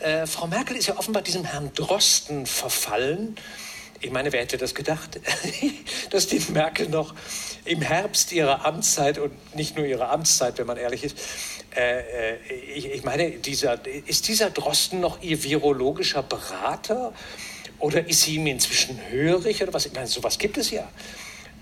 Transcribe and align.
Äh, 0.00 0.26
Frau 0.26 0.46
Merkel 0.46 0.76
ist 0.76 0.86
ja 0.86 0.96
offenbar 0.96 1.22
diesem 1.22 1.44
Herrn 1.44 1.72
Drosten 1.74 2.46
verfallen. 2.46 3.36
Ich 4.00 4.12
meine, 4.12 4.32
wer 4.32 4.42
hätte 4.42 4.56
das 4.56 4.74
gedacht, 4.76 5.18
dass 6.10 6.28
die 6.28 6.40
Merkel 6.52 6.88
noch 6.88 7.14
im 7.64 7.82
Herbst 7.82 8.30
ihrer 8.30 8.64
Amtszeit 8.64 9.18
und 9.18 9.32
nicht 9.56 9.76
nur 9.76 9.86
ihrer 9.86 10.10
Amtszeit, 10.10 10.56
wenn 10.58 10.66
man 10.66 10.76
ehrlich 10.76 11.02
ist, 11.02 11.18
äh, 11.74 12.34
äh 12.34 12.36
ich, 12.74 12.86
ich, 12.86 13.04
meine, 13.04 13.30
dieser, 13.30 13.84
ist 13.86 14.28
dieser 14.28 14.50
Drosten 14.50 15.00
noch 15.00 15.20
ihr 15.20 15.42
virologischer 15.42 16.22
Berater 16.22 17.12
oder 17.80 18.06
ist 18.08 18.22
sie 18.22 18.36
ihm 18.36 18.46
inzwischen 18.46 19.00
hörig 19.10 19.62
oder 19.62 19.74
was? 19.74 19.86
Ich 19.86 19.92
meine, 19.94 20.06
sowas 20.06 20.38
gibt 20.38 20.58
es 20.58 20.70
ja. 20.70 20.88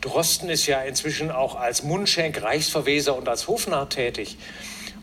Drosten 0.03 0.50
ist 0.50 0.66
ja 0.66 0.82
inzwischen 0.82 1.30
auch 1.30 1.55
als 1.57 1.82
Mundschenk, 1.82 2.43
Reichsverweser 2.43 3.16
und 3.16 3.29
als 3.29 3.48
Hofnarr 3.48 3.89
tätig. 3.89 4.37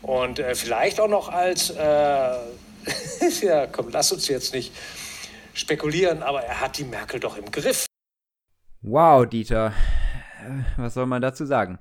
Und 0.02 0.38
äh, 0.38 0.54
vielleicht 0.54 1.00
auch 1.00 1.08
noch 1.08 1.30
als, 1.30 1.70
äh, 1.70 2.36
ja, 3.42 3.66
komm, 3.66 3.88
lass 3.90 4.12
uns 4.12 4.28
jetzt 4.28 4.54
nicht 4.54 4.72
spekulieren, 5.54 6.22
aber 6.22 6.42
er 6.42 6.60
hat 6.60 6.78
die 6.78 6.84
Merkel 6.84 7.20
doch 7.20 7.36
im 7.36 7.50
Griff. 7.50 7.86
Wow, 8.82 9.26
Dieter. 9.26 9.72
Äh, 10.40 10.62
was 10.76 10.94
soll 10.94 11.06
man 11.06 11.22
dazu 11.22 11.46
sagen? 11.46 11.78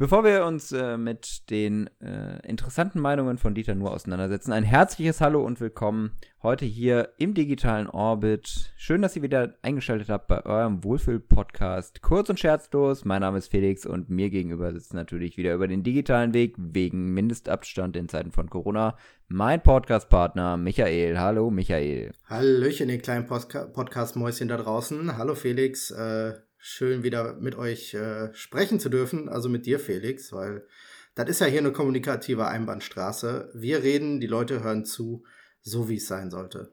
Bevor 0.00 0.24
wir 0.24 0.46
uns 0.46 0.72
äh, 0.72 0.96
mit 0.96 1.50
den 1.50 1.90
äh, 2.00 2.38
interessanten 2.48 3.00
Meinungen 3.00 3.36
von 3.36 3.54
Dieter 3.54 3.74
Nuhr 3.74 3.92
auseinandersetzen, 3.92 4.50
ein 4.50 4.64
herzliches 4.64 5.20
Hallo 5.20 5.44
und 5.44 5.60
willkommen 5.60 6.12
heute 6.42 6.64
hier 6.64 7.10
im 7.18 7.34
digitalen 7.34 7.86
Orbit. 7.86 8.72
Schön, 8.76 9.02
dass 9.02 9.14
ihr 9.14 9.20
wieder 9.20 9.56
eingeschaltet 9.60 10.08
habt 10.08 10.28
bei 10.28 10.46
eurem 10.46 10.82
Wohlfühl-Podcast. 10.84 12.00
Kurz 12.00 12.30
und 12.30 12.40
scherzlos, 12.40 13.04
mein 13.04 13.20
Name 13.20 13.36
ist 13.36 13.48
Felix 13.48 13.84
und 13.84 14.08
mir 14.08 14.30
gegenüber 14.30 14.72
sitzt 14.72 14.94
natürlich 14.94 15.36
wieder 15.36 15.52
über 15.52 15.68
den 15.68 15.82
digitalen 15.82 16.32
Weg 16.32 16.54
wegen 16.56 17.12
Mindestabstand 17.12 17.94
in 17.94 18.08
Zeiten 18.08 18.32
von 18.32 18.48
Corona 18.48 18.96
mein 19.28 19.62
Podcast-Partner 19.62 20.56
Michael. 20.56 21.18
Hallo 21.18 21.50
Michael. 21.50 22.12
Hallöchen, 22.24 22.88
ihr 22.88 23.02
kleinen 23.02 23.26
Podcast-Mäuschen 23.26 24.48
da 24.48 24.56
draußen. 24.56 25.18
Hallo 25.18 25.34
Felix. 25.34 25.90
Äh 25.90 26.36
schön 26.60 27.02
wieder 27.02 27.34
mit 27.34 27.56
euch 27.56 27.94
äh, 27.94 28.32
sprechen 28.34 28.78
zu 28.78 28.90
dürfen, 28.90 29.28
also 29.28 29.48
mit 29.48 29.66
dir, 29.66 29.80
Felix, 29.80 30.32
weil 30.32 30.66
das 31.14 31.28
ist 31.28 31.40
ja 31.40 31.46
hier 31.46 31.60
eine 31.60 31.72
kommunikative 31.72 32.46
Einbahnstraße. 32.46 33.50
Wir 33.54 33.82
reden, 33.82 34.20
die 34.20 34.26
Leute 34.26 34.62
hören 34.62 34.84
zu, 34.84 35.24
so 35.62 35.88
wie 35.88 35.96
es 35.96 36.06
sein 36.06 36.30
sollte. 36.30 36.72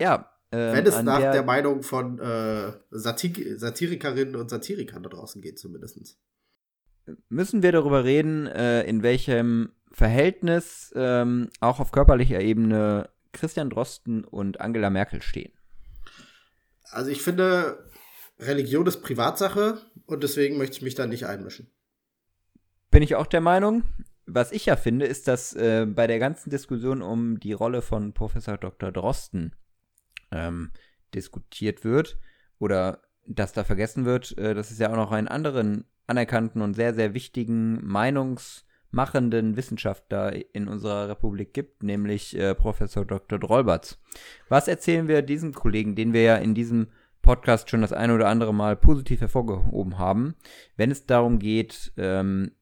Ja. 0.00 0.32
Ähm, 0.52 0.76
Wenn 0.76 0.86
es 0.86 1.02
nach 1.02 1.18
der, 1.18 1.32
der, 1.32 1.42
Meinung 1.42 1.82
von 1.82 2.18
äh, 2.18 2.72
Satir 2.90 3.58
Satirikerinnen 3.58 4.36
und 4.36 4.48
Satirikern 4.48 5.02
da 5.02 5.10
draußen 5.10 5.42
geht, 5.42 5.58
zumindest. 5.58 6.18
Müssen 7.28 7.62
wir 7.62 7.72
darüber 7.72 8.04
reden, 8.04 8.46
äh, 8.46 8.82
in 8.84 9.02
welchem 9.02 9.72
Verhältnis 9.92 10.92
ähm, 10.96 11.50
auch 11.60 11.80
auf 11.80 11.92
körperlicher 11.92 12.40
Ebene 12.40 13.10
Christian 13.32 13.70
Drosten 13.70 14.24
und 14.24 14.60
Angela 14.60 14.90
Merkel 14.90 15.22
stehen? 15.22 15.52
Also 16.90 17.10
ich 17.10 17.22
finde, 17.22 17.84
Religion 18.38 18.86
ist 18.86 19.02
Privatsache 19.02 19.80
und 20.06 20.22
deswegen 20.22 20.58
möchte 20.58 20.76
ich 20.76 20.82
mich 20.82 20.94
da 20.94 21.06
nicht 21.06 21.26
einmischen. 21.26 21.70
Bin 22.90 23.02
ich 23.02 23.14
auch 23.14 23.26
der 23.26 23.40
Meinung. 23.40 23.84
Was 24.26 24.52
ich 24.52 24.66
ja 24.66 24.76
finde, 24.76 25.06
ist, 25.06 25.28
dass 25.28 25.54
äh, 25.54 25.86
bei 25.86 26.06
der 26.06 26.18
ganzen 26.18 26.50
Diskussion 26.50 27.02
um 27.02 27.40
die 27.40 27.52
Rolle 27.52 27.82
von 27.82 28.12
Professor 28.12 28.56
Dr. 28.58 28.92
Drosten 28.92 29.54
ähm, 30.30 30.70
diskutiert 31.14 31.84
wird 31.84 32.18
oder 32.58 33.02
dass 33.26 33.52
da 33.52 33.64
vergessen 33.64 34.04
wird, 34.04 34.36
äh, 34.38 34.54
dass 34.54 34.70
es 34.70 34.78
ja 34.78 34.90
auch 34.90 34.96
noch 34.96 35.12
einen 35.12 35.28
anderen 35.28 35.84
anerkannten 36.06 36.62
und 36.62 36.74
sehr, 36.74 36.94
sehr 36.94 37.14
wichtigen 37.14 37.84
meinungsmachenden 38.90 39.56
Wissenschaftler 39.56 40.54
in 40.54 40.68
unserer 40.68 41.08
Republik 41.08 41.54
gibt, 41.54 41.82
nämlich 41.82 42.36
äh, 42.36 42.54
Professor 42.54 43.04
Dr. 43.04 43.38
Drollbatz. 43.38 43.98
Was 44.48 44.68
erzählen 44.68 45.08
wir 45.08 45.22
diesem 45.22 45.54
Kollegen, 45.54 45.94
den 45.94 46.12
wir 46.12 46.22
ja 46.22 46.36
in 46.36 46.54
diesem 46.54 46.88
Podcast 47.22 47.70
schon 47.70 47.82
das 47.82 47.92
eine 47.92 48.14
oder 48.14 48.28
andere 48.28 48.54
Mal 48.54 48.76
positiv 48.76 49.20
hervorgehoben 49.20 49.98
haben, 49.98 50.34
wenn 50.76 50.90
es 50.90 51.06
darum 51.06 51.38
geht, 51.38 51.92
ähm, 51.96 52.52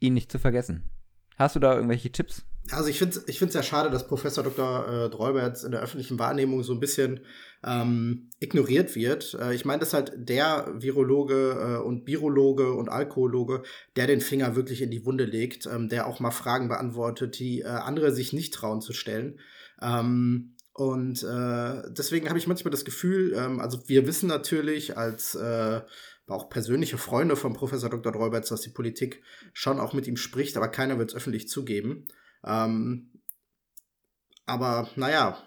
ihn 0.00 0.14
nicht 0.14 0.30
zu 0.30 0.38
vergessen. 0.38 0.90
Hast 1.36 1.56
du 1.56 1.60
da 1.60 1.74
irgendwelche 1.74 2.10
Tipps? 2.10 2.47
Also 2.70 2.90
ich 2.90 2.98
finde 2.98 3.18
es 3.18 3.28
ich 3.28 3.54
ja 3.54 3.62
schade, 3.62 3.90
dass 3.90 4.06
Professor 4.06 4.44
Dr. 4.44 5.06
Äh, 5.06 5.10
Dreuberts 5.10 5.64
in 5.64 5.72
der 5.72 5.80
öffentlichen 5.80 6.18
Wahrnehmung 6.18 6.62
so 6.62 6.74
ein 6.74 6.80
bisschen 6.80 7.20
ähm, 7.64 8.30
ignoriert 8.40 8.94
wird. 8.94 9.34
Äh, 9.40 9.54
ich 9.54 9.64
meine, 9.64 9.80
das 9.80 9.88
ist 9.88 9.94
halt 9.94 10.12
der 10.16 10.74
Virologe 10.76 11.78
äh, 11.80 11.82
und 11.82 12.06
Virologe 12.06 12.72
und 12.72 12.88
Alkohologe, 12.88 13.62
der 13.96 14.06
den 14.06 14.20
Finger 14.20 14.54
wirklich 14.54 14.82
in 14.82 14.90
die 14.90 15.04
Wunde 15.06 15.24
legt, 15.24 15.66
ähm, 15.66 15.88
der 15.88 16.06
auch 16.06 16.20
mal 16.20 16.30
Fragen 16.30 16.68
beantwortet, 16.68 17.38
die 17.38 17.62
äh, 17.62 17.66
andere 17.66 18.12
sich 18.12 18.32
nicht 18.32 18.52
trauen 18.52 18.80
zu 18.80 18.92
stellen. 18.92 19.38
Ähm, 19.80 20.54
und 20.74 21.24
äh, 21.24 21.82
deswegen 21.90 22.28
habe 22.28 22.38
ich 22.38 22.46
manchmal 22.46 22.70
das 22.70 22.84
Gefühl, 22.84 23.34
ähm, 23.34 23.60
also 23.60 23.88
wir 23.88 24.06
wissen 24.06 24.28
natürlich 24.28 24.96
als 24.96 25.34
äh, 25.34 25.80
auch 26.28 26.50
persönliche 26.50 26.98
Freunde 26.98 27.34
von 27.34 27.54
Professor 27.54 27.90
Dr. 27.90 28.12
Dreuberts, 28.12 28.50
dass 28.50 28.60
die 28.60 28.70
Politik 28.70 29.22
schon 29.52 29.80
auch 29.80 29.94
mit 29.94 30.06
ihm 30.06 30.16
spricht, 30.16 30.56
aber 30.56 30.68
keiner 30.68 30.98
wird 30.98 31.10
es 31.10 31.16
öffentlich 31.16 31.48
zugeben. 31.48 32.06
Ähm, 32.44 33.10
aber 34.46 34.88
naja. 34.96 35.38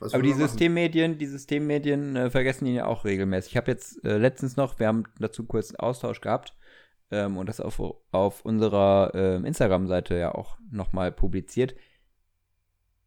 aber 0.00 0.22
die 0.22 0.32
Systemmedien, 0.32 1.18
die 1.18 1.26
Systemmedien 1.26 2.16
äh, 2.16 2.30
vergessen 2.30 2.66
ihn 2.66 2.74
ja 2.74 2.86
auch 2.86 3.04
regelmäßig. 3.04 3.52
Ich 3.52 3.56
habe 3.56 3.70
jetzt 3.70 4.04
äh, 4.04 4.18
letztens 4.18 4.56
noch, 4.56 4.78
wir 4.78 4.86
haben 4.86 5.04
dazu 5.18 5.44
kurz 5.44 5.70
einen 5.70 5.80
Austausch 5.80 6.20
gehabt 6.20 6.56
ähm, 7.10 7.36
und 7.36 7.48
das 7.48 7.60
auf, 7.60 7.80
auf 8.12 8.44
unserer 8.44 9.12
äh, 9.14 9.36
Instagram-Seite 9.36 10.16
ja 10.16 10.34
auch 10.34 10.58
nochmal 10.70 11.12
publiziert. 11.12 11.74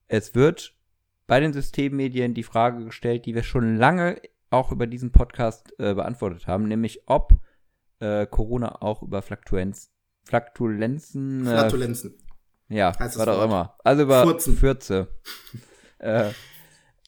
Es 0.07 0.35
wird 0.35 0.75
bei 1.27 1.39
den 1.39 1.53
Systemmedien 1.53 2.33
die 2.33 2.43
Frage 2.43 2.83
gestellt, 2.83 3.25
die 3.25 3.35
wir 3.35 3.43
schon 3.43 3.77
lange 3.77 4.21
auch 4.49 4.71
über 4.71 4.87
diesen 4.87 5.11
Podcast 5.11 5.73
äh, 5.79 5.93
beantwortet 5.93 6.47
haben, 6.47 6.67
nämlich 6.67 7.03
ob 7.05 7.39
äh, 7.99 8.25
Corona 8.25 8.81
auch 8.81 9.03
über 9.03 9.21
Flaktuenz, 9.21 9.91
Flaktulenzen. 10.23 11.45
Äh, 11.45 11.49
Flatulenzen. 11.51 12.17
Ja, 12.69 12.93
was 12.99 13.17
auch 13.17 13.43
immer. 13.43 13.75
Also 13.83 14.03
über 14.03 14.23
Furzen. 14.23 14.55
Fürze 14.55 15.07
äh, 15.99 16.29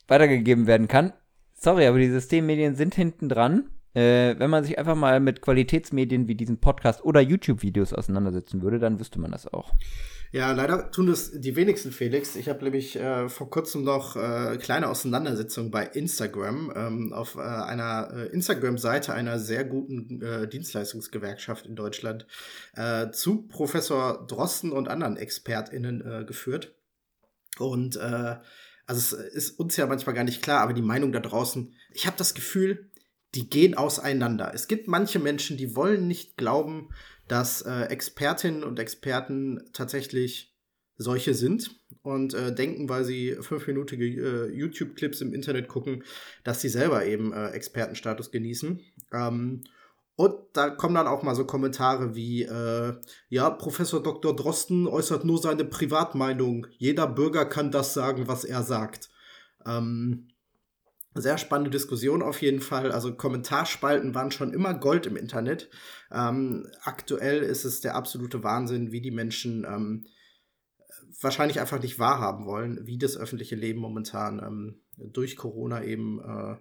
weitergegeben 0.08 0.68
werden 0.68 0.88
kann. 0.88 1.14
Sorry, 1.54 1.86
aber 1.86 2.00
die 2.00 2.10
Systemmedien 2.10 2.76
sind 2.76 2.96
hinten 2.96 3.30
dran. 3.30 3.70
Äh, 3.94 4.40
wenn 4.40 4.50
man 4.50 4.64
sich 4.64 4.80
einfach 4.80 4.96
mal 4.96 5.20
mit 5.20 5.42
Qualitätsmedien 5.42 6.28
wie 6.28 6.36
diesem 6.36 6.58
Podcast 6.58 7.04
oder 7.04 7.22
YouTube-Videos 7.22 7.94
auseinandersetzen 7.94 8.62
würde, 8.62 8.80
dann 8.80 9.00
wüsste 9.00 9.20
man 9.20 9.32
das 9.32 9.48
auch. 9.48 9.72
Ja, 10.34 10.54
leider 10.54 10.92
tun 10.92 11.08
das 11.08 11.32
die 11.32 11.58
wenigsten, 11.58 11.92
Felix. 11.92 12.38
Ich 12.38 12.48
habe 12.48 12.64
nämlich 12.64 12.96
äh, 12.96 13.28
vor 13.28 13.50
kurzem 13.50 13.84
noch 13.84 14.16
äh, 14.16 14.58
kleine 14.58 14.88
Auseinandersetzung 14.88 15.72
bei 15.72 15.86
Instagram 15.86 16.72
ähm, 16.74 17.14
auf 17.14 17.36
äh, 17.36 17.42
einer 17.42 18.12
äh, 18.14 18.28
Instagram-Seite 18.28 19.14
einer 19.14 19.40
sehr 19.40 19.66
guten 19.66 20.22
äh, 20.22 20.48
Dienstleistungsgewerkschaft 20.48 21.66
in 21.66 21.76
Deutschland 21.76 22.28
äh, 22.76 23.12
zu 23.12 23.46
Professor 23.50 24.26
Drosten 24.26 24.72
und 24.72 24.88
anderen 24.88 25.18
ExpertInnen 25.18 26.26
geführt. 26.26 26.76
Und 27.60 27.98
äh, 27.98 28.38
also 28.86 29.18
es 29.18 29.34
ist 29.34 29.60
uns 29.60 29.76
ja 29.76 29.86
manchmal 29.86 30.16
gar 30.16 30.24
nicht 30.24 30.42
klar, 30.42 30.62
aber 30.62 30.72
die 30.72 30.82
Meinung 30.82 31.12
da 31.12 31.20
draußen, 31.20 31.74
ich 31.92 32.08
habe 32.08 32.18
das 32.18 32.34
Gefühl, 32.34 32.90
die 33.36 33.50
gehen 33.50 33.76
auseinander. 33.76 34.54
Es 34.54 34.68
gibt 34.68 34.88
manche 34.88 35.20
Menschen, 35.20 35.58
die 35.58 35.76
wollen 35.76 36.08
nicht 36.08 36.38
glauben, 36.38 36.90
dass 37.32 37.62
äh, 37.62 37.84
Expertinnen 37.84 38.66
und 38.66 38.78
Experten 38.78 39.62
tatsächlich 39.72 40.54
solche 40.98 41.34
sind 41.34 41.80
und 42.02 42.34
äh, 42.34 42.54
denken, 42.54 42.90
weil 42.90 43.06
sie 43.06 43.38
fünfminütige 43.40 44.06
äh, 44.06 44.54
YouTube-Clips 44.54 45.22
im 45.22 45.34
Internet 45.34 45.70
gucken, 45.70 46.04
dass 46.44 46.60
sie 46.60 46.68
selber 46.68 47.06
eben 47.06 47.32
äh, 47.32 47.52
Expertenstatus 47.52 48.32
genießen. 48.32 48.82
Ähm, 49.14 49.64
und 50.18 50.36
da 50.52 50.72
kommen 50.72 50.96
dann 50.96 51.08
auch 51.08 51.24
mal 51.24 51.34
so 51.34 51.46
Kommentare 51.46 52.16
wie, 52.16 52.44
äh, 52.44 52.96
ja, 53.30 53.50
Professor 53.50 54.04
Dr. 54.04 54.36
Drosten 54.36 54.86
äußert 54.86 55.24
nur 55.24 55.38
seine 55.38 55.64
Privatmeinung. 55.64 56.68
Jeder 56.80 57.08
Bürger 57.08 57.46
kann 57.46 57.72
das 57.72 57.94
sagen, 57.94 58.28
was 58.28 58.44
er 58.44 58.64
sagt. 58.64 59.10
Ähm, 59.66 60.28
sehr 61.14 61.38
spannende 61.38 61.72
Diskussion 61.72 62.22
auf 62.22 62.42
jeden 62.42 62.62
Fall. 62.62 62.92
Also 62.92 63.14
Kommentarspalten 63.14 64.16
waren 64.16 64.32
schon 64.32 64.54
immer 64.54 64.74
Gold 64.74 65.06
im 65.06 65.18
Internet. 65.18 65.70
Ähm, 66.12 66.68
aktuell 66.84 67.42
ist 67.42 67.66
es 67.66 67.82
der 67.82 67.96
absolute 67.96 68.44
Wahnsinn, 68.44 68.92
wie 68.92 69.02
die 69.02 69.12
Menschen 69.12 69.66
ähm, 69.66 70.06
wahrscheinlich 71.20 71.60
einfach 71.60 71.82
nicht 71.82 72.00
wahrhaben 72.00 72.46
wollen, 72.46 72.86
wie 72.86 72.98
das 72.98 73.18
öffentliche 73.18 73.56
Leben 73.56 73.80
momentan 73.80 74.40
ähm, 74.40 74.82
durch 74.98 75.36
Corona 75.36 75.84
eben 75.84 76.20
äh, 76.22 76.56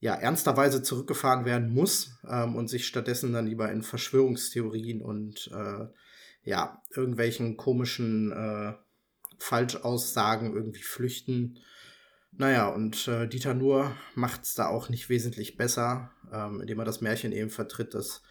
ja 0.00 0.14
ernsterweise 0.14 0.82
zurückgefahren 0.82 1.44
werden 1.44 1.72
muss 1.72 2.18
ähm, 2.28 2.56
und 2.56 2.68
sich 2.68 2.86
stattdessen 2.86 3.32
dann 3.32 3.46
lieber 3.46 3.70
in 3.70 3.82
Verschwörungstheorien 3.82 5.02
und 5.02 5.50
äh, 5.54 5.86
ja 6.42 6.82
irgendwelchen 6.94 7.56
komischen 7.56 8.32
äh, 8.32 8.74
Falschaussagen 9.38 10.54
irgendwie 10.54 10.82
flüchten. 10.82 11.58
Naja, 12.38 12.68
und 12.68 13.08
äh, 13.08 13.26
Dieter 13.26 13.54
Nuhr 13.54 13.96
macht 14.14 14.44
es 14.44 14.54
da 14.54 14.68
auch 14.68 14.88
nicht 14.90 15.08
wesentlich 15.08 15.56
besser, 15.56 16.12
ähm, 16.32 16.60
indem 16.60 16.78
er 16.78 16.84
das 16.84 17.00
Märchen 17.00 17.32
eben 17.32 17.50
vertritt, 17.50 17.94
dass 17.94 18.22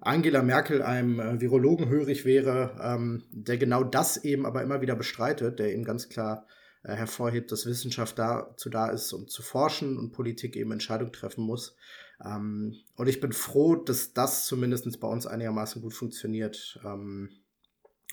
Angela 0.00 0.42
Merkel 0.42 0.82
einem 0.82 1.20
äh, 1.20 1.40
Virologen 1.40 1.88
hörig 1.88 2.24
wäre, 2.24 2.78
ähm, 2.82 3.24
der 3.30 3.58
genau 3.58 3.84
das 3.84 4.24
eben 4.24 4.46
aber 4.46 4.62
immer 4.62 4.80
wieder 4.80 4.96
bestreitet, 4.96 5.58
der 5.58 5.74
eben 5.74 5.84
ganz 5.84 6.08
klar 6.08 6.46
äh, 6.82 6.94
hervorhebt, 6.94 7.52
dass 7.52 7.66
Wissenschaft 7.66 8.18
dazu 8.18 8.70
da 8.70 8.88
ist, 8.88 9.12
um 9.12 9.28
zu 9.28 9.42
forschen 9.42 9.98
und 9.98 10.12
Politik 10.12 10.56
eben 10.56 10.72
Entscheidungen 10.72 11.12
treffen 11.12 11.44
muss. 11.44 11.76
Ähm, 12.24 12.76
und 12.96 13.08
ich 13.08 13.20
bin 13.20 13.32
froh, 13.32 13.76
dass 13.76 14.14
das 14.14 14.46
zumindest 14.46 14.98
bei 15.00 15.08
uns 15.08 15.26
einigermaßen 15.26 15.82
gut 15.82 15.92
funktioniert, 15.92 16.80
ähm, 16.82 17.28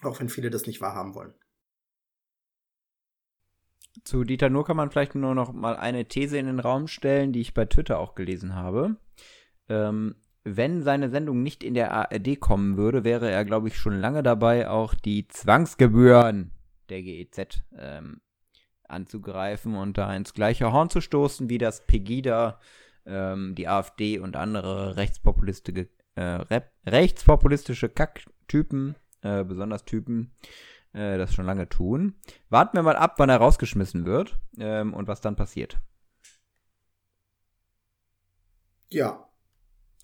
auch 0.01 0.19
wenn 0.19 0.27
viele 0.27 0.49
das 0.49 0.67
nicht 0.67 0.81
wahrhaben 0.81 1.15
wollen. 1.15 1.33
Zu 4.03 4.23
Dieter 4.23 4.49
Nur 4.49 4.65
kann 4.65 4.77
man 4.77 4.91
vielleicht 4.91 5.15
nur 5.15 5.35
noch 5.35 5.53
mal 5.53 5.75
eine 5.75 6.05
These 6.05 6.38
in 6.38 6.45
den 6.45 6.59
Raum 6.59 6.88
stellen, 6.88 7.33
die 7.33 7.41
ich 7.41 7.53
bei 7.53 7.65
Twitter 7.65 7.99
auch 7.99 8.15
gelesen 8.15 8.55
habe. 8.55 8.97
Ähm, 9.69 10.15
wenn 10.44 10.81
seine 10.81 11.09
Sendung 11.09 11.44
nicht 11.44 11.63
in 11.63 11.73
der 11.73 11.91
ARD 11.91 12.39
kommen 12.39 12.77
würde, 12.77 13.03
wäre 13.03 13.29
er, 13.29 13.44
glaube 13.44 13.67
ich, 13.67 13.77
schon 13.77 13.99
lange 13.99 14.23
dabei, 14.23 14.69
auch 14.69 14.94
die 14.94 15.27
Zwangsgebühren 15.27 16.51
der 16.89 17.01
GEZ 17.01 17.63
ähm, 17.77 18.21
anzugreifen 18.88 19.75
und 19.75 19.97
da 19.97 20.15
ins 20.15 20.33
gleiche 20.33 20.71
Horn 20.71 20.89
zu 20.89 21.01
stoßen, 21.01 21.49
wie 21.49 21.57
das 21.57 21.85
Pegida, 21.85 22.59
ähm, 23.05 23.55
die 23.55 23.67
AfD 23.67 24.19
und 24.19 24.35
andere 24.35 24.95
rechtspopulistische, 24.95 25.89
äh, 26.15 26.39
rechtspopulistische 26.85 27.89
Kacktypen, 27.89 28.95
äh, 29.21 29.44
besonders 29.44 29.83
Typen, 29.83 30.31
äh, 30.97 31.17
das 31.17 31.33
schon 31.33 31.45
lange 31.45 31.69
tun. 31.69 32.15
Warten 32.49 32.75
wir 32.75 32.83
mal 32.83 32.95
ab, 32.95 33.15
wann 33.17 33.29
er 33.29 33.38
rausgeschmissen 33.38 34.05
wird 34.05 34.39
ähm, 34.59 34.94
und 34.94 35.07
was 35.07 35.21
dann 35.21 35.35
passiert. 35.35 35.77
Ja, 38.89 39.27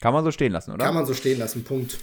kann 0.04 0.14
man 0.14 0.26
so 0.26 0.32
stehen 0.32 0.52
lassen, 0.52 0.72
oder? 0.74 0.84
Kann 0.84 0.96
man 0.96 1.06
so 1.06 1.14
stehen 1.14 1.40
lassen, 1.40 1.64
Punkt. 1.64 1.98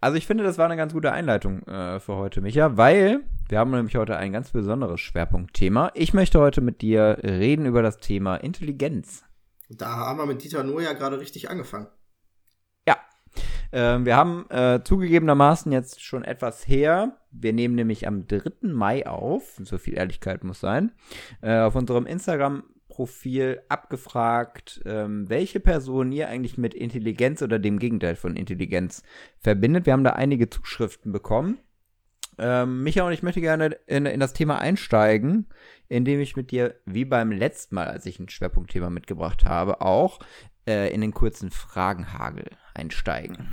Also 0.00 0.18
ich 0.18 0.26
finde, 0.26 0.42
das 0.42 0.58
war 0.58 0.64
eine 0.64 0.76
ganz 0.76 0.92
gute 0.92 1.12
Einleitung 1.12 1.62
äh, 1.62 2.00
für 2.00 2.16
heute, 2.16 2.40
Micha, 2.40 2.76
weil 2.76 3.20
wir 3.48 3.60
haben 3.60 3.70
nämlich 3.70 3.94
heute 3.94 4.16
ein 4.16 4.32
ganz 4.32 4.50
besonderes 4.50 5.00
Schwerpunktthema. 5.00 5.92
Ich 5.94 6.12
möchte 6.12 6.40
heute 6.40 6.60
mit 6.60 6.82
dir 6.82 7.18
reden 7.22 7.66
über 7.66 7.82
das 7.82 7.98
Thema 7.98 8.34
Intelligenz. 8.34 9.22
Da 9.70 9.86
haben 9.90 10.18
wir 10.18 10.26
mit 10.26 10.42
Dieter 10.42 10.64
Nuhr 10.64 10.82
ja 10.82 10.92
gerade 10.92 11.20
richtig 11.20 11.50
angefangen. 11.50 11.86
Ja. 13.74 13.96
Äh, 13.96 14.04
wir 14.04 14.16
haben 14.16 14.48
äh, 14.50 14.80
zugegebenermaßen 14.82 15.72
jetzt 15.72 16.02
schon 16.02 16.24
etwas 16.24 16.66
her. 16.66 17.18
Wir 17.30 17.52
nehmen 17.52 17.74
nämlich 17.74 18.06
am 18.06 18.26
3. 18.26 18.68
Mai 18.68 19.06
auf, 19.06 19.60
so 19.62 19.78
viel 19.78 19.96
Ehrlichkeit 19.96 20.44
muss 20.44 20.60
sein, 20.60 20.92
äh, 21.42 21.58
auf 21.58 21.74
unserem 21.74 22.06
Instagram 22.06 22.64
Profil 22.88 23.60
abgefragt, 23.68 24.80
ähm, 24.86 25.28
welche 25.28 25.58
Person 25.58 26.12
ihr 26.12 26.28
eigentlich 26.28 26.58
mit 26.58 26.74
Intelligenz 26.74 27.42
oder 27.42 27.58
dem 27.58 27.80
Gegenteil 27.80 28.14
von 28.14 28.36
Intelligenz 28.36 29.02
verbindet. 29.40 29.86
Wir 29.86 29.94
haben 29.94 30.04
da 30.04 30.10
einige 30.10 30.48
Zuschriften 30.48 31.10
bekommen. 31.10 31.58
Ähm, 32.38 32.84
Micha 32.84 33.04
und 33.04 33.12
ich 33.12 33.22
möchte 33.22 33.40
gerne 33.40 33.76
in, 33.86 34.06
in, 34.06 34.20
das 34.20 34.32
Thema 34.32 34.58
einsteigen, 34.58 35.46
indem 35.88 36.20
ich 36.20 36.36
mit 36.36 36.50
dir, 36.50 36.76
wie 36.84 37.04
beim 37.04 37.32
letzten 37.32 37.74
Mal, 37.74 37.88
als 37.88 38.06
ich 38.06 38.18
ein 38.18 38.28
Schwerpunktthema 38.28 38.90
mitgebracht 38.90 39.44
habe, 39.44 39.80
auch 39.80 40.20
äh, 40.66 40.92
in 40.92 41.00
den 41.00 41.12
kurzen 41.12 41.50
Fragenhagel 41.50 42.50
einsteigen. 42.74 43.52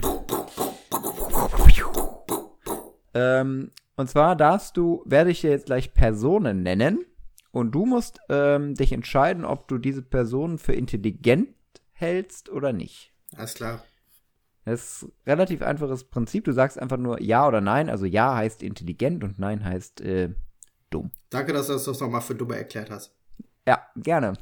Ähm, 3.13 3.72
und 3.96 4.10
zwar 4.10 4.36
darfst 4.36 4.78
du, 4.78 5.04
werde 5.06 5.31
ich 5.31 5.42
dir 5.42 5.52
jetzt 5.52 5.66
gleich 5.66 5.94
Personen 5.94 6.63
nennen 6.63 7.06
und 7.52 7.72
du 7.72 7.86
musst 7.86 8.19
ähm, 8.30 8.75
dich 8.75 8.94
entscheiden, 8.94 9.46
ob 9.46 9.68
du 9.68 9.78
diese 9.78 10.02
Person 10.02 10.58
für 10.58 10.74
intelligent 10.74 11.50
hältst 11.92 12.50
oder 12.50 12.74
nicht. 12.74 13.13
Alles 13.36 13.54
klar. 13.54 13.84
Das 14.66 14.81
ist 14.81 15.04
ein 15.04 15.12
relativ 15.25 15.62
einfaches 15.62 16.04
Prinzip. 16.04 16.46
Du 16.46 16.54
sagst 16.54 16.80
einfach 16.80 16.98
nur 16.98 17.22
Ja 17.22 17.48
oder 17.48 17.62
Nein. 17.62 17.90
Also 17.90 18.06
Ja 18.06 18.36
heißt 18.36 18.62
intelligent 18.63 19.24
und 19.24 19.40
Nein 19.40 19.63
heißt 19.63 20.02
äh, 20.02 20.34
dumm. 20.90 21.12
Danke, 21.30 21.54
dass 21.54 21.68
du 21.68 21.74
das 21.74 22.00
nochmal 22.00 22.22
für 22.22 22.36
dumme 22.36 22.56
erklärt 22.56 22.90
hast. 22.90 23.16
Ja, 23.68 23.86
gerne. 23.96 24.34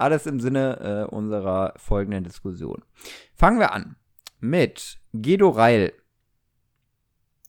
Alles 0.00 0.24
im 0.24 0.40
Sinne 0.40 0.78
äh, 1.10 1.14
unserer 1.14 1.74
folgenden 1.76 2.24
Diskussion. 2.24 2.82
Fangen 3.34 3.58
wir 3.58 3.72
an 3.72 3.96
mit 4.38 4.98
Guido 5.12 5.50
Reil. 5.50 5.92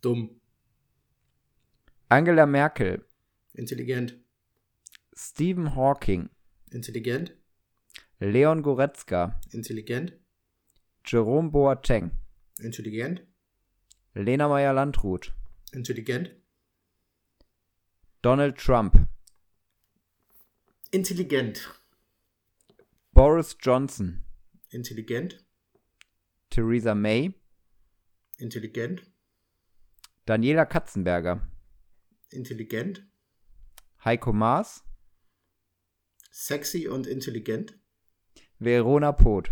Dumm. 0.01 0.42
Angela 2.09 2.45
Merkel. 2.45 3.06
Intelligent. 3.53 4.19
Stephen 5.15 5.77
Hawking. 5.77 6.30
Intelligent. 6.71 7.33
Leon 8.19 8.63
Goretzka. 8.63 9.39
Intelligent. 9.51 10.12
Jerome 11.06 11.51
Boateng. 11.51 12.12
Intelligent. 12.59 13.21
Lena 14.13 14.50
Meyer-Landrut. 14.50 15.33
Intelligent. 15.71 16.31
Donald 18.21 18.57
Trump. 18.57 19.07
Intelligent. 20.92 21.81
Boris 23.13 23.57
Johnson. 23.59 24.23
Intelligent. 24.69 25.43
Theresa 26.49 26.95
May. 26.95 27.33
Intelligent. 28.37 29.01
Daniela 30.25 30.65
Katzenberger. 30.65 31.41
Intelligent. 32.29 33.03
Heiko 34.05 34.31
Maas. 34.31 34.83
Sexy 36.31 36.87
und 36.87 37.05
intelligent. 37.05 37.77
Verona 38.59 39.11
Poth. 39.11 39.51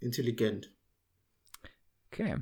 Intelligent. 0.00 0.72
Okay. 2.10 2.36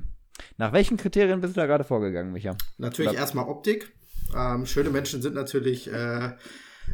Nach 0.57 0.73
welchen 0.73 0.97
Kriterien 0.97 1.41
bist 1.41 1.55
du 1.55 1.59
da 1.61 1.67
gerade 1.67 1.83
vorgegangen, 1.83 2.31
Micha? 2.31 2.57
Natürlich 2.77 3.11
Oder? 3.11 3.19
erstmal 3.19 3.47
Optik. 3.47 3.93
Ähm, 4.35 4.65
schöne 4.65 4.89
Menschen 4.89 5.21
sind 5.21 5.35
natürlich 5.35 5.91
äh, 5.91 6.31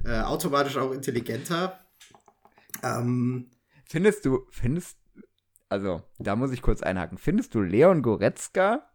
äh, 0.03 0.21
automatisch 0.21 0.77
auch 0.77 0.91
intelligenter. 0.91 1.79
Ähm, 2.83 3.49
findest 3.91 4.25
du, 4.25 4.47
findest, 4.49 4.97
also 5.69 6.01
da 6.17 6.35
muss 6.35 6.51
ich 6.51 6.61
kurz 6.61 6.81
einhaken, 6.81 7.17
findest 7.17 7.53
du 7.53 7.61
Leon 7.61 8.01
Goretzka 8.01 8.89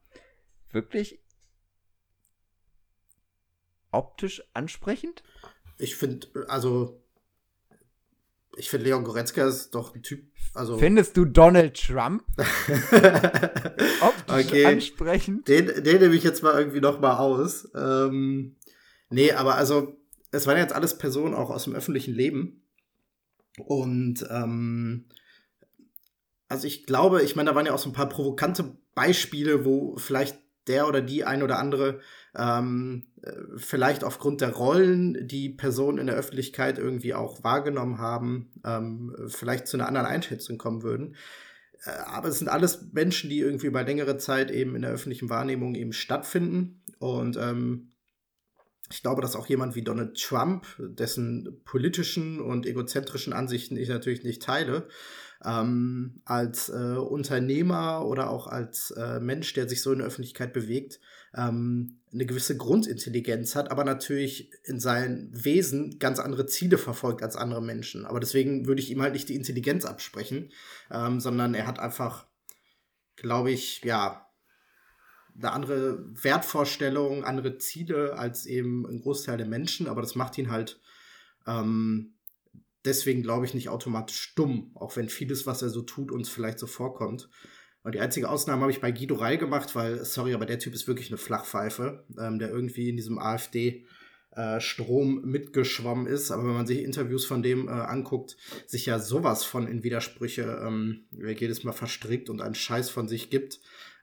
wirklich 0.71 1.21
optisch 3.93 4.43
ansprechend? 4.55 5.23
Ich 5.79 5.97
finde, 5.97 6.29
also 6.49 7.03
ich 8.57 8.71
finde, 8.71 8.87
Leon 8.87 9.05
Goretzka 9.05 9.47
ist 9.47 9.75
doch 9.75 9.95
ein 9.95 10.03
Typ. 10.03 10.25
Also 10.55 10.79
Findest 10.79 11.17
du 11.19 11.27
Donald 11.27 11.79
Trump 11.79 12.25
optisch 14.01 14.47
okay. 14.47 14.65
ansprechend? 14.65 15.47
Den, 15.47 15.67
den 15.85 16.01
nehme 16.01 16.15
ich 16.15 16.25
jetzt 16.25 16.43
mal 16.43 16.59
irgendwie 16.59 16.81
noch 16.81 17.01
mal 17.01 17.19
aus. 17.19 17.69
Ähm, 17.75 18.57
nee, 19.11 19.33
aber 19.33 19.57
also, 19.57 20.01
es 20.31 20.47
waren 20.47 20.57
jetzt 20.57 20.75
alles 20.75 20.97
Personen 20.97 21.35
auch 21.35 21.50
aus 21.50 21.65
dem 21.65 21.75
öffentlichen 21.75 22.15
Leben. 22.15 22.65
Und 23.59 24.27
ähm, 24.31 25.07
also 26.49 26.67
ich 26.67 26.87
glaube, 26.87 27.23
ich 27.23 27.37
meine, 27.37 27.51
da 27.51 27.57
waren 27.57 27.67
ja 27.67 27.75
auch 27.75 27.79
so 27.79 27.91
ein 27.91 27.95
paar 27.95 28.09
provokante 28.09 28.77
Beispiele, 28.95 29.65
wo 29.65 29.97
vielleicht 29.97 30.39
der 30.67 30.89
oder 30.89 31.01
die 31.01 31.25
ein 31.25 31.43
oder 31.43 31.59
andere 31.59 32.01
ähm, 32.37 33.07
äh, 33.23 33.33
vielleicht 33.57 34.05
aufgrund 34.05 34.41
der 34.41 34.53
Rollen, 34.53 35.27
die 35.27 35.49
Personen 35.49 35.99
in 35.99 36.07
der 36.07 36.17
Öffentlichkeit 36.17 36.79
irgendwie 36.79 37.15
auch 37.15 37.45
wahrgenommen 37.45 37.99
haben, 37.99 38.51
ähm, 38.65 39.15
vielleicht 39.29 39.69
zu 39.69 39.77
einer 39.77 39.87
anderen 39.87 40.07
Einschätzung 40.07 40.59
kommen 40.59 40.83
würden. 40.83 41.17
Äh, 41.85 41.91
aber 41.91 42.29
es 42.29 42.39
sind 42.39 42.49
alles 42.49 42.93
Menschen, 42.93 43.31
die 43.31 43.39
irgendwie 43.39 43.71
bei 43.71 43.83
längerer 43.83 44.19
Zeit 44.19 44.51
eben 44.51 44.75
in 44.75 44.83
der 44.83 44.91
öffentlichen 44.91 45.31
Wahrnehmung 45.31 45.75
eben 45.75 45.93
stattfinden. 45.93 46.83
Und 46.99 47.37
ähm, 47.37 47.93
ich 48.90 49.02
glaube, 49.02 49.23
dass 49.23 49.37
auch 49.37 49.47
jemand 49.47 49.75
wie 49.75 49.83
Donald 49.83 50.21
Trump, 50.21 50.64
dessen 50.78 51.61
politischen 51.64 52.40
und 52.40 52.66
egozentrischen 52.66 53.33
Ansichten 53.33 53.76
ich 53.76 53.88
natürlich 53.88 54.23
nicht 54.23 54.43
teile, 54.43 54.88
ähm, 55.45 56.21
als 56.25 56.69
äh, 56.69 56.97
Unternehmer 56.97 58.07
oder 58.07 58.31
auch 58.31 58.47
als 58.47 58.93
äh, 58.93 59.21
Mensch, 59.21 59.52
der 59.55 59.69
sich 59.69 59.83
so 59.83 59.93
in 59.93 59.99
der 59.99 60.07
Öffentlichkeit 60.07 60.52
bewegt, 60.52 61.00
ähm, 61.35 62.00
eine 62.12 62.26
gewisse 62.26 62.57
Grundintelligenz 62.57 63.55
hat, 63.55 63.71
aber 63.71 63.85
natürlich 63.85 64.50
in 64.64 64.81
seinem 64.81 65.28
Wesen 65.33 65.99
ganz 65.99 66.19
andere 66.19 66.47
Ziele 66.47 66.78
verfolgt 66.78 67.23
als 67.23 67.37
andere 67.37 67.62
Menschen. 67.62 68.07
Aber 68.07 68.21
deswegen 68.21 68.66
würde 68.66 68.81
ich 68.81 68.90
ihm 68.90 69.02
halt 69.02 69.12
nicht 69.12 69.28
die 69.28 69.35
Intelligenz 69.35 69.85
absprechen, 69.85 70.50
ähm, 70.90 71.21
sondern 71.21 71.55
er 71.55 71.66
hat 71.66 71.78
einfach, 71.78 72.26
glaube 73.16 73.50
ich, 73.50 73.83
ja, 73.85 74.25
eine 75.38 75.52
andere 75.52 76.05
Wertvorstellung, 76.23 77.25
andere 77.25 77.59
Ziele 77.59 78.19
als 78.19 78.47
eben 78.47 78.87
ein 78.87 79.00
Großteil 79.00 79.37
der 79.37 79.47
Menschen, 79.47 79.88
aber 79.88 80.00
das 80.00 80.14
macht 80.14 80.38
ihn 80.38 80.50
halt 80.50 80.81
ähm, 81.47 82.16
deswegen, 82.87 83.23
glaube 83.23 83.47
ich, 83.47 83.55
nicht 83.55 83.69
automatisch 83.69 84.35
dumm, 84.35 84.71
auch 84.75 84.97
wenn 84.97 85.09
vieles, 85.09 85.47
was 85.47 85.62
er 85.62 85.69
so 85.69 85.83
tut, 85.83 86.11
uns 86.11 86.28
vielleicht 86.28 86.59
so 86.59 86.66
vorkommt. 86.66 87.28
Und 87.83 87.95
die 87.95 88.00
einzige 88.00 88.28
Ausnahme 88.28 88.62
habe 88.62 88.73
ich 88.73 88.81
bei 88.81 88.90
Guido 88.90 89.16
Reil 89.16 89.38
gemacht, 89.38 89.75
weil, 89.75 90.05
sorry, 90.05 90.35
aber 90.35 90.47
der 90.47 90.59
Typ 90.59 90.75
ist 90.75 90.88
wirklich 90.88 91.09
eine 91.09 91.19
Flachpfeife, 91.19 92.05
ähm, 92.19 92.38
der 92.38 92.50
irgendwie 92.50 92.88
in 92.88 92.97
diesem 92.97 93.19
AfD-Strom 93.19 95.23
äh, 95.23 95.26
mitgeschwommen 95.26 96.07
ist. 96.07 96.33
Aber 96.33 96.45
wenn 96.45 96.55
man 96.55 96.66
sich 96.66 96.83
Interviews 96.83 97.25
von 97.25 97.43
dem 97.43 97.69
äh, 97.69 97.71
anguckt, 97.71 98.37
sich 98.66 98.87
ja 98.87 98.99
sowas 98.99 99.45
von 99.45 99.69
in 99.69 99.85
Widersprüche 99.85 100.62
ähm, 100.66 101.05
jedes 101.12 101.62
Mal 101.62 101.73
verstrickt 101.73 102.28
und 102.28 102.40
einen 102.40 102.57
Scheiß 102.57 102.90
von 102.90 103.07
sich 103.07 103.31
gibt. 103.31 103.61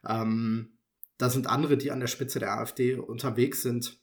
Ähm, 0.08 0.73
da 1.18 1.30
sind 1.30 1.46
andere, 1.46 1.76
die 1.76 1.90
an 1.90 2.00
der 2.00 2.06
Spitze 2.06 2.38
der 2.38 2.52
AfD 2.58 2.94
unterwegs 2.94 3.62
sind. 3.62 3.98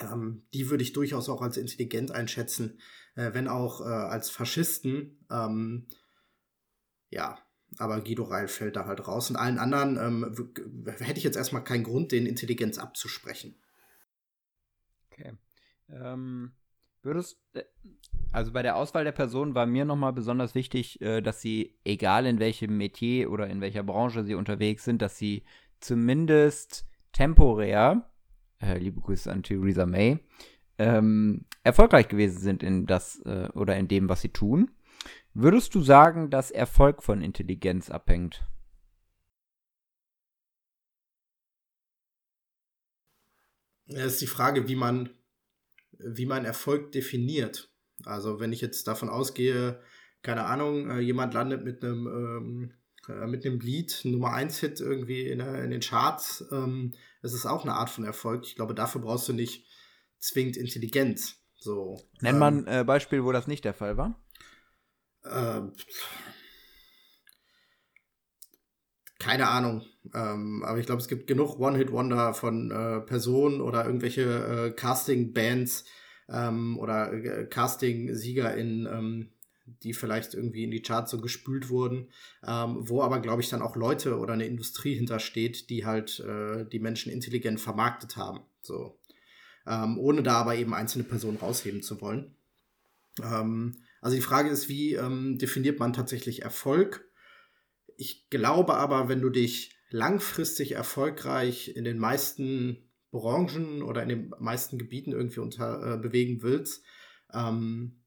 Ähm, 0.00 0.46
die 0.52 0.70
würde 0.70 0.82
ich 0.82 0.92
durchaus 0.92 1.28
auch 1.28 1.42
als 1.42 1.56
intelligent 1.56 2.10
einschätzen, 2.10 2.80
äh, 3.14 3.32
wenn 3.32 3.48
auch 3.48 3.80
äh, 3.80 3.84
als 3.84 4.30
Faschisten. 4.30 5.24
Ähm, 5.30 5.86
ja, 7.10 7.38
aber 7.78 8.00
Guido 8.00 8.24
Reil 8.24 8.48
fällt 8.48 8.76
da 8.76 8.86
halt 8.86 9.06
raus. 9.06 9.30
Und 9.30 9.36
allen 9.36 9.58
anderen 9.58 9.96
ähm, 9.96 10.94
hätte 10.98 11.18
ich 11.18 11.24
jetzt 11.24 11.36
erstmal 11.36 11.64
keinen 11.64 11.84
Grund, 11.84 12.12
den 12.12 12.26
Intelligenz 12.26 12.78
abzusprechen. 12.78 13.54
Okay. 15.10 15.32
Ähm, 15.88 16.52
würdest, 17.02 17.38
äh, 17.52 17.62
also 18.32 18.52
bei 18.52 18.62
der 18.62 18.76
Auswahl 18.76 19.04
der 19.04 19.12
Person 19.12 19.54
war 19.54 19.66
mir 19.66 19.84
nochmal 19.84 20.12
besonders 20.12 20.54
wichtig, 20.54 21.00
äh, 21.00 21.20
dass 21.20 21.40
sie, 21.40 21.78
egal 21.84 22.26
in 22.26 22.40
welchem 22.40 22.76
Metier 22.76 23.30
oder 23.30 23.46
in 23.46 23.60
welcher 23.60 23.82
Branche 23.82 24.24
sie 24.24 24.34
unterwegs 24.34 24.84
sind, 24.84 25.02
dass 25.02 25.18
sie 25.18 25.44
zumindest 25.84 26.86
temporär, 27.12 28.10
äh, 28.60 28.78
liebe 28.78 29.00
Grüße 29.00 29.30
an 29.30 29.42
Theresa 29.42 29.86
May, 29.86 30.18
ähm, 30.78 31.44
erfolgreich 31.62 32.08
gewesen 32.08 32.38
sind 32.38 32.62
in 32.62 32.86
das 32.86 33.20
äh, 33.24 33.48
oder 33.54 33.76
in 33.76 33.86
dem, 33.86 34.08
was 34.08 34.22
sie 34.22 34.30
tun. 34.30 34.70
Würdest 35.34 35.74
du 35.74 35.82
sagen, 35.82 36.30
dass 36.30 36.50
Erfolg 36.50 37.02
von 37.02 37.20
Intelligenz 37.20 37.90
abhängt? 37.90 38.44
Es 43.86 44.14
ist 44.14 44.22
die 44.22 44.26
Frage, 44.26 44.66
wie 44.68 44.76
man, 44.76 45.10
wie 45.98 46.26
man 46.26 46.44
Erfolg 46.44 46.92
definiert. 46.92 47.70
Also 48.04 48.40
wenn 48.40 48.52
ich 48.52 48.60
jetzt 48.60 48.88
davon 48.88 49.10
ausgehe, 49.10 49.80
keine 50.22 50.46
Ahnung, 50.46 50.90
äh, 50.90 51.00
jemand 51.00 51.34
landet 51.34 51.62
mit 51.64 51.84
einem 51.84 52.06
ähm, 52.06 52.70
äh, 52.70 52.83
mit 53.08 53.44
einem 53.44 53.60
Lied, 53.60 54.00
Nummer 54.04 54.32
1 54.32 54.58
Hit 54.58 54.80
irgendwie 54.80 55.28
in, 55.28 55.40
in 55.40 55.70
den 55.70 55.80
Charts, 55.80 56.44
ähm, 56.52 56.92
das 57.22 57.32
ist 57.32 57.46
auch 57.46 57.62
eine 57.62 57.74
Art 57.74 57.90
von 57.90 58.04
Erfolg. 58.04 58.44
Ich 58.44 58.56
glaube, 58.56 58.74
dafür 58.74 59.00
brauchst 59.00 59.28
du 59.28 59.32
nicht 59.32 59.66
zwingend 60.18 60.56
Intelligenz. 60.56 61.36
So, 61.56 61.98
Nenn 62.20 62.34
ähm, 62.34 62.38
mal 62.38 62.52
ein 62.52 62.66
äh, 62.66 62.84
Beispiel, 62.84 63.24
wo 63.24 63.32
das 63.32 63.46
nicht 63.46 63.64
der 63.64 63.74
Fall 63.74 63.96
war. 63.96 64.20
Äh, 65.22 65.62
keine 69.18 69.48
Ahnung. 69.48 69.86
Ähm, 70.12 70.62
aber 70.66 70.78
ich 70.78 70.86
glaube, 70.86 71.00
es 71.00 71.08
gibt 71.08 71.26
genug 71.26 71.58
One-Hit-Wonder 71.58 72.34
von 72.34 72.70
äh, 72.70 73.00
Personen 73.00 73.62
oder 73.62 73.86
irgendwelche 73.86 74.22
äh, 74.22 74.70
Casting-Bands 74.72 75.86
ähm, 76.28 76.78
oder 76.78 77.12
äh, 77.12 77.46
Casting-Sieger 77.46 78.54
in, 78.54 78.86
ähm, 78.86 79.33
die 79.84 79.94
vielleicht 79.94 80.34
irgendwie 80.34 80.64
in 80.64 80.70
die 80.70 80.82
Charts 80.82 81.10
so 81.10 81.20
gespült 81.20 81.68
wurden, 81.68 82.08
ähm, 82.46 82.76
wo 82.80 83.02
aber, 83.02 83.20
glaube 83.20 83.42
ich, 83.42 83.50
dann 83.50 83.62
auch 83.62 83.76
Leute 83.76 84.18
oder 84.18 84.32
eine 84.32 84.46
Industrie 84.46 84.94
hintersteht, 84.94 85.70
die 85.70 85.84
halt 85.84 86.20
äh, 86.20 86.64
die 86.64 86.80
Menschen 86.80 87.12
intelligent 87.12 87.60
vermarktet 87.60 88.16
haben. 88.16 88.40
So. 88.62 88.98
Ähm, 89.66 89.98
ohne 89.98 90.22
da 90.22 90.40
aber 90.40 90.56
eben 90.56 90.74
einzelne 90.74 91.04
Personen 91.04 91.36
rausheben 91.36 91.82
zu 91.82 92.00
wollen. 92.00 92.34
Ähm, 93.22 93.76
also 94.00 94.16
die 94.16 94.22
Frage 94.22 94.50
ist, 94.50 94.68
wie 94.68 94.94
ähm, 94.94 95.38
definiert 95.38 95.78
man 95.78 95.92
tatsächlich 95.92 96.42
Erfolg? 96.42 97.08
Ich 97.96 98.28
glaube 98.28 98.74
aber, 98.74 99.08
wenn 99.08 99.20
du 99.20 99.30
dich 99.30 99.74
langfristig 99.90 100.72
erfolgreich 100.72 101.76
in 101.76 101.84
den 101.84 101.98
meisten 101.98 102.90
Branchen 103.12 103.82
oder 103.82 104.02
in 104.02 104.08
den 104.08 104.34
meisten 104.40 104.76
Gebieten 104.76 105.12
irgendwie 105.12 105.40
unter, 105.40 105.94
äh, 105.94 105.98
bewegen 105.98 106.42
willst, 106.42 106.82
ähm, 107.32 108.03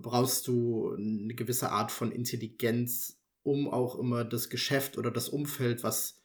brauchst 0.00 0.46
du 0.46 0.92
eine 0.92 1.34
gewisse 1.34 1.70
Art 1.70 1.92
von 1.92 2.12
Intelligenz, 2.12 3.20
um 3.42 3.68
auch 3.68 3.98
immer 3.98 4.24
das 4.24 4.48
Geschäft 4.50 4.98
oder 4.98 5.10
das 5.10 5.28
Umfeld, 5.28 5.84
was 5.84 6.22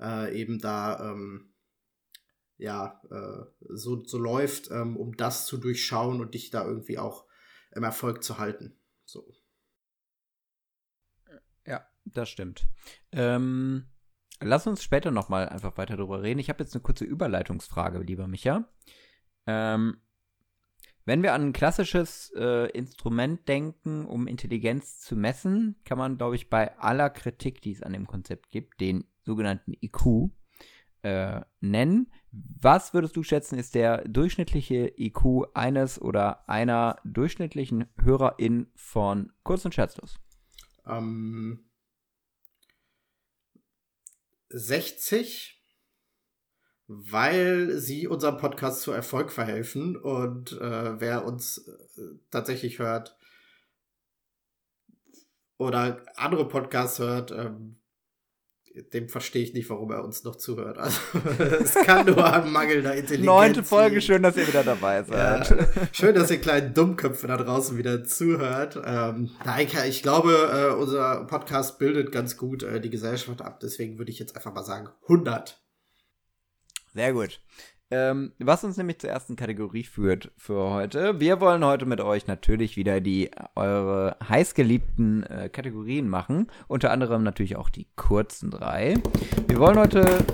äh, 0.00 0.38
eben 0.38 0.58
da 0.58 1.12
ähm, 1.12 1.52
ja 2.56 3.00
äh, 3.10 3.44
so, 3.68 4.04
so 4.04 4.18
läuft, 4.18 4.70
ähm, 4.70 4.96
um 4.96 5.16
das 5.16 5.46
zu 5.46 5.58
durchschauen 5.58 6.20
und 6.20 6.34
dich 6.34 6.50
da 6.50 6.64
irgendwie 6.64 6.98
auch 6.98 7.26
im 7.72 7.82
Erfolg 7.82 8.22
zu 8.22 8.38
halten. 8.38 8.78
So. 9.04 9.26
Ja, 11.66 11.86
das 12.04 12.28
stimmt. 12.28 12.66
Ähm, 13.12 13.86
lass 14.40 14.66
uns 14.66 14.82
später 14.82 15.10
nochmal 15.10 15.48
einfach 15.48 15.76
weiter 15.76 15.96
darüber 15.96 16.22
reden. 16.22 16.40
Ich 16.40 16.48
habe 16.48 16.62
jetzt 16.62 16.74
eine 16.74 16.82
kurze 16.82 17.04
Überleitungsfrage, 17.04 17.98
lieber 17.98 18.28
Micha. 18.28 18.68
Ähm, 19.46 20.00
wenn 21.04 21.22
wir 21.22 21.34
an 21.34 21.48
ein 21.48 21.52
klassisches 21.52 22.32
äh, 22.36 22.70
Instrument 22.70 23.46
denken, 23.46 24.06
um 24.06 24.26
Intelligenz 24.26 25.00
zu 25.00 25.16
messen, 25.16 25.76
kann 25.84 25.98
man, 25.98 26.16
glaube 26.16 26.36
ich, 26.36 26.48
bei 26.48 26.78
aller 26.78 27.10
Kritik, 27.10 27.60
die 27.60 27.72
es 27.72 27.82
an 27.82 27.92
dem 27.92 28.06
Konzept 28.06 28.50
gibt, 28.50 28.80
den 28.80 29.04
sogenannten 29.22 29.74
IQ 29.80 30.30
äh, 31.02 31.42
nennen. 31.60 32.10
Was 32.30 32.94
würdest 32.94 33.16
du 33.16 33.22
schätzen, 33.22 33.58
ist 33.58 33.74
der 33.74 34.08
durchschnittliche 34.08 34.92
IQ 34.98 35.48
eines 35.52 36.00
oder 36.00 36.48
einer 36.48 36.98
durchschnittlichen 37.04 37.86
Hörerin 38.02 38.68
von 38.74 39.32
Kurz 39.42 39.64
und 39.64 39.74
Scherzlos? 39.74 40.18
Ähm, 40.86 41.68
60, 44.48 45.63
weil 46.86 47.78
sie 47.78 48.06
unserem 48.06 48.36
Podcast 48.36 48.82
zu 48.82 48.92
Erfolg 48.92 49.32
verhelfen 49.32 49.96
und 49.96 50.52
äh, 50.60 51.00
wer 51.00 51.24
uns 51.24 51.66
äh, 51.66 52.02
tatsächlich 52.30 52.78
hört 52.78 53.16
oder 55.56 56.04
andere 56.16 56.46
Podcasts 56.46 56.98
hört, 56.98 57.30
ähm, 57.30 57.76
dem 58.92 59.08
verstehe 59.08 59.42
ich 59.42 59.54
nicht, 59.54 59.70
warum 59.70 59.92
er 59.92 60.02
uns 60.02 60.24
noch 60.24 60.34
zuhört. 60.34 60.78
Also, 60.78 60.98
es 61.38 61.74
kann 61.74 62.06
nur 62.06 62.24
an 62.24 62.50
mangelnder 62.50 62.94
Intelligenz. 62.94 63.26
Neunte 63.26 63.62
Folge, 63.62 64.00
schön, 64.00 64.22
dass 64.22 64.36
ihr 64.36 64.48
wieder 64.48 64.64
dabei 64.64 65.04
seid. 65.04 65.48
Ja, 65.48 65.88
schön, 65.92 66.14
dass 66.14 66.30
ihr 66.30 66.40
kleinen 66.40 66.74
Dummköpfe 66.74 67.28
da 67.28 67.36
draußen 67.36 67.78
wieder 67.78 68.04
zuhört. 68.04 68.80
Ähm, 68.84 69.30
nein, 69.44 69.68
ich 69.88 70.02
glaube, 70.02 70.32
äh, 70.32 70.74
unser 70.74 71.24
Podcast 71.26 71.78
bildet 71.78 72.10
ganz 72.10 72.36
gut 72.36 72.64
äh, 72.64 72.80
die 72.80 72.90
Gesellschaft 72.90 73.42
ab. 73.42 73.60
Deswegen 73.60 73.98
würde 73.98 74.10
ich 74.10 74.18
jetzt 74.18 74.34
einfach 74.34 74.52
mal 74.52 74.64
sagen 74.64 74.88
100. 75.04 75.63
Sehr 76.94 77.12
gut. 77.12 77.40
Ähm, 77.90 78.32
was 78.38 78.64
uns 78.64 78.76
nämlich 78.76 78.98
zur 79.00 79.10
ersten 79.10 79.36
Kategorie 79.36 79.84
führt 79.84 80.32
für 80.36 80.70
heute. 80.70 81.20
Wir 81.20 81.40
wollen 81.40 81.64
heute 81.64 81.86
mit 81.86 82.00
euch 82.00 82.26
natürlich 82.26 82.76
wieder 82.76 83.00
die 83.00 83.30
eure 83.54 84.16
heißgeliebten 84.26 85.24
äh, 85.24 85.48
Kategorien 85.48 86.08
machen. 86.08 86.50
Unter 86.66 86.90
anderem 86.90 87.22
natürlich 87.22 87.56
auch 87.56 87.68
die 87.68 87.88
kurzen 87.94 88.50
drei. 88.50 88.94
Wir 89.48 89.58
wollen 89.58 89.78
heute 89.78 90.24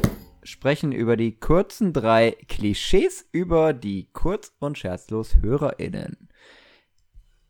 sprechen 0.42 0.92
über 0.92 1.16
die 1.16 1.38
kurzen 1.38 1.92
drei 1.92 2.36
Klischees 2.48 3.26
über 3.32 3.72
die 3.72 4.08
kurz- 4.12 4.52
und 4.58 4.78
scherzlos 4.78 5.36
HörerInnen. 5.42 6.28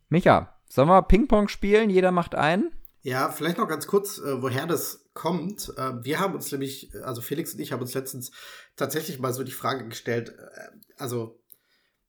Micha, 0.09 0.57
sollen 0.69 0.89
wir 0.89 1.03
Ping-Pong 1.03 1.49
spielen? 1.49 1.91
Jeder 1.91 2.11
macht 2.11 2.35
einen? 2.35 2.73
Ja, 3.03 3.31
vielleicht 3.31 3.59
noch 3.59 3.69
ganz 3.69 3.87
kurz, 3.87 4.19
äh, 4.19 4.43
woher 4.43 4.67
das 4.67 5.00
kommt. 5.15 5.73
Äh, 5.77 5.93
wir 6.03 6.21
haben 6.21 6.35
uns 6.35 6.51
nämlich, 6.53 6.91
also 7.03 7.21
Felix 7.21 7.55
und 7.55 7.61
ich 7.61 7.73
haben 7.73 7.81
uns 7.81 7.95
letztens 7.95 8.31
tatsächlich 8.77 9.19
mal 9.19 9.33
so 9.33 9.45
die 9.45 9.53
Frage 9.53 9.87
gestellt, 9.89 10.31
äh, 10.39 10.71
also 10.97 11.41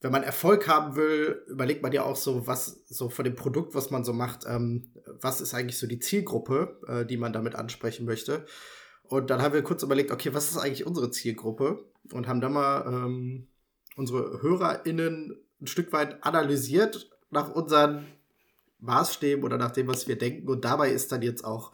wenn 0.02 0.12
man 0.12 0.24
Erfolg 0.24 0.68
haben 0.68 0.96
will, 0.96 1.44
überlegt 1.48 1.84
man 1.84 1.92
ja 1.92 2.04
auch 2.04 2.16
so, 2.16 2.48
was 2.48 2.84
so 2.88 3.10
von 3.10 3.24
dem 3.24 3.36
Produkt, 3.36 3.76
was 3.76 3.92
man 3.92 4.04
so 4.04 4.14
macht, 4.14 4.46
ähm, 4.48 4.92
was 5.22 5.42
ist 5.42 5.54
eigentlich 5.54 5.78
so 5.78 5.86
die 5.86 6.00
Zielgruppe, 6.00 6.80
äh, 6.88 7.06
die 7.06 7.18
man 7.18 7.34
damit 7.34 7.54
ansprechen 7.54 8.06
möchte. 8.06 8.46
Und 9.04 9.30
dann 9.30 9.42
haben 9.42 9.54
wir 9.54 9.62
kurz 9.62 9.84
überlegt, 9.84 10.12
okay, 10.12 10.34
was 10.34 10.50
ist 10.50 10.58
eigentlich 10.58 10.88
unsere 10.88 11.12
Zielgruppe? 11.12 11.86
Und 12.12 12.28
haben 12.28 12.42
dann 12.42 12.54
mal 12.54 12.86
ähm, 12.88 13.48
unsere 13.96 14.42
HörerInnen 14.42 15.38
ein 15.62 15.68
Stück 15.68 15.94
weit 15.94 16.24
analysiert 16.24 17.12
nach 17.30 17.54
unseren 17.54 18.08
Maßstäben 18.80 19.44
oder 19.44 19.58
nach 19.58 19.72
dem, 19.72 19.88
was 19.88 20.08
wir 20.08 20.18
denken. 20.18 20.50
Und 20.50 20.66
dabei 20.66 20.92
ist 20.92 21.12
dann 21.12 21.22
jetzt 21.22 21.46
auch 21.46 21.74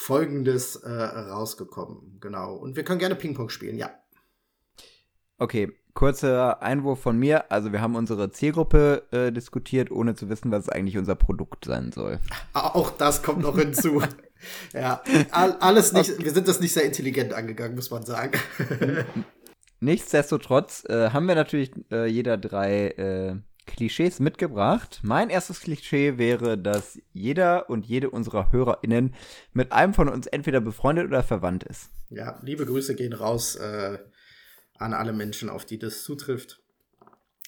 Folgendes 0.00 0.76
äh, 0.76 0.88
rausgekommen. 0.88 2.18
Genau. 2.20 2.54
Und 2.54 2.76
wir 2.76 2.84
können 2.84 3.00
gerne 3.00 3.16
Ping-Pong 3.16 3.48
spielen, 3.48 3.76
ja. 3.76 3.90
Okay, 5.38 5.72
kurzer 5.92 6.62
Einwurf 6.62 7.00
von 7.00 7.18
mir. 7.18 7.50
Also 7.50 7.72
wir 7.72 7.80
haben 7.80 7.96
unsere 7.96 8.30
Zielgruppe 8.30 9.02
äh, 9.10 9.32
diskutiert, 9.32 9.90
ohne 9.90 10.14
zu 10.14 10.28
wissen, 10.28 10.52
was 10.52 10.68
eigentlich 10.68 10.96
unser 10.96 11.16
Produkt 11.16 11.64
sein 11.64 11.90
soll. 11.90 12.20
Auch 12.52 12.90
das 12.90 13.24
kommt 13.24 13.40
noch 13.42 13.58
hinzu. 13.58 14.00
ja, 14.72 15.02
alles 15.32 15.92
nicht, 15.92 16.12
okay. 16.12 16.24
wir 16.24 16.32
sind 16.32 16.46
das 16.46 16.60
nicht 16.60 16.72
sehr 16.72 16.84
intelligent 16.84 17.32
angegangen, 17.32 17.74
muss 17.74 17.90
man 17.90 18.06
sagen. 18.06 18.38
Nichtsdestotrotz 19.80 20.84
äh, 20.88 21.10
haben 21.10 21.26
wir 21.26 21.34
natürlich 21.34 21.72
äh, 21.90 22.06
jeder 22.06 22.38
drei 22.38 22.90
äh, 22.90 23.36
Klischees 23.68 24.18
mitgebracht. 24.18 25.00
Mein 25.02 25.30
erstes 25.30 25.60
Klischee 25.60 26.18
wäre, 26.18 26.58
dass 26.58 26.98
jeder 27.12 27.70
und 27.70 27.86
jede 27.86 28.10
unserer 28.10 28.50
HörerInnen 28.50 29.14
mit 29.52 29.72
einem 29.72 29.94
von 29.94 30.08
uns 30.08 30.26
entweder 30.26 30.60
befreundet 30.60 31.06
oder 31.06 31.22
verwandt 31.22 31.62
ist. 31.64 31.90
Ja, 32.10 32.40
liebe 32.42 32.66
Grüße 32.66 32.96
gehen 32.96 33.12
raus 33.12 33.54
äh, 33.56 33.98
an 34.78 34.94
alle 34.94 35.12
Menschen, 35.12 35.48
auf 35.48 35.64
die 35.64 35.78
das 35.78 36.02
zutrifft. 36.02 36.60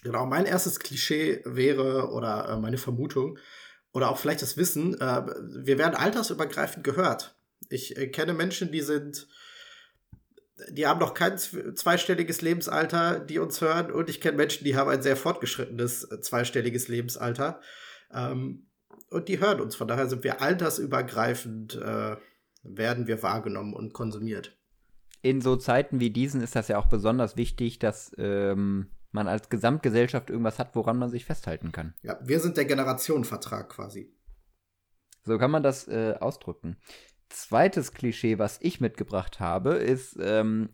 Genau, 0.02 0.26
mein 0.26 0.46
erstes 0.46 0.78
Klischee 0.78 1.40
wäre 1.44 2.10
oder 2.12 2.48
äh, 2.48 2.56
meine 2.58 2.78
Vermutung 2.78 3.38
oder 3.92 4.10
auch 4.10 4.18
vielleicht 4.18 4.42
das 4.42 4.56
Wissen, 4.56 4.94
äh, 5.00 5.26
wir 5.64 5.78
werden 5.78 5.94
altersübergreifend 5.94 6.84
gehört. 6.84 7.36
Ich 7.68 7.96
äh, 7.96 8.06
kenne 8.08 8.34
Menschen, 8.34 8.70
die 8.70 8.82
sind 8.82 9.26
die 10.70 10.86
haben 10.86 11.00
noch 11.00 11.14
kein 11.14 11.38
zweistelliges 11.38 12.42
Lebensalter, 12.42 13.20
die 13.20 13.38
uns 13.38 13.60
hören. 13.60 13.90
Und 13.90 14.08
ich 14.08 14.20
kenne 14.20 14.36
Menschen, 14.36 14.64
die 14.64 14.76
haben 14.76 14.90
ein 14.90 15.02
sehr 15.02 15.16
fortgeschrittenes 15.16 16.04
äh, 16.04 16.20
zweistelliges 16.20 16.88
Lebensalter. 16.88 17.60
Ähm, 18.12 18.66
und 19.10 19.28
die 19.28 19.40
hören 19.40 19.60
uns. 19.60 19.76
Von 19.76 19.88
daher 19.88 20.08
sind 20.08 20.24
wir 20.24 20.40
altersübergreifend, 20.40 21.76
äh, 21.76 22.16
werden 22.62 23.06
wir 23.06 23.22
wahrgenommen 23.22 23.74
und 23.74 23.92
konsumiert. 23.92 24.56
In 25.22 25.40
so 25.40 25.56
Zeiten 25.56 26.00
wie 26.00 26.10
diesen 26.10 26.42
ist 26.42 26.56
das 26.56 26.68
ja 26.68 26.78
auch 26.78 26.86
besonders 26.86 27.36
wichtig, 27.36 27.78
dass 27.78 28.12
ähm, 28.16 28.90
man 29.12 29.28
als 29.28 29.48
Gesamtgesellschaft 29.48 30.30
irgendwas 30.30 30.58
hat, 30.58 30.74
woran 30.74 30.98
man 30.98 31.10
sich 31.10 31.24
festhalten 31.24 31.72
kann. 31.72 31.94
Ja, 32.02 32.18
wir 32.22 32.40
sind 32.40 32.56
der 32.56 32.64
Generationenvertrag 32.64 33.68
quasi. 33.68 34.14
So 35.24 35.36
kann 35.36 35.50
man 35.50 35.62
das 35.62 35.86
äh, 35.88 36.14
ausdrücken. 36.18 36.76
Zweites 37.30 37.92
Klischee, 37.92 38.38
was 38.38 38.58
ich 38.60 38.80
mitgebracht 38.80 39.40
habe, 39.40 39.74
ist, 39.74 40.18
ähm, 40.20 40.68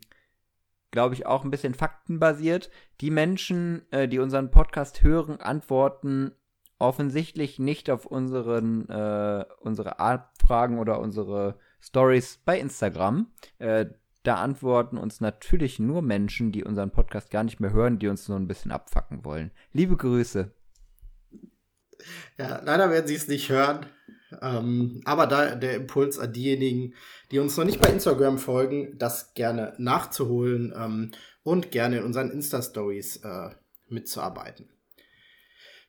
glaube 0.91 1.15
ich, 1.15 1.25
auch 1.25 1.43
ein 1.43 1.51
bisschen 1.51 1.73
faktenbasiert. 1.73 2.69
Die 2.99 3.11
Menschen, 3.11 3.89
äh, 3.91 4.07
die 4.07 4.19
unseren 4.19 4.51
Podcast 4.51 5.03
hören, 5.03 5.39
antworten 5.39 6.31
offensichtlich 6.79 7.59
nicht 7.59 7.89
auf 7.89 8.05
unseren, 8.05 8.87
äh, 8.89 9.45
unsere 9.59 9.99
Abfragen 9.99 10.79
oder 10.79 10.99
unsere 10.99 11.59
Stories 11.79 12.39
bei 12.45 12.59
Instagram. 12.59 13.31
Äh, 13.59 13.87
da 14.23 14.35
antworten 14.35 14.97
uns 14.97 15.21
natürlich 15.21 15.79
nur 15.79 16.01
Menschen, 16.01 16.51
die 16.51 16.63
unseren 16.63 16.91
Podcast 16.91 17.31
gar 17.31 17.43
nicht 17.43 17.59
mehr 17.59 17.71
hören, 17.71 17.97
die 17.97 18.07
uns 18.07 18.27
nur 18.27 18.37
ein 18.37 18.47
bisschen 18.47 18.71
abfacken 18.71 19.23
wollen. 19.23 19.51
Liebe 19.71 19.95
Grüße. 19.95 20.51
Ja, 22.37 22.61
leider 22.63 22.89
werden 22.89 23.07
sie 23.07 23.15
es 23.15 23.27
nicht 23.27 23.49
hören. 23.49 23.85
Ähm, 24.41 25.01
aber 25.05 25.27
da 25.27 25.55
der 25.55 25.75
Impuls 25.75 26.19
an 26.19 26.33
diejenigen, 26.33 26.93
die 27.31 27.39
uns 27.39 27.55
noch 27.57 27.65
nicht 27.65 27.79
bei 27.79 27.89
Instagram 27.89 28.37
folgen, 28.37 28.97
das 28.97 29.33
gerne 29.33 29.73
nachzuholen 29.77 30.73
ähm, 30.77 31.11
und 31.43 31.71
gerne 31.71 31.99
in 31.99 32.03
unseren 32.03 32.31
Insta-Stories 32.31 33.17
äh, 33.17 33.49
mitzuarbeiten. 33.89 34.67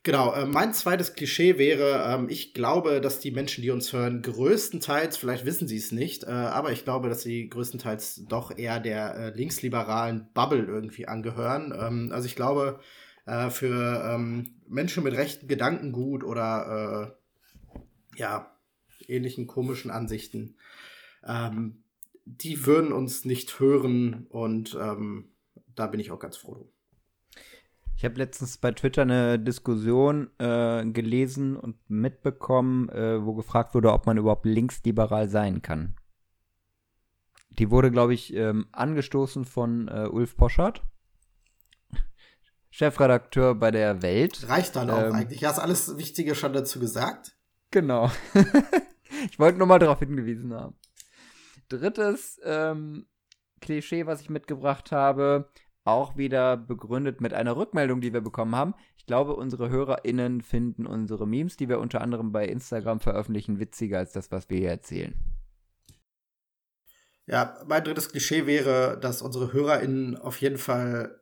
Genau, 0.05 0.33
äh, 0.33 0.47
mein 0.47 0.73
zweites 0.73 1.15
Klischee 1.15 1.59
wäre, 1.59 2.15
ähm, 2.15 2.29
ich 2.29 2.55
glaube, 2.55 3.01
dass 3.01 3.21
die 3.21 3.33
Menschen, 3.33 3.63
die 3.63 3.71
uns 3.71 3.93
hören, 3.93 4.23
größtenteils, 4.23 5.17
vielleicht 5.17 5.45
wissen 5.45 5.67
sie 5.67 5.77
es 5.77 5.91
nicht, 5.91 6.25
äh, 6.25 6.29
aber 6.29 6.73
ich 6.73 6.85
glaube, 6.85 7.09
dass 7.09 7.23
sie 7.23 7.49
größtenteils 7.49 8.23
doch 8.29 8.57
eher 8.57 8.79
der 8.79 9.15
äh, 9.17 9.31
linksliberalen 9.37 10.29
Bubble 10.33 10.65
irgendwie 10.65 11.09
angehören. 11.09 11.75
Ähm, 11.79 12.11
also 12.13 12.27
ich 12.27 12.37
glaube, 12.37 12.79
äh, 13.27 13.51
für 13.51 14.03
ähm, 14.11 14.55
Menschen 14.69 15.03
mit 15.03 15.15
rechten 15.15 15.49
Gedankengut 15.49 16.25
oder 16.25 17.13
äh, 17.13 17.18
ja, 18.19 18.55
ähnlichen 19.07 19.47
komischen 19.47 19.91
Ansichten, 19.91 20.57
ähm, 21.25 21.85
die 22.25 22.67
würden 22.67 22.93
uns 22.93 23.25
nicht 23.25 23.59
hören 23.59 24.27
und 24.29 24.77
ähm, 24.81 25.31
da 25.75 25.87
bin 25.87 26.01
ich 26.01 26.11
auch 26.11 26.19
ganz 26.19 26.37
froh 26.37 26.55
drum. 26.55 26.69
Ich 27.97 28.05
habe 28.05 28.17
letztens 28.17 28.59
bei 28.59 28.71
Twitter 28.71 29.03
eine 29.03 29.39
Diskussion 29.41 30.31
äh, 30.39 30.85
gelesen 30.87 31.57
und 31.57 31.79
mitbekommen, 31.89 32.89
äh, 32.91 33.25
wo 33.25 33.35
gefragt 33.35 33.75
wurde, 33.75 33.93
ob 33.93 34.07
man 34.07 34.19
überhaupt 34.19 34.47
linksliberal 34.47 35.29
sein 35.29 35.63
kann. 35.63 35.97
Die 37.51 37.71
wurde, 37.71 37.91
glaube 37.91 38.15
ich, 38.15 38.35
ähm, 38.35 38.69
angestoßen 38.71 39.45
von 39.45 39.89
äh, 39.89 40.07
Ulf 40.09 40.37
Poschardt, 40.37 40.83
Chefredakteur 42.71 43.57
bei 43.57 43.73
der 43.73 44.01
Welt. 44.03 44.49
Reicht 44.49 44.77
dann 44.77 44.91
auch 44.91 45.07
ähm, 45.07 45.13
eigentlich. 45.13 45.45
Hast 45.45 45.59
alles 45.59 45.97
Wichtige 45.97 46.37
schon 46.37 46.53
dazu 46.53 46.79
gesagt? 46.79 47.38
Genau. 47.71 48.11
ich 49.31 49.39
wollte 49.39 49.59
nur 49.59 49.67
mal 49.67 49.79
darauf 49.79 49.99
hingewiesen 49.99 50.55
haben. 50.55 50.77
Drittes 51.69 52.41
ähm, 52.45 53.07
Klischee, 53.61 54.07
was 54.07 54.21
ich 54.21 54.31
mitgebracht 54.31 54.93
habe, 54.93 55.51
auch 55.85 56.17
wieder 56.17 56.57
begründet 56.57 57.21
mit 57.21 57.35
einer 57.35 57.57
Rückmeldung, 57.57 58.01
die 58.01 58.13
wir 58.13 58.21
bekommen 58.21 58.55
haben. 58.55 58.75
Ich 58.97 59.07
glaube, 59.07 59.35
unsere 59.35 59.71
HörerInnen 59.71 60.43
finden 60.43 60.87
unsere 60.87 61.27
Memes, 61.27 61.57
die 61.57 61.69
wir 61.69 61.79
unter 61.79 62.01
anderem 62.01 62.33
bei 62.33 62.47
Instagram 62.47 63.01
veröffentlichen, 63.01 63.59
witziger 63.59 63.99
als 63.99 64.13
das, 64.13 64.31
was 64.31 64.49
wir 64.51 64.59
hier 64.59 64.71
erzählen. 64.71 65.15
Ja, 67.27 67.59
mein 67.67 67.85
drittes 67.85 68.11
Klischee 68.11 68.47
wäre, 68.47 68.99
dass 68.99 69.21
unsere 69.21 69.53
HörerInnen 69.53 70.17
auf 70.17 70.41
jeden 70.41 70.57
Fall 70.57 71.21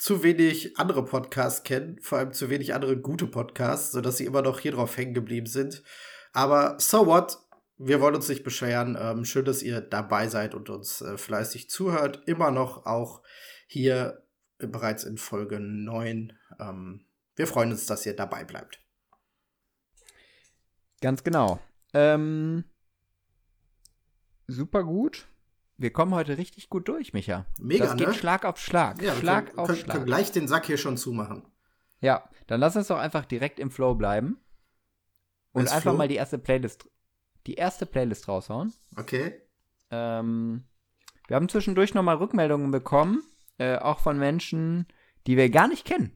zu 0.00 0.22
wenig 0.22 0.78
andere 0.78 1.04
Podcasts 1.04 1.62
kennen, 1.62 1.98
vor 2.00 2.18
allem 2.18 2.32
zu 2.32 2.48
wenig 2.48 2.72
andere 2.72 2.96
gute 2.96 3.26
Podcasts, 3.26 3.92
sodass 3.92 4.16
sie 4.16 4.24
immer 4.24 4.40
noch 4.40 4.58
hier 4.58 4.72
drauf 4.72 4.96
hängen 4.96 5.12
geblieben 5.12 5.46
sind. 5.46 5.82
Aber 6.32 6.76
so 6.80 7.06
what? 7.06 7.38
Wir 7.76 8.00
wollen 8.00 8.14
uns 8.14 8.28
nicht 8.28 8.42
beschweren. 8.42 8.96
Ähm, 8.98 9.26
schön, 9.26 9.44
dass 9.44 9.62
ihr 9.62 9.82
dabei 9.82 10.28
seid 10.28 10.54
und 10.54 10.70
uns 10.70 11.02
äh, 11.02 11.18
fleißig 11.18 11.68
zuhört. 11.68 12.22
Immer 12.26 12.50
noch 12.50 12.86
auch 12.86 13.22
hier 13.66 14.22
bereits 14.58 15.04
in 15.04 15.18
Folge 15.18 15.60
9. 15.60 16.32
Ähm, 16.58 17.04
wir 17.36 17.46
freuen 17.46 17.70
uns, 17.70 17.84
dass 17.84 18.06
ihr 18.06 18.16
dabei 18.16 18.44
bleibt. 18.44 18.82
Ganz 21.02 21.22
genau. 21.24 21.60
Ähm, 21.92 22.64
super 24.46 24.82
gut. 24.82 25.29
Wir 25.80 25.94
kommen 25.94 26.14
heute 26.14 26.36
richtig 26.36 26.68
gut 26.68 26.88
durch, 26.88 27.14
Micha. 27.14 27.46
Mega, 27.58 27.86
das 27.86 27.96
geht 27.96 28.08
ne? 28.08 28.12
Schlag 28.12 28.44
auf 28.44 28.58
Schlag. 28.58 29.00
Ja, 29.00 29.14
Schlag 29.14 29.46
können, 29.46 29.58
auf 29.58 29.66
können, 29.68 29.78
Schlag. 29.78 29.94
Können 29.94 30.04
gleich 30.04 30.30
den 30.30 30.46
Sack 30.46 30.66
hier 30.66 30.76
schon 30.76 30.98
zumachen. 30.98 31.46
Ja, 32.02 32.28
dann 32.48 32.60
lass 32.60 32.76
uns 32.76 32.88
doch 32.88 32.98
einfach 32.98 33.24
direkt 33.24 33.58
im 33.58 33.70
Flow 33.70 33.94
bleiben. 33.94 34.38
Und 35.52 35.62
Wenn's 35.62 35.70
einfach 35.70 35.92
Flow? 35.92 35.96
mal 35.96 36.06
die 36.06 36.16
erste 36.16 36.36
Playlist, 36.36 36.86
die 37.46 37.54
erste 37.54 37.86
Playlist 37.86 38.28
raushauen. 38.28 38.74
Okay. 38.98 39.40
Ähm, 39.90 40.64
wir 41.28 41.36
haben 41.36 41.48
zwischendurch 41.48 41.94
nochmal 41.94 42.16
Rückmeldungen 42.16 42.70
bekommen, 42.70 43.22
äh, 43.56 43.78
auch 43.78 44.00
von 44.00 44.18
Menschen, 44.18 44.86
die 45.26 45.38
wir 45.38 45.48
gar 45.48 45.66
nicht 45.66 45.86
kennen. 45.86 46.12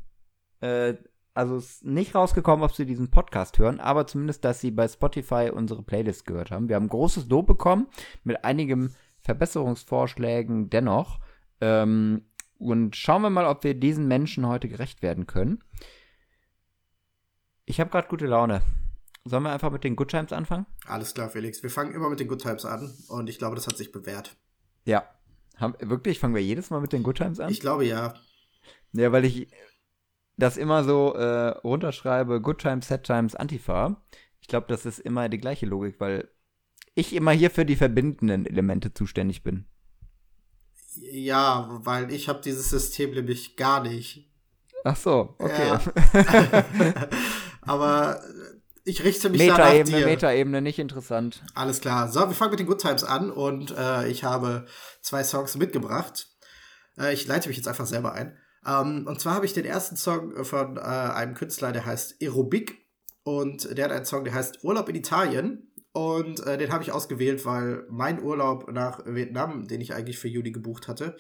Äh, 0.60 0.96
also 1.32 1.56
ist 1.56 1.86
nicht 1.86 2.14
rausgekommen, 2.14 2.62
ob 2.64 2.74
sie 2.74 2.84
diesen 2.84 3.10
Podcast 3.10 3.58
hören, 3.58 3.80
aber 3.80 4.06
zumindest, 4.06 4.44
dass 4.44 4.60
sie 4.60 4.70
bei 4.70 4.86
Spotify 4.86 5.50
unsere 5.50 5.82
Playlist 5.82 6.26
gehört 6.26 6.50
haben. 6.50 6.68
Wir 6.68 6.76
haben 6.76 6.88
großes 6.88 7.28
Lob 7.30 7.46
bekommen 7.46 7.88
mit 8.24 8.44
einigen 8.44 8.94
Verbesserungsvorschlägen 9.24 10.70
dennoch. 10.70 11.20
Ähm, 11.60 12.22
und 12.58 12.94
schauen 12.96 13.22
wir 13.22 13.30
mal, 13.30 13.46
ob 13.46 13.64
wir 13.64 13.74
diesen 13.74 14.06
Menschen 14.06 14.46
heute 14.46 14.68
gerecht 14.68 15.02
werden 15.02 15.26
können. 15.26 15.64
Ich 17.64 17.80
habe 17.80 17.90
gerade 17.90 18.08
gute 18.08 18.26
Laune. 18.26 18.62
Sollen 19.24 19.42
wir 19.42 19.52
einfach 19.52 19.72
mit 19.72 19.84
den 19.84 19.96
Good 19.96 20.10
Times 20.10 20.32
anfangen? 20.32 20.66
Alles 20.86 21.14
klar, 21.14 21.30
Felix. 21.30 21.62
Wir 21.62 21.70
fangen 21.70 21.94
immer 21.94 22.10
mit 22.10 22.20
den 22.20 22.28
Good 22.28 22.42
Times 22.42 22.66
an 22.66 22.94
und 23.08 23.28
ich 23.30 23.38
glaube, 23.38 23.56
das 23.56 23.66
hat 23.66 23.76
sich 23.76 23.90
bewährt. 23.90 24.36
Ja. 24.84 25.08
Haben, 25.56 25.74
wirklich? 25.80 26.18
Fangen 26.18 26.34
wir 26.34 26.42
jedes 26.42 26.70
Mal 26.70 26.80
mit 26.80 26.92
den 26.92 27.02
Good 27.02 27.16
Times 27.16 27.40
an? 27.40 27.50
Ich 27.50 27.60
glaube 27.60 27.86
ja. 27.86 28.14
Ja, 28.92 29.12
weil 29.12 29.24
ich 29.24 29.48
das 30.36 30.56
immer 30.56 30.84
so 30.84 31.14
äh, 31.14 31.48
runterschreibe, 31.58 32.40
Good 32.40 32.58
Times, 32.58 32.88
Sad 32.88 33.04
Times, 33.04 33.34
Antifa. 33.34 34.02
Ich 34.40 34.48
glaube, 34.48 34.66
das 34.68 34.84
ist 34.84 34.98
immer 34.98 35.28
die 35.28 35.38
gleiche 35.38 35.64
Logik, 35.64 36.00
weil 36.00 36.28
ich 36.94 37.12
immer 37.12 37.32
hier 37.32 37.50
für 37.50 37.64
die 37.64 37.76
verbindenden 37.76 38.46
Elemente 38.46 38.92
zuständig 38.94 39.42
bin. 39.42 39.66
Ja, 41.10 41.68
weil 41.82 42.12
ich 42.12 42.28
habe 42.28 42.40
dieses 42.40 42.70
System 42.70 43.12
nämlich 43.12 43.56
gar 43.56 43.82
nicht. 43.82 44.30
Ach 44.84 44.96
so, 44.96 45.34
okay. 45.38 45.66
Ja. 45.66 45.80
Aber 47.62 48.20
ich 48.84 49.02
richte 49.02 49.30
mich 49.30 49.40
da 49.40 49.46
nach 49.46 49.58
Metaebene, 49.58 49.98
dir. 49.98 50.06
Metaebene, 50.06 50.62
nicht 50.62 50.78
interessant. 50.78 51.42
Alles 51.54 51.80
klar. 51.80 52.12
So, 52.12 52.20
wir 52.20 52.34
fangen 52.34 52.50
mit 52.50 52.60
den 52.60 52.66
Good 52.66 52.82
Times 52.82 53.02
an 53.02 53.30
und 53.30 53.74
äh, 53.76 54.06
ich 54.08 54.24
habe 54.24 54.66
zwei 55.00 55.24
Songs 55.24 55.56
mitgebracht. 55.56 56.28
Äh, 56.98 57.14
ich 57.14 57.26
leite 57.26 57.48
mich 57.48 57.56
jetzt 57.56 57.66
einfach 57.68 57.86
selber 57.86 58.12
ein. 58.12 58.36
Ähm, 58.66 59.06
und 59.06 59.20
zwar 59.20 59.34
habe 59.34 59.46
ich 59.46 59.54
den 59.54 59.64
ersten 59.64 59.96
Song 59.96 60.44
von 60.44 60.76
äh, 60.76 60.80
einem 60.80 61.34
Künstler, 61.34 61.72
der 61.72 61.86
heißt 61.86 62.16
Aerobic 62.20 62.84
und 63.22 63.76
der 63.76 63.86
hat 63.86 63.92
einen 63.92 64.04
Song, 64.04 64.24
der 64.24 64.34
heißt 64.34 64.62
Urlaub 64.64 64.88
in 64.90 64.96
Italien. 64.96 65.70
Und 65.94 66.44
äh, 66.44 66.58
den 66.58 66.72
habe 66.72 66.82
ich 66.82 66.90
ausgewählt, 66.90 67.46
weil 67.46 67.86
mein 67.88 68.20
Urlaub 68.20 68.68
nach 68.72 69.06
Vietnam, 69.06 69.68
den 69.68 69.80
ich 69.80 69.94
eigentlich 69.94 70.18
für 70.18 70.26
Juli 70.26 70.50
gebucht 70.50 70.88
hatte, 70.88 71.16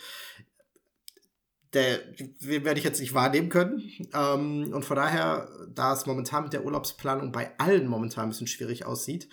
der, 1.74 1.98
den 1.98 2.64
werde 2.64 2.78
ich 2.78 2.84
jetzt 2.84 2.98
nicht 2.98 3.14
wahrnehmen 3.14 3.50
können. 3.50 3.88
Ähm, 4.12 4.72
und 4.72 4.84
von 4.84 4.96
daher, 4.96 5.48
da 5.72 5.92
es 5.92 6.06
momentan 6.06 6.42
mit 6.42 6.52
der 6.52 6.64
Urlaubsplanung 6.64 7.30
bei 7.30 7.56
allen 7.58 7.86
momentan 7.86 8.24
ein 8.24 8.30
bisschen 8.30 8.48
schwierig 8.48 8.84
aussieht, 8.84 9.28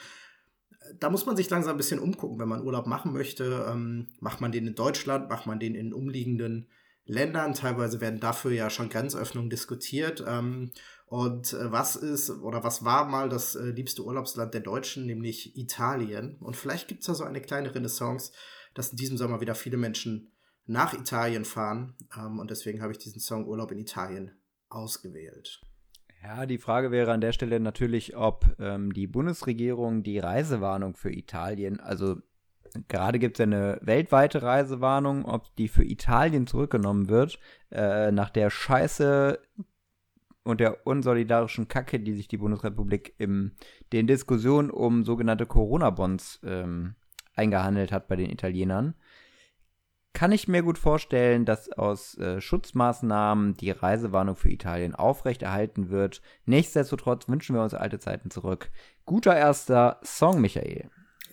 da 0.99 1.09
muss 1.09 1.25
man 1.25 1.35
sich 1.35 1.49
langsam 1.49 1.73
ein 1.73 1.77
bisschen 1.77 1.99
umgucken, 1.99 2.37
wenn 2.37 2.49
man 2.49 2.63
Urlaub 2.63 2.85
machen 2.85 3.11
möchte. 3.11 3.65
Ähm, 3.67 4.09
macht 4.19 4.41
man 4.41 4.51
den 4.51 4.67
in 4.67 4.75
Deutschland, 4.75 5.27
macht 5.27 5.47
man 5.47 5.59
den 5.59 5.73
in 5.73 5.91
umliegenden 5.91 6.69
Ländern. 7.05 7.55
Teilweise 7.55 7.99
werden 7.99 8.19
dafür 8.19 8.51
ja 8.51 8.69
schon 8.69 8.89
Grenzöffnungen 8.89 9.49
diskutiert. 9.49 10.23
Ähm, 10.27 10.71
und 11.11 11.51
äh, 11.51 11.69
was 11.73 11.97
ist 11.97 12.29
oder 12.29 12.63
was 12.63 12.85
war 12.85 13.03
mal 13.03 13.27
das 13.27 13.55
äh, 13.55 13.65
liebste 13.65 14.05
Urlaubsland 14.05 14.53
der 14.53 14.61
Deutschen, 14.61 15.05
nämlich 15.05 15.57
Italien. 15.57 16.37
Und 16.39 16.55
vielleicht 16.55 16.87
gibt 16.87 17.01
es 17.01 17.07
da 17.07 17.13
so 17.13 17.25
eine 17.25 17.41
kleine 17.41 17.75
Renaissance, 17.75 18.31
dass 18.75 18.91
in 18.91 18.97
diesem 18.97 19.17
Sommer 19.17 19.41
wieder 19.41 19.53
viele 19.53 19.75
Menschen 19.75 20.31
nach 20.67 20.93
Italien 20.93 21.43
fahren. 21.43 21.97
Ähm, 22.17 22.39
und 22.39 22.49
deswegen 22.49 22.81
habe 22.81 22.93
ich 22.93 22.97
diesen 22.97 23.19
Song 23.19 23.45
Urlaub 23.45 23.73
in 23.73 23.79
Italien 23.79 24.31
ausgewählt. 24.69 25.59
Ja, 26.23 26.45
die 26.45 26.59
Frage 26.59 26.91
wäre 26.91 27.11
an 27.11 27.19
der 27.19 27.33
Stelle 27.33 27.59
natürlich, 27.59 28.15
ob 28.15 28.45
ähm, 28.57 28.93
die 28.93 29.07
Bundesregierung 29.07 30.03
die 30.03 30.19
Reisewarnung 30.19 30.95
für 30.95 31.11
Italien, 31.11 31.81
also 31.81 32.15
gerade 32.87 33.19
gibt 33.19 33.35
es 33.37 33.39
ja 33.39 33.47
eine 33.47 33.79
weltweite 33.81 34.43
Reisewarnung, 34.43 35.25
ob 35.25 35.53
die 35.57 35.67
für 35.67 35.83
Italien 35.83 36.47
zurückgenommen 36.47 37.09
wird, 37.09 37.37
äh, 37.69 38.13
nach 38.13 38.29
der 38.29 38.49
Scheiße 38.49 39.39
und 40.43 40.59
der 40.59 40.85
unsolidarischen 40.87 41.67
Kacke, 41.67 41.99
die 41.99 42.13
sich 42.13 42.27
die 42.27 42.37
Bundesrepublik 42.37 43.13
in 43.17 43.51
den 43.93 44.07
Diskussionen 44.07 44.71
um 44.71 45.03
sogenannte 45.03 45.45
Corona-Bonds 45.45 46.41
ähm, 46.43 46.95
eingehandelt 47.35 47.91
hat 47.91 48.07
bei 48.07 48.15
den 48.15 48.29
Italienern, 48.29 48.95
kann 50.13 50.31
ich 50.31 50.47
mir 50.47 50.61
gut 50.61 50.77
vorstellen, 50.77 51.45
dass 51.45 51.71
aus 51.71 52.17
äh, 52.17 52.41
Schutzmaßnahmen 52.41 53.55
die 53.55 53.71
Reisewarnung 53.71 54.35
für 54.35 54.49
Italien 54.49 54.93
aufrechterhalten 54.93 55.89
wird. 55.89 56.21
Nichtsdestotrotz 56.45 57.29
wünschen 57.29 57.55
wir 57.55 57.63
uns 57.63 57.73
alte 57.73 57.99
Zeiten 57.99 58.29
zurück. 58.29 58.71
Guter 59.05 59.35
erster 59.35 59.99
Song, 60.03 60.41
Michael. 60.41 60.89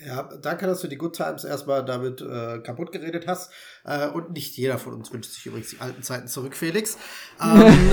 Ja, 0.07 0.23
danke, 0.23 0.67
dass 0.67 0.81
du 0.81 0.89
die 0.89 0.97
Good 0.97 1.17
Times 1.17 1.45
erstmal 1.45 1.85
damit 1.85 2.21
äh, 2.21 2.59
kaputt 2.61 2.93
geredet 2.93 3.27
hast. 3.27 3.51
Äh, 3.85 4.09
und 4.09 4.31
nicht 4.33 4.57
jeder 4.57 4.79
von 4.79 4.95
uns 4.95 5.13
wünscht 5.13 5.33
sich 5.33 5.47
übrigens 5.47 5.71
die 5.71 5.81
alten 5.81 6.03
Zeiten 6.03 6.29
zurück, 6.29 6.55
Felix. 6.55 6.97
Ähm, 7.43 7.93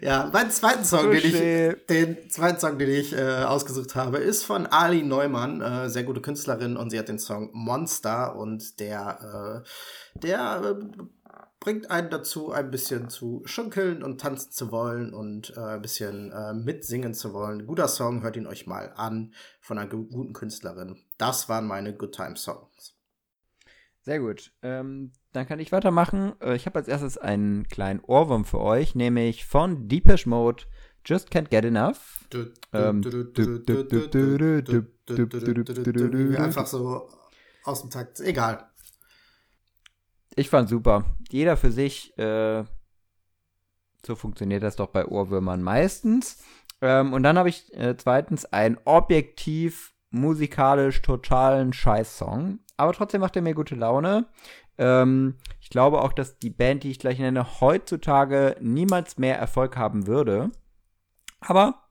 ja, 0.00 0.30
mein 0.32 0.50
zweiten 0.50 0.84
Song, 0.84 1.10
den 1.10 1.18
ich, 1.18 1.86
den 1.86 2.30
zweiten 2.30 2.58
Song, 2.58 2.78
den 2.78 2.90
ich 2.90 3.12
äh, 3.12 3.44
ausgesucht 3.44 3.94
habe, 3.94 4.18
ist 4.18 4.44
von 4.44 4.66
Ali 4.66 5.02
Neumann, 5.02 5.60
äh, 5.60 5.88
sehr 5.88 6.04
gute 6.04 6.20
Künstlerin, 6.20 6.76
und 6.76 6.90
sie 6.90 6.98
hat 6.98 7.08
den 7.08 7.18
Song 7.18 7.50
Monster 7.52 8.36
und 8.36 8.80
der, 8.80 9.62
äh, 10.14 10.18
der 10.18 10.62
äh, 10.64 11.02
bringt 11.62 11.92
einen 11.92 12.10
dazu, 12.10 12.50
ein 12.50 12.72
bisschen 12.72 13.08
zu 13.08 13.42
schunkeln 13.44 14.02
und 14.02 14.20
tanzen 14.20 14.50
zu 14.50 14.72
wollen 14.72 15.14
und 15.14 15.56
äh, 15.56 15.60
ein 15.60 15.82
bisschen 15.82 16.32
äh, 16.32 16.52
mitsingen 16.52 17.14
zu 17.14 17.32
wollen. 17.32 17.66
Guter 17.66 17.86
Song, 17.86 18.22
hört 18.22 18.36
ihn 18.36 18.48
euch 18.48 18.66
mal 18.66 18.92
an 18.96 19.32
von 19.60 19.78
einer 19.78 19.88
guten 19.88 20.32
Künstlerin. 20.32 20.98
Das 21.18 21.48
waren 21.48 21.68
meine 21.68 21.94
Good 21.96 22.16
Time 22.16 22.36
Songs. 22.36 22.96
Sehr 24.00 24.18
gut. 24.18 24.52
Ähm, 24.62 25.12
dann 25.32 25.46
kann 25.46 25.60
ich 25.60 25.70
weitermachen. 25.70 26.32
Äh, 26.40 26.56
ich 26.56 26.66
habe 26.66 26.80
als 26.80 26.88
erstes 26.88 27.16
einen 27.16 27.68
kleinen 27.68 28.00
Ohrwurm 28.00 28.44
für 28.44 28.60
euch, 28.60 28.96
nämlich 28.96 29.46
von 29.46 29.86
Deepish 29.86 30.26
Mode. 30.26 30.64
Just 31.04 31.30
can't 31.30 31.48
get 31.48 31.64
enough. 31.64 32.26
Einfach 36.36 36.66
so 36.66 37.08
aus 37.62 37.82
dem 37.82 37.90
Takt. 37.90 38.18
Egal 38.18 38.71
ich 40.36 40.48
fand 40.48 40.68
super. 40.68 41.04
Jeder 41.30 41.56
für 41.56 41.72
sich. 41.72 42.16
Äh, 42.18 42.64
so 44.04 44.16
funktioniert 44.16 44.62
das 44.62 44.76
doch 44.76 44.88
bei 44.88 45.06
Ohrwürmern 45.06 45.62
meistens. 45.62 46.42
Ähm, 46.80 47.12
und 47.12 47.22
dann 47.22 47.38
habe 47.38 47.48
ich 47.48 47.72
äh, 47.74 47.96
zweitens 47.96 48.44
einen 48.46 48.78
objektiv 48.84 49.94
musikalisch 50.10 51.02
totalen 51.02 51.72
Scheiß-Song. 51.72 52.58
Aber 52.76 52.92
trotzdem 52.92 53.20
macht 53.20 53.36
er 53.36 53.42
mir 53.42 53.54
gute 53.54 53.76
Laune. 53.76 54.26
Ähm, 54.78 55.36
ich 55.60 55.70
glaube 55.70 56.00
auch, 56.02 56.12
dass 56.12 56.38
die 56.38 56.50
Band, 56.50 56.82
die 56.82 56.90
ich 56.90 56.98
gleich 56.98 57.18
nenne, 57.18 57.60
heutzutage 57.60 58.56
niemals 58.60 59.18
mehr 59.18 59.38
Erfolg 59.38 59.76
haben 59.76 60.06
würde. 60.06 60.50
Aber 61.40 61.82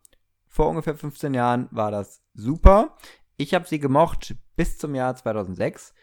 vor 0.47 0.67
ungefähr 0.67 0.95
15 0.95 1.33
Jahren 1.33 1.69
war 1.71 1.91
das 1.91 2.21
super. 2.33 2.97
Ich 3.37 3.53
habe 3.53 3.67
sie 3.67 3.79
gemocht 3.79 4.35
bis 4.55 4.77
zum 4.77 4.95
Jahr 4.95 5.15
2006. 5.15 5.93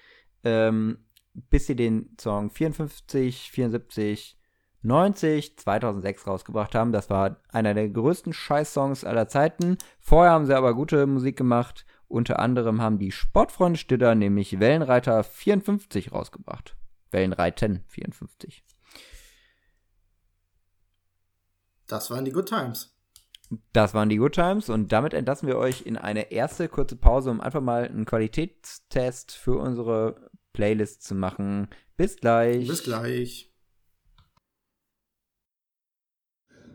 Ähm, 0.45 1.05
bis 1.35 1.67
sie 1.67 1.77
den 1.77 2.17
Song 2.21 2.51
54, 2.51 3.51
74, 3.51 4.39
90, 4.83 5.59
2006 5.59 6.27
rausgebracht 6.27 6.75
haben. 6.75 6.93
Das 6.93 7.11
war 7.11 7.41
einer 7.49 7.75
der 7.75 7.89
größten 7.89 8.33
Scheiß-Songs 8.33 9.05
aller 9.05 9.29
Zeiten. 9.29 9.79
Vorher 10.01 10.33
haben 10.33 10.47
sie 10.47 10.57
aber 10.57 10.75
gute 10.75 11.07
Musik 11.07 11.37
gemacht. 11.37 11.85
Unter 12.07 12.39
anderem 12.39 12.81
haben 12.81 12.99
die 12.99 13.13
Sportfreunde 13.13 13.79
Stiller 13.79 14.15
nämlich 14.15 14.61
Wellenreiter 14.61 15.23
54 15.25 16.13
rausgebracht. 16.13 16.77
Wellenreiten 17.11 17.85
54. 17.89 18.65
Das 21.87 22.11
waren 22.11 22.25
die 22.25 22.33
Good 22.33 22.49
Times. 22.49 22.95
Das 23.73 23.95
waren 23.95 24.11
die 24.11 24.19
Good 24.19 24.35
Times 24.35 24.69
und 24.69 24.93
damit 24.93 25.15
entlassen 25.15 25.49
wir 25.49 25.57
euch 25.57 25.87
in 25.87 25.97
eine 25.97 26.31
erste 26.33 26.69
kurze 26.69 26.97
Pause, 26.97 27.31
um 27.31 27.41
einfach 27.41 27.63
mal 27.63 27.89
einen 27.89 28.05
Qualitätstest 28.05 29.33
für 29.33 29.59
unsere 29.59 30.31
Playlist 30.59 31.05
zu 31.05 31.15
machen. 31.15 31.69
Bis 31.97 32.17
gleich. 32.17 32.67
Bis 32.67 32.83
gleich. 32.83 33.49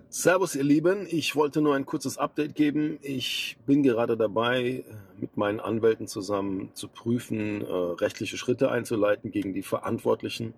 Servus, 0.07 0.55
ihr 0.55 0.63
Lieben. 0.63 1.05
Ich 1.09 1.35
wollte 1.35 1.61
nur 1.61 1.75
ein 1.75 1.85
kurzes 1.85 2.17
Update 2.17 2.55
geben. 2.55 2.97
Ich 3.01 3.57
bin 3.65 3.83
gerade 3.83 4.15
dabei, 4.15 4.85
mit 5.19 5.35
meinen 5.35 5.59
Anwälten 5.59 6.07
zusammen 6.07 6.69
zu 6.75 6.87
prüfen, 6.87 7.61
äh, 7.61 7.73
rechtliche 7.73 8.37
Schritte 8.37 8.71
einzuleiten 8.71 9.31
gegen 9.31 9.53
die 9.53 9.63
Verantwortlichen 9.63 10.53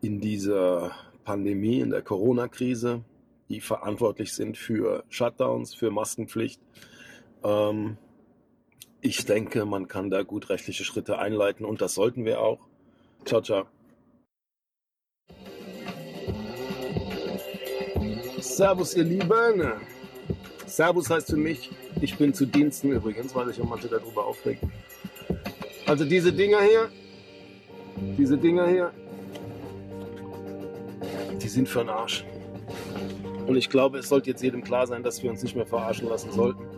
in 0.00 0.22
dieser 0.22 0.92
Pandemie, 1.24 1.80
in 1.80 1.90
der 1.90 2.00
Corona-Krise, 2.00 3.04
die 3.50 3.60
verantwortlich 3.60 4.32
sind 4.32 4.56
für 4.56 5.04
Shutdowns, 5.10 5.74
für 5.74 5.90
Maskenpflicht. 5.90 6.62
Ähm, 7.44 7.98
ich 9.02 9.24
denke, 9.24 9.64
man 9.64 9.88
kann 9.88 10.10
da 10.10 10.22
gut 10.22 10.50
rechtliche 10.50 10.84
Schritte 10.84 11.18
einleiten 11.18 11.64
und 11.64 11.80
das 11.80 11.94
sollten 11.94 12.24
wir 12.24 12.40
auch. 12.40 12.58
Ciao, 13.24 13.40
ciao. 13.40 13.66
Servus, 18.40 18.94
ihr 18.94 19.04
Lieben. 19.04 19.72
Servus 20.66 21.10
heißt 21.10 21.30
für 21.30 21.36
mich, 21.36 21.70
ich 22.00 22.16
bin 22.16 22.32
zu 22.32 22.46
Diensten 22.46 22.92
übrigens, 22.92 23.34
weil 23.34 23.46
sich 23.46 23.58
ja 23.58 23.64
manche 23.64 23.88
darüber 23.88 24.24
aufregen. 24.24 24.70
Also 25.86 26.04
diese 26.04 26.32
Dinger 26.32 26.60
hier, 26.62 26.88
diese 28.18 28.38
Dinger 28.38 28.68
hier, 28.68 28.92
die 31.42 31.48
sind 31.48 31.68
für 31.68 31.80
den 31.80 31.88
Arsch. 31.88 32.24
Und 33.46 33.56
ich 33.56 33.68
glaube, 33.68 33.98
es 33.98 34.08
sollte 34.08 34.30
jetzt 34.30 34.42
jedem 34.42 34.62
klar 34.62 34.86
sein, 34.86 35.02
dass 35.02 35.22
wir 35.22 35.30
uns 35.30 35.42
nicht 35.42 35.56
mehr 35.56 35.66
verarschen 35.66 36.08
lassen 36.08 36.30
sollten. 36.30 36.69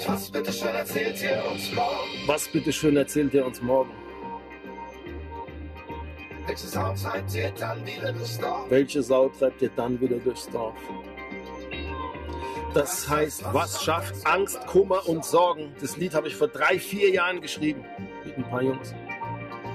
Und 0.00 0.08
was 0.08 0.30
bitteschön 0.30 0.74
erzählt 0.74 1.22
ihr 1.22 1.44
uns 1.50 1.72
morgen? 1.72 2.10
Was 2.26 2.48
bitteschön 2.48 2.96
erzählt 2.96 3.34
ihr 3.34 3.44
uns 3.44 3.60
morgen? 3.60 3.90
Welche 6.46 6.66
Sau 6.66 6.94
treibt 6.94 7.34
ihr 7.34 7.50
dann 7.50 7.86
wieder 7.86 8.12
durchs 8.12 8.38
Dorf? 8.38 8.70
Welche 8.70 9.02
Sau 9.02 9.28
treibt 9.28 9.62
ihr 9.62 9.70
dann 9.76 10.00
wieder 10.00 10.16
durchs 10.16 10.48
Dorf? 10.48 10.74
Das 12.72 13.08
heißt, 13.08 13.44
was 13.52 13.82
schafft 13.82 14.26
Angst, 14.26 14.66
Kummer 14.66 15.06
und 15.06 15.24
Sorgen? 15.24 15.74
Das 15.80 15.96
Lied 15.96 16.14
habe 16.14 16.28
ich 16.28 16.36
vor 16.36 16.48
drei, 16.48 16.78
vier 16.78 17.10
Jahren 17.10 17.40
geschrieben. 17.40 17.84
Mit 18.24 18.38
ein 18.38 18.44
paar 18.44 18.62
Jungs. 18.62 18.94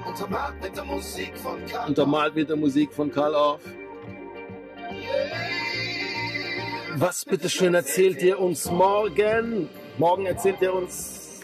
Untermalt 0.06 0.54
mit 0.62 0.76
der 0.76 0.84
Musik 0.84 1.36
von 1.36 1.64
Karl 1.66 1.88
Untermalt 1.88 2.34
mit 2.34 2.48
der 2.48 2.56
Musik 2.56 2.92
von 2.92 3.12
Karl 3.12 3.34
Orff. 3.34 3.62
Was 6.96 7.24
bitteschön 7.24 7.74
erzählt 7.74 8.22
ihr 8.22 8.40
uns 8.40 8.70
morgen? 8.70 9.68
Morgen 9.98 10.26
erzählt 10.26 10.60
er 10.60 10.74
uns, 10.74 11.40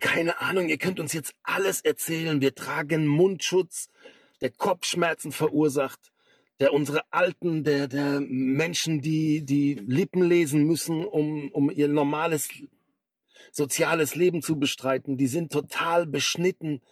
keine 0.00 0.40
Ahnung, 0.40 0.68
ihr 0.68 0.78
könnt 0.78 0.98
uns 0.98 1.12
jetzt 1.12 1.36
alles 1.44 1.80
erzählen. 1.82 2.40
Wir 2.40 2.52
tragen 2.52 3.06
Mundschutz, 3.06 3.90
der 4.40 4.50
Kopfschmerzen 4.50 5.30
verursacht, 5.30 6.12
der 6.58 6.72
unsere 6.72 7.02
Alten, 7.12 7.62
der, 7.62 7.86
der 7.86 8.20
Menschen, 8.20 9.02
die, 9.02 9.44
die 9.44 9.74
Lippen 9.74 10.22
lesen 10.22 10.64
müssen, 10.64 11.04
um, 11.04 11.52
um 11.52 11.70
ihr 11.70 11.86
normales 11.86 12.48
soziales 13.52 14.16
Leben 14.16 14.42
zu 14.42 14.58
bestreiten, 14.58 15.16
die 15.16 15.28
sind 15.28 15.52
total 15.52 16.06
beschnitten. 16.06 16.82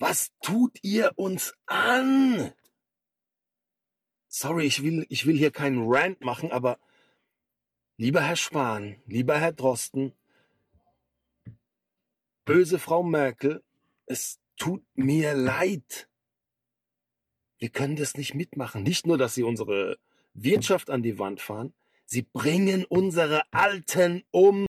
Was 0.00 0.32
tut 0.42 0.76
ihr 0.82 1.12
uns 1.14 1.54
an? 1.66 2.52
Sorry, 4.26 4.66
ich 4.66 4.82
will, 4.82 5.06
ich 5.08 5.24
will 5.24 5.38
hier 5.38 5.52
keinen 5.52 5.84
Rant 5.86 6.20
machen, 6.20 6.50
aber 6.50 6.80
Lieber 8.00 8.22
Herr 8.22 8.36
Spahn, 8.36 8.96
lieber 9.04 9.38
Herr 9.38 9.52
Drosten, 9.52 10.14
böse 12.46 12.78
Frau 12.78 13.02
Merkel, 13.02 13.62
es 14.06 14.40
tut 14.56 14.82
mir 14.94 15.34
leid. 15.34 16.08
Wir 17.58 17.68
können 17.68 17.96
das 17.96 18.16
nicht 18.16 18.34
mitmachen. 18.34 18.84
Nicht 18.84 19.06
nur, 19.06 19.18
dass 19.18 19.34
Sie 19.34 19.42
unsere 19.42 19.98
Wirtschaft 20.32 20.88
an 20.88 21.02
die 21.02 21.18
Wand 21.18 21.42
fahren, 21.42 21.74
Sie 22.06 22.22
bringen 22.22 22.86
unsere 22.86 23.42
Alten 23.52 24.24
um. 24.30 24.64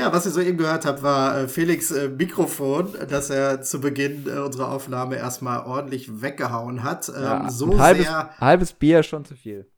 Ja, 0.00 0.14
was 0.14 0.24
ihr 0.24 0.32
soeben 0.32 0.56
gehört 0.56 0.86
habt, 0.86 1.02
war 1.02 1.40
äh, 1.40 1.46
Felix 1.46 1.90
äh, 1.90 2.08
Mikrofon, 2.08 2.96
das 3.10 3.28
er 3.28 3.60
zu 3.60 3.82
Beginn 3.82 4.26
äh, 4.26 4.38
unserer 4.38 4.72
Aufnahme 4.72 5.16
erstmal 5.16 5.66
ordentlich 5.66 6.22
weggehauen 6.22 6.82
hat. 6.82 7.10
Ähm, 7.10 7.22
ja, 7.22 7.50
so 7.50 7.78
halbes, 7.78 8.06
sehr. 8.06 8.30
Halbes 8.40 8.72
Bier 8.72 9.02
schon 9.02 9.26
zu 9.26 9.36
viel. 9.36 9.70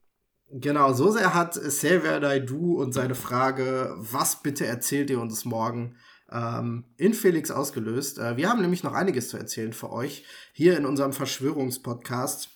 Genau, 0.48 0.92
so 0.92 1.10
sehr 1.10 1.34
hat 1.34 1.60
Xavier 1.60 2.20
Naidu 2.20 2.80
und 2.80 2.92
seine 2.92 3.16
Frage, 3.16 3.96
was 3.96 4.44
bitte 4.44 4.64
erzählt 4.64 5.10
ihr 5.10 5.20
uns 5.20 5.44
morgen, 5.44 5.96
ähm, 6.30 6.84
in 6.98 7.14
Felix 7.14 7.50
ausgelöst. 7.50 8.20
Äh, 8.20 8.36
wir 8.36 8.48
haben 8.48 8.60
nämlich 8.60 8.84
noch 8.84 8.94
einiges 8.94 9.28
zu 9.28 9.38
erzählen 9.38 9.72
für 9.72 9.90
euch 9.90 10.24
hier 10.52 10.76
in 10.76 10.86
unserem 10.86 11.12
Verschwörungspodcast. 11.12 12.48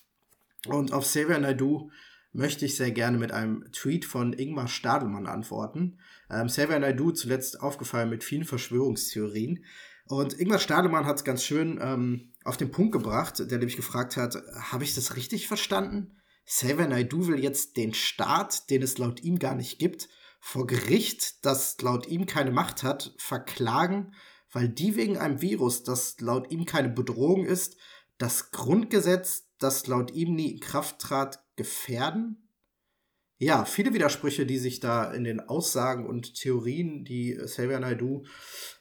Und 0.67 0.93
auf 0.93 1.03
Xavier 1.03 1.39
Naidu 1.39 1.91
möchte 2.31 2.63
ich 2.63 2.77
sehr 2.77 2.91
gerne 2.91 3.17
mit 3.17 3.33
einem 3.33 3.69
Tweet 3.73 4.05
von 4.05 4.31
Ingmar 4.31 4.69
Stadelmann 4.69 5.27
antworten. 5.27 5.97
Ähm, 6.29 6.47
Xavier 6.47 6.79
Naidoo 6.79 7.11
zuletzt 7.11 7.61
aufgefallen 7.61 8.09
mit 8.09 8.23
vielen 8.23 8.45
Verschwörungstheorien. 8.45 9.63
Und 10.05 10.39
Ingmar 10.39 10.59
Stadelmann 10.59 11.05
hat 11.05 11.17
es 11.17 11.23
ganz 11.23 11.43
schön 11.43 11.79
ähm, 11.81 12.33
auf 12.43 12.57
den 12.57 12.71
Punkt 12.71 12.93
gebracht, 12.93 13.39
der 13.39 13.57
nämlich 13.57 13.75
gefragt 13.75 14.15
hat, 14.17 14.37
habe 14.71 14.83
ich 14.83 14.95
das 14.95 15.15
richtig 15.15 15.47
verstanden? 15.47 16.17
Xavier 16.45 16.87
Naidoo 16.87 17.27
will 17.27 17.43
jetzt 17.43 17.75
den 17.75 17.93
Staat, 17.93 18.69
den 18.69 18.81
es 18.81 18.97
laut 18.97 19.21
ihm 19.21 19.37
gar 19.37 19.55
nicht 19.55 19.79
gibt, 19.79 20.07
vor 20.39 20.65
Gericht, 20.65 21.45
das 21.45 21.79
laut 21.81 22.07
ihm 22.07 22.25
keine 22.25 22.51
Macht 22.51 22.83
hat, 22.83 23.13
verklagen, 23.17 24.13
weil 24.51 24.69
die 24.69 24.95
wegen 24.95 25.17
einem 25.17 25.41
Virus, 25.41 25.83
das 25.83 26.19
laut 26.21 26.49
ihm 26.51 26.65
keine 26.65 26.89
Bedrohung 26.89 27.45
ist, 27.45 27.75
das 28.17 28.51
Grundgesetz, 28.51 29.49
das 29.59 29.87
laut 29.87 30.11
ihm 30.11 30.35
nie 30.35 30.51
in 30.51 30.59
Kraft 30.61 30.99
trat, 30.99 31.43
gefährden? 31.57 32.46
Ja, 33.39 33.65
viele 33.65 33.93
Widersprüche, 33.93 34.47
die 34.47 34.57
sich 34.57 34.79
da 34.79 35.11
in 35.11 35.23
den 35.23 35.39
Aussagen 35.39 36.07
und 36.07 36.33
Theorien, 36.33 37.05
die 37.05 37.35
Xavier 37.35 37.79
Naidoo 37.79 38.25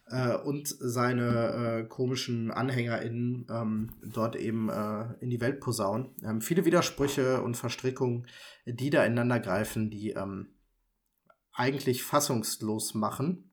äh, 0.06 0.34
und 0.34 0.66
seine 0.66 1.82
äh, 1.82 1.88
komischen 1.88 2.50
AnhängerInnen 2.50 3.46
ähm, 3.50 3.90
dort 4.02 4.34
eben 4.34 4.70
äh, 4.70 5.12
in 5.20 5.28
die 5.28 5.42
Welt 5.42 5.60
posaunen. 5.60 6.14
Ähm, 6.24 6.40
viele 6.40 6.64
Widersprüche 6.64 7.42
und 7.42 7.56
Verstrickungen, 7.56 8.26
die 8.64 8.88
da 8.88 9.04
ineinander 9.04 9.40
greifen, 9.40 9.90
die 9.90 10.12
ähm, 10.12 10.54
eigentlich 11.52 12.02
fassungslos 12.02 12.94
machen, 12.94 13.52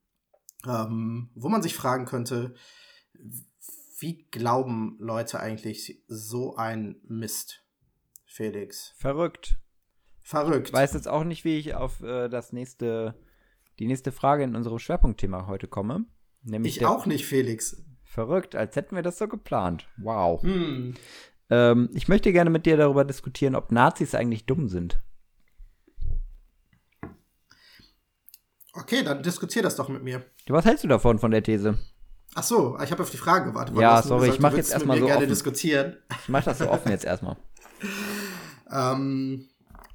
ähm, 0.66 1.32
wo 1.36 1.50
man 1.50 1.62
sich 1.62 1.76
fragen 1.76 2.06
könnte, 2.06 2.56
wie 4.00 4.26
glauben 4.32 4.96
Leute 5.00 5.40
eigentlich 5.40 6.02
so 6.08 6.56
ein 6.56 7.02
Mist, 7.08 7.66
Felix? 8.26 8.94
Verrückt. 8.98 9.58
Verrückt. 10.24 10.70
Ich 10.70 10.74
weiß 10.74 10.94
jetzt 10.94 11.08
auch 11.08 11.26
nicht, 11.26 11.44
wie 11.44 11.58
ich 11.58 11.76
auf 11.76 12.02
äh, 12.02 12.30
das 12.30 12.54
nächste, 12.54 13.14
die 13.80 13.88
nächste 13.88 14.12
Frage 14.12 14.44
in 14.44 14.56
unserem 14.56 14.80
Schwerpunktthema 14.80 15.48
heute 15.48 15.68
komme. 15.68 16.06
Ich 16.64 16.86
auch 16.86 17.06
nicht, 17.06 17.26
Felix. 17.26 17.84
Verrückt, 18.04 18.56
als 18.56 18.76
hätten 18.76 18.96
wir 18.96 19.04
das 19.04 19.18
so 19.18 19.28
geplant. 19.28 19.88
Wow. 19.98 20.42
Hm. 20.44 20.94
Ähm, 21.50 21.90
ich 21.94 22.08
möchte 22.08 22.32
gerne 22.32 22.50
mit 22.50 22.66
dir 22.66 22.78
darüber 22.78 23.04
diskutieren, 23.04 23.56
ob 23.56 23.72
Nazis 23.72 24.16
eigentlich 24.16 24.46
dumm 24.46 24.70
sind. 24.70 25.02
Okay, 28.74 29.04
dann 29.04 29.22
diskutier 29.22 29.62
das 29.62 29.76
doch 29.76 29.90
mit 29.90 30.04
mir. 30.04 30.24
Was 30.48 30.66
hältst 30.66 30.84
du 30.84 30.88
davon, 30.88 31.20
von 31.20 31.32
der 31.32 31.44
These? 31.44 31.78
Ach 32.36 32.44
so, 32.44 32.78
ich 32.84 32.92
habe 32.92 33.04
auf 33.04 33.12
die 33.12 33.18
Frage 33.18 33.52
gewartet. 33.52 33.78
Ja, 33.78 34.02
sorry, 34.02 34.22
gesagt, 34.22 34.36
ich 34.36 34.42
mache 34.42 34.58
jetzt 34.58 34.72
erstmal 34.72 34.98
so 34.98 35.06
gerne 35.06 35.20
offen. 35.20 35.30
diskutieren. 35.30 35.98
Ich 36.22 36.30
mache 36.30 36.46
das 36.46 36.58
so 36.58 36.70
offen 36.70 36.90
jetzt 36.90 37.06
erstmal. 37.06 37.38
ähm, 38.72 39.48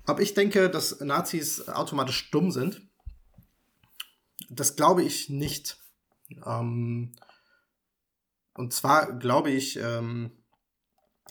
ob 0.08 0.20
ich 0.20 0.34
denke, 0.34 0.70
dass 0.70 1.00
Nazis 1.00 1.68
automatisch 1.68 2.30
dumm 2.30 2.50
sind? 2.50 2.82
Das 4.50 4.76
glaube 4.76 5.02
ich 5.02 5.28
nicht. 5.28 5.78
Ähm, 6.46 7.14
und 8.54 8.72
zwar 8.72 9.18
glaube 9.18 9.50
ich, 9.50 9.78
ähm, 9.78 10.32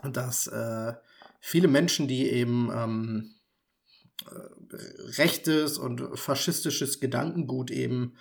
dass 0.03 0.47
äh, 0.47 0.93
viele 1.39 1.67
Menschen, 1.67 2.07
die 2.07 2.29
eben 2.29 2.69
ähm, 2.71 3.35
äh, 4.25 4.75
rechtes 5.17 5.77
und 5.77 6.17
faschistisches 6.17 6.99
Gedankengut 6.99 7.71
eben 7.71 8.15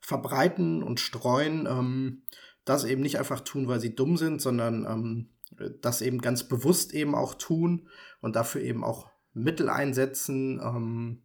verbreiten 0.00 0.82
und 0.82 1.00
streuen, 1.00 1.66
ähm, 1.66 2.22
das 2.64 2.84
eben 2.84 3.02
nicht 3.02 3.18
einfach 3.18 3.40
tun, 3.40 3.68
weil 3.68 3.80
sie 3.80 3.94
dumm 3.94 4.16
sind, 4.16 4.40
sondern 4.40 4.84
ähm, 4.84 5.30
das 5.80 6.00
eben 6.00 6.20
ganz 6.20 6.44
bewusst 6.48 6.92
eben 6.94 7.14
auch 7.14 7.34
tun 7.34 7.88
und 8.20 8.36
dafür 8.36 8.60
eben 8.62 8.84
auch 8.84 9.10
Mittel 9.36 9.68
einsetzen, 9.68 10.60
ähm, 10.60 11.22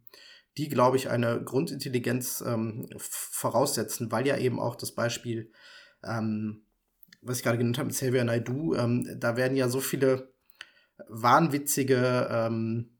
die, 0.58 0.68
glaube 0.68 0.98
ich, 0.98 1.08
eine 1.08 1.42
Grundintelligenz 1.42 2.44
ähm, 2.46 2.86
voraussetzen, 2.98 4.12
weil 4.12 4.26
ja 4.26 4.36
eben 4.36 4.60
auch 4.60 4.76
das 4.76 4.92
Beispiel, 4.92 5.50
ähm, 6.04 6.66
was 7.22 7.38
ich 7.38 7.42
gerade 7.42 7.58
genannt 7.58 7.78
habe, 7.78 7.86
mit 7.86 7.96
Xavier 7.96 8.24
Naidoo, 8.24 8.74
ähm, 8.74 9.16
da 9.18 9.36
werden 9.36 9.56
ja 9.56 9.68
so 9.68 9.80
viele 9.80 10.32
wahnwitzige 11.08 12.28
ähm, 12.30 12.98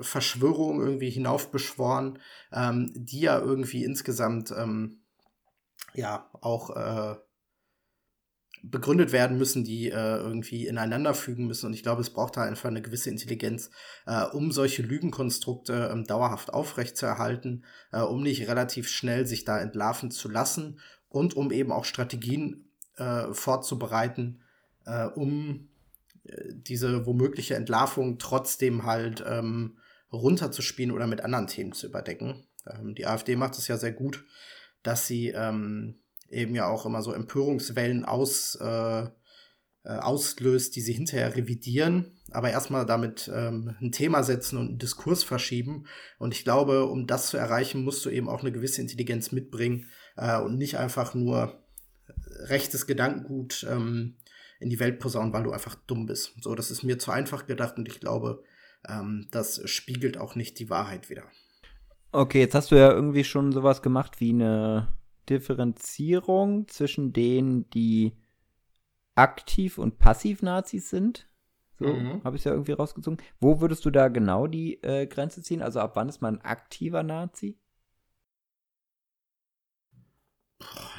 Verschwörungen 0.00 0.80
irgendwie 0.86 1.10
hinaufbeschworen, 1.10 2.20
ähm, 2.52 2.92
die 2.94 3.20
ja 3.20 3.38
irgendwie 3.38 3.84
insgesamt 3.84 4.54
ja 5.94 6.30
auch 6.40 6.76
äh, 6.76 7.16
begründet 8.62 9.12
werden 9.12 9.38
müssen, 9.38 9.64
die 9.64 9.90
äh, 9.90 10.16
irgendwie 10.16 10.66
ineinander 10.66 11.14
fügen 11.14 11.46
müssen. 11.46 11.66
Und 11.66 11.74
ich 11.74 11.82
glaube, 11.82 12.02
es 12.02 12.10
braucht 12.10 12.36
da 12.36 12.42
einfach 12.42 12.68
eine 12.68 12.82
gewisse 12.82 13.10
Intelligenz, 13.10 13.70
äh, 14.06 14.24
um 14.24 14.52
solche 14.52 14.82
Lügenkonstrukte 14.82 15.90
ähm, 15.92 16.04
dauerhaft 16.04 16.52
aufrechtzuerhalten, 16.52 17.64
äh, 17.92 18.00
um 18.00 18.22
nicht 18.22 18.48
relativ 18.48 18.88
schnell 18.88 19.26
sich 19.26 19.44
da 19.44 19.58
entlarven 19.58 20.10
zu 20.10 20.28
lassen 20.28 20.80
und 21.08 21.34
um 21.34 21.50
eben 21.50 21.72
auch 21.72 21.84
Strategien 21.84 22.70
äh, 22.96 23.32
vorzubereiten, 23.32 24.42
äh, 24.84 25.06
um 25.06 25.68
äh, 26.24 26.52
diese 26.52 27.06
womögliche 27.06 27.54
Entlarvung 27.54 28.18
trotzdem 28.18 28.84
halt 28.84 29.24
ähm, 29.26 29.78
runterzuspielen 30.12 30.92
oder 30.92 31.06
mit 31.06 31.22
anderen 31.22 31.46
Themen 31.46 31.72
zu 31.72 31.86
überdecken. 31.86 32.44
Ähm, 32.66 32.94
die 32.94 33.06
AfD 33.06 33.36
macht 33.36 33.56
es 33.56 33.68
ja 33.68 33.76
sehr 33.76 33.92
gut, 33.92 34.24
dass 34.82 35.06
sie 35.06 35.28
ähm, 35.28 36.00
eben 36.30 36.54
ja 36.54 36.68
auch 36.68 36.86
immer 36.86 37.02
so 37.02 37.12
Empörungswellen 37.12 38.04
aus, 38.04 38.56
äh, 38.60 39.08
äh, 39.82 39.96
auslöst, 39.96 40.76
die 40.76 40.80
sie 40.80 40.92
hinterher 40.92 41.36
revidieren, 41.36 42.18
aber 42.30 42.50
erstmal 42.50 42.86
damit 42.86 43.30
ähm, 43.34 43.76
ein 43.80 43.92
Thema 43.92 44.22
setzen 44.22 44.58
und 44.58 44.68
einen 44.68 44.78
Diskurs 44.78 45.24
verschieben. 45.24 45.86
Und 46.18 46.34
ich 46.34 46.44
glaube, 46.44 46.84
um 46.86 47.06
das 47.06 47.28
zu 47.28 47.36
erreichen, 47.36 47.82
musst 47.82 48.04
du 48.04 48.10
eben 48.10 48.28
auch 48.28 48.40
eine 48.40 48.52
gewisse 48.52 48.80
Intelligenz 48.80 49.32
mitbringen 49.32 49.86
äh, 50.16 50.40
und 50.40 50.58
nicht 50.58 50.76
einfach 50.76 51.14
nur 51.14 51.64
rechtes 52.48 52.86
Gedankengut 52.86 53.66
ähm, 53.68 54.16
in 54.60 54.70
die 54.70 54.80
Welt 54.80 54.98
posaunen, 54.98 55.32
weil 55.32 55.44
du 55.44 55.52
einfach 55.52 55.74
dumm 55.86 56.06
bist. 56.06 56.34
So, 56.42 56.54
das 56.54 56.70
ist 56.70 56.82
mir 56.82 56.98
zu 56.98 57.10
einfach 57.10 57.46
gedacht 57.46 57.78
und 57.78 57.88
ich 57.88 58.00
glaube, 58.00 58.44
ähm, 58.88 59.28
das 59.30 59.62
spiegelt 59.68 60.18
auch 60.18 60.34
nicht 60.34 60.58
die 60.58 60.70
Wahrheit 60.70 61.10
wieder. 61.10 61.24
Okay, 62.12 62.40
jetzt 62.40 62.54
hast 62.54 62.70
du 62.70 62.76
ja 62.76 62.90
irgendwie 62.90 63.24
schon 63.24 63.52
sowas 63.52 63.82
gemacht 63.82 64.20
wie 64.20 64.30
eine 64.30 64.88
Differenzierung 65.30 66.68
zwischen 66.68 67.12
denen, 67.12 67.70
die 67.70 68.16
aktiv 69.14 69.78
und 69.78 69.98
passiv 69.98 70.42
Nazis 70.42 70.90
sind. 70.90 71.28
So 71.78 71.86
mhm. 71.86 72.22
habe 72.24 72.36
ich 72.36 72.40
es 72.40 72.44
ja 72.44 72.52
irgendwie 72.52 72.72
rausgezogen. 72.72 73.22
Wo 73.40 73.60
würdest 73.60 73.84
du 73.84 73.90
da 73.90 74.08
genau 74.08 74.46
die 74.46 74.82
äh, 74.82 75.06
Grenze 75.06 75.42
ziehen? 75.42 75.62
Also 75.62 75.80
ab 75.80 75.96
wann 75.96 76.08
ist 76.08 76.20
man 76.20 76.38
ein 76.38 76.44
aktiver 76.44 77.02
Nazi? 77.02 77.58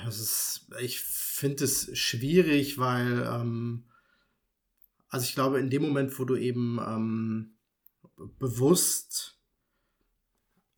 Das 0.03 0.19
ist, 0.19 0.71
ich 0.79 1.01
finde 1.01 1.65
es 1.65 1.95
schwierig, 1.95 2.79
weil, 2.79 3.27
ähm, 3.31 3.85
also 5.09 5.23
ich 5.25 5.35
glaube, 5.35 5.59
in 5.59 5.69
dem 5.69 5.83
Moment, 5.83 6.17
wo 6.17 6.25
du 6.25 6.35
eben 6.35 6.79
ähm, 6.79 7.57
bewusst 8.39 9.40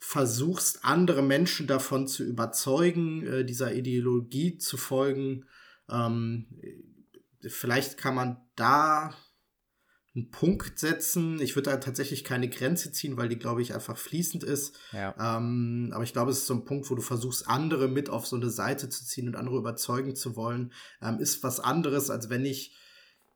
versuchst, 0.06 0.84
andere 0.84 1.22
Menschen 1.22 1.66
davon 1.66 2.08
zu 2.08 2.26
überzeugen, 2.26 3.26
äh, 3.26 3.46
dieser 3.46 3.74
Ideologie 3.74 4.58
zu 4.58 4.76
folgen. 4.76 5.46
Ähm, 5.90 6.46
vielleicht 7.48 7.98
kann 7.98 8.14
man 8.14 8.38
da 8.58 9.16
einen 10.14 10.30
Punkt 10.30 10.78
setzen. 10.78 11.40
Ich 11.40 11.56
würde 11.56 11.72
da 11.72 11.78
tatsächlich 11.78 12.26
keine 12.26 12.50
Grenze 12.50 12.92
ziehen, 12.92 13.16
weil 13.16 13.30
die, 13.30 13.40
glaube 13.40 13.62
ich, 13.62 13.74
einfach 13.74 13.98
fließend 13.98 14.44
ist. 14.44 14.78
Ja. 14.92 15.38
Ähm, 15.38 15.92
aber 15.94 16.04
ich 16.04 16.12
glaube, 16.12 16.32
es 16.32 16.40
ist 16.40 16.48
so 16.48 16.54
ein 16.54 16.66
Punkt, 16.66 16.90
wo 16.92 16.96
du 16.96 17.02
versuchst, 17.02 17.48
andere 17.48 17.88
mit 17.88 18.10
auf 18.10 18.28
so 18.28 18.36
eine 18.36 18.50
Seite 18.50 18.90
zu 18.90 19.06
ziehen 19.06 19.30
und 19.30 19.38
andere 19.38 19.58
überzeugen 19.58 20.18
zu 20.18 20.36
wollen, 20.36 20.74
ähm, 21.02 21.20
ist 21.20 21.44
was 21.44 21.62
anderes, 21.62 22.10
als 22.10 22.30
wenn 22.30 22.44
ich 22.44 22.76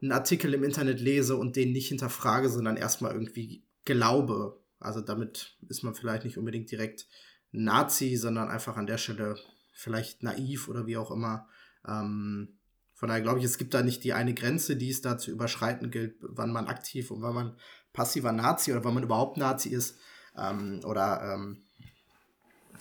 einen 0.01 0.12
Artikel 0.12 0.53
im 0.53 0.65
Internet 0.65 0.99
lese 0.99 1.38
und 1.38 1.56
den 1.56 1.71
nicht 1.71 1.88
hinterfrage, 1.88 2.49
sondern 2.49 2.75
erstmal 2.75 3.13
irgendwie 3.13 3.63
glaube, 3.86 4.60
also 4.79 5.01
damit 5.01 5.57
ist 5.67 5.83
man 5.83 5.95
vielleicht 5.95 6.23
nicht 6.23 6.37
unbedingt 6.37 6.71
direkt 6.71 7.07
Nazi, 7.51 8.15
sondern 8.15 8.49
einfach 8.49 8.77
an 8.77 8.87
der 8.87 8.97
Stelle 8.97 9.37
vielleicht 9.73 10.23
naiv 10.23 10.67
oder 10.67 10.85
wie 10.85 10.97
auch 10.97 11.11
immer. 11.11 11.47
Ähm, 11.87 12.59
von 12.93 13.09
daher 13.09 13.21
glaube 13.21 13.39
ich, 13.39 13.45
es 13.45 13.57
gibt 13.57 13.73
da 13.73 13.83
nicht 13.83 14.03
die 14.03 14.13
eine 14.13 14.33
Grenze, 14.33 14.75
die 14.75 14.89
es 14.89 15.01
da 15.01 15.17
zu 15.17 15.31
überschreiten 15.31 15.91
gilt, 15.91 16.15
wann 16.21 16.51
man 16.51 16.67
aktiv 16.67 17.11
und 17.11 17.21
wann 17.21 17.35
man 17.35 17.57
passiver 17.93 18.31
Nazi 18.31 18.71
oder 18.71 18.83
wann 18.83 18.95
man 18.95 19.03
überhaupt 19.03 19.37
Nazi 19.37 19.69
ist 19.69 19.97
ähm, 20.35 20.81
oder 20.83 21.33
ähm, 21.33 21.63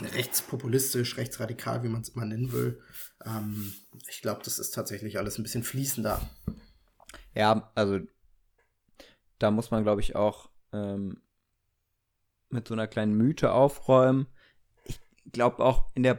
rechtspopulistisch, 0.01 1.17
rechtsradikal, 1.17 1.83
wie 1.83 1.89
man 1.89 2.03
es 2.03 2.11
immer 2.11 2.25
nennen 2.25 2.53
will. 2.53 2.81
Ähm, 3.25 3.75
ich 4.09 4.23
glaube, 4.23 4.43
das 4.45 4.59
ist 4.59 4.73
tatsächlich 4.73 5.19
alles 5.19 5.39
ein 5.39 5.43
bisschen 5.43 5.63
fließender. 5.63 6.21
Ja, 7.35 7.71
also 7.75 8.01
da 9.39 9.51
muss 9.51 9.71
man, 9.71 9.83
glaube 9.83 10.01
ich, 10.01 10.17
auch 10.17 10.51
ähm, 10.73 11.21
mit 12.57 12.67
so 12.67 12.75
einer 12.75 12.89
kleinen 12.89 13.17
Mythe 13.17 13.53
aufräumen. 13.53 14.27
Ich 14.85 14.99
glaube 15.33 15.65
auch 15.65 15.87
in 15.95 16.03
der 16.03 16.19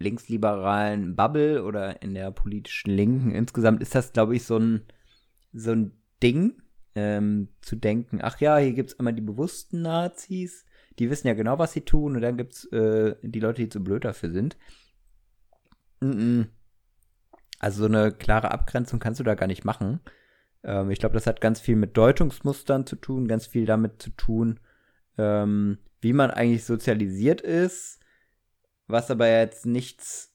linksliberalen 0.00 1.14
Bubble 1.14 1.62
oder 1.62 2.02
in 2.02 2.14
der 2.14 2.32
politischen 2.32 2.90
Linken 2.90 3.30
insgesamt 3.30 3.82
ist 3.82 3.94
das, 3.94 4.12
glaube 4.12 4.34
ich, 4.34 4.44
so 4.44 4.58
ein, 4.58 4.82
so 5.52 5.72
ein 5.72 5.92
Ding, 6.22 6.60
ähm, 6.94 7.48
zu 7.60 7.76
denken, 7.76 8.18
ach 8.22 8.40
ja, 8.40 8.58
hier 8.58 8.72
gibt 8.72 8.90
es 8.90 8.98
einmal 8.98 9.14
die 9.14 9.20
bewussten 9.20 9.82
Nazis, 9.82 10.64
die 10.98 11.08
wissen 11.10 11.28
ja 11.28 11.34
genau, 11.34 11.58
was 11.58 11.72
sie 11.72 11.82
tun, 11.82 12.16
und 12.16 12.22
dann 12.22 12.36
gibt 12.36 12.54
es 12.54 12.64
äh, 12.72 13.14
die 13.22 13.40
Leute, 13.40 13.62
die 13.62 13.68
zu 13.68 13.82
blöd 13.82 14.04
dafür 14.04 14.30
sind. 14.30 14.56
Mm 16.00 16.10
-mm. 16.10 16.46
Also 17.58 17.80
so 17.80 17.86
eine 17.86 18.10
klare 18.10 18.50
Abgrenzung 18.50 18.98
kannst 18.98 19.20
du 19.20 19.24
da 19.24 19.34
gar 19.34 19.46
nicht 19.46 19.64
machen. 19.64 20.00
Ähm, 20.64 20.90
ich 20.90 20.98
glaube, 20.98 21.14
das 21.14 21.26
hat 21.26 21.40
ganz 21.40 21.60
viel 21.60 21.76
mit 21.76 21.96
Deutungsmustern 21.96 22.86
zu 22.86 22.96
tun, 22.96 23.28
ganz 23.28 23.46
viel 23.46 23.66
damit 23.66 24.02
zu 24.02 24.10
tun, 24.10 24.60
ähm, 25.20 25.78
wie 26.00 26.12
man 26.12 26.30
eigentlich 26.30 26.64
sozialisiert 26.64 27.42
ist, 27.42 28.00
was 28.86 29.10
aber 29.10 29.28
jetzt 29.28 29.66
nichts 29.66 30.32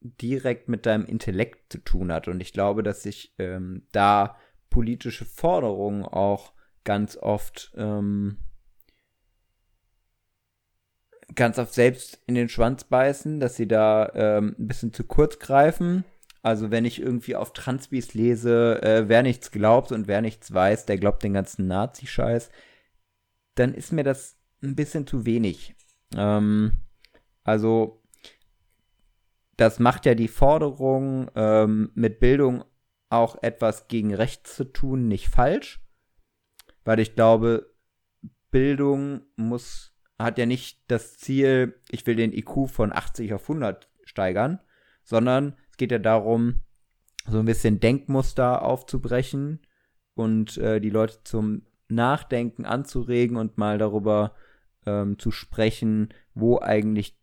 direkt 0.00 0.68
mit 0.68 0.86
deinem 0.86 1.04
Intellekt 1.04 1.72
zu 1.72 1.78
tun 1.78 2.10
hat. 2.10 2.26
Und 2.26 2.40
ich 2.40 2.52
glaube, 2.52 2.82
dass 2.82 3.02
sich 3.02 3.34
ähm, 3.38 3.86
da 3.92 4.36
politische 4.70 5.24
Forderungen 5.24 6.04
auch 6.04 6.54
ganz 6.84 7.16
oft 7.16 7.72
ähm, 7.76 8.38
ganz 11.34 11.58
oft 11.58 11.72
selbst 11.72 12.20
in 12.26 12.34
den 12.34 12.48
Schwanz 12.48 12.84
beißen, 12.84 13.40
dass 13.40 13.56
sie 13.56 13.68
da 13.68 14.10
ähm, 14.14 14.56
ein 14.58 14.66
bisschen 14.66 14.92
zu 14.92 15.04
kurz 15.04 15.38
greifen. 15.38 16.04
Also 16.42 16.70
wenn 16.70 16.84
ich 16.84 17.00
irgendwie 17.00 17.36
auf 17.36 17.52
Transbis 17.52 18.14
lese, 18.14 18.82
äh, 18.82 19.08
wer 19.08 19.22
nichts 19.22 19.50
glaubt 19.50 19.92
und 19.92 20.08
wer 20.08 20.20
nichts 20.20 20.52
weiß, 20.52 20.86
der 20.86 20.98
glaubt 20.98 21.22
den 21.22 21.34
ganzen 21.34 21.68
Nazi-Scheiß, 21.68 22.50
dann 23.54 23.74
ist 23.74 23.92
mir 23.92 24.04
das 24.04 24.38
ein 24.62 24.76
bisschen 24.76 25.06
zu 25.06 25.26
wenig. 25.26 25.74
Ähm, 26.16 26.80
also 27.44 28.02
das 29.56 29.78
macht 29.78 30.06
ja 30.06 30.14
die 30.14 30.28
Forderung, 30.28 31.30
ähm, 31.34 31.90
mit 31.94 32.20
Bildung 32.20 32.64
auch 33.10 33.42
etwas 33.42 33.88
gegen 33.88 34.14
rechts 34.14 34.56
zu 34.56 34.64
tun, 34.64 35.08
nicht 35.08 35.28
falsch. 35.28 35.80
Weil 36.84 36.98
ich 36.98 37.14
glaube, 37.14 37.72
Bildung 38.50 39.22
muss, 39.36 39.94
hat 40.18 40.38
ja 40.38 40.46
nicht 40.46 40.82
das 40.88 41.16
Ziel, 41.18 41.80
ich 41.90 42.06
will 42.06 42.16
den 42.16 42.32
IQ 42.32 42.68
von 42.68 42.92
80 42.92 43.34
auf 43.34 43.42
100 43.42 43.90
steigern, 44.04 44.60
sondern 45.04 45.56
es 45.70 45.76
geht 45.76 45.92
ja 45.92 45.98
darum, 45.98 46.62
so 47.26 47.38
ein 47.38 47.44
bisschen 47.44 47.80
Denkmuster 47.80 48.62
aufzubrechen 48.62 49.60
und 50.14 50.56
äh, 50.58 50.80
die 50.80 50.90
Leute 50.90 51.22
zum 51.24 51.66
Nachdenken 51.94 52.64
anzuregen 52.64 53.36
und 53.36 53.58
mal 53.58 53.78
darüber 53.78 54.34
ähm, 54.86 55.18
zu 55.18 55.30
sprechen, 55.30 56.12
wo 56.34 56.58
eigentlich 56.58 57.16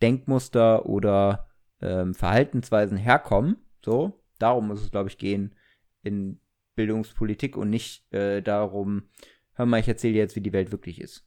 Denkmuster 0.00 0.86
oder 0.86 1.48
ähm, 1.80 2.14
Verhaltensweisen 2.14 2.96
herkommen. 2.96 3.56
So, 3.84 4.20
darum 4.38 4.68
muss 4.68 4.82
es, 4.82 4.90
glaube 4.90 5.08
ich, 5.08 5.18
gehen 5.18 5.54
in 6.02 6.40
Bildungspolitik 6.74 7.56
und 7.56 7.70
nicht 7.70 8.12
äh, 8.12 8.42
darum, 8.42 9.04
hör 9.54 9.66
mal, 9.66 9.80
ich 9.80 9.88
erzähle 9.88 10.14
dir 10.14 10.20
jetzt, 10.20 10.36
wie 10.36 10.40
die 10.40 10.52
Welt 10.52 10.72
wirklich 10.72 11.00
ist. 11.00 11.26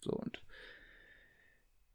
So 0.00 0.12
und 0.12 0.42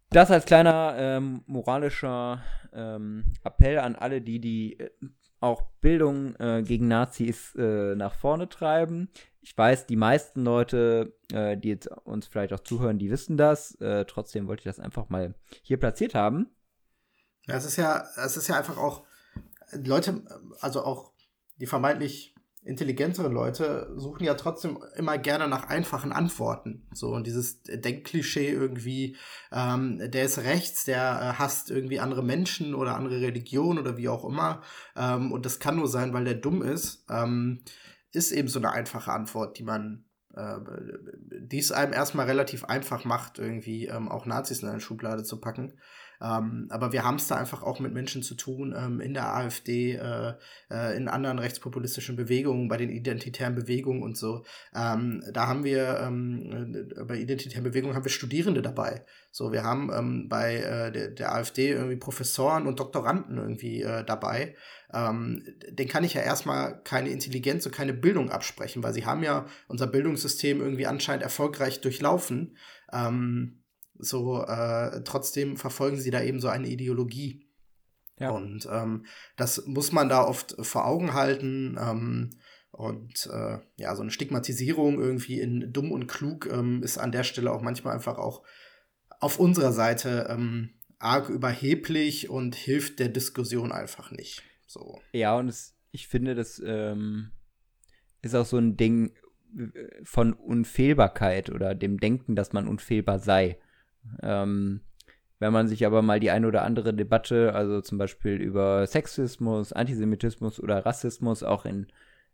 das 0.09 0.29
als 0.29 0.45
kleiner 0.45 0.95
ähm, 0.97 1.41
moralischer 1.47 2.43
ähm, 2.71 3.33
Appell 3.43 3.79
an 3.79 3.95
alle, 3.95 4.21
die 4.21 4.39
die 4.39 4.79
äh, 4.79 4.91
auch 5.43 5.63
Bildung 5.81 6.35
äh, 6.37 6.63
gegen 6.63 6.87
Nazis 6.87 7.53
äh, 7.55 7.95
nach 7.95 8.15
vorne 8.15 8.47
treiben. 8.47 9.09
Ich 9.41 9.57
weiß, 9.57 9.85
die 9.85 9.97
meisten 9.97 10.43
Leute, 10.43 11.17
äh, 11.33 11.57
die 11.57 11.67
jetzt 11.67 11.87
uns 12.05 12.27
vielleicht 12.27 12.53
auch 12.53 12.61
zuhören, 12.61 12.97
die 12.97 13.11
wissen 13.11 13.35
das. 13.35 13.75
Äh, 13.81 14.05
trotzdem 14.05 14.47
wollte 14.47 14.61
ich 14.61 14.65
das 14.75 14.79
einfach 14.79 15.09
mal 15.09 15.35
hier 15.61 15.77
platziert 15.77 16.15
haben. 16.15 16.49
Ja, 17.45 17.55
es 17.55 17.65
ist 17.65 17.75
ja, 17.75 18.07
es 18.15 18.37
ist 18.37 18.47
ja 18.47 18.57
einfach 18.57 18.77
auch 18.77 19.03
Leute, 19.73 20.23
also 20.61 20.83
auch 20.83 21.11
die 21.57 21.67
vermeintlich 21.67 22.32
intelligentere 22.65 23.27
Leute 23.27 23.93
suchen 23.97 24.23
ja 24.23 24.35
trotzdem 24.35 24.79
immer 24.95 25.17
gerne 25.17 25.47
nach 25.47 25.67
einfachen 25.67 26.11
Antworten. 26.11 26.87
So, 26.93 27.09
und 27.09 27.27
dieses 27.27 27.61
Denkklischee 27.63 28.49
irgendwie, 28.49 29.17
ähm, 29.51 29.99
der 30.11 30.23
ist 30.23 30.39
rechts, 30.39 30.85
der 30.85 30.99
äh, 30.99 31.39
hasst 31.39 31.71
irgendwie 31.71 31.99
andere 31.99 32.23
Menschen 32.23 32.73
oder 32.73 32.95
andere 32.95 33.21
Religionen 33.21 33.79
oder 33.79 33.97
wie 33.97 34.09
auch 34.09 34.25
immer. 34.25 34.61
Ähm, 34.95 35.31
und 35.31 35.45
das 35.45 35.59
kann 35.59 35.75
nur 35.75 35.87
sein, 35.87 36.13
weil 36.13 36.25
der 36.25 36.35
dumm 36.35 36.61
ist, 36.61 37.05
ähm, 37.09 37.63
ist 38.11 38.31
eben 38.31 38.47
so 38.47 38.59
eine 38.59 38.71
einfache 38.71 39.11
Antwort, 39.11 39.57
die 39.57 39.63
man 39.63 40.05
äh, 40.35 40.57
die 41.41 41.59
es 41.59 41.71
einem 41.71 41.93
erstmal 41.93 42.25
relativ 42.25 42.65
einfach 42.65 43.05
macht, 43.05 43.39
irgendwie 43.39 43.87
ähm, 43.87 44.09
auch 44.09 44.25
Nazis 44.25 44.63
in 44.63 44.69
eine 44.69 44.79
Schublade 44.79 45.23
zu 45.23 45.39
packen. 45.39 45.73
Ähm, 46.23 46.67
aber 46.69 46.93
wir 46.93 47.03
haben 47.03 47.17
es 47.17 47.27
da 47.27 47.35
einfach 47.35 47.63
auch 47.63 47.81
mit 47.81 47.93
Menschen 47.93 48.23
zu 48.23 48.35
tun, 48.35 48.73
ähm, 48.77 49.01
in 49.01 49.13
der 49.13 49.35
AfD, 49.35 49.95
äh, 49.95 50.33
äh, 50.71 50.95
in 50.95 51.09
anderen 51.09 51.37
rechtspopulistischen 51.37 52.15
Bewegungen, 52.15 52.69
bei 52.69 52.77
den 52.77 52.89
identitären 52.89 53.55
Bewegungen 53.55 54.01
und 54.01 54.17
so. 54.17 54.45
Ähm, 54.73 55.21
da 55.33 55.47
haben 55.47 55.65
wir, 55.65 55.99
ähm, 55.99 56.87
äh, 56.95 57.03
bei 57.03 57.17
identitären 57.17 57.65
Bewegungen 57.65 57.95
haben 57.95 58.05
wir 58.05 58.11
Studierende 58.11 58.61
dabei. 58.61 59.05
So, 59.31 59.51
wir 59.51 59.63
haben 59.63 59.91
ähm, 59.93 60.29
bei 60.29 60.57
äh, 60.57 60.91
der, 60.91 61.09
der, 61.09 61.33
AfD 61.33 61.71
irgendwie 61.71 61.97
Professoren 61.97 62.67
und 62.67 62.79
Doktoranden 62.79 63.37
irgendwie 63.37 63.81
äh, 63.81 64.05
dabei. 64.05 64.55
Ähm, 64.93 65.43
den 65.69 65.87
kann 65.87 66.03
ich 66.03 66.13
ja 66.13 66.21
erstmal 66.21 66.81
keine 66.83 67.09
Intelligenz 67.09 67.65
und 67.65 67.73
keine 67.73 67.93
Bildung 67.93 68.29
absprechen, 68.29 68.83
weil 68.83 68.93
sie 68.93 69.05
haben 69.05 69.23
ja 69.23 69.47
unser 69.67 69.87
Bildungssystem 69.87 70.61
irgendwie 70.61 70.87
anscheinend 70.87 71.23
erfolgreich 71.23 71.81
durchlaufen. 71.81 72.55
Ähm, 72.93 73.62
so, 74.03 74.43
äh, 74.43 75.03
trotzdem 75.03 75.57
verfolgen 75.57 75.99
sie 75.99 76.11
da 76.11 76.21
eben 76.21 76.39
so 76.39 76.47
eine 76.47 76.67
Ideologie. 76.67 77.47
Ja. 78.19 78.29
Und 78.29 78.67
ähm, 78.71 79.05
das 79.35 79.65
muss 79.65 79.91
man 79.91 80.09
da 80.09 80.23
oft 80.23 80.55
vor 80.59 80.85
Augen 80.85 81.13
halten. 81.13 81.77
Ähm, 81.79 82.29
und 82.71 83.29
äh, 83.31 83.59
ja, 83.77 83.95
so 83.95 84.01
eine 84.01 84.11
Stigmatisierung 84.11 84.99
irgendwie 84.99 85.39
in 85.39 85.71
dumm 85.71 85.91
und 85.91 86.07
klug 86.07 86.49
ähm, 86.51 86.81
ist 86.81 86.97
an 86.97 87.11
der 87.11 87.23
Stelle 87.23 87.51
auch 87.51 87.61
manchmal 87.61 87.93
einfach 87.93 88.17
auch 88.17 88.43
auf 89.19 89.39
unserer 89.39 89.71
Seite 89.71 90.27
ähm, 90.29 90.71
arg 90.97 91.29
überheblich 91.29 92.29
und 92.29 92.55
hilft 92.55 92.99
der 92.99 93.09
Diskussion 93.09 93.71
einfach 93.71 94.11
nicht. 94.11 94.41
So. 94.65 94.99
Ja, 95.11 95.37
und 95.37 95.49
es, 95.49 95.75
ich 95.91 96.07
finde, 96.07 96.33
das 96.33 96.61
ähm, 96.65 97.31
ist 98.23 98.35
auch 98.35 98.45
so 98.45 98.57
ein 98.57 98.75
Ding 98.75 99.13
äh, 99.55 100.03
von 100.03 100.33
Unfehlbarkeit 100.33 101.51
oder 101.51 101.75
dem 101.75 101.99
Denken, 101.99 102.35
dass 102.35 102.53
man 102.53 102.67
unfehlbar 102.67 103.19
sei. 103.19 103.59
Ähm, 104.21 104.81
wenn 105.39 105.53
man 105.53 105.67
sich 105.67 105.85
aber 105.85 106.01
mal 106.01 106.19
die 106.19 106.31
eine 106.31 106.47
oder 106.47 106.63
andere 106.63 106.93
Debatte, 106.93 107.53
also 107.53 107.81
zum 107.81 107.97
Beispiel 107.97 108.35
über 108.35 108.87
Sexismus, 108.87 109.73
Antisemitismus 109.73 110.59
oder 110.59 110.85
Rassismus 110.85 111.43
auch 111.43 111.65
in 111.65 111.87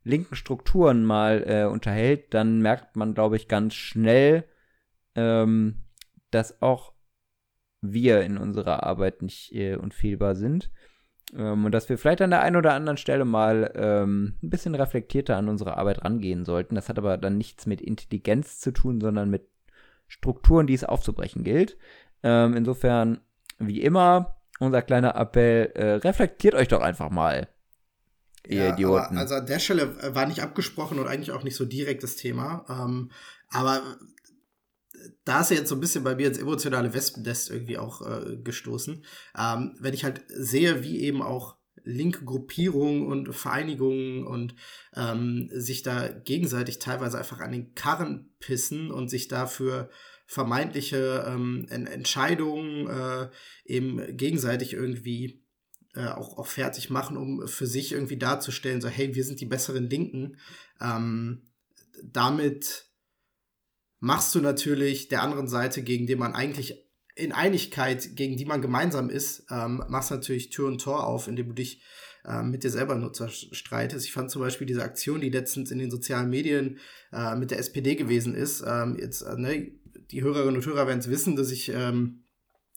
linken 0.03 0.35
Strukturen 0.35 1.03
mal 1.03 1.43
äh, 1.47 1.65
unterhält, 1.65 2.33
dann 2.33 2.61
merkt 2.61 2.95
man, 2.95 3.13
glaube 3.13 3.35
ich, 3.35 3.47
ganz 3.47 3.73
schnell, 3.73 4.45
ähm, 5.15 5.85
dass 6.31 6.61
auch 6.61 6.93
wir 7.81 8.21
in 8.21 8.37
unserer 8.37 8.83
Arbeit 8.83 9.21
nicht 9.21 9.53
äh, 9.53 9.75
unfehlbar 9.75 10.35
sind. 10.35 10.71
Ähm, 11.35 11.65
und 11.65 11.71
dass 11.71 11.89
wir 11.89 11.97
vielleicht 11.97 12.21
an 12.21 12.31
der 12.31 12.41
einen 12.41 12.55
oder 12.55 12.73
anderen 12.73 12.97
Stelle 12.97 13.25
mal 13.25 13.71
ähm, 13.75 14.35
ein 14.41 14.49
bisschen 14.49 14.75
reflektierter 14.75 15.37
an 15.37 15.49
unsere 15.49 15.77
Arbeit 15.77 16.03
rangehen 16.03 16.45
sollten. 16.45 16.75
Das 16.75 16.89
hat 16.89 16.97
aber 16.97 17.17
dann 17.17 17.37
nichts 17.37 17.65
mit 17.65 17.81
Intelligenz 17.81 18.59
zu 18.59 18.71
tun, 18.71 18.99
sondern 19.01 19.29
mit 19.29 19.48
Strukturen, 20.09 20.67
die 20.67 20.73
es 20.73 20.83
aufzubrechen 20.83 21.45
gilt. 21.45 21.77
Ähm, 22.23 22.55
insofern, 22.57 23.21
wie 23.59 23.81
immer, 23.81 24.35
unser 24.59 24.81
kleiner 24.81 25.15
Appell, 25.15 25.71
äh, 25.75 25.93
reflektiert 25.93 26.55
euch 26.55 26.67
doch 26.67 26.81
einfach 26.81 27.09
mal. 27.09 27.47
Ihr 28.47 28.65
ja, 28.65 28.73
Idioten. 28.73 29.17
also 29.17 29.35
an 29.35 29.45
der 29.45 29.59
Stelle 29.59 29.83
äh, 30.01 30.15
war 30.15 30.25
nicht 30.25 30.41
abgesprochen 30.41 30.99
und 30.99 31.07
eigentlich 31.07 31.31
auch 31.31 31.43
nicht 31.43 31.55
so 31.55 31.65
direkt 31.65 32.03
das 32.03 32.15
Thema. 32.15 32.65
Ähm, 32.67 33.11
aber 33.49 33.81
da 35.23 35.41
ist 35.41 35.51
ja 35.51 35.57
jetzt 35.57 35.69
so 35.69 35.75
ein 35.75 35.81
bisschen 35.81 36.03
bei 36.03 36.15
mir 36.15 36.27
ins 36.27 36.37
emotionale 36.37 36.93
Wespennest 36.93 37.51
irgendwie 37.51 37.77
auch 37.77 38.01
äh, 38.01 38.37
gestoßen. 38.37 39.05
Ähm, 39.37 39.77
wenn 39.79 39.93
ich 39.93 40.03
halt 40.03 40.23
sehe, 40.27 40.83
wie 40.83 41.01
eben 41.01 41.21
auch 41.21 41.58
linke 41.83 42.25
Gruppierungen 42.25 43.07
und 43.07 43.33
Vereinigungen 43.33 44.25
und 44.25 44.55
ähm, 44.95 45.49
sich 45.53 45.83
da 45.83 46.07
gegenseitig 46.07 46.79
teilweise 46.79 47.17
einfach 47.17 47.39
an 47.39 47.51
den 47.51 47.73
Karren 47.75 48.33
pissen 48.39 48.91
und 48.91 49.09
sich 49.09 49.27
dafür 49.27 49.89
vermeintliche 50.25 51.25
ähm, 51.27 51.65
Entscheidungen 51.69 52.87
äh, 52.87 53.29
eben 53.65 54.15
gegenseitig 54.15 54.73
irgendwie 54.73 55.43
äh, 55.95 56.07
auch, 56.07 56.37
auch 56.37 56.47
fertig 56.47 56.89
machen, 56.89 57.17
um 57.17 57.47
für 57.47 57.65
sich 57.65 57.93
irgendwie 57.93 58.17
darzustellen, 58.17 58.79
so 58.79 58.87
hey, 58.87 59.15
wir 59.15 59.23
sind 59.23 59.41
die 59.41 59.47
besseren 59.47 59.89
Linken. 59.89 60.37
Ähm, 60.79 61.49
damit 62.03 62.85
machst 63.99 64.33
du 64.35 64.39
natürlich 64.39 65.07
der 65.07 65.23
anderen 65.23 65.47
Seite, 65.47 65.81
gegen 65.81 66.07
den 66.07 66.19
man 66.19 66.33
eigentlich 66.33 66.88
in 67.19 67.31
Einigkeit, 67.31 68.15
gegen 68.15 68.37
die 68.37 68.45
man 68.45 68.61
gemeinsam 68.61 69.09
ist, 69.09 69.45
ähm, 69.51 69.83
machst 69.87 70.11
natürlich 70.11 70.49
Tür 70.49 70.67
und 70.67 70.81
Tor 70.81 71.05
auf, 71.05 71.27
indem 71.27 71.47
du 71.47 71.53
dich 71.53 71.81
ähm, 72.25 72.51
mit 72.51 72.63
dir 72.63 72.69
selber 72.69 72.95
Nutzer 72.95 73.29
streitest. 73.29 74.05
Ich 74.05 74.13
fand 74.13 74.31
zum 74.31 74.41
Beispiel 74.41 74.67
diese 74.67 74.83
Aktion, 74.83 75.21
die 75.21 75.29
letztens 75.29 75.71
in 75.71 75.79
den 75.79 75.91
sozialen 75.91 76.29
Medien 76.29 76.79
äh, 77.11 77.35
mit 77.35 77.51
der 77.51 77.59
SPD 77.59 77.95
gewesen 77.95 78.35
ist. 78.35 78.63
Ähm, 78.65 78.97
jetzt, 78.99 79.21
äh, 79.21 79.35
ne, 79.37 79.71
die 80.11 80.23
Hörerinnen 80.23 80.57
und 80.57 80.65
Hörer 80.65 80.87
werden 80.87 80.99
es 80.99 81.09
wissen, 81.09 81.35
dass 81.35 81.51
ich 81.51 81.69
ähm, 81.69 82.23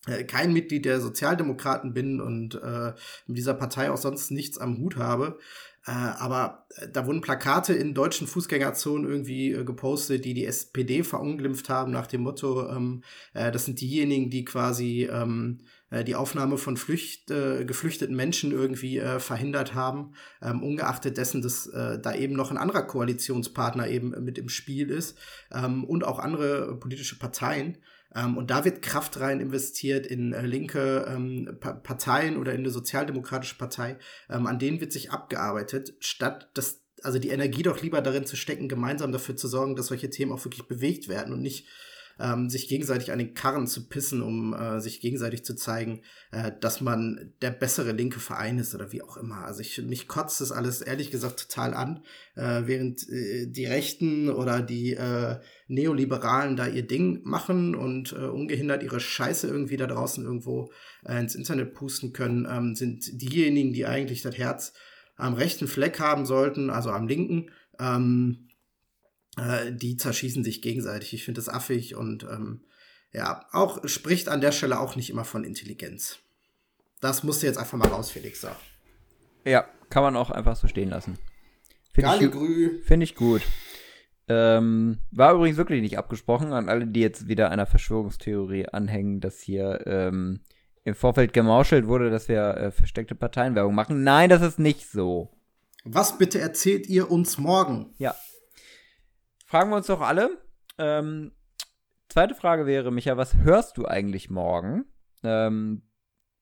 äh, 0.06 0.24
kein 0.24 0.52
Mitglied 0.52 0.84
der 0.84 1.00
Sozialdemokraten 1.00 1.94
bin 1.94 2.20
und 2.20 2.54
äh, 2.56 2.92
mit 3.26 3.38
dieser 3.38 3.54
Partei 3.54 3.90
auch 3.90 3.96
sonst 3.96 4.30
nichts 4.30 4.58
am 4.58 4.78
Hut 4.78 4.96
habe. 4.96 5.38
Äh, 5.84 5.90
aber 5.90 6.66
äh, 6.76 6.88
da 6.88 7.06
wurden 7.06 7.20
Plakate 7.20 7.74
in 7.74 7.94
deutschen 7.94 8.28
Fußgängerzonen 8.28 9.08
irgendwie 9.08 9.52
äh, 9.52 9.64
gepostet, 9.64 10.24
die 10.24 10.34
die 10.34 10.46
SPD 10.46 11.02
verunglimpft 11.02 11.68
haben 11.68 11.90
nach 11.90 12.06
dem 12.06 12.22
Motto, 12.22 12.68
ähm, 12.70 13.02
äh, 13.34 13.50
das 13.50 13.64
sind 13.64 13.80
diejenigen, 13.80 14.30
die 14.30 14.44
quasi 14.44 15.08
ähm, 15.10 15.58
äh, 15.90 16.04
die 16.04 16.14
Aufnahme 16.14 16.56
von 16.56 16.76
Flücht, 16.76 17.32
äh, 17.32 17.64
geflüchteten 17.64 18.14
Menschen 18.14 18.52
irgendwie 18.52 18.98
äh, 18.98 19.18
verhindert 19.18 19.74
haben, 19.74 20.14
ähm, 20.40 20.62
ungeachtet 20.62 21.16
dessen, 21.16 21.42
dass 21.42 21.66
äh, 21.66 21.98
da 22.00 22.14
eben 22.14 22.34
noch 22.34 22.52
ein 22.52 22.58
anderer 22.58 22.82
Koalitionspartner 22.82 23.88
eben 23.88 24.10
mit 24.24 24.38
im 24.38 24.48
Spiel 24.48 24.88
ist 24.88 25.18
ähm, 25.52 25.82
und 25.82 26.04
auch 26.04 26.20
andere 26.20 26.78
politische 26.78 27.18
Parteien. 27.18 27.78
Ähm, 28.14 28.36
und 28.36 28.50
da 28.50 28.64
wird 28.64 28.82
Kraft 28.82 29.20
rein 29.20 29.40
investiert 29.40 30.06
in 30.06 30.32
äh, 30.32 30.42
linke 30.42 31.06
ähm, 31.08 31.56
pa 31.60 31.72
Parteien 31.72 32.36
oder 32.36 32.52
in 32.52 32.60
eine 32.60 32.70
sozialdemokratische 32.70 33.56
Partei. 33.56 33.98
Ähm, 34.28 34.46
an 34.46 34.58
denen 34.58 34.80
wird 34.80 34.92
sich 34.92 35.10
abgearbeitet, 35.10 35.94
statt 36.00 36.50
das 36.54 36.80
also 37.02 37.18
die 37.18 37.30
Energie 37.30 37.62
doch 37.62 37.82
lieber 37.82 38.00
darin 38.00 38.26
zu 38.26 38.36
stecken, 38.36 38.68
gemeinsam 38.68 39.10
dafür 39.12 39.36
zu 39.36 39.48
sorgen, 39.48 39.74
dass 39.74 39.86
solche 39.86 40.10
Themen 40.10 40.32
auch 40.32 40.44
wirklich 40.44 40.68
bewegt 40.68 41.08
werden 41.08 41.32
und 41.32 41.42
nicht 41.42 41.66
ähm, 42.22 42.48
sich 42.48 42.68
gegenseitig 42.68 43.10
an 43.10 43.18
den 43.18 43.34
Karren 43.34 43.66
zu 43.66 43.88
pissen, 43.88 44.22
um 44.22 44.54
äh, 44.54 44.80
sich 44.80 45.00
gegenseitig 45.00 45.44
zu 45.44 45.56
zeigen, 45.56 46.02
äh, 46.30 46.52
dass 46.60 46.80
man 46.80 47.32
der 47.42 47.50
bessere 47.50 47.92
linke 47.92 48.20
Verein 48.20 48.58
ist 48.58 48.74
oder 48.74 48.92
wie 48.92 49.02
auch 49.02 49.16
immer. 49.16 49.44
Also 49.44 49.60
ich, 49.60 49.82
mich 49.82 50.06
kotzt 50.06 50.40
das 50.40 50.52
alles 50.52 50.82
ehrlich 50.82 51.10
gesagt 51.10 51.40
total 51.40 51.74
an, 51.74 52.04
äh, 52.36 52.62
während 52.66 53.08
äh, 53.08 53.46
die 53.48 53.66
Rechten 53.66 54.30
oder 54.30 54.62
die 54.62 54.94
äh, 54.94 55.40
Neoliberalen 55.66 56.56
da 56.56 56.68
ihr 56.68 56.86
Ding 56.86 57.22
machen 57.24 57.74
und 57.74 58.12
äh, 58.12 58.26
ungehindert 58.26 58.84
ihre 58.84 59.00
Scheiße 59.00 59.48
irgendwie 59.48 59.76
da 59.76 59.88
draußen 59.88 60.24
irgendwo 60.24 60.70
äh, 61.04 61.18
ins 61.18 61.34
Internet 61.34 61.74
pusten 61.74 62.12
können, 62.12 62.46
ähm, 62.48 62.76
sind 62.76 63.20
diejenigen, 63.20 63.72
die 63.72 63.86
eigentlich 63.86 64.22
das 64.22 64.38
Herz 64.38 64.72
am 65.16 65.34
rechten 65.34 65.66
Fleck 65.66 65.98
haben 65.98 66.24
sollten, 66.24 66.70
also 66.70 66.90
am 66.90 67.08
linken, 67.08 67.50
ähm, 67.80 68.48
äh, 69.38 69.72
die 69.72 69.96
zerschießen 69.96 70.44
sich 70.44 70.62
gegenseitig. 70.62 71.14
Ich 71.14 71.24
finde 71.24 71.40
das 71.40 71.48
affig 71.48 71.94
und 71.94 72.24
ähm, 72.24 72.62
ja, 73.12 73.46
auch 73.52 73.86
spricht 73.88 74.28
an 74.28 74.40
der 74.40 74.52
Stelle 74.52 74.80
auch 74.80 74.96
nicht 74.96 75.10
immer 75.10 75.24
von 75.24 75.44
Intelligenz. 75.44 76.18
Das 77.00 77.22
musst 77.22 77.42
du 77.42 77.46
jetzt 77.46 77.58
einfach 77.58 77.78
mal 77.78 77.88
raus, 77.88 78.10
Felix. 78.10 78.40
So. 78.40 78.48
Ja, 79.44 79.66
kann 79.90 80.02
man 80.02 80.16
auch 80.16 80.30
einfach 80.30 80.56
so 80.56 80.68
stehen 80.68 80.90
lassen. 80.90 81.18
Finde 81.92 82.10
ich, 82.16 82.86
find 82.86 83.02
ich 83.02 83.14
gut. 83.14 83.42
Ähm, 84.28 84.98
war 85.10 85.34
übrigens 85.34 85.58
wirklich 85.58 85.82
nicht 85.82 85.98
abgesprochen 85.98 86.52
an 86.52 86.68
alle, 86.68 86.86
die 86.86 87.00
jetzt 87.00 87.28
wieder 87.28 87.50
einer 87.50 87.66
Verschwörungstheorie 87.66 88.66
anhängen, 88.68 89.20
dass 89.20 89.40
hier 89.40 89.82
ähm, 89.86 90.40
im 90.84 90.94
Vorfeld 90.94 91.32
gemauschelt 91.32 91.86
wurde, 91.86 92.10
dass 92.10 92.28
wir 92.28 92.56
äh, 92.56 92.70
versteckte 92.70 93.14
Parteienwerbung 93.14 93.74
machen. 93.74 94.04
Nein, 94.04 94.30
das 94.30 94.40
ist 94.42 94.58
nicht 94.58 94.90
so. 94.90 95.28
Was 95.84 96.16
bitte 96.16 96.38
erzählt 96.38 96.86
ihr 96.86 97.10
uns 97.10 97.36
morgen? 97.36 97.92
Ja, 97.98 98.14
Fragen 99.52 99.68
wir 99.68 99.76
uns 99.76 99.88
doch 99.88 100.00
alle. 100.00 100.38
Ähm, 100.78 101.32
zweite 102.08 102.34
Frage 102.34 102.64
wäre, 102.64 102.90
Micha, 102.90 103.18
was 103.18 103.36
hörst 103.36 103.76
du 103.76 103.84
eigentlich 103.84 104.30
morgen? 104.30 104.86
Ähm, 105.22 105.82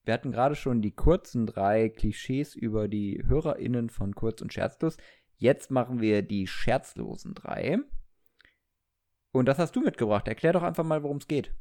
wir 0.04 0.14
hatten 0.14 0.30
gerade 0.30 0.54
schon 0.54 0.80
die 0.80 0.94
kurzen 0.94 1.44
drei 1.44 1.88
Klischees 1.88 2.54
über 2.54 2.86
die 2.86 3.20
HörerInnen 3.26 3.90
von 3.90 4.14
Kurz 4.14 4.42
und 4.42 4.52
Scherzlos. 4.52 4.96
Jetzt 5.38 5.72
machen 5.72 6.00
wir 6.00 6.22
die 6.22 6.46
scherzlosen 6.46 7.34
drei. 7.34 7.78
Und 9.32 9.46
das 9.46 9.58
hast 9.58 9.74
du 9.74 9.80
mitgebracht. 9.80 10.28
Erklär 10.28 10.52
doch 10.52 10.62
einfach 10.62 10.84
mal, 10.84 11.02
worum 11.02 11.16
es 11.16 11.26
geht. 11.26 11.52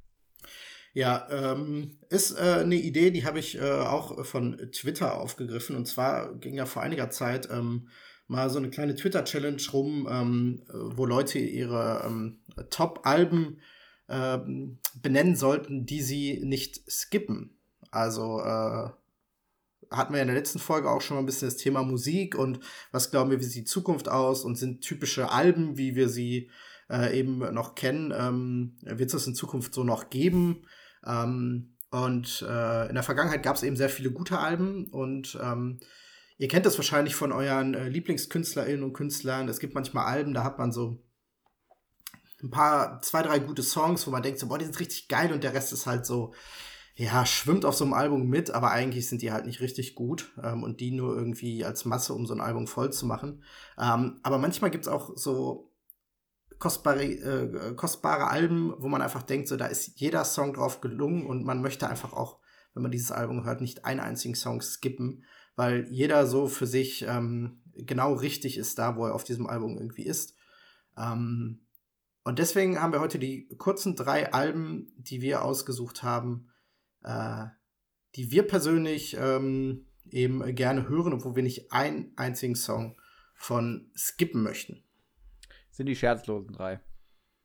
Ja, 0.94 1.28
ähm, 1.32 1.98
ist 2.10 2.38
äh, 2.38 2.60
eine 2.60 2.76
Idee, 2.76 3.10
die 3.10 3.26
habe 3.26 3.40
ich 3.40 3.60
äh, 3.60 3.72
auch 3.72 4.24
von 4.24 4.56
Twitter 4.72 5.18
aufgegriffen. 5.18 5.76
Und 5.76 5.88
zwar 5.88 6.32
ging 6.36 6.54
ja 6.54 6.68
vor 6.68 6.84
einiger 6.84 7.10
Zeit 7.10 7.50
ähm, 7.50 7.90
mal 8.30 8.50
so 8.50 8.60
eine 8.60 8.70
kleine 8.70 8.96
Twitter-Challenge 8.96 9.62
rum, 9.74 10.08
ähm, 10.10 10.62
wo 10.72 11.06
Leute 11.06 11.40
ihre 11.40 12.04
ähm, 12.06 12.38
Top-Alben 12.70 13.60
ähm, 14.08 14.78
benennen 15.02 15.36
sollten, 15.36 15.86
die 15.86 16.02
sie 16.02 16.40
nicht 16.44 16.90
skippen. 16.90 17.58
Also 17.92 18.40
äh, 18.40 18.90
hatten 19.92 20.14
wir 20.14 20.22
in 20.22 20.28
der 20.28 20.36
letzten 20.36 20.60
Folge 20.60 20.90
auch 20.90 21.02
schon 21.02 21.16
mal 21.16 21.24
ein 21.24 21.26
bisschen 21.26 21.48
das 21.48 21.58
Thema 21.58 21.84
Musik 21.84 22.38
und 22.38 22.60
was 22.92 23.10
glauben 23.10 23.32
wir, 23.32 23.40
wie 23.40 23.44
sieht 23.44 23.64
die 23.64 23.66
Zukunft 23.66 24.10
aus 24.10 24.46
und 24.46 24.56
sind 24.58 24.82
typische 24.82 25.32
Alben, 25.32 25.78
wie 25.78 25.96
wir 25.96 26.08
sie 26.08 26.52
äh, 26.90 27.18
eben 27.18 27.40
noch 27.54 27.74
kennen, 27.74 28.14
ähm, 28.16 28.76
wird 28.84 29.08
es 29.10 29.14
das 29.14 29.28
in 29.28 29.34
Zukunft 29.34 29.74
so 29.74 29.84
noch 29.84 30.12
geben? 30.12 30.68
Ähm, 31.04 31.74
und 31.90 32.46
äh, 32.48 32.88
in 32.90 32.94
der 32.94 33.04
Vergangenheit 33.04 33.42
gab 33.42 33.56
es 33.56 33.64
eben 33.64 33.76
sehr 33.76 33.90
viele 33.90 34.12
gute 34.12 34.38
Alben 34.38 34.86
und 34.92 35.36
ähm, 35.42 35.80
Ihr 36.40 36.48
kennt 36.48 36.66
das 36.66 36.78
wahrscheinlich 36.78 37.16
von 37.16 37.34
euren 37.34 37.74
äh, 37.74 37.90
LieblingskünstlerInnen 37.90 38.84
und 38.84 38.94
Künstlern. 38.94 39.50
Es 39.50 39.60
gibt 39.60 39.76
manchmal 39.76 40.06
Alben, 40.06 40.34
da 40.34 40.46
hat 40.46 40.58
man 40.58 40.72
so 40.72 41.04
ein 42.42 42.50
paar, 42.50 43.02
zwei, 43.02 43.22
drei 43.22 43.40
gute 43.40 43.62
Songs, 43.62 44.08
wo 44.08 44.12
man 44.12 44.24
denkt 44.24 44.40
so, 44.40 44.48
boah, 44.48 44.58
die 44.58 44.64
sind 44.64 44.80
richtig 44.80 45.10
geil 45.10 45.34
und 45.34 45.44
der 45.44 45.54
Rest 45.54 45.74
ist 45.74 45.86
halt 45.86 46.06
so, 46.06 46.34
ja, 46.96 47.26
schwimmt 47.26 47.66
auf 47.66 47.76
so 47.76 47.84
einem 47.84 47.94
Album 47.94 48.28
mit, 48.28 48.52
aber 48.52 48.72
eigentlich 48.72 49.10
sind 49.10 49.22
die 49.22 49.34
halt 49.34 49.46
nicht 49.46 49.60
richtig 49.60 49.96
gut 49.96 50.32
ähm, 50.42 50.64
und 50.64 50.80
die 50.80 50.92
nur 50.92 51.14
irgendwie 51.14 51.66
als 51.66 51.84
Masse, 51.84 52.14
um 52.14 52.26
so 52.26 52.34
ein 52.34 52.42
Album 52.42 52.68
voll 52.68 52.94
zu 52.94 53.06
machen. 53.06 53.44
Ähm, 53.78 54.22
aber 54.24 54.38
manchmal 54.38 54.72
gibt's 54.72 54.88
auch 54.88 55.12
so 55.18 55.74
kostbare, 56.58 57.04
äh, 57.04 57.76
kostbare 57.76 58.30
Alben, 58.30 58.74
wo 58.78 58.88
man 58.88 59.02
einfach 59.02 59.24
denkt, 59.24 59.50
so, 59.50 59.58
da 59.58 59.66
ist 59.66 60.00
jeder 60.00 60.24
Song 60.24 60.54
drauf 60.54 60.80
gelungen 60.80 61.26
und 61.26 61.44
man 61.44 61.62
möchte 61.62 61.90
einfach 61.90 62.14
auch, 62.14 62.40
wenn 62.74 62.84
man 62.84 62.92
dieses 62.92 63.12
Album 63.12 63.44
hört, 63.44 63.60
nicht 63.60 63.84
einen 63.84 64.00
einzigen 64.00 64.36
Song 64.36 64.62
skippen 64.62 65.26
weil 65.60 65.90
jeder 65.90 66.26
so 66.26 66.48
für 66.48 66.66
sich 66.66 67.02
ähm, 67.02 67.62
genau 67.74 68.14
richtig 68.14 68.58
ist 68.58 68.80
da, 68.80 68.96
wo 68.96 69.06
er 69.06 69.14
auf 69.14 69.26
diesem 69.26 69.46
Album 69.46 69.78
irgendwie 69.78 70.06
ist. 70.06 70.34
Ähm, 70.98 71.68
und 72.24 72.40
deswegen 72.40 72.82
haben 72.82 72.94
wir 72.94 73.02
heute 73.02 73.20
die 73.20 73.50
kurzen 73.58 73.98
drei 73.98 74.32
Alben, 74.32 74.94
die 74.96 75.20
wir 75.20 75.44
ausgesucht 75.44 76.02
haben, 76.02 76.50
äh, 77.04 77.48
die 78.16 78.32
wir 78.32 78.48
persönlich 78.48 79.18
ähm, 79.20 79.86
eben 80.10 80.56
gerne 80.56 80.88
hören, 80.88 81.12
obwohl 81.12 81.36
wir 81.36 81.44
nicht 81.44 81.74
einen 81.74 82.14
einzigen 82.16 82.56
Song 82.56 82.98
von 83.36 83.92
skippen 83.98 84.42
möchten. 84.42 84.86
Sind 85.72 85.88
die 85.88 85.96
scherzlosen 85.98 86.54
drei. 86.54 86.80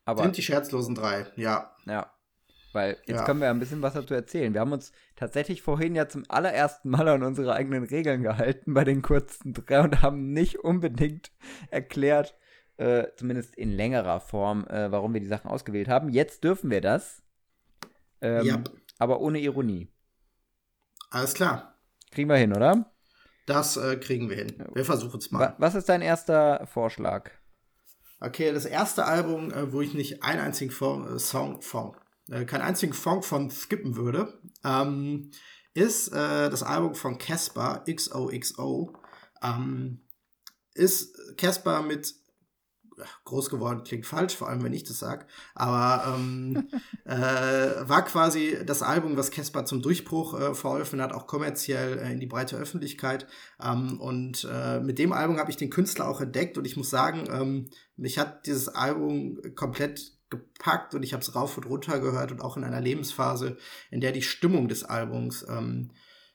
Aber 0.05 0.23
Sind 0.23 0.37
die 0.37 0.43
scherzlosen 0.43 0.95
drei, 0.95 1.27
ja. 1.35 1.75
Ja. 1.85 2.14
Weil 2.75 2.99
jetzt 3.07 3.21
ja. 3.21 3.25
können 3.25 3.41
wir 3.41 3.47
ja 3.47 3.53
ein 3.53 3.61
bisschen 3.61 3.83
was 3.83 3.95
dazu 3.95 4.15
erzählen. 4.15 4.53
Wir 4.53 4.61
haben 4.61 4.73
uns 4.73 4.93
tatsächlich 5.15 5.63
vorhin 5.63 5.95
ja 5.95 6.09
zum 6.09 6.25
allerersten 6.29 6.91
Mal 6.91 7.07
an 7.09 7.23
unsere 7.23 7.55
eigenen 7.55 7.85
Regeln 7.85 8.23
gehalten 8.23 8.75
bei 8.75 8.85
den 8.85 9.01
kurzen 9.01 9.55
drei 9.55 9.81
und 9.81 10.03
haben 10.03 10.33
nicht 10.33 10.59
unbedingt 10.59 11.31
erklärt, 11.71 12.37
äh, 12.77 13.07
zumindest 13.17 13.55
in 13.55 13.71
längerer 13.71 14.19
Form, 14.21 14.67
äh, 14.67 14.91
warum 14.91 15.15
wir 15.15 15.21
die 15.21 15.29
Sachen 15.29 15.51
ausgewählt 15.51 15.89
haben. 15.89 16.09
Jetzt 16.09 16.43
dürfen 16.43 16.71
wir 16.71 16.81
das. 16.81 17.23
Ähm, 18.21 18.45
ja. 18.45 18.65
Aber 18.99 19.21
ohne 19.21 19.39
Ironie. 19.39 19.89
Alles 21.11 21.35
klar. 21.35 21.79
Kriegen 22.11 22.29
wir 22.29 22.37
hin, 22.37 22.55
oder? 22.55 22.93
Das 23.47 23.77
äh, 23.77 23.97
kriegen 23.97 24.29
wir 24.31 24.37
hin. 24.37 24.65
Wir 24.75 24.85
versuchen 24.85 25.19
es 25.19 25.31
mal. 25.31 25.55
Was 25.59 25.75
ist 25.75 25.89
dein 25.89 26.03
erster 26.03 26.67
Vorschlag? 26.67 27.31
Okay, 28.21 28.53
das 28.53 28.65
erste 28.65 29.05
Album, 29.05 29.53
äh, 29.53 29.73
wo 29.73 29.81
ich 29.81 29.95
nicht 29.95 30.23
einen 30.23 30.41
einzigen 30.41 30.73
Song, 30.73 31.19
Song, 31.19 31.61
äh, 32.31 32.45
keinen 32.45 32.63
einzigen 32.63 32.93
Song 32.93 33.23
von 33.23 33.51
skippen 33.51 33.97
würde, 33.97 34.41
ähm, 34.65 35.31
ist 35.75 36.09
äh, 36.09 36.51
das 36.51 36.63
Album 36.63 36.95
von 36.95 37.19
Casper, 37.19 37.85
XOXO. 37.87 38.93
Ähm, 39.43 40.01
ist 40.75 41.37
Casper 41.37 41.83
mit 41.83 42.15
groß 43.25 43.51
geworden 43.51 43.83
klingt 43.85 44.07
falsch, 44.07 44.37
vor 44.37 44.49
allem 44.49 44.63
wenn 44.63 44.73
ich 44.73 44.85
das 44.85 44.99
sage, 44.99 45.27
aber 45.55 46.15
ähm, 46.15 46.69
äh, 47.05 47.15
war 47.15 48.05
quasi 48.05 48.59
das 48.65 48.83
Album, 48.83 49.17
was 49.17 49.31
Casper 49.31 49.65
zum 49.65 49.83
Durchbruch 49.83 50.39
äh, 50.39 50.55
verholfen 50.55 51.01
hat, 51.01 51.13
auch 51.13 51.27
kommerziell 51.27 51.99
äh, 51.99 52.13
in 52.13 52.21
die 52.21 52.27
breite 52.27 52.57
Öffentlichkeit. 52.57 53.27
Ähm, 53.63 54.01
und 54.01 54.47
äh, 54.51 54.81
mit 54.81 54.99
dem 54.99 55.13
Album 55.13 55.39
habe 55.39 55.51
ich 55.51 55.57
den 55.57 55.71
Künstler 55.71 56.09
auch 56.09 56.21
entdeckt 56.21 56.59
und 56.59 56.67
ich 56.67 56.77
muss 56.77 56.91
sagen, 56.91 57.25
ähm, 57.31 57.71
mich 57.97 58.19
hat 58.19 58.47
dieses 58.47 58.69
Album 58.69 59.41
komplett 59.55 60.14
gepackt 60.31 60.95
und 60.95 61.03
ich 61.03 61.13
habe 61.13 61.23
es 61.23 61.35
rauf 61.35 61.57
und 61.57 61.67
runter 61.67 62.01
gehört 62.01 62.33
und 62.33 62.41
auch 62.41 62.57
in 62.57 62.65
einer 62.65 62.81
Lebensphase, 62.81 63.57
in 63.91 64.01
der 64.01 64.13
die 64.13 64.23
Stimmung 64.23 64.69
des 64.69 64.85
Albums 64.85 65.45
ähm, 65.49 65.91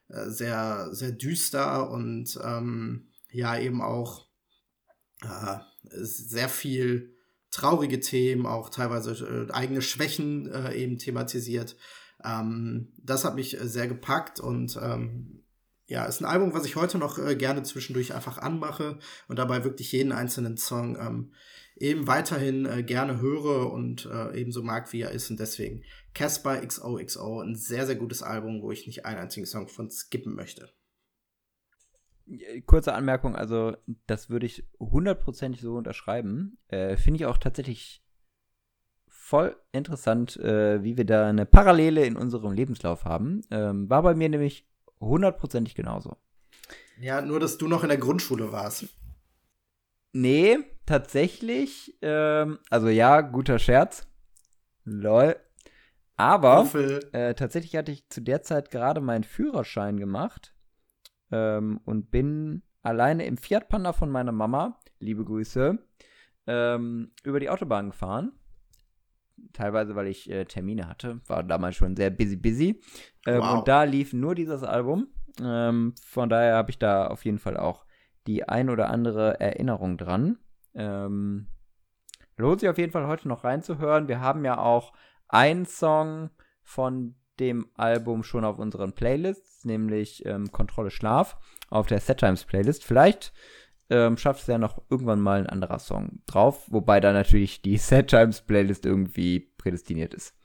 äh, 0.08 0.30
sehr, 0.30 0.90
sehr 0.92 1.12
düster 1.12 1.90
und 1.90 2.40
ähm, 2.44 3.10
ja 3.32 3.58
eben 3.58 3.82
auch 3.82 4.28
äh, 5.22 5.58
sehr 5.84 6.50
viel 6.50 7.16
traurige 7.52 8.00
Themen, 8.00 8.46
auch 8.46 8.70
teilweise 8.70 9.48
äh, 9.50 9.52
eigene 9.52 9.82
Schwächen 9.82 10.52
äh, 10.52 10.74
eben 10.76 10.98
thematisiert. 10.98 11.76
Ähm, 12.24 12.94
das 12.98 13.26
hat 13.26 13.36
mich 13.36 13.58
sehr 13.62 13.88
gepackt 13.88 14.40
und 14.40 14.78
ähm, 14.82 15.44
ja, 15.88 16.06
ist 16.06 16.22
ein 16.22 16.26
Album, 16.26 16.54
was 16.54 16.66
ich 16.66 16.76
heute 16.76 17.00
noch 17.00 17.18
äh, 17.18 17.36
gerne 17.36 17.64
zwischendurch 17.64 18.14
einfach 18.14 18.38
anmache 18.38 19.00
und 19.28 19.40
dabei 19.40 19.64
wirklich 19.64 19.92
jeden 19.92 20.12
einzelnen 20.12 20.58
Song 20.58 20.96
ähm, 20.98 21.34
eben 21.80 22.08
weiterhin 22.08 22.66
äh, 22.66 22.84
gerne 22.84 23.20
höre 23.20 23.72
und 23.72 24.06
äh, 24.06 24.40
ebenso 24.40 24.64
mag, 24.64 24.92
wie 24.94 25.02
er 25.02 25.12
ist. 25.12 25.30
Und 25.30 25.40
deswegen 25.40 25.84
Casper 26.14 26.66
XOXO, 26.66 27.42
ein 27.42 27.56
sehr, 27.56 27.86
sehr 27.86 27.96
gutes 27.96 28.24
Album, 28.24 28.62
wo 28.62 28.72
ich 28.72 28.86
nicht 28.88 29.06
einen 29.06 29.20
einzigen 29.20 29.46
Song 29.46 29.68
von 29.68 29.90
skippen 29.90 30.36
möchte. 30.36 30.70
Kurze 32.68 32.94
Anmerkung, 32.94 33.36
also 33.36 33.76
das 34.06 34.30
würde 34.30 34.46
ich 34.46 34.64
hundertprozentig 34.80 35.62
so 35.62 35.76
unterschreiben. 35.76 36.60
Äh, 36.68 36.96
Finde 36.96 37.18
ich 37.18 37.26
auch 37.26 37.38
tatsächlich 37.38 38.04
voll 39.08 39.56
interessant, 39.72 40.38
äh, 40.38 40.84
wie 40.84 40.98
wir 40.98 41.06
da 41.06 41.28
eine 41.28 41.46
Parallele 41.46 42.06
in 42.06 42.16
unserem 42.16 42.52
Lebenslauf 42.52 43.06
haben. 43.06 43.42
Ähm, 43.50 43.90
war 43.90 44.04
bei 44.04 44.14
mir 44.14 44.30
nämlich 44.30 44.68
hundertprozentig 45.00 45.76
genauso. 45.76 46.18
Ja, 47.00 47.22
nur 47.22 47.40
dass 47.40 47.58
du 47.58 47.68
noch 47.68 47.84
in 47.84 47.90
der 47.90 47.98
Grundschule 47.98 48.52
warst. 48.52 48.88
Nee, 50.12 50.60
tatsächlich. 50.86 51.98
Ähm, 52.02 52.60
also 52.70 52.90
ja, 52.90 53.22
guter 53.22 53.60
Scherz. 53.60 54.08
Lol. 54.84 55.36
Aber 56.18 56.68
äh, 57.14 57.34
tatsächlich 57.34 57.76
hatte 57.78 57.94
ich 57.94 58.10
zu 58.10 58.22
der 58.22 58.42
Zeit 58.42 58.72
gerade 58.72 59.00
meinen 59.00 59.24
Führerschein 59.24 59.98
gemacht 59.98 60.54
ähm, 61.32 61.80
und 61.86 62.12
bin 62.12 62.64
alleine 62.82 63.26
im 63.26 63.38
Fiat 63.38 63.70
Panda 63.70 63.94
von 63.94 64.10
meiner 64.10 64.34
Mama, 64.34 64.80
liebe 65.00 65.24
Grüße, 65.24 65.80
ähm, 66.48 67.12
über 67.24 67.40
die 67.40 67.50
Autobahn 67.50 67.92
gefahren. 67.92 68.34
Teilweise, 69.54 69.96
weil 69.96 70.08
ich 70.08 70.30
äh, 70.30 70.44
Termine 70.44 70.90
hatte. 70.90 71.22
War 71.28 71.44
damals 71.44 71.78
schon 71.78 71.96
sehr 71.96 72.10
busy, 72.10 72.36
busy. 72.36 72.82
Ähm, 73.26 73.40
wow. 73.40 73.60
Und 73.60 73.68
da 73.70 73.84
lief 73.84 74.12
nur 74.12 74.36
dieses 74.36 74.64
Album. 74.64 75.08
Ähm, 75.42 75.96
von 76.04 76.28
daher 76.28 76.56
habe 76.56 76.72
ich 76.72 76.80
da 76.80 77.08
auf 77.08 77.24
jeden 77.24 77.40
Fall 77.40 77.56
auch 77.56 77.86
die 78.30 78.48
ein 78.48 78.70
oder 78.70 78.92
andere 78.92 79.40
Erinnerung 79.40 79.98
dran. 79.98 80.38
Ähm, 80.76 81.48
lohnt 82.38 82.60
sich 82.60 82.70
auf 82.70 82.78
jeden 82.78 82.92
Fall 82.92 83.08
heute 83.08 83.28
noch 83.28 83.44
reinzuhören. 83.44 84.08
Wir 84.08 84.22
haben 84.22 84.46
ja 84.46 84.60
auch 84.60 84.94
einen 85.28 85.66
Song 85.66 86.30
von 86.62 87.16
dem 87.40 87.72
Album 87.74 88.22
schon 88.24 88.46
auf 88.46 88.60
unseren 88.60 88.94
Playlists, 88.94 89.66
nämlich 89.66 90.24
ähm, 90.28 90.52
Kontrolle 90.52 90.92
Schlaf 90.92 91.38
auf 91.72 91.88
der 91.88 92.00
Set 92.00 92.20
Times 92.20 92.44
Playlist. 92.44 92.86
Vielleicht 92.86 93.34
ähm, 93.90 94.16
schafft 94.16 94.42
es 94.42 94.48
ja 94.48 94.60
noch 94.60 94.80
irgendwann 94.92 95.22
mal 95.22 95.40
ein 95.40 95.50
anderer 95.50 95.80
Song 95.80 96.22
drauf, 96.28 96.66
wobei 96.68 97.00
da 97.00 97.14
natürlich 97.14 97.64
die 97.64 97.78
Set 97.80 98.10
Times 98.10 98.42
Playlist 98.42 98.86
irgendwie 98.86 99.40
prädestiniert 99.58 100.14
ist. 100.14 100.36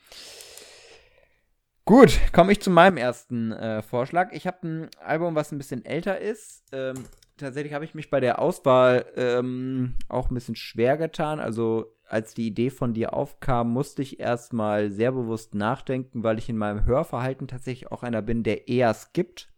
Gut, 1.85 2.19
komme 2.33 2.51
ich 2.51 2.63
zu 2.63 2.71
meinem 2.71 2.97
ersten 2.97 3.53
äh, 3.53 3.83
Vorschlag. 3.83 4.33
Ich 4.33 4.47
habe 4.47 4.67
ein 4.67 4.91
Album, 5.05 5.35
was 5.35 5.53
ein 5.53 5.59
bisschen 5.59 5.85
älter 5.85 6.19
ist. 6.19 6.65
Ähm, 6.73 6.95
tatsächlich 7.37 7.73
habe 7.73 7.85
ich 7.85 7.95
mich 7.95 8.11
bei 8.11 8.21
der 8.21 8.39
Auswahl 8.39 9.07
ähm, 9.17 9.95
auch 10.09 10.31
ein 10.31 10.35
bisschen 10.35 10.57
schwer 10.57 10.97
getan. 10.97 11.41
Also 11.41 11.95
als 12.07 12.35
die 12.35 12.47
Idee 12.47 12.71
von 12.71 12.95
dir 12.95 13.15
aufkam, 13.15 13.71
musste 13.73 14.03
ich 14.03 14.21
erstmal 14.21 14.91
sehr 14.91 15.13
bewusst 15.13 15.55
nachdenken, 15.55 16.23
weil 16.23 16.39
ich 16.39 16.49
in 16.49 16.57
meinem 16.57 16.85
Hörverhalten 16.85 17.49
tatsächlich 17.49 17.91
auch 17.91 18.03
einer 18.03 18.23
bin, 18.23 18.43
der 18.43 18.69
eher 18.69 18.93
skippt. 18.95 19.53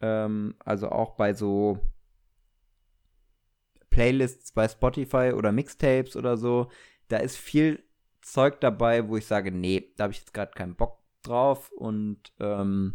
Ähm, 0.00 0.54
also 0.64 0.90
auch 0.90 1.16
bei 1.16 1.34
so 1.34 1.78
Playlists 3.90 4.52
bei 4.52 4.68
Spotify 4.68 5.32
oder 5.34 5.52
Mixtapes 5.52 6.16
oder 6.16 6.36
so, 6.36 6.68
da 7.08 7.16
ist 7.16 7.38
viel 7.38 7.82
Zeug 8.20 8.60
dabei, 8.60 9.08
wo 9.08 9.16
ich 9.16 9.24
sage, 9.24 9.52
nee, 9.52 9.92
da 9.96 10.04
habe 10.04 10.12
ich 10.12 10.18
jetzt 10.18 10.34
gerade 10.34 10.52
keinen 10.52 10.74
Bock 10.74 10.98
drauf. 11.22 11.70
Und 11.72 12.32
ähm, 12.40 12.94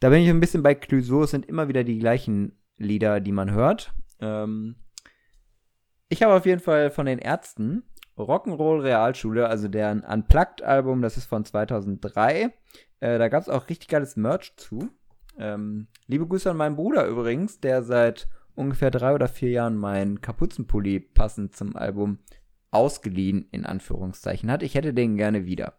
da 0.00 0.10
bin 0.10 0.22
ich 0.22 0.28
ein 0.28 0.40
bisschen 0.40 0.62
bei 0.62 0.74
Clouseau. 0.74 1.22
Es 1.22 1.30
sind 1.30 1.46
immer 1.46 1.68
wieder 1.68 1.84
die 1.84 1.98
gleichen 1.98 2.59
Lieder, 2.80 3.20
die 3.20 3.32
man 3.32 3.52
hört. 3.52 3.92
Ähm, 4.20 4.76
ich 6.08 6.22
habe 6.22 6.34
auf 6.34 6.46
jeden 6.46 6.60
Fall 6.60 6.90
von 6.90 7.06
den 7.06 7.18
Ärzten 7.18 7.84
Rock'n'Roll 8.18 8.82
Realschule, 8.82 9.48
also 9.48 9.68
deren 9.68 10.00
Unplugged-Album, 10.00 11.02
das 11.02 11.16
ist 11.16 11.26
von 11.26 11.44
2003. 11.44 12.52
Äh, 13.00 13.18
da 13.18 13.28
gab 13.28 13.42
es 13.42 13.48
auch 13.48 13.68
richtig 13.68 13.88
geiles 13.88 14.16
Merch 14.16 14.56
zu. 14.56 14.90
Ähm, 15.38 15.86
liebe 16.06 16.26
Grüße 16.26 16.50
an 16.50 16.56
meinen 16.56 16.76
Bruder 16.76 17.06
übrigens, 17.06 17.60
der 17.60 17.82
seit 17.82 18.28
ungefähr 18.54 18.90
drei 18.90 19.14
oder 19.14 19.28
vier 19.28 19.50
Jahren 19.50 19.76
meinen 19.76 20.20
Kapuzenpulli 20.20 21.00
passend 21.00 21.56
zum 21.56 21.76
Album 21.76 22.18
ausgeliehen, 22.70 23.48
in 23.52 23.64
Anführungszeichen 23.64 24.50
hat. 24.50 24.62
Ich 24.62 24.74
hätte 24.74 24.92
den 24.92 25.16
gerne 25.16 25.46
wieder. 25.46 25.78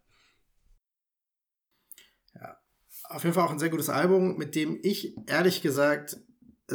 Auf 3.12 3.24
jeden 3.24 3.34
Fall 3.36 3.46
auch 3.46 3.52
ein 3.52 3.60
sehr 3.60 3.70
gutes 3.70 3.90
Album, 3.90 4.38
mit 4.38 4.56
dem 4.56 4.80
ich 4.84 5.18
ehrlich 5.28 5.62
gesagt 5.62 6.18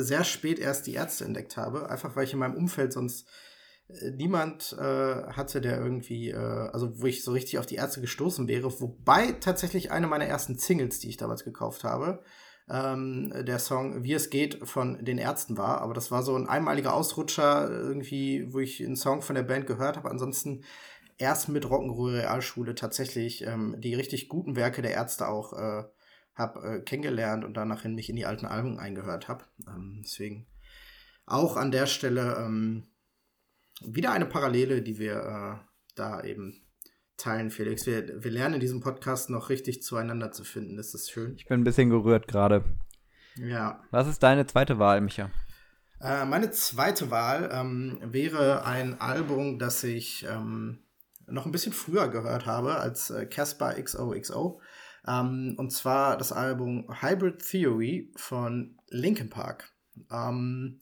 sehr 0.03 0.25
spät 0.25 0.59
erst 0.59 0.87
die 0.87 0.95
Ärzte 0.95 1.25
entdeckt 1.25 1.57
habe. 1.57 1.91
Einfach 1.91 2.17
weil 2.17 2.25
ich 2.25 2.33
in 2.33 2.39
meinem 2.39 2.57
Umfeld 2.57 2.93
sonst 2.93 3.29
äh, 3.89 4.11
niemand 4.11 4.77
äh, 4.79 4.83
hatte, 4.83 5.61
der 5.61 5.79
irgendwie, 5.79 6.31
äh, 6.31 6.37
also 6.37 7.01
wo 7.01 7.07
ich 7.07 7.25
so 7.25 7.33
richtig 7.33 7.59
auf 7.59 7.67
die 7.67 7.77
Ärzte 7.77 8.01
gestoßen 8.01 8.49
wäre. 8.49 8.81
Wobei 8.81 9.33
tatsächlich 9.33 9.91
eine 9.91 10.07
meiner 10.07 10.27
ersten 10.27 10.59
Singles, 10.59 10.99
die 10.99 11.09
ich 11.09 11.17
damals 11.17 11.45
gekauft 11.45 11.85
habe, 11.85 12.23
ähm, 12.69 13.33
der 13.47 13.59
Song 13.59 14.03
Wie 14.03 14.15
es 14.15 14.31
geht 14.31 14.67
von 14.67 15.05
den 15.05 15.19
Ärzten 15.19 15.57
war. 15.57 15.81
Aber 15.81 15.95
das 15.95 16.11
war 16.11 16.23
so 16.23 16.35
ein 16.35 16.49
einmaliger 16.49 16.95
Ausrutscher 16.95 17.71
irgendwie, 17.71 18.53
wo 18.53 18.61
ich 18.61 18.85
einen 18.85 18.97
Song 18.97 19.23
von 19.23 19.37
der 19.37 19.45
Band 19.45 19.67
gehört 19.67 19.97
habe. 19.97 20.11
Ansonsten 20.11 20.65
erst 21.19 21.49
mit 21.49 21.65
Rock'n'Roll 21.65 22.15
Realschule 22.15 22.75
tatsächlich 22.75 23.47
ähm, 23.47 23.77
die 23.79 23.95
richtig 23.95 24.29
guten 24.29 24.57
Werke 24.57 24.83
der 24.83 24.93
Ärzte 24.93 25.29
auch 25.29 25.53
äh, 25.53 25.85
habe 26.37 26.61
äh, 26.61 26.81
kennengelernt 26.81 27.45
und 27.45 27.55
danach 27.55 27.85
in 27.85 27.95
mich 27.95 28.09
in 28.09 28.17
die 28.17 28.27
alten 28.27 28.47
Alben 28.47 28.79
eingehört 28.79 29.29
habe. 29.29 29.45
Ähm, 29.67 30.03
deswegen 30.05 30.47
auch 31.25 31.57
an 31.57 31.73
der 31.73 31.87
Stelle 31.87 32.37
ähm, 32.39 32.87
wieder 33.81 34.13
eine 34.13 34.27
Parallele, 34.27 34.83
die 34.83 34.99
wir 34.99 35.17
äh, 35.17 35.67
da 35.97 36.23
eben 36.23 36.63
teilen, 37.17 37.51
Felix. 37.51 37.87
Wir, 37.87 38.23
wir 38.23 38.31
lernen 38.31 38.55
in 38.55 38.61
diesem 38.61 38.81
Podcast 38.81 39.31
noch 39.31 39.49
richtig 39.49 39.83
zueinander 39.83 40.33
zu 40.33 40.45
finden. 40.45 40.77
Das 40.77 40.95
ist 40.95 41.11
schön. 41.11 41.35
Ich 41.37 41.47
bin 41.47 41.61
ein 41.61 41.65
bisschen 41.65 41.91
gerührt 41.91 42.29
gerade. 42.29 42.65
Ja. 43.37 43.83
Was 43.91 44.07
ist 44.07 44.23
deine 44.23 44.47
zweite 44.47 44.79
Wahl, 44.79 45.01
Micha? 45.01 45.31
Äh, 46.01 46.27
meine 46.27 46.51
zweite 46.51 47.11
Wahl 47.11 47.51
ähm, 47.53 47.99
wäre 48.03 48.65
ein 48.65 49.01
Album, 49.01 49.59
das 49.59 49.83
ich 49.85 50.27
ähm, 50.29 50.79
noch 51.27 51.47
ein 51.47 51.53
bisschen 51.53 51.73
früher 51.73 52.09
gehört 52.09 52.47
habe 52.47 52.77
als 52.77 53.11
äh, 53.11 53.27
Caspar 53.27 53.75
XOXO. 53.75 54.61
Ähm, 55.07 55.55
und 55.57 55.73
zwar 55.73 56.17
das 56.17 56.33
Album 56.33 56.87
Hybrid 57.01 57.39
Theory 57.39 58.13
von 58.17 58.79
Linkin 58.89 59.31
Park. 59.31 59.73
Ähm, 60.11 60.81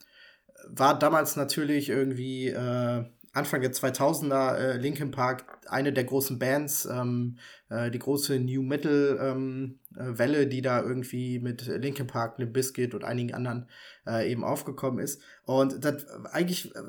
war 0.68 0.98
damals 0.98 1.36
natürlich 1.36 1.88
irgendwie 1.88 2.48
äh, 2.48 3.04
Anfang 3.34 3.60
der 3.60 3.72
2000er 3.72 4.54
äh, 4.54 4.76
Linkin 4.76 5.10
Park 5.10 5.58
eine 5.68 5.92
der 5.92 6.04
großen 6.04 6.38
Bands, 6.38 6.86
ähm, 6.86 7.38
äh, 7.68 7.90
die 7.90 7.98
große 7.98 8.38
New 8.38 8.62
Metal 8.62 9.18
ähm, 9.20 9.80
äh, 9.96 10.18
Welle, 10.18 10.46
die 10.46 10.62
da 10.62 10.80
irgendwie 10.80 11.40
mit 11.40 11.66
Linkin 11.66 12.06
Park, 12.06 12.38
Limp 12.38 12.52
Bizkit 12.52 12.94
und 12.94 13.04
einigen 13.04 13.34
anderen 13.34 13.68
äh, 14.06 14.30
eben 14.30 14.44
aufgekommen 14.44 15.00
ist. 15.00 15.20
Und 15.44 15.84
das 15.84 16.06
eigentlich 16.32 16.74
äh, 16.76 16.80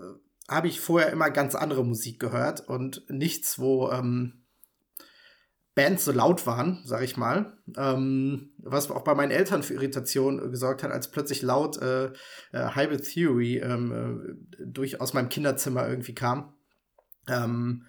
habe 0.47 0.67
ich 0.67 0.79
vorher 0.79 1.11
immer 1.11 1.31
ganz 1.31 1.55
andere 1.55 1.83
Musik 1.83 2.19
gehört 2.19 2.61
und 2.61 3.03
nichts, 3.09 3.57
wo 3.57 3.91
ähm, 3.91 4.44
Bands 5.75 6.05
so 6.05 6.13
laut 6.13 6.47
waren, 6.47 6.81
sag 6.85 7.03
ich 7.03 7.17
mal. 7.17 7.57
Ähm, 7.77 8.51
was 8.57 8.89
auch 8.89 9.03
bei 9.03 9.13
meinen 9.13 9.31
Eltern 9.31 9.61
für 9.61 9.73
Irritation 9.73 10.49
gesorgt 10.49 10.83
hat, 10.83 10.91
als 10.91 11.11
plötzlich 11.11 11.41
laut 11.41 11.77
äh, 11.81 12.05
äh, 12.53 12.75
Hybrid 12.75 13.03
Theory 13.03 13.57
ähm, 13.57 14.47
äh, 14.57 14.65
durch 14.65 15.01
aus 15.01 15.13
meinem 15.13 15.29
Kinderzimmer 15.29 15.87
irgendwie 15.87 16.15
kam. 16.15 16.53
Ähm, 17.27 17.85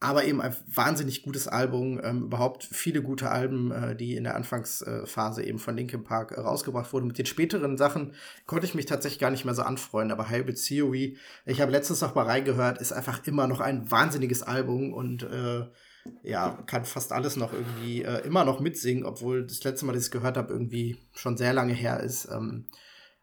aber 0.00 0.24
eben 0.24 0.40
ein 0.40 0.56
wahnsinnig 0.66 1.22
gutes 1.22 1.46
Album, 1.46 2.00
ähm, 2.02 2.24
überhaupt 2.24 2.64
viele 2.64 3.02
gute 3.02 3.30
Alben, 3.30 3.70
äh, 3.70 3.94
die 3.94 4.16
in 4.16 4.24
der 4.24 4.34
Anfangsphase 4.34 5.44
eben 5.44 5.60
von 5.60 5.76
Linkin 5.76 6.02
Park 6.02 6.32
äh, 6.32 6.40
rausgebracht 6.40 6.92
wurden. 6.92 7.06
Mit 7.06 7.18
den 7.18 7.26
späteren 7.26 7.78
Sachen 7.78 8.14
konnte 8.46 8.66
ich 8.66 8.74
mich 8.74 8.86
tatsächlich 8.86 9.20
gar 9.20 9.30
nicht 9.30 9.44
mehr 9.44 9.54
so 9.54 9.62
anfreuen, 9.62 10.10
aber 10.10 10.28
Hybrid 10.28 10.60
Theory, 10.60 11.16
ich 11.46 11.60
habe 11.60 11.70
letztens 11.70 12.00
noch 12.00 12.16
mal 12.16 12.26
reingehört, 12.26 12.78
ist 12.78 12.92
einfach 12.92 13.24
immer 13.28 13.46
noch 13.46 13.60
ein 13.60 13.88
wahnsinniges 13.92 14.42
Album 14.42 14.92
und 14.92 15.22
äh, 15.22 15.66
ja, 16.22 16.62
kann 16.66 16.84
fast 16.84 17.12
alles 17.12 17.36
noch 17.36 17.52
irgendwie 17.52 18.02
äh, 18.02 18.24
immer 18.26 18.44
noch 18.44 18.60
mitsingen, 18.60 19.04
obwohl 19.04 19.46
das 19.46 19.62
letzte 19.64 19.86
Mal, 19.86 19.92
dass 19.92 20.02
ich 20.02 20.06
es 20.08 20.12
gehört 20.12 20.36
habe, 20.36 20.52
irgendwie 20.52 20.98
schon 21.14 21.36
sehr 21.36 21.52
lange 21.52 21.74
her 21.74 22.00
ist. 22.00 22.28
Ähm, 22.30 22.66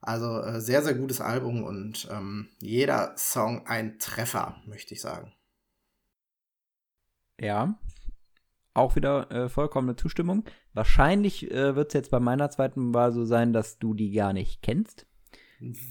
also 0.02 0.40
äh, 0.42 0.62
sehr, 0.62 0.82
sehr 0.82 0.94
gutes 0.94 1.20
Album 1.20 1.64
und 1.64 2.08
ähm, 2.12 2.50
jeder 2.60 3.14
Song 3.18 3.68
ein 3.68 4.00
Treffer, 4.00 4.62
möchte 4.66 4.94
ich 4.94 5.02
sagen. 5.02 5.34
Ja, 7.40 7.78
auch 8.74 8.96
wieder 8.96 9.30
äh, 9.32 9.50
vollkommene 9.50 9.96
Zustimmung. 9.96 10.46
Wahrscheinlich 10.74 11.52
äh, 11.52 11.76
wird 11.76 11.90
es 11.90 11.94
jetzt 11.94 12.12
bei 12.12 12.20
meiner 12.20 12.50
zweiten 12.50 12.94
Wahl 12.94 13.12
so 13.12 13.26
sein, 13.26 13.52
dass 13.52 13.78
du 13.80 13.94
die 13.94 14.12
gar 14.12 14.32
nicht 14.32 14.62
kennst. 14.62 15.06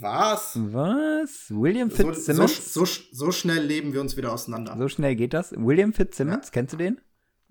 Was? 0.01 0.59
Was? 0.73 1.51
William 1.51 1.91
Fitzsimmons? 1.91 2.73
So, 2.73 2.87
so, 2.87 3.03
so, 3.13 3.31
schnell 3.33 3.65
leben 3.65 3.93
wir 3.93 4.01
uns 4.01 4.17
wieder 4.17 4.33
auseinander. 4.33 4.75
So 4.79 4.89
schnell 4.89 5.15
geht 5.15 5.35
das. 5.35 5.53
William 5.53 5.93
Fitzsimmons, 5.93 6.47
ja. 6.47 6.53
kennst 6.53 6.73
du 6.73 6.79
den? 6.79 7.01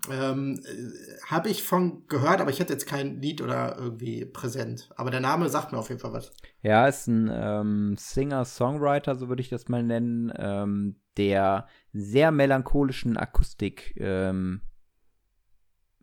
Ähm, 0.09 0.59
äh, 0.65 1.27
Habe 1.27 1.49
ich 1.49 1.63
von 1.63 2.07
gehört, 2.07 2.41
aber 2.41 2.49
ich 2.49 2.59
hätte 2.59 2.73
jetzt 2.73 2.87
kein 2.87 3.21
Lied 3.21 3.41
oder 3.41 3.77
irgendwie 3.77 4.25
präsent. 4.25 4.89
Aber 4.95 5.11
der 5.11 5.19
Name 5.19 5.47
sagt 5.49 5.71
mir 5.71 5.77
auf 5.77 5.89
jeden 5.89 6.01
Fall 6.01 6.13
was. 6.13 6.31
Ja, 6.61 6.87
ist 6.87 7.07
ein 7.07 7.29
ähm, 7.31 7.95
Singer-Songwriter, 7.97 9.15
so 9.15 9.29
würde 9.29 9.41
ich 9.41 9.49
das 9.49 9.67
mal 9.67 9.83
nennen, 9.83 10.33
ähm, 10.37 10.95
der 11.17 11.67
sehr 11.93 12.31
melancholischen 12.31 13.15
Akustik-Sound 13.17 14.61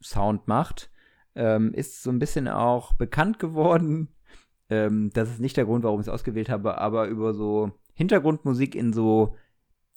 ähm, 0.05 0.47
macht. 0.47 0.91
Ähm, 1.37 1.75
ist 1.75 2.05
so 2.05 2.11
ein 2.11 2.21
bisschen 2.21 2.47
auch 2.47 2.93
bekannt 2.93 3.41
geworden. 3.41 4.14
Ähm, 4.71 5.11
das 5.13 5.31
ist 5.31 5.41
nicht 5.41 5.57
der 5.57 5.65
Grund, 5.65 5.85
warum 5.85 6.01
ich 6.01 6.07
es 6.07 6.13
ausgewählt 6.13 6.49
habe, 6.49 6.79
aber 6.79 7.07
über 7.09 7.35
so 7.35 7.73
Hintergrundmusik 7.95 8.75
in 8.75 8.93
so 8.93 9.37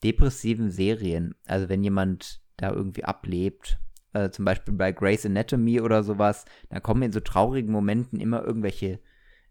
depressiven 0.03 0.69
Serien. 0.71 1.35
Also 1.45 1.69
wenn 1.69 1.83
jemand 1.83 2.41
da 2.57 2.71
irgendwie 2.71 3.03
ablebt, 3.03 3.79
äh, 4.13 4.29
zum 4.29 4.45
Beispiel 4.45 4.73
bei 4.73 4.91
Grey's 4.91 5.25
Anatomy 5.25 5.81
oder 5.81 6.03
sowas, 6.03 6.45
dann 6.69 6.83
kommen 6.83 7.03
in 7.03 7.11
so 7.11 7.19
traurigen 7.19 7.71
Momenten 7.71 8.19
immer 8.19 8.43
irgendwelche 8.43 8.99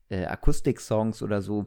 äh, 0.08 0.24
Akustik-Songs 0.24 1.22
oder 1.22 1.42
so. 1.42 1.66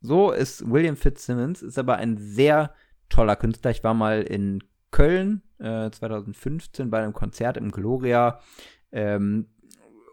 So 0.00 0.30
ist 0.30 0.70
William 0.70 0.96
Fitzsimmons, 0.96 1.62
ist 1.62 1.78
aber 1.78 1.96
ein 1.96 2.16
sehr 2.18 2.74
toller 3.08 3.36
Künstler. 3.36 3.70
Ich 3.70 3.84
war 3.84 3.94
mal 3.94 4.22
in 4.22 4.62
Köln 4.90 5.42
äh, 5.58 5.90
2015 5.90 6.90
bei 6.90 7.02
einem 7.02 7.12
Konzert 7.12 7.56
im 7.56 7.70
Gloria. 7.70 8.40
Ähm, 8.92 9.46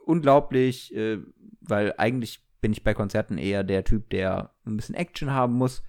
unglaublich, 0.06 0.96
äh, 0.96 1.20
weil 1.62 1.94
eigentlich 1.98 2.44
bin 2.62 2.72
ich 2.72 2.84
bei 2.84 2.94
Konzerten 2.94 3.38
eher 3.38 3.64
der 3.64 3.84
Typ, 3.84 4.10
der 4.10 4.52
ein 4.66 4.78
bisschen 4.78 4.96
Action 4.96 5.32
haben 5.32 5.54
muss. 5.54 5.84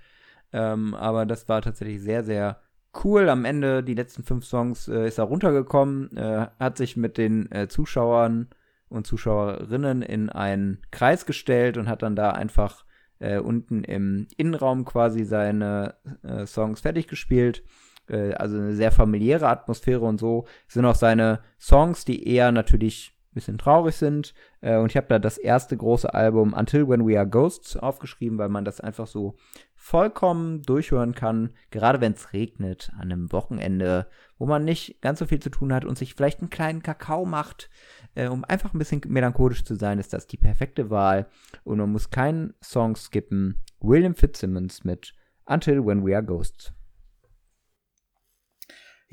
Ähm, 0.52 0.94
aber 0.94 1.26
das 1.26 1.48
war 1.48 1.62
tatsächlich 1.62 2.02
sehr, 2.02 2.24
sehr 2.24 2.60
cool. 3.04 3.28
Am 3.28 3.44
Ende, 3.44 3.82
die 3.82 3.94
letzten 3.94 4.22
fünf 4.22 4.44
Songs, 4.44 4.88
äh, 4.88 5.06
ist 5.06 5.18
er 5.18 5.24
runtergekommen, 5.24 6.16
äh, 6.16 6.46
hat 6.58 6.76
sich 6.76 6.96
mit 6.96 7.18
den 7.18 7.50
äh, 7.50 7.68
Zuschauern 7.68 8.48
und 8.88 9.06
Zuschauerinnen 9.06 10.02
in 10.02 10.30
einen 10.30 10.78
Kreis 10.90 11.26
gestellt 11.26 11.76
und 11.76 11.88
hat 11.88 12.02
dann 12.02 12.16
da 12.16 12.30
einfach 12.30 12.84
äh, 13.18 13.38
unten 13.38 13.84
im 13.84 14.26
Innenraum 14.36 14.84
quasi 14.84 15.24
seine 15.24 15.94
äh, 16.22 16.46
Songs 16.46 16.80
fertig 16.80 17.08
gespielt. 17.08 17.62
Äh, 18.08 18.34
also 18.34 18.56
eine 18.56 18.74
sehr 18.74 18.92
familiäre 18.92 19.48
Atmosphäre 19.48 20.04
und 20.04 20.18
so 20.18 20.46
sind 20.68 20.84
auch 20.84 20.94
seine 20.94 21.40
Songs, 21.58 22.04
die 22.04 22.28
eher 22.28 22.52
natürlich 22.52 23.13
bisschen 23.34 23.58
traurig 23.58 23.96
sind. 23.96 24.34
und 24.60 24.86
ich 24.90 24.96
habe 24.96 25.08
da 25.08 25.18
das 25.18 25.38
erste 25.38 25.76
große 25.76 26.12
Album 26.12 26.54
Until 26.54 26.88
When 26.88 27.06
We 27.06 27.18
Are 27.18 27.28
Ghosts 27.28 27.76
aufgeschrieben, 27.76 28.38
weil 28.38 28.48
man 28.48 28.64
das 28.64 28.80
einfach 28.80 29.06
so 29.06 29.36
vollkommen 29.84 30.62
durchhören 30.62 31.14
kann, 31.14 31.50
gerade 31.70 32.00
wenn 32.00 32.12
es 32.12 32.32
regnet 32.32 32.90
an 32.94 33.12
einem 33.12 33.32
Wochenende, 33.32 34.06
wo 34.38 34.46
man 34.46 34.64
nicht 34.64 35.02
ganz 35.02 35.18
so 35.18 35.26
viel 35.26 35.40
zu 35.40 35.50
tun 35.50 35.74
hat 35.74 35.84
und 35.84 35.98
sich 35.98 36.14
vielleicht 36.14 36.40
einen 36.40 36.48
kleinen 36.48 36.82
Kakao 36.82 37.26
macht, 37.26 37.68
äh, 38.14 38.28
um 38.28 38.44
einfach 38.44 38.72
ein 38.72 38.78
bisschen 38.78 39.02
melancholisch 39.08 39.62
zu 39.62 39.74
sein, 39.74 39.98
ist 39.98 40.14
das 40.14 40.26
die 40.26 40.38
perfekte 40.38 40.88
Wahl 40.88 41.26
und 41.64 41.78
man 41.78 41.92
muss 41.92 42.08
keinen 42.08 42.54
Song 42.62 42.96
skippen. 42.96 43.60
William 43.80 44.14
Fitzsimmons 44.14 44.84
mit 44.84 45.14
Until 45.44 45.84
When 45.84 46.06
We 46.06 46.14
Are 46.14 46.24
Ghosts. 46.24 46.72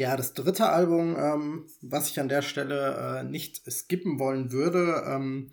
Ja, 0.02 0.18
das 0.18 0.34
dritte 0.34 0.68
Album, 0.68 1.16
ähm, 1.16 1.68
was 1.84 2.10
ich 2.10 2.20
an 2.20 2.28
der 2.28 2.42
Stelle 2.42 3.20
äh, 3.20 3.24
nicht 3.24 3.72
skippen 3.72 4.18
wollen 4.18 4.52
würde, 4.52 5.04
ähm, 5.06 5.52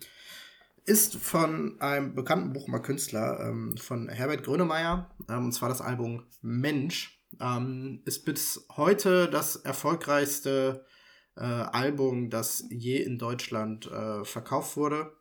ist 0.85 1.17
von 1.17 1.79
einem 1.79 2.15
bekannten 2.15 2.51
Bochumer 2.51 2.79
Künstler, 2.79 3.39
ähm, 3.41 3.77
von 3.77 4.09
Herbert 4.09 4.43
Grönemeyer, 4.43 5.07
ähm, 5.29 5.45
und 5.45 5.51
zwar 5.51 5.69
das 5.69 5.81
Album 5.81 6.23
Mensch. 6.41 7.23
Ähm, 7.39 8.01
ist 8.05 8.25
bis 8.25 8.65
heute 8.75 9.29
das 9.29 9.55
erfolgreichste 9.55 10.83
äh, 11.35 11.43
Album, 11.43 12.31
das 12.31 12.65
je 12.71 12.97
in 12.97 13.19
Deutschland 13.19 13.85
äh, 13.85 14.25
verkauft 14.25 14.77
wurde. 14.77 15.11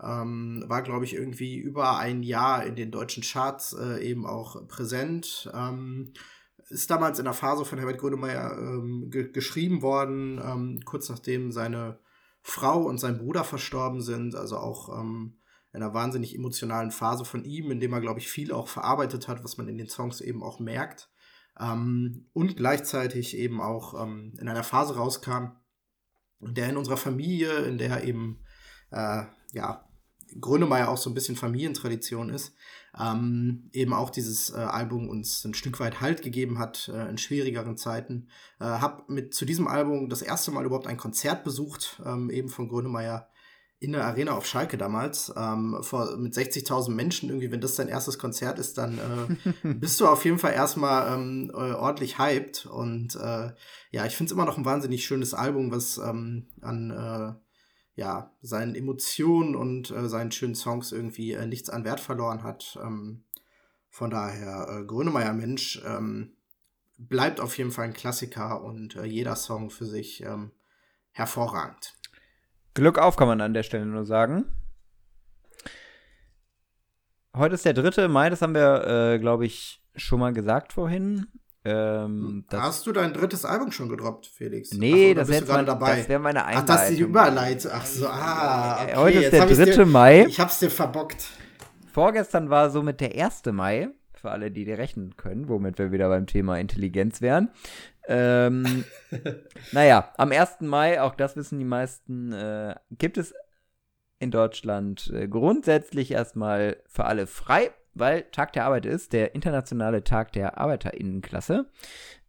Ähm, 0.00 0.62
war, 0.68 0.82
glaube 0.82 1.04
ich, 1.04 1.14
irgendwie 1.14 1.56
über 1.56 1.98
ein 1.98 2.22
Jahr 2.22 2.64
in 2.64 2.76
den 2.76 2.92
deutschen 2.92 3.24
Charts 3.24 3.72
äh, 3.72 4.08
eben 4.08 4.24
auch 4.24 4.68
präsent. 4.68 5.50
Ist 6.68 6.90
damals 6.90 7.18
in 7.18 7.24
der 7.24 7.34
Phase 7.34 7.64
von 7.64 7.78
Herbert 7.78 7.98
Grönemeyer 7.98 8.56
ähm, 8.58 9.10
ge 9.10 9.30
geschrieben 9.32 9.82
worden, 9.82 10.40
ähm, 10.42 10.80
kurz 10.84 11.08
nachdem 11.08 11.50
seine 11.50 11.98
Frau 12.42 12.82
und 12.82 12.98
sein 12.98 13.18
Bruder 13.18 13.44
verstorben 13.44 14.00
sind, 14.00 14.34
also 14.34 14.58
auch 14.58 15.00
ähm, 15.00 15.38
in 15.72 15.82
einer 15.82 15.94
wahnsinnig 15.94 16.34
emotionalen 16.34 16.90
Phase 16.90 17.24
von 17.24 17.44
ihm, 17.44 17.70
in 17.70 17.80
dem 17.80 17.92
er, 17.92 18.00
glaube 18.00 18.20
ich, 18.20 18.28
viel 18.28 18.52
auch 18.52 18.68
verarbeitet 18.68 19.28
hat, 19.28 19.44
was 19.44 19.56
man 19.56 19.68
in 19.68 19.78
den 19.78 19.88
Songs 19.88 20.20
eben 20.20 20.42
auch 20.42 20.60
merkt. 20.60 21.10
Ähm, 21.58 22.28
und 22.32 22.56
gleichzeitig 22.56 23.36
eben 23.36 23.60
auch 23.60 24.00
ähm, 24.00 24.34
in 24.40 24.48
einer 24.48 24.64
Phase 24.64 24.96
rauskam, 24.96 25.52
in 26.40 26.54
der 26.54 26.68
in 26.70 26.76
unserer 26.76 26.96
Familie, 26.96 27.58
in 27.60 27.78
der 27.78 28.04
eben 28.04 28.44
äh, 28.90 29.24
ja, 29.52 29.88
Grönemeyer 30.40 30.88
auch 30.88 30.96
so 30.96 31.10
ein 31.10 31.14
bisschen 31.14 31.36
Familientradition 31.36 32.30
ist, 32.30 32.54
ähm, 32.98 33.68
eben 33.72 33.92
auch 33.92 34.10
dieses 34.10 34.50
äh, 34.50 34.56
Album 34.56 35.08
uns 35.08 35.44
ein 35.44 35.54
Stück 35.54 35.80
weit 35.80 36.00
Halt 36.00 36.22
gegeben 36.22 36.58
hat 36.58 36.90
äh, 36.92 37.08
in 37.08 37.18
schwierigeren 37.18 37.76
Zeiten. 37.76 38.28
Äh, 38.60 38.64
hab 38.64 39.08
mit 39.08 39.34
zu 39.34 39.44
diesem 39.44 39.68
Album 39.68 40.08
das 40.08 40.22
erste 40.22 40.50
Mal 40.50 40.64
überhaupt 40.64 40.86
ein 40.86 40.96
Konzert 40.96 41.44
besucht, 41.44 42.00
ähm, 42.04 42.30
eben 42.30 42.48
von 42.48 42.68
Grönemeyer 42.68 43.28
in 43.80 43.92
der 43.92 44.04
Arena 44.04 44.32
auf 44.32 44.46
Schalke 44.46 44.76
damals, 44.76 45.32
ähm, 45.36 45.78
vor, 45.82 46.16
mit 46.16 46.34
60.000 46.34 46.90
Menschen 46.90 47.28
irgendwie, 47.28 47.52
wenn 47.52 47.60
das 47.60 47.76
dein 47.76 47.88
erstes 47.88 48.18
Konzert 48.18 48.58
ist, 48.58 48.76
dann 48.76 48.98
äh, 48.98 49.52
bist 49.74 50.00
du 50.00 50.08
auf 50.08 50.24
jeden 50.24 50.38
Fall 50.38 50.52
erstmal 50.52 51.14
ähm, 51.14 51.50
äh, 51.54 51.74
ordentlich 51.74 52.18
hyped 52.18 52.66
und 52.66 53.14
äh, 53.14 53.52
ja, 53.90 54.04
ich 54.04 54.16
finde 54.16 54.30
es 54.30 54.32
immer 54.32 54.46
noch 54.46 54.58
ein 54.58 54.64
wahnsinnig 54.64 55.06
schönes 55.06 55.32
Album, 55.32 55.70
was 55.70 55.98
ähm, 55.98 56.48
an 56.60 56.90
äh, 56.90 57.47
ja, 57.98 58.30
seinen 58.42 58.76
Emotionen 58.76 59.56
und 59.56 59.90
äh, 59.90 60.08
seinen 60.08 60.30
schönen 60.30 60.54
Songs 60.54 60.92
irgendwie 60.92 61.32
äh, 61.32 61.46
nichts 61.46 61.68
an 61.68 61.84
Wert 61.84 61.98
verloren 61.98 62.44
hat. 62.44 62.78
Ähm, 62.80 63.24
von 63.90 64.08
daher, 64.08 64.68
äh, 64.70 64.84
Grönemeyer 64.84 65.32
Mensch 65.32 65.82
ähm, 65.84 66.36
bleibt 66.96 67.40
auf 67.40 67.58
jeden 67.58 67.72
Fall 67.72 67.86
ein 67.86 67.92
Klassiker 67.94 68.62
und 68.62 68.94
äh, 68.94 69.04
jeder 69.04 69.34
Song 69.34 69.70
für 69.70 69.84
sich 69.84 70.22
ähm, 70.22 70.52
hervorragend. 71.10 71.96
Glück 72.74 72.98
auf, 73.00 73.16
kann 73.16 73.26
man 73.26 73.40
an 73.40 73.52
der 73.52 73.64
Stelle 73.64 73.84
nur 73.84 74.04
sagen. 74.04 74.44
Heute 77.34 77.56
ist 77.56 77.64
der 77.64 77.74
3. 77.74 78.06
Mai, 78.06 78.30
das 78.30 78.42
haben 78.42 78.54
wir, 78.54 78.86
äh, 78.86 79.18
glaube 79.18 79.44
ich, 79.44 79.84
schon 79.96 80.20
mal 80.20 80.32
gesagt 80.32 80.72
vorhin. 80.72 81.26
Ähm, 81.64 82.44
Hast 82.52 82.86
du 82.86 82.92
dein 82.92 83.12
drittes 83.12 83.44
Album 83.44 83.72
schon 83.72 83.88
gedroppt, 83.88 84.26
Felix? 84.26 84.72
Nee, 84.72 85.12
Ach, 85.12 85.20
das 85.20 85.28
wäre 85.28 85.64
mein, 85.64 85.66
das 85.66 86.08
wär 86.08 86.18
meine 86.18 86.44
Einleitung. 86.44 86.70
Ach, 86.70 86.74
das 86.76 86.90
ist 86.90 86.98
die 86.98 87.02
Überleitung. 87.02 87.70
Ach 87.74 87.86
so, 87.86 88.06
ah. 88.06 88.82
Okay. 88.82 88.96
Heute 88.96 89.18
ist 89.18 89.32
der 89.32 89.46
3. 89.46 89.64
Dir, 89.64 89.86
Mai. 89.86 90.24
Ich 90.26 90.40
hab's 90.40 90.60
dir 90.60 90.70
verbockt. 90.70 91.28
Vorgestern 91.92 92.48
war 92.48 92.70
somit 92.70 93.00
der 93.00 93.14
1. 93.14 93.42
Mai, 93.52 93.88
für 94.14 94.30
alle, 94.30 94.50
die 94.50 94.64
dir 94.64 94.78
rechnen 94.78 95.16
können, 95.16 95.48
womit 95.48 95.78
wir 95.78 95.90
wieder 95.90 96.08
beim 96.08 96.26
Thema 96.26 96.58
Intelligenz 96.58 97.20
wären. 97.20 97.50
Ähm, 98.06 98.84
naja, 99.72 100.12
am 100.16 100.32
1. 100.32 100.60
Mai, 100.60 101.00
auch 101.00 101.14
das 101.14 101.36
wissen 101.36 101.58
die 101.58 101.64
meisten, 101.64 102.32
äh, 102.32 102.76
gibt 102.90 103.18
es 103.18 103.34
in 104.18 104.30
Deutschland 104.30 105.12
äh, 105.14 105.28
grundsätzlich 105.28 106.12
erstmal 106.12 106.76
für 106.86 107.04
alle 107.04 107.26
frei 107.26 107.70
weil 107.94 108.22
Tag 108.32 108.52
der 108.52 108.64
Arbeit 108.64 108.86
ist, 108.86 109.12
der 109.12 109.34
internationale 109.34 110.04
Tag 110.04 110.32
der 110.32 110.58
Arbeiterinnenklasse. 110.58 111.66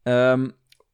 Ähm, 0.05 0.53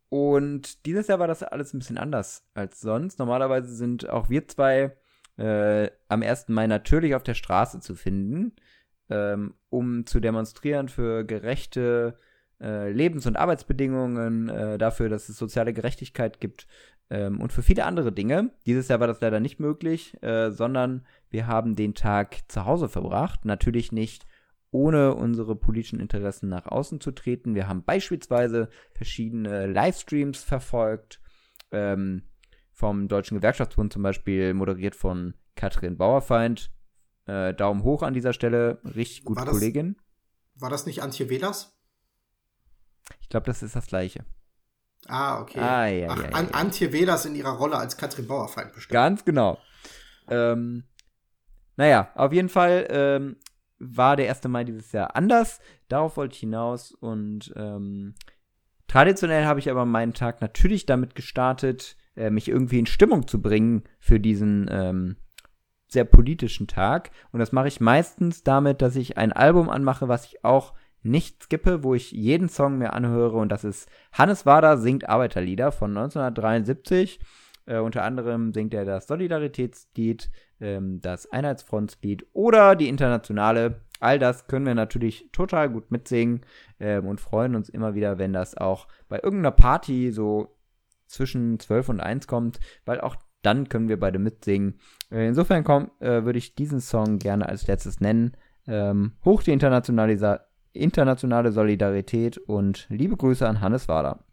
und 0.09 0.85
dieses 0.85 1.07
Jahr 1.07 1.19
war 1.19 1.27
das 1.27 1.43
alles 1.43 1.73
ein 1.73 1.79
bisschen 1.79 1.97
anders 1.97 2.47
als 2.53 2.79
sonst. 2.79 3.19
Normalerweise 3.19 3.73
sind 3.73 4.09
auch 4.09 4.29
wir 4.29 4.47
zwei 4.47 4.95
äh, 5.37 5.89
am 6.07 6.21
1. 6.21 6.49
Mai 6.49 6.67
natürlich 6.67 7.15
auf 7.15 7.23
der 7.23 7.33
Straße 7.33 7.79
zu 7.79 7.95
finden, 7.95 8.53
ähm, 9.09 9.55
um 9.69 10.05
zu 10.05 10.19
demonstrieren 10.19 10.89
für 10.89 11.25
gerechte 11.25 12.17
äh, 12.61 12.91
Lebens- 12.91 13.25
und 13.25 13.35
Arbeitsbedingungen, 13.35 14.49
äh, 14.49 14.77
dafür, 14.77 15.09
dass 15.09 15.27
es 15.27 15.37
soziale 15.37 15.73
Gerechtigkeit 15.73 16.39
gibt 16.39 16.67
ähm, 17.09 17.41
und 17.41 17.51
für 17.51 17.61
viele 17.61 17.85
andere 17.85 18.11
Dinge. 18.11 18.51
Dieses 18.65 18.87
Jahr 18.87 18.99
war 18.99 19.07
das 19.07 19.21
leider 19.21 19.39
nicht 19.39 19.59
möglich, 19.59 20.21
äh, 20.23 20.51
sondern 20.51 21.05
wir 21.29 21.47
haben 21.47 21.75
den 21.75 21.93
Tag 21.93 22.37
zu 22.47 22.65
Hause 22.65 22.87
verbracht. 22.87 23.43
Natürlich 23.45 23.91
nicht 23.91 24.25
ohne 24.75 25.15
unsere 25.15 25.55
politischen 25.55 26.01
Interessen 26.01 26.49
nach 26.49 26.65
außen 26.65 26.99
zu 26.99 27.11
treten. 27.11 27.55
Wir 27.55 27.69
haben 27.69 27.83
beispielsweise 27.83 28.69
verschiedene 28.93 29.67
Livestreams 29.67 30.43
verfolgt, 30.43 31.21
ähm, 31.71 32.23
vom 32.73 33.07
Deutschen 33.07 33.37
Gewerkschaftsbund 33.37 33.93
zum 33.93 34.03
Beispiel, 34.03 34.53
moderiert 34.53 34.95
von 34.95 35.33
Katrin 35.55 35.97
Bauerfeind. 35.97 36.71
Äh, 37.25 37.53
Daumen 37.53 37.83
hoch 37.83 38.03
an 38.03 38.13
dieser 38.13 38.33
Stelle, 38.33 38.79
richtig 38.83 39.23
gute 39.23 39.39
war 39.39 39.45
das, 39.45 39.53
Kollegin. 39.53 39.95
War 40.55 40.69
das 40.69 40.85
nicht 40.85 41.01
Antje 41.01 41.29
Velas? 41.29 41.79
Ich 43.21 43.29
glaube, 43.29 43.45
das 43.45 43.63
ist 43.63 43.77
das 43.77 43.87
gleiche. 43.87 44.25
Ah, 45.07 45.39
okay. 45.39 45.59
Ah, 45.59 45.87
ja, 45.87 46.09
Ach, 46.09 46.21
ja, 46.21 46.41
ja, 46.41 46.49
Antje 46.51 46.91
Velas 46.91 47.25
in 47.25 47.35
ihrer 47.35 47.53
Rolle 47.53 47.77
als 47.77 47.95
Katrin 47.95 48.27
Bauerfeind 48.27 48.73
bestimmt. 48.73 48.93
Ganz 48.93 49.23
genau. 49.23 49.57
Ähm, 50.27 50.83
naja, 51.77 52.11
auf 52.15 52.33
jeden 52.33 52.49
Fall 52.49 52.87
ähm, 52.89 53.37
war 53.89 54.15
der 54.15 54.29
1. 54.29 54.43
Mai 54.47 54.63
dieses 54.63 54.91
Jahr 54.91 55.15
anders. 55.15 55.59
Darauf 55.87 56.17
wollte 56.17 56.33
ich 56.33 56.39
hinaus. 56.39 56.91
Und 56.91 57.53
ähm, 57.55 58.15
traditionell 58.87 59.45
habe 59.45 59.59
ich 59.59 59.69
aber 59.69 59.85
meinen 59.85 60.13
Tag 60.13 60.41
natürlich 60.41 60.85
damit 60.85 61.15
gestartet, 61.15 61.95
äh, 62.15 62.29
mich 62.29 62.47
irgendwie 62.47 62.79
in 62.79 62.85
Stimmung 62.85 63.27
zu 63.27 63.41
bringen 63.41 63.83
für 63.99 64.19
diesen 64.19 64.67
ähm, 64.69 65.17
sehr 65.87 66.05
politischen 66.05 66.67
Tag. 66.67 67.11
Und 67.31 67.39
das 67.39 67.51
mache 67.51 67.67
ich 67.67 67.79
meistens 67.79 68.43
damit, 68.43 68.81
dass 68.81 68.95
ich 68.95 69.17
ein 69.17 69.33
Album 69.33 69.69
anmache, 69.69 70.07
was 70.07 70.25
ich 70.25 70.43
auch 70.43 70.73
nicht 71.03 71.43
skippe, 71.43 71.83
wo 71.83 71.93
ich 71.93 72.11
jeden 72.11 72.49
Song 72.49 72.77
mir 72.77 72.93
anhöre. 72.93 73.37
Und 73.37 73.49
das 73.49 73.63
ist 73.63 73.89
Hannes 74.11 74.45
Wader 74.45 74.77
singt 74.77 75.07
Arbeiterlieder 75.07 75.71
von 75.71 75.91
1973. 75.91 77.19
Äh, 77.67 77.79
unter 77.79 78.03
anderem 78.03 78.53
singt 78.53 78.73
er 78.73 78.85
das 78.85 79.07
Solidaritätslied, 79.07 80.29
ähm, 80.59 81.01
das 81.01 81.31
Einheitsfrontlied 81.31 82.25
oder 82.33 82.75
die 82.75 82.89
Internationale. 82.89 83.81
All 83.99 84.19
das 84.19 84.47
können 84.47 84.65
wir 84.65 84.75
natürlich 84.75 85.29
total 85.31 85.69
gut 85.69 85.91
mitsingen 85.91 86.41
ähm, 86.79 87.07
und 87.07 87.21
freuen 87.21 87.55
uns 87.55 87.69
immer 87.69 87.95
wieder, 87.95 88.17
wenn 88.17 88.33
das 88.33 88.55
auch 88.55 88.87
bei 89.07 89.19
irgendeiner 89.19 89.51
Party 89.51 90.11
so 90.11 90.57
zwischen 91.07 91.59
12 91.59 91.89
und 91.89 91.99
1 92.01 92.27
kommt, 92.27 92.59
weil 92.85 92.99
auch 92.99 93.15
dann 93.41 93.69
können 93.69 93.89
wir 93.89 93.99
beide 93.99 94.19
mitsingen. 94.19 94.79
Äh, 95.11 95.27
insofern 95.27 95.63
äh, 95.99 96.23
würde 96.23 96.39
ich 96.39 96.55
diesen 96.55 96.81
Song 96.81 97.19
gerne 97.19 97.47
als 97.47 97.67
letztes 97.67 97.99
nennen. 97.99 98.35
Ähm, 98.67 99.13
hoch 99.23 99.43
die 99.43 99.51
internationale, 99.51 100.41
internationale 100.73 101.51
Solidarität 101.51 102.37
und 102.37 102.87
liebe 102.89 103.15
Grüße 103.15 103.47
an 103.47 103.61
Hannes 103.61 103.87
Wader. 103.87 104.25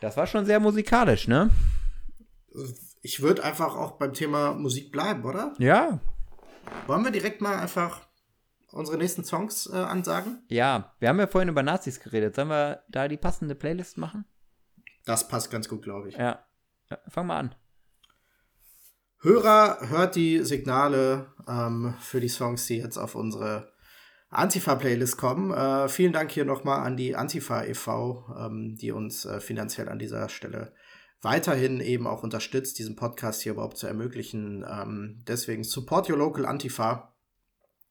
Das 0.00 0.16
war 0.16 0.26
schon 0.26 0.44
sehr 0.44 0.60
musikalisch, 0.60 1.28
ne? 1.28 1.50
Ich 3.02 3.20
würde 3.20 3.44
einfach 3.44 3.76
auch 3.76 3.92
beim 3.92 4.12
Thema 4.12 4.54
Musik 4.54 4.92
bleiben, 4.92 5.24
oder? 5.24 5.54
Ja. 5.58 6.00
Wollen 6.86 7.04
wir 7.04 7.10
direkt 7.10 7.40
mal 7.40 7.56
einfach 7.56 8.06
unsere 8.72 8.98
nächsten 8.98 9.24
Songs 9.24 9.68
äh, 9.72 9.76
ansagen? 9.76 10.42
Ja, 10.48 10.94
wir 10.98 11.08
haben 11.08 11.18
ja 11.18 11.26
vorhin 11.26 11.48
über 11.48 11.62
Nazis 11.62 12.00
geredet. 12.00 12.34
Sollen 12.36 12.48
wir 12.48 12.82
da 12.88 13.08
die 13.08 13.16
passende 13.16 13.54
Playlist 13.54 13.98
machen? 13.98 14.24
Das 15.04 15.28
passt 15.28 15.50
ganz 15.50 15.68
gut, 15.68 15.82
glaube 15.82 16.08
ich. 16.08 16.16
Ja. 16.16 16.44
ja. 16.90 16.98
Fang 17.08 17.26
mal 17.26 17.38
an. 17.38 17.54
Hörer 19.20 19.88
hört 19.88 20.16
die 20.16 20.42
Signale 20.42 21.32
ähm, 21.48 21.94
für 21.98 22.20
die 22.20 22.28
Songs, 22.28 22.66
die 22.66 22.76
jetzt 22.76 22.98
auf 22.98 23.14
unsere 23.14 23.72
Antifa-Playlist 24.28 25.16
kommen. 25.16 25.50
Äh, 25.50 25.88
vielen 25.88 26.12
Dank 26.12 26.30
hier 26.30 26.44
nochmal 26.44 26.80
an 26.80 26.96
die 26.96 27.16
Antifa 27.16 27.64
e.V., 27.64 28.26
ähm, 28.38 28.76
die 28.76 28.92
uns 28.92 29.24
äh, 29.24 29.40
finanziell 29.40 29.88
an 29.88 29.98
dieser 29.98 30.28
Stelle 30.28 30.74
weiterhin 31.24 31.80
eben 31.80 32.06
auch 32.06 32.22
unterstützt, 32.22 32.78
diesen 32.78 32.96
Podcast 32.96 33.42
hier 33.42 33.52
überhaupt 33.52 33.78
zu 33.78 33.86
ermöglichen. 33.86 34.64
Ähm, 34.68 35.22
deswegen 35.26 35.64
support 35.64 36.08
your 36.08 36.18
local 36.18 36.46
Antifa 36.46 37.14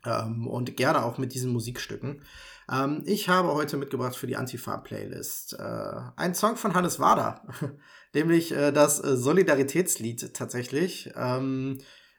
ähm, 0.06 0.48
und 0.48 0.78
gerne 0.78 1.04
auch 1.04 1.18
mit 1.18 1.34
diesen 1.34 1.52
Musikstücken. 1.52 2.24
Ähm, 2.72 3.04
ich 3.06 3.30
habe 3.30 3.54
heute 3.54 3.78
mitgebracht 3.78 4.16
für 4.16 4.28
die 4.28 4.38
Antifa-Playlist 4.38 5.54
äh, 5.60 5.94
einen 6.16 6.36
Song 6.36 6.56
von 6.56 6.74
Hannes 6.74 7.00
Wader, 7.00 7.42
nämlich 8.14 8.52
äh, 8.52 8.72
das 8.72 8.98
Solidaritätslied 8.98 10.34
tatsächlich. 10.34 11.12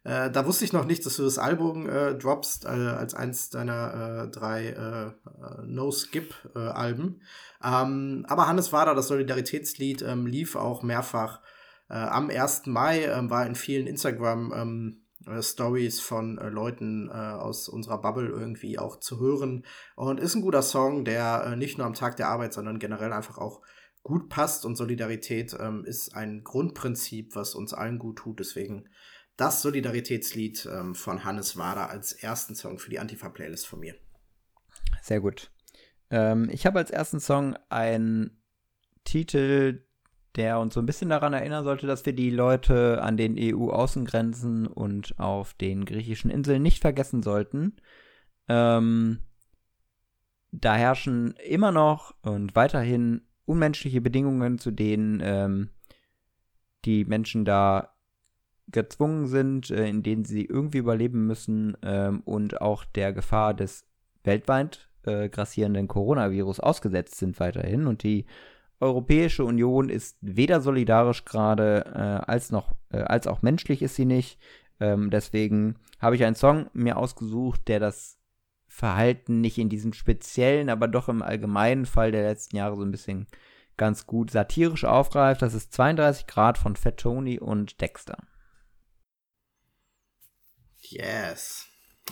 Äh, 0.05 0.31
da 0.31 0.45
wusste 0.45 0.67
ich 0.67 0.75
noch 0.75 0.85
nicht, 0.85 1.05
dass 1.07 1.17
du 1.17 1.25
das 1.25 1.39
Album 1.39 1.89
äh, 1.89 2.15
droppst 2.15 2.67
äh, 2.67 2.69
als 2.69 3.15
eins 3.15 3.49
deiner 3.49 4.27
äh, 4.27 4.31
drei 4.31 4.69
äh, 4.69 5.11
No-Skip-Alben. 5.67 7.23
Ähm, 7.65 8.27
aber 8.29 8.47
Hannes 8.47 8.73
Wader, 8.73 8.95
das 8.95 9.09
Solidaritätslied, 9.09 10.03
ähm, 10.03 10.27
lief 10.27 10.57
auch 10.57 10.83
mehrfach 10.83 11.41
am 11.87 12.31
1. 12.31 12.63
Mai, 12.65 13.05
ähm, 13.05 13.29
war 13.29 13.47
in 13.47 13.55
vielen 13.55 13.87
Instagram- 13.87 14.53
ähm, 14.55 15.01
Stories 15.41 16.01
von 16.01 16.37
Leuten 16.37 17.09
aus 17.09 17.71
unserer 17.71 17.97
Bubble 17.97 18.29
irgendwie 18.29 18.79
auch 18.79 19.01
zu 19.01 19.21
hören. 19.21 19.65
Und 19.97 20.21
ist 20.21 20.35
ein 20.35 20.43
guter 20.43 20.61
Song, 20.61 21.07
der 21.07 21.57
nicht 21.57 21.79
nur 21.79 21.87
am 21.87 21.95
Tag 21.95 22.17
der 22.17 22.29
Arbeit, 22.29 22.53
sondern 22.53 22.79
generell 22.79 23.11
einfach 23.11 23.39
auch 23.39 23.63
gut 24.03 24.29
passt. 24.29 24.67
Und 24.67 24.77
Solidarität 24.77 25.57
ähm, 25.59 25.83
ist 25.87 26.15
ein 26.15 26.45
Grundprinzip, 26.45 27.35
was 27.35 27.55
uns 27.55 27.73
allen 27.73 27.99
gut 27.99 28.17
tut. 28.17 28.39
Deswegen 28.39 28.87
das 29.37 29.63
Solidaritätslied 29.63 30.67
ähm, 30.67 30.95
von 30.95 31.25
Hannes 31.25 31.57
Wader 31.57 31.91
als 31.91 32.13
ersten 32.13 32.55
Song 32.55 32.79
für 32.79 32.91
die 32.91 32.99
Antifa-Playlist 32.99 33.67
von 33.67 33.81
mir. 33.81 33.95
Sehr 35.03 35.21
gut. 35.21 35.51
Ähm, 36.11 36.49
ich 36.51 36.67
habe 36.67 36.79
als 36.79 36.91
ersten 36.91 37.21
Song 37.21 37.57
einen 37.69 38.43
Titel, 39.05 39.85
der 40.37 40.59
uns 40.59 40.75
so 40.75 40.81
ein 40.81 40.87
bisschen 40.87 41.11
daran 41.11 41.33
erinnern 41.33 41.65
sollte, 41.65 41.87
dass 41.87 42.07
wir 42.07 42.13
die 42.13 42.31
Leute 42.31 43.03
an 43.03 43.17
den 43.17 43.37
EU-Außengrenzen 43.39 44.67
und 44.67 45.19
auf 45.19 45.55
den 45.55 45.85
griechischen 45.85 46.31
Inseln 46.31 46.63
nicht 46.63 46.81
vergessen 46.81 47.23
sollten. 47.23 47.77
Ähm, 48.49 49.21
da 50.51 50.75
herrschen 50.77 51.35
immer 51.45 51.73
noch 51.73 52.15
und 52.23 52.55
weiterhin 52.55 53.23
unmenschliche 53.45 54.01
Bedingungen, 54.01 54.59
zu 54.59 54.71
denen 54.71 55.21
ähm, 55.23 55.71
die 56.85 57.05
Menschen 57.05 57.45
da 57.45 57.94
gezwungen 58.69 59.27
sind, 59.27 59.71
äh, 59.71 59.89
in 59.89 60.03
denen 60.03 60.25
sie 60.25 60.45
irgendwie 60.45 60.79
überleben 60.79 61.27
müssen 61.27 61.77
ähm, 61.83 62.21
und 62.25 62.61
auch 62.61 62.85
der 62.85 63.13
Gefahr 63.13 63.55
des 63.55 63.87
weltweit 64.23 64.89
äh, 65.05 65.29
grassierenden 65.29 65.89
Coronavirus 65.89 66.61
ausgesetzt 66.61 67.17
sind 67.17 67.39
weiterhin. 67.41 67.87
Und 67.87 68.03
die 68.03 68.27
Europäische 68.81 69.45
Union 69.45 69.89
ist 69.89 70.19
weder 70.21 70.61
solidarisch 70.61 71.25
gerade 71.25 71.85
äh, 71.95 72.31
als 72.31 72.51
noch 72.51 72.73
äh, 72.91 72.99
als 72.99 73.27
auch 73.27 73.43
menschlich 73.43 73.83
ist 73.83 73.95
sie 73.95 74.05
nicht. 74.05 74.39
Ähm, 74.81 75.11
deswegen 75.11 75.77
habe 76.01 76.17
ich 76.17 76.25
einen 76.25 76.37
Song 76.37 76.69
mir 76.73 76.97
ausgesucht, 76.97 77.69
der 77.69 77.81
das 77.81 78.19
Verhalten 78.67 79.41
nicht 79.41 79.59
in 79.59 79.69
diesem 79.69 79.93
speziellen, 79.93 80.69
aber 80.69 80.89
doch 80.89 81.09
im 81.09 81.23
allgemeinen 81.23 81.87
Fall 81.87 82.11
der 82.11 82.25
letzten 82.25 82.57
Jahre 82.57 82.77
so 82.77 82.83
ein 82.83 82.91
bisschen 82.91 83.27
ganz 83.77 84.07
gut 84.07 84.31
satirisch 84.31 84.85
aufgreift. 84.85 85.43
Das 85.43 85.55
ist 85.55 85.73
32 85.73 86.27
Grad 86.27 86.59
von 86.59 86.77
Fat 86.77 86.97
Tony 86.97 87.39
und 87.39 87.81
Dexter. 87.81 88.19
Yes. 90.95 91.67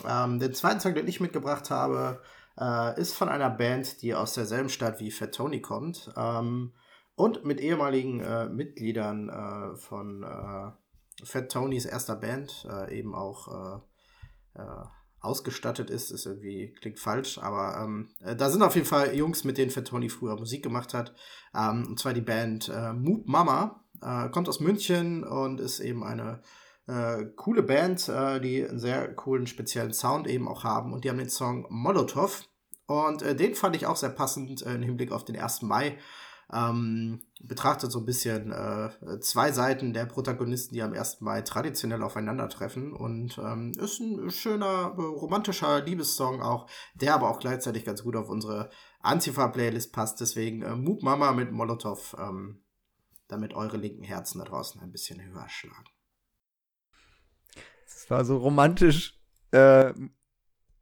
Ähm, 0.05 0.39
den 0.39 0.53
zweiten 0.53 0.81
Song, 0.81 0.93
den 0.93 1.07
ich 1.07 1.21
mitgebracht 1.21 1.69
habe, 1.69 2.21
äh, 2.59 2.99
ist 2.99 3.13
von 3.15 3.29
einer 3.29 3.49
Band, 3.49 4.01
die 4.01 4.13
aus 4.13 4.33
derselben 4.33 4.69
Stadt 4.69 4.99
wie 4.99 5.09
Fat 5.09 5.33
Tony 5.33 5.61
kommt 5.61 6.11
ähm, 6.17 6.73
und 7.15 7.45
mit 7.45 7.61
ehemaligen 7.61 8.19
äh, 8.19 8.49
Mitgliedern 8.49 9.29
äh, 9.29 9.77
von 9.77 10.23
äh, 10.23 11.25
Fat 11.25 11.49
Tonys 11.49 11.85
erster 11.85 12.17
Band 12.17 12.67
äh, 12.69 12.99
eben 12.99 13.15
auch 13.15 13.81
äh, 14.55 14.61
ausgestattet 15.21 15.89
ist. 15.89 16.11
Ist 16.11 16.25
irgendwie, 16.25 16.73
klingt 16.73 16.99
falsch, 16.99 17.37
aber 17.37 17.81
ähm, 17.81 18.09
da 18.19 18.49
sind 18.49 18.63
auf 18.63 18.75
jeden 18.75 18.87
Fall 18.87 19.15
Jungs, 19.15 19.45
mit 19.45 19.57
denen 19.57 19.71
Fat 19.71 19.87
Tony 19.87 20.09
früher 20.09 20.35
Musik 20.35 20.61
gemacht 20.61 20.93
hat. 20.93 21.15
Ähm, 21.55 21.85
und 21.87 21.99
zwar 21.99 22.13
die 22.13 22.21
Band 22.21 22.69
Moop 22.95 23.27
Mama, 23.27 23.79
kommt 24.31 24.49
aus 24.49 24.59
München 24.59 25.23
und 25.23 25.61
ist 25.61 25.79
eben 25.79 26.03
eine 26.03 26.41
äh, 26.87 27.25
coole 27.35 27.63
Band, 27.63 28.09
äh, 28.09 28.39
die 28.39 28.67
einen 28.67 28.79
sehr 28.79 29.13
coolen, 29.15 29.47
speziellen 29.47 29.93
Sound 29.93 30.27
eben 30.27 30.47
auch 30.47 30.63
haben. 30.63 30.93
Und 30.93 31.03
die 31.03 31.09
haben 31.09 31.17
den 31.17 31.29
Song 31.29 31.65
Molotov. 31.69 32.43
Und 32.85 33.21
äh, 33.21 33.35
den 33.35 33.55
fand 33.55 33.75
ich 33.75 33.85
auch 33.85 33.95
sehr 33.95 34.09
passend 34.09 34.65
äh, 34.65 34.75
im 34.75 34.83
Hinblick 34.83 35.11
auf 35.11 35.23
den 35.23 35.37
1. 35.37 35.61
Mai. 35.61 35.97
Ähm, 36.51 37.21
betrachtet 37.39 37.91
so 37.91 37.99
ein 37.99 38.05
bisschen 38.05 38.51
äh, 38.51 39.19
zwei 39.21 39.51
Seiten 39.51 39.93
der 39.93 40.05
Protagonisten, 40.05 40.75
die 40.75 40.83
am 40.83 40.93
1. 40.93 41.21
Mai 41.21 41.41
traditionell 41.41 42.03
aufeinandertreffen. 42.03 42.93
Und 42.93 43.37
ähm, 43.37 43.71
ist 43.79 44.01
ein 44.01 44.29
schöner, 44.29 44.87
romantischer 44.97 45.81
Liebessong 45.81 46.41
auch, 46.41 46.69
der 46.95 47.15
aber 47.15 47.29
auch 47.29 47.39
gleichzeitig 47.39 47.85
ganz 47.85 48.03
gut 48.03 48.17
auf 48.17 48.29
unsere 48.29 48.69
Antifa-Playlist 48.99 49.93
passt. 49.93 50.19
Deswegen 50.19 50.61
äh, 50.63 50.75
Moop 50.75 51.01
Mama 51.01 51.31
mit 51.31 51.51
Molotov, 51.51 52.15
ähm, 52.19 52.61
damit 53.29 53.53
eure 53.53 53.77
linken 53.77 54.03
Herzen 54.03 54.39
da 54.39 54.45
draußen 54.45 54.81
ein 54.81 54.91
bisschen 54.91 55.23
höher 55.23 55.47
schlagen. 55.47 55.92
Es 58.03 58.09
war 58.09 58.25
so 58.25 58.35
romantisch 58.35 59.17
äh, 59.51 59.93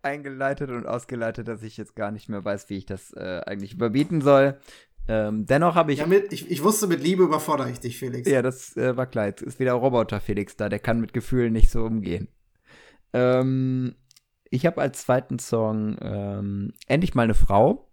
eingeleitet 0.01 0.72
und 0.72 0.88
ausgeleitet, 0.88 1.47
dass 1.47 1.61
ich 1.61 1.78
jetzt 1.78 1.95
gar 1.95 2.09
nicht 2.09 2.30
mehr 2.30 2.43
weiß, 2.43 2.72
wie 2.72 2.78
ich 2.78 2.88
das 2.88 3.13
äh, 3.13 3.41
eigentlich 3.45 3.76
überbieten 3.76 4.22
soll. 4.22 4.57
Ähm, 5.07 5.45
dennoch 5.45 5.76
habe 5.76 5.93
ich. 5.93 5.99
Ja, 5.99 6.07
mit, 6.07 6.34
ich, 6.34 6.49
ich 6.49 6.63
wusste, 6.63 6.88
mit 6.88 7.03
Liebe 7.03 7.22
überfordere 7.22 7.69
ich 7.69 7.80
dich, 7.80 7.99
Felix. 7.99 8.28
Ja, 8.28 8.41
das 8.41 8.76
äh, 8.76 8.97
war 8.97 9.05
klar. 9.05 9.28
Jetzt 9.28 9.43
ist 9.43 9.59
wieder 9.59 9.74
Roboter 9.74 10.19
Felix 10.19 10.55
da, 10.57 10.67
der 10.67 10.80
kann 10.80 10.99
mit 10.99 11.13
Gefühlen 11.13 11.53
nicht 11.53 11.69
so 11.69 11.84
umgehen. 11.84 12.28
Ähm, 13.13 13.93
ich 14.49 14.65
habe 14.65 14.82
als 14.82 15.03
zweiten 15.03 15.38
Song 15.38 15.97
ähm, 16.01 16.74
Endlich 16.88 17.13
mal 17.13 17.24
eine 17.24 17.36
Frau. 17.36 17.88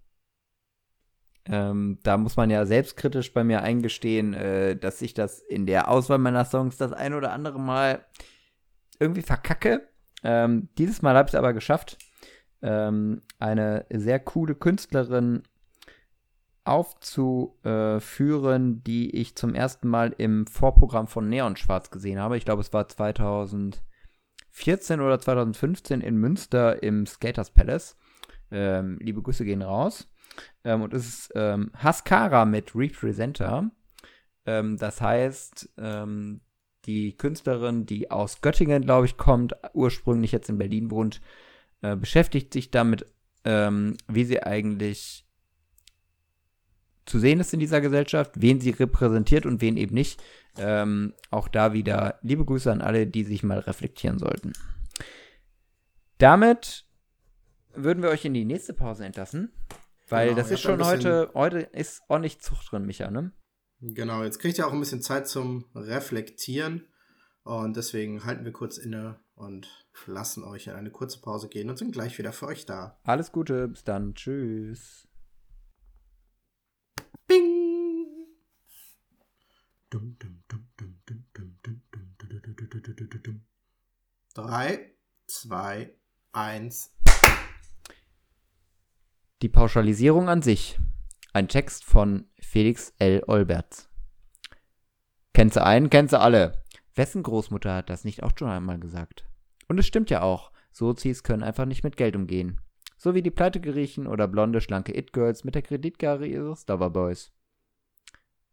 Ähm, 1.45 1.99
da 2.03 2.17
muss 2.17 2.37
man 2.37 2.49
ja 2.49 2.65
selbstkritisch 2.65 3.35
bei 3.35 3.45
mir 3.45 3.63
eingestehen, 3.63 4.33
äh, 4.33 4.75
dass 4.75 5.03
ich 5.03 5.13
das 5.13 5.41
in 5.41 5.67
der 5.67 5.89
Auswahl 5.89 6.19
meiner 6.19 6.47
Songs 6.47 6.79
das 6.79 6.95
ein 6.95 7.13
oder 7.13 7.33
andere 7.33 7.61
Mal 7.61 8.07
irgendwie 8.99 9.23
verkacke. 9.23 9.89
Ähm, 10.23 10.69
dieses 10.79 11.03
Mal 11.03 11.17
habe 11.17 11.29
ich 11.29 11.35
es 11.35 11.39
aber 11.39 11.53
geschafft, 11.53 11.99
ähm, 12.63 13.23
eine 13.39 13.85
sehr 13.91 14.21
coole 14.21 14.55
Künstlerin 14.55 15.43
aufzuführen, 16.65 18.85
die 18.85 19.17
ich 19.17 19.35
zum 19.37 19.55
ersten 19.55 19.89
Mal 19.89 20.15
im 20.19 20.47
Vorprogramm 20.47 21.09
von 21.09 21.29
Neon 21.29 21.57
Schwarz 21.57 21.91
gesehen 21.91 22.21
habe. 22.21 22.37
Ich 22.37 22.45
glaube, 22.45 22.61
es 22.61 22.75
war 22.75 22.87
2014 22.87 23.81
oder 25.01 25.19
2015 25.19 26.03
in 26.03 26.17
Münster 26.17 26.83
im 26.83 27.07
Skaters 27.07 27.53
Palace. 27.53 27.97
Ähm, 28.51 28.99
liebe 29.01 29.23
Grüße 29.23 29.45
gehen 29.45 29.63
raus. 29.63 30.11
Ähm, 30.65 30.83
und 30.83 30.93
es 30.93 31.09
ist 31.09 31.33
ähm, 31.35 31.71
Haskara 31.75 32.45
mit 32.45 32.75
Representer. 32.75 33.71
Ähm, 34.45 34.77
das 34.77 35.01
heißt, 35.01 35.71
ähm, 35.79 36.43
die 36.89 37.17
Künstlerin, 37.17 37.85
die 37.85 38.11
aus 38.11 38.41
Göttingen, 38.41 38.83
glaube 38.83 39.07
ich, 39.07 39.19
kommt, 39.19 39.55
ursprünglich 39.75 40.33
jetzt 40.33 40.49
in 40.49 40.57
Berlin 40.57 40.91
wohnt, 40.91 41.21
äh, 41.83 41.95
beschäftigt 41.95 42.53
sich 42.53 42.71
damit, 42.71 43.05
ähm, 43.45 43.97
wie 44.09 44.25
sie 44.25 44.43
eigentlich 44.43 45.27
zu 47.05 47.19
sehen 47.19 47.41
ist 47.41 47.53
in 47.53 47.61
dieser 47.61 47.81
Gesellschaft, 47.81 48.33
wen 48.37 48.61
sie 48.61 48.71
repräsentiert 48.71 49.47
und 49.47 49.61
wen 49.61 49.77
eben 49.77 49.95
nicht. 49.95 50.23
Ähm, 50.57 51.15
auch 51.31 51.49
da 51.49 51.73
wieder 51.73 52.19
liebe 52.23 52.45
Grüße 52.45 52.73
an 52.73 52.81
alle, 52.81 53.07
die 53.07 53.25
sich 53.25 53.43
mal 53.43 53.59
reflektieren 53.59 54.19
sollten. 54.19 54.53
Damit 56.17 56.87
würden 57.75 58.03
wir 58.03 58.11
euch 58.11 58.25
in 58.25 58.35
die 58.35 58.45
nächste 58.45 58.73
Pause 58.75 59.05
entlassen, 59.05 59.53
weil 60.09 60.29
genau, 60.29 60.39
das 60.39 60.51
ist 60.51 60.61
schon 60.61 60.85
heute, 60.85 61.31
heute 61.35 61.59
ist 61.61 62.03
ordentlich 62.09 62.41
Zucht 62.41 62.73
drin, 62.73 62.87
Micha, 62.87 63.11
ne? 63.11 63.33
Genau, 63.81 64.25
jetzt 64.25 64.41
kriegt 64.41 64.59
ihr 64.59 64.67
auch 64.67 64.73
ein 64.73 64.81
bisschen 64.81 65.03
Zeit 65.03 65.29
zum 65.29 65.65
Reflektieren 65.75 66.87
und 67.45 67.77
deswegen 67.77 68.25
halten 68.25 68.45
wir 68.45 68.53
kurz 68.53 68.77
inne 68.77 69.21
und 69.37 69.87
lassen 70.07 70.43
euch 70.43 70.67
in 70.67 70.73
eine 70.73 70.91
kurze 70.91 71.21
Pause 71.21 71.49
gehen 71.49 71.71
und 71.71 71.79
sind 71.79 71.93
gleich 71.93 72.19
wieder 72.19 72.33
für 72.33 72.47
euch 72.47 72.67
da. 72.67 72.99
Alles 73.05 73.31
Gute, 73.31 73.69
bis 73.69 73.85
dann, 73.85 74.15
tschüss. 74.15 75.07
Bing! 77.29 78.07
Drei, 84.35 84.93
zwei, 85.27 85.95
eins. 86.33 86.93
Die 89.41 89.49
Pauschalisierung 89.49 90.29
an 90.29 90.43
sich. 90.43 90.79
Ein 91.35 91.49
Text 91.49 91.85
von 91.85 92.25
Felix 92.41 92.95
L. 92.99 93.23
Olberts. 93.27 93.89
Kennst 95.35 95.57
du 95.57 95.65
einen, 95.65 95.91
kennst 95.91 96.15
du 96.15 96.21
alle. 96.21 96.65
Wessen 96.95 97.23
Großmutter 97.23 97.75
hat 97.75 97.91
das 97.91 98.05
nicht 98.05 98.23
auch 98.23 98.33
schon 98.37 98.49
einmal 98.49 98.79
gesagt? 98.79 99.27
Und 99.69 99.79
es 99.79 99.87
stimmt 99.87 100.09
ja 100.09 100.23
auch. 100.23 100.53
Sozis 100.73 101.23
können 101.23 101.43
einfach 101.43 101.67
nicht 101.67 101.85
mit 101.85 101.99
Geld 101.99 102.17
umgehen. 102.17 102.61
So 102.97 103.15
wie 103.15 103.23
die 103.23 103.31
Pleitegeriechen 103.31 104.07
oder 104.07 104.27
blonde, 104.27 104.61
schlanke 104.61 104.97
It-Girls 104.97 105.45
mit 105.45 105.55
der 105.55 105.63
Kreditkarte 105.63 106.27
ihres 106.27 106.67
Loverboys. 106.67 107.31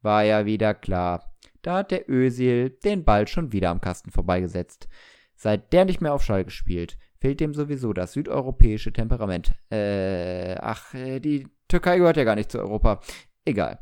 War 0.02 0.24
ja 0.24 0.46
wieder 0.46 0.74
klar. 0.74 1.34
Da 1.62 1.78
hat 1.78 1.92
der 1.92 2.10
Ösil 2.10 2.70
den 2.70 3.06
Ball 3.06 3.28
schon 3.28 3.54
wieder 3.54 3.70
am 3.70 3.82
Kasten 3.82 4.12
vorbeigesetzt. 4.12 4.88
Seit 5.36 5.72
der 5.74 5.86
nicht 5.86 6.02
mehr 6.02 6.14
auf 6.14 6.24
Schall 6.24 6.44
gespielt, 6.44 6.98
fehlt 7.20 7.40
dem 7.40 7.54
sowieso 7.54 7.94
das 7.94 8.14
südeuropäische 8.14 8.94
Temperament. 8.94 9.54
Äh, 9.72 10.56
ach, 10.60 10.94
äh, 10.94 11.20
die 11.20 11.48
Türkei 11.68 11.98
gehört 11.98 12.18
ja 12.18 12.24
gar 12.24 12.36
nicht 12.36 12.52
zu 12.52 12.60
Europa. 12.60 13.02
Egal. 13.44 13.80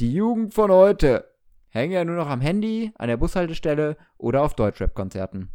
Die 0.00 0.12
Jugend 0.12 0.54
von 0.54 0.70
heute 0.70 1.32
hängen 1.68 1.92
ja 1.92 2.04
nur 2.04 2.16
noch 2.16 2.28
am 2.28 2.40
Handy, 2.40 2.92
an 2.96 3.08
der 3.08 3.16
Bushaltestelle 3.16 3.96
oder 4.18 4.42
auf 4.42 4.54
Deutschrap-Konzerten. 4.54 5.50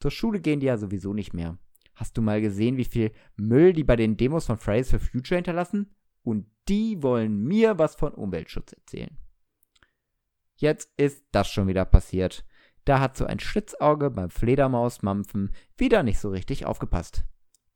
Zur 0.00 0.10
Schule 0.10 0.40
gehen 0.40 0.60
die 0.60 0.66
ja 0.66 0.76
sowieso 0.76 1.14
nicht 1.14 1.32
mehr. 1.34 1.58
Hast 1.94 2.16
du 2.16 2.22
mal 2.22 2.40
gesehen, 2.40 2.76
wie 2.76 2.84
viel 2.84 3.12
Müll 3.36 3.72
die 3.72 3.84
bei 3.84 3.96
den 3.96 4.16
Demos 4.16 4.46
von 4.46 4.58
Fridays 4.58 4.90
for 4.90 4.98
Future 4.98 5.36
hinterlassen? 5.36 5.94
Und 6.22 6.46
die 6.68 7.02
wollen 7.02 7.44
mir 7.44 7.78
was 7.78 7.94
von 7.94 8.12
Umweltschutz 8.12 8.72
erzählen. 8.72 9.16
Jetzt 10.56 10.90
ist 10.96 11.24
das 11.32 11.48
schon 11.48 11.68
wieder 11.68 11.84
passiert. 11.84 12.44
Da 12.84 13.00
hat 13.00 13.16
so 13.16 13.24
ein 13.26 13.38
Schlitzauge 13.38 14.10
beim 14.10 14.30
Fledermausmampfen 14.30 15.52
wieder 15.76 16.02
nicht 16.02 16.18
so 16.18 16.30
richtig 16.30 16.66
aufgepasst. 16.66 17.24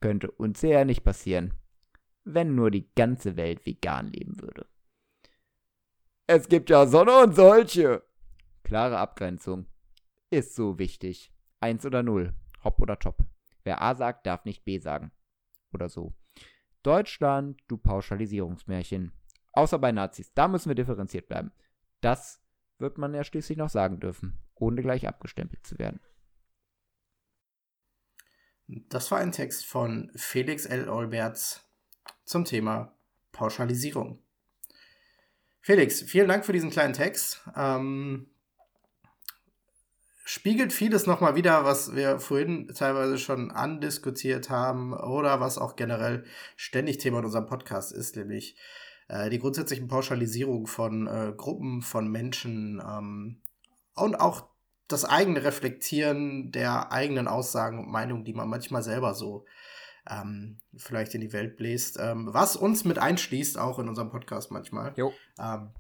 Könnte 0.01 0.31
uns 0.31 0.61
sehr 0.61 0.85
nicht 0.85 1.05
passieren, 1.05 1.55
wenn 2.27 2.55
nur 2.55 2.71
die 2.71 2.93
ganze 2.95 3.37
Welt 3.37 3.65
vegan 3.65 4.09
leben 4.09 4.41
würde. 4.41 4.67
Es 6.27 6.49
gibt 6.49 6.71
ja 6.71 6.87
Sonne 6.87 7.17
und 7.23 7.35
solche. 7.35 8.03
Klare 8.63 8.99
Abgrenzung. 8.99 9.67
Ist 10.31 10.55
so 10.55 10.79
wichtig. 10.79 11.33
Eins 11.61 11.87
oder 11.87 12.03
null. 12.03 12.35
Hopp 12.65 12.81
oder 12.81 12.99
top. 12.99 13.25
Wer 13.65 13.81
A 13.81 13.95
sagt, 13.95 14.27
darf 14.27 14.45
nicht 14.45 14.65
B 14.65 14.79
sagen. 14.79 15.13
Oder 15.73 15.89
so. 15.89 16.15
Deutschland, 16.83 17.61
du 17.69 17.79
Pauschalisierungsmärchen. 17.79 19.13
Außer 19.53 19.79
bei 19.79 19.93
Nazis. 19.93 20.33
Da 20.35 20.49
müssen 20.49 20.69
wir 20.69 20.75
differenziert 20.75 21.29
bleiben. 21.29 21.53
Das 22.01 22.43
wird 22.79 22.99
man 22.99 23.15
ja 23.15 23.25
schließlich 23.25 23.57
noch 23.57 23.71
sagen 23.71 24.01
dürfen 24.01 24.39
ohne 24.61 24.83
gleich 24.83 25.07
abgestempelt 25.07 25.67
zu 25.67 25.79
werden. 25.79 26.01
Das 28.67 29.11
war 29.11 29.19
ein 29.19 29.33
Text 29.33 29.65
von 29.65 30.11
Felix 30.17 30.67
L. 30.67 30.89
Olberts 30.89 31.66
zum 32.25 32.45
Thema 32.45 32.93
Pauschalisierung. 33.33 34.19
Felix, 35.61 36.03
vielen 36.03 36.29
Dank 36.29 36.45
für 36.45 36.53
diesen 36.53 36.71
kleinen 36.71 36.93
Text. 36.93 37.43
Ähm, 37.57 38.29
spiegelt 40.25 40.73
vieles 40.73 41.07
nochmal 41.07 41.35
wieder, 41.35 41.65
was 41.65 41.95
wir 41.95 42.19
vorhin 42.19 42.69
teilweise 42.69 43.19
schon 43.19 43.51
andiskutiert 43.51 44.51
haben 44.51 44.93
oder 44.93 45.41
was 45.41 45.59
auch 45.59 45.77
generell 45.77 46.25
ständig 46.57 46.99
Thema 46.99 47.19
in 47.19 47.25
unserem 47.27 47.47
Podcast 47.47 47.93
ist, 47.93 48.17
nämlich 48.17 48.57
äh, 49.09 49.31
die 49.31 49.39
grundsätzlichen 49.39 49.89
Pauschalisierungen 49.89 50.67
von 50.67 51.07
äh, 51.07 51.33
Gruppen 51.37 51.83
von 51.83 52.09
Menschen, 52.09 52.81
ähm, 52.81 53.41
und 53.97 54.21
auch 54.21 54.49
das 54.89 55.05
eigene 55.05 55.43
Reflektieren 55.43 56.53
der 56.53 56.93
eigenen 56.93 57.27
Aussagen 57.27 57.81
und 57.81 57.91
Meinungen, 57.91 58.25
die 58.25 58.35
man 58.35 58.49
manchmal 58.49 58.83
selber 58.83 59.15
so 59.15 59.45
ähm, 60.09 60.59
vielleicht 60.77 61.15
in 61.15 61.21
die 61.21 61.33
Welt 61.33 61.57
bläst, 61.57 61.99
ähm, 62.01 62.29
was 62.33 62.57
uns 62.57 62.85
mit 62.85 62.99
einschließt, 62.99 63.59
auch 63.59 63.79
in 63.79 63.89
unserem 63.89 64.11
Podcast 64.11 64.51
manchmal. 64.51 64.93
Jo. 64.97 65.13
Ähm, 65.39 65.71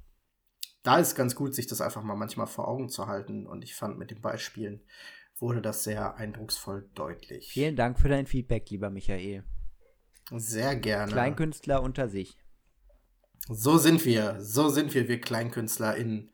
da 0.83 0.99
ist 0.99 1.16
ganz 1.16 1.35
gut, 1.35 1.55
sich 1.55 1.66
das 1.66 1.81
einfach 1.81 2.03
mal 2.03 2.14
manchmal 2.14 2.47
vor 2.47 2.68
Augen 2.68 2.89
zu 2.89 3.07
halten. 3.07 3.47
Und 3.47 3.64
ich 3.64 3.74
fand, 3.74 3.99
mit 3.99 4.11
den 4.11 4.20
Beispielen 4.20 4.83
wurde 5.39 5.61
das 5.61 5.85
sehr 5.85 6.16
eindrucksvoll 6.16 6.89
deutlich. 6.95 7.49
Vielen 7.53 7.77
Dank 7.77 7.99
für 7.99 8.09
dein 8.09 8.27
Feedback, 8.27 8.70
lieber 8.70 8.91
Michael. 8.91 9.45
Sehr 10.31 10.77
gerne. 10.77 11.11
Kleinkünstler 11.11 11.83
unter 11.83 12.09
sich. 12.09 12.39
So 13.49 13.79
sind 13.79 14.05
wir. 14.05 14.41
So 14.41 14.68
sind 14.68 14.95
wir, 14.95 15.09
wir 15.09 15.20
KleinkünstlerInnen. 15.20 16.33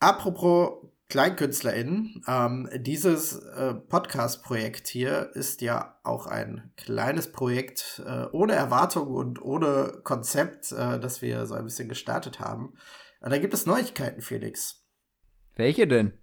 Apropos 0.00 0.88
KleinkünstlerInnen, 1.10 2.24
ähm, 2.26 2.70
dieses 2.76 3.36
äh, 3.36 3.74
Podcast-Projekt 3.74 4.88
hier 4.88 5.30
ist 5.34 5.60
ja 5.60 5.98
auch 6.04 6.26
ein 6.26 6.72
kleines 6.76 7.30
Projekt 7.32 8.02
äh, 8.06 8.26
ohne 8.32 8.54
Erwartung 8.54 9.08
und 9.08 9.42
ohne 9.42 10.00
Konzept, 10.04 10.72
äh, 10.72 10.98
das 10.98 11.20
wir 11.20 11.44
so 11.46 11.54
ein 11.54 11.64
bisschen 11.64 11.88
gestartet 11.88 12.40
haben. 12.40 12.74
da 13.20 13.36
gibt 13.38 13.52
es 13.52 13.66
Neuigkeiten, 13.66 14.22
Felix. 14.22 14.86
Welche 15.56 15.86
denn? 15.86 16.14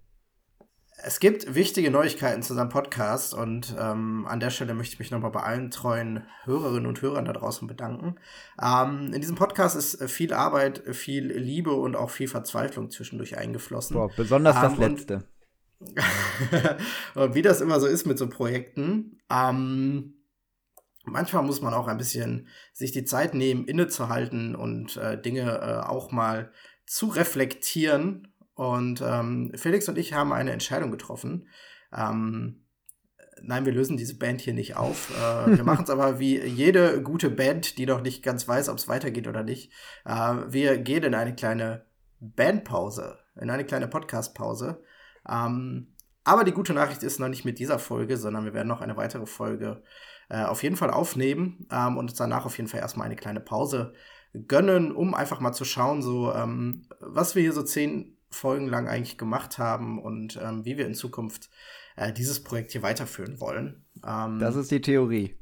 Es 1.00 1.20
gibt 1.20 1.54
wichtige 1.54 1.92
Neuigkeiten 1.92 2.42
zu 2.42 2.54
unserem 2.54 2.70
Podcast 2.70 3.32
und 3.32 3.76
ähm, 3.78 4.26
an 4.26 4.40
der 4.40 4.50
Stelle 4.50 4.74
möchte 4.74 4.94
ich 4.94 4.98
mich 4.98 5.12
nochmal 5.12 5.30
bei 5.30 5.42
allen 5.42 5.70
treuen 5.70 6.24
Hörerinnen 6.42 6.86
und 6.86 7.00
Hörern 7.00 7.24
da 7.24 7.32
draußen 7.32 7.68
bedanken. 7.68 8.16
Ähm, 8.60 9.12
in 9.12 9.20
diesem 9.20 9.36
Podcast 9.36 9.76
ist 9.76 10.02
viel 10.10 10.32
Arbeit, 10.32 10.82
viel 10.96 11.26
Liebe 11.32 11.72
und 11.72 11.94
auch 11.94 12.10
viel 12.10 12.26
Verzweiflung 12.26 12.90
zwischendurch 12.90 13.38
eingeflossen. 13.38 13.94
Boah, 13.94 14.10
besonders 14.16 14.56
das 14.56 14.72
ähm, 14.72 14.78
letzte. 14.80 15.24
Und, 15.78 15.94
und, 17.14 17.34
wie 17.36 17.42
das 17.42 17.60
immer 17.60 17.78
so 17.78 17.86
ist 17.86 18.04
mit 18.04 18.18
so 18.18 18.28
Projekten, 18.28 19.20
ähm, 19.30 20.14
manchmal 21.04 21.44
muss 21.44 21.60
man 21.60 21.74
auch 21.74 21.86
ein 21.86 21.98
bisschen 21.98 22.48
sich 22.72 22.90
die 22.90 23.04
Zeit 23.04 23.34
nehmen, 23.34 23.66
innezuhalten 23.66 24.56
und 24.56 24.96
äh, 24.96 25.20
Dinge 25.20 25.60
äh, 25.62 25.86
auch 25.86 26.10
mal 26.10 26.50
zu 26.86 27.06
reflektieren 27.06 28.34
und 28.58 29.00
ähm, 29.06 29.52
Felix 29.54 29.88
und 29.88 29.96
ich 29.98 30.14
haben 30.14 30.32
eine 30.32 30.50
Entscheidung 30.50 30.90
getroffen. 30.90 31.46
Ähm, 31.96 32.64
nein, 33.40 33.64
wir 33.64 33.72
lösen 33.72 33.96
diese 33.96 34.18
Band 34.18 34.40
hier 34.40 34.52
nicht 34.52 34.76
auf. 34.76 35.12
Äh, 35.16 35.58
wir 35.58 35.62
machen 35.64 35.84
es 35.84 35.90
aber 35.90 36.18
wie 36.18 36.40
jede 36.44 37.00
gute 37.00 37.30
Band, 37.30 37.78
die 37.78 37.86
noch 37.86 38.00
nicht 38.00 38.20
ganz 38.24 38.48
weiß, 38.48 38.68
ob 38.68 38.78
es 38.78 38.88
weitergeht 38.88 39.28
oder 39.28 39.44
nicht. 39.44 39.72
Äh, 40.04 40.34
wir 40.48 40.76
gehen 40.78 41.04
in 41.04 41.14
eine 41.14 41.36
kleine 41.36 41.84
Bandpause, 42.18 43.20
in 43.40 43.48
eine 43.48 43.64
kleine 43.64 43.86
Podcastpause. 43.86 44.82
Ähm, 45.28 45.94
aber 46.24 46.42
die 46.42 46.50
gute 46.50 46.74
Nachricht 46.74 47.04
ist 47.04 47.20
noch 47.20 47.28
nicht 47.28 47.44
mit 47.44 47.60
dieser 47.60 47.78
Folge, 47.78 48.16
sondern 48.16 48.44
wir 48.44 48.54
werden 48.54 48.66
noch 48.66 48.80
eine 48.80 48.96
weitere 48.96 49.26
Folge 49.26 49.84
äh, 50.30 50.42
auf 50.42 50.64
jeden 50.64 50.74
Fall 50.74 50.90
aufnehmen 50.90 51.68
ähm, 51.70 51.96
und 51.96 52.10
uns 52.10 52.18
danach 52.18 52.44
auf 52.44 52.56
jeden 52.56 52.68
Fall 52.68 52.80
erstmal 52.80 53.06
eine 53.06 53.14
kleine 53.14 53.38
Pause 53.38 53.92
gönnen, 54.48 54.90
um 54.90 55.14
einfach 55.14 55.38
mal 55.38 55.52
zu 55.52 55.64
schauen, 55.64 56.02
so 56.02 56.34
ähm, 56.34 56.88
was 56.98 57.36
wir 57.36 57.42
hier 57.42 57.52
so 57.52 57.62
zehn 57.62 58.17
Folgen 58.30 58.68
lang 58.68 58.88
eigentlich 58.88 59.18
gemacht 59.18 59.58
haben 59.58 60.00
und 60.00 60.38
ähm, 60.42 60.64
wie 60.64 60.76
wir 60.76 60.86
in 60.86 60.94
Zukunft 60.94 61.50
äh, 61.96 62.12
dieses 62.12 62.42
Projekt 62.42 62.72
hier 62.72 62.82
weiterführen 62.82 63.40
wollen. 63.40 63.84
Ähm, 64.06 64.38
das 64.38 64.56
ist 64.56 64.70
die 64.70 64.80
Theorie. 64.80 65.34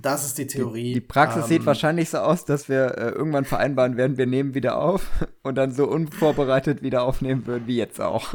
Das 0.00 0.24
ist 0.26 0.38
die 0.38 0.46
Theorie. 0.46 0.88
Die, 0.88 0.94
die 0.94 1.00
Praxis 1.00 1.44
ähm, 1.44 1.48
sieht 1.48 1.66
wahrscheinlich 1.66 2.10
so 2.10 2.18
aus, 2.18 2.44
dass 2.44 2.68
wir 2.68 2.98
äh, 2.98 3.10
irgendwann 3.10 3.44
vereinbaren 3.44 3.96
werden, 3.96 4.18
wir 4.18 4.26
nehmen 4.26 4.54
wieder 4.54 4.78
auf 4.78 5.08
und 5.42 5.56
dann 5.56 5.70
so 5.70 5.86
unvorbereitet 5.86 6.82
wieder 6.82 7.02
aufnehmen 7.02 7.46
würden 7.46 7.66
wie 7.66 7.76
jetzt 7.76 8.00
auch. 8.00 8.34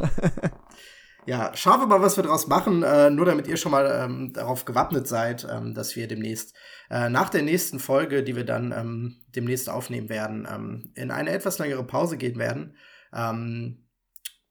ja, 1.26 1.52
schauen 1.54 1.80
wir 1.80 1.86
mal, 1.86 2.00
was 2.00 2.16
wir 2.16 2.24
daraus 2.24 2.46
machen. 2.46 2.82
Äh, 2.82 3.10
nur 3.10 3.26
damit 3.26 3.46
ihr 3.46 3.58
schon 3.58 3.72
mal 3.72 4.04
ähm, 4.04 4.32
darauf 4.32 4.64
gewappnet 4.64 5.06
seid, 5.06 5.46
ähm, 5.50 5.74
dass 5.74 5.96
wir 5.96 6.08
demnächst 6.08 6.54
äh, 6.88 7.10
nach 7.10 7.28
der 7.28 7.42
nächsten 7.42 7.78
Folge, 7.78 8.22
die 8.22 8.36
wir 8.36 8.44
dann 8.44 8.72
ähm, 8.72 9.16
demnächst 9.36 9.68
aufnehmen 9.68 10.08
werden, 10.08 10.48
ähm, 10.50 10.92
in 10.94 11.10
eine 11.10 11.30
etwas 11.30 11.58
längere 11.58 11.84
Pause 11.84 12.16
gehen 12.16 12.38
werden. 12.38 12.74
Ähm, 13.12 13.84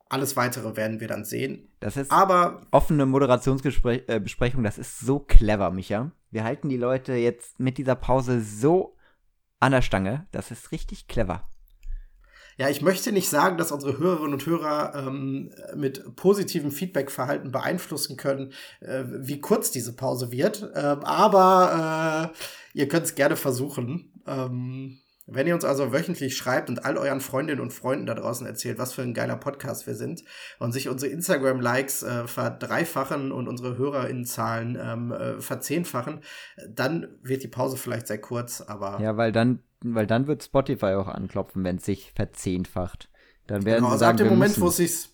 alles 0.09 0.35
weitere 0.35 0.75
werden 0.75 0.99
wir 0.99 1.07
dann 1.07 1.23
sehen. 1.23 1.69
Das 1.79 1.95
ist 1.95 2.11
Aber 2.11 2.61
offene 2.71 3.05
Moderationsbesprechung, 3.05 4.61
äh, 4.61 4.63
das 4.63 4.77
ist 4.77 4.99
so 4.99 5.19
clever, 5.19 5.69
Micha. 5.71 6.11
Wir 6.31 6.43
halten 6.43 6.69
die 6.69 6.77
Leute 6.77 7.13
jetzt 7.13 7.59
mit 7.59 7.77
dieser 7.77 7.95
Pause 7.95 8.41
so 8.41 8.95
an 9.59 9.71
der 9.71 9.81
Stange. 9.81 10.27
Das 10.31 10.51
ist 10.51 10.71
richtig 10.71 11.07
clever. 11.07 11.47
Ja, 12.57 12.67
ich 12.67 12.81
möchte 12.81 13.13
nicht 13.13 13.29
sagen, 13.29 13.57
dass 13.57 13.71
unsere 13.71 13.97
Hörerinnen 13.99 14.33
und 14.33 14.45
Hörer 14.45 14.93
ähm, 14.93 15.49
mit 15.75 16.17
positivem 16.17 16.71
Feedbackverhalten 16.71 17.51
beeinflussen 17.51 18.17
können, 18.17 18.51
äh, 18.81 19.05
wie 19.07 19.39
kurz 19.39 19.71
diese 19.71 19.95
Pause 19.95 20.29
wird. 20.31 20.69
Ähm, 20.75 20.99
aber 21.05 22.33
äh, 22.33 22.77
ihr 22.77 22.89
könnt 22.89 23.05
es 23.05 23.15
gerne 23.15 23.37
versuchen. 23.37 24.21
Ähm, 24.27 24.99
wenn 25.31 25.47
ihr 25.47 25.53
uns 25.53 25.65
also 25.65 25.91
wöchentlich 25.91 26.35
schreibt 26.35 26.69
und 26.69 26.85
all 26.85 26.97
euren 26.97 27.21
Freundinnen 27.21 27.61
und 27.61 27.71
Freunden 27.71 28.05
da 28.05 28.15
draußen 28.15 28.45
erzählt, 28.45 28.77
was 28.77 28.93
für 28.93 29.01
ein 29.01 29.13
geiler 29.13 29.35
Podcast 29.35 29.87
wir 29.87 29.95
sind 29.95 30.23
und 30.59 30.71
sich 30.71 30.89
unsere 30.89 31.11
Instagram-Likes 31.11 32.03
äh, 32.03 32.27
verdreifachen 32.27 33.31
und 33.31 33.47
unsere 33.47 33.77
HörerInnenzahlen 33.77 34.77
ähm, 34.81 35.11
äh, 35.11 35.39
verzehnfachen, 35.39 36.21
dann 36.67 37.07
wird 37.21 37.43
die 37.43 37.47
Pause 37.47 37.77
vielleicht 37.77 38.07
sehr 38.07 38.19
kurz, 38.19 38.61
aber. 38.61 38.99
Ja, 39.01 39.17
weil 39.17 39.31
dann, 39.31 39.59
weil 39.83 40.07
dann 40.07 40.27
wird 40.27 40.43
Spotify 40.43 40.93
auch 40.93 41.07
anklopfen, 41.07 41.63
wenn 41.63 41.77
es 41.77 41.85
sich 41.85 42.11
verzehnfacht. 42.15 43.09
Dann 43.47 43.65
werden 43.65 43.77
genau, 43.77 43.87
sie 43.87 43.91
also 43.93 43.99
sagen, 43.99 44.17
ab 44.17 44.17
dem 44.17 44.29
Moment, 44.29 44.51
müssen. 44.51 44.61
wo 44.61 44.67
es 44.67 44.77
sich 44.77 45.09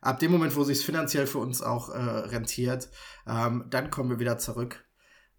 ab 0.00 0.18
dem 0.18 0.32
Moment, 0.32 0.56
wo 0.56 0.64
sich 0.64 0.84
finanziell 0.84 1.26
für 1.26 1.38
uns 1.38 1.62
auch 1.62 1.90
äh, 1.90 1.98
rentiert, 1.98 2.88
ähm, 3.26 3.64
dann 3.70 3.90
kommen 3.90 4.10
wir 4.10 4.18
wieder 4.18 4.38
zurück. 4.38 4.84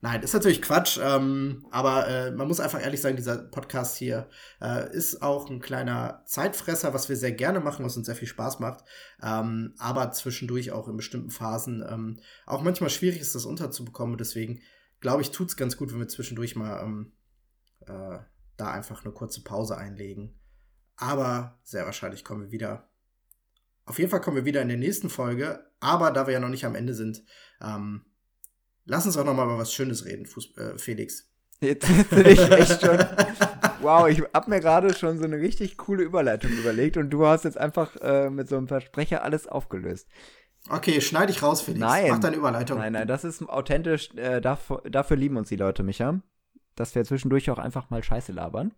Nein, 0.03 0.23
ist 0.23 0.33
natürlich 0.33 0.63
Quatsch, 0.63 0.99
ähm, 0.99 1.63
aber 1.69 2.07
äh, 2.07 2.31
man 2.31 2.47
muss 2.47 2.59
einfach 2.59 2.81
ehrlich 2.81 3.01
sagen, 3.01 3.17
dieser 3.17 3.37
Podcast 3.37 3.97
hier 3.97 4.27
äh, 4.59 4.91
ist 4.95 5.21
auch 5.21 5.47
ein 5.47 5.59
kleiner 5.59 6.23
Zeitfresser, 6.25 6.95
was 6.95 7.07
wir 7.07 7.15
sehr 7.15 7.33
gerne 7.33 7.59
machen, 7.59 7.85
was 7.85 7.97
uns 7.97 8.07
sehr 8.07 8.15
viel 8.15 8.27
Spaß 8.27 8.59
macht, 8.59 8.83
ähm, 9.21 9.75
aber 9.77 10.11
zwischendurch 10.11 10.71
auch 10.71 10.87
in 10.87 10.97
bestimmten 10.97 11.29
Phasen 11.29 11.85
ähm, 11.87 12.19
auch 12.47 12.63
manchmal 12.63 12.89
schwierig 12.89 13.21
ist, 13.21 13.35
das 13.35 13.45
unterzubekommen. 13.45 14.17
Deswegen 14.17 14.61
glaube 15.01 15.21
ich, 15.21 15.29
tut 15.29 15.49
es 15.49 15.55
ganz 15.55 15.77
gut, 15.77 15.91
wenn 15.91 15.99
wir 15.99 16.07
zwischendurch 16.07 16.55
mal 16.55 16.81
ähm, 16.81 17.13
äh, 17.81 18.17
da 18.57 18.71
einfach 18.71 19.05
eine 19.05 19.13
kurze 19.13 19.43
Pause 19.43 19.77
einlegen. 19.77 20.39
Aber 20.95 21.59
sehr 21.63 21.85
wahrscheinlich 21.85 22.23
kommen 22.23 22.45
wir 22.45 22.51
wieder. 22.51 22.89
Auf 23.85 23.99
jeden 23.99 24.09
Fall 24.09 24.21
kommen 24.21 24.37
wir 24.37 24.45
wieder 24.45 24.63
in 24.63 24.67
der 24.67 24.77
nächsten 24.77 25.09
Folge, 25.09 25.71
aber 25.79 26.09
da 26.09 26.25
wir 26.25 26.33
ja 26.33 26.39
noch 26.39 26.49
nicht 26.49 26.65
am 26.65 26.75
Ende 26.75 26.95
sind, 26.95 27.23
ähm, 27.61 28.05
Lass 28.85 29.05
uns 29.05 29.17
auch 29.17 29.25
noch 29.25 29.35
mal 29.35 29.45
über 29.45 29.57
was 29.57 29.73
Schönes 29.73 30.05
reden, 30.05 30.25
Fuß 30.25 30.57
äh, 30.57 30.77
Felix. 30.77 31.27
Jetzt 31.61 31.87
bin 32.09 32.25
ich 32.25 32.39
echt 32.51 32.81
schon. 32.81 32.99
Wow, 33.81 34.07
ich 34.07 34.21
hab 34.31 34.47
mir 34.47 34.59
gerade 34.59 34.93
schon 34.93 35.17
so 35.17 35.23
eine 35.23 35.37
richtig 35.37 35.75
coole 35.75 36.03
Überleitung 36.03 36.51
überlegt 36.51 36.97
und 36.97 37.09
du 37.09 37.25
hast 37.25 37.45
jetzt 37.45 37.57
einfach 37.57 37.95
äh, 37.95 38.29
mit 38.29 38.47
so 38.47 38.55
einem 38.55 38.67
Versprecher 38.67 39.23
alles 39.23 39.47
aufgelöst. 39.47 40.07
Okay, 40.69 41.01
schneide 41.01 41.31
ich 41.31 41.41
raus, 41.41 41.61
Felix. 41.61 41.79
Nein. 41.79 42.11
Mach 42.11 42.19
deine 42.19 42.35
Überleitung. 42.35 42.77
Nein, 42.77 42.93
nein, 42.93 43.07
das 43.07 43.23
ist 43.23 43.41
authentisch. 43.49 44.13
Äh, 44.15 44.39
dafür, 44.39 44.83
dafür 44.89 45.17
lieben 45.17 45.37
uns 45.37 45.49
die 45.49 45.55
Leute, 45.55 45.81
Micha. 45.81 46.21
Dass 46.75 46.93
wir 46.93 47.03
zwischendurch 47.03 47.49
auch 47.49 47.57
einfach 47.57 47.89
mal 47.89 48.03
Scheiße 48.03 48.31
labern. 48.31 48.71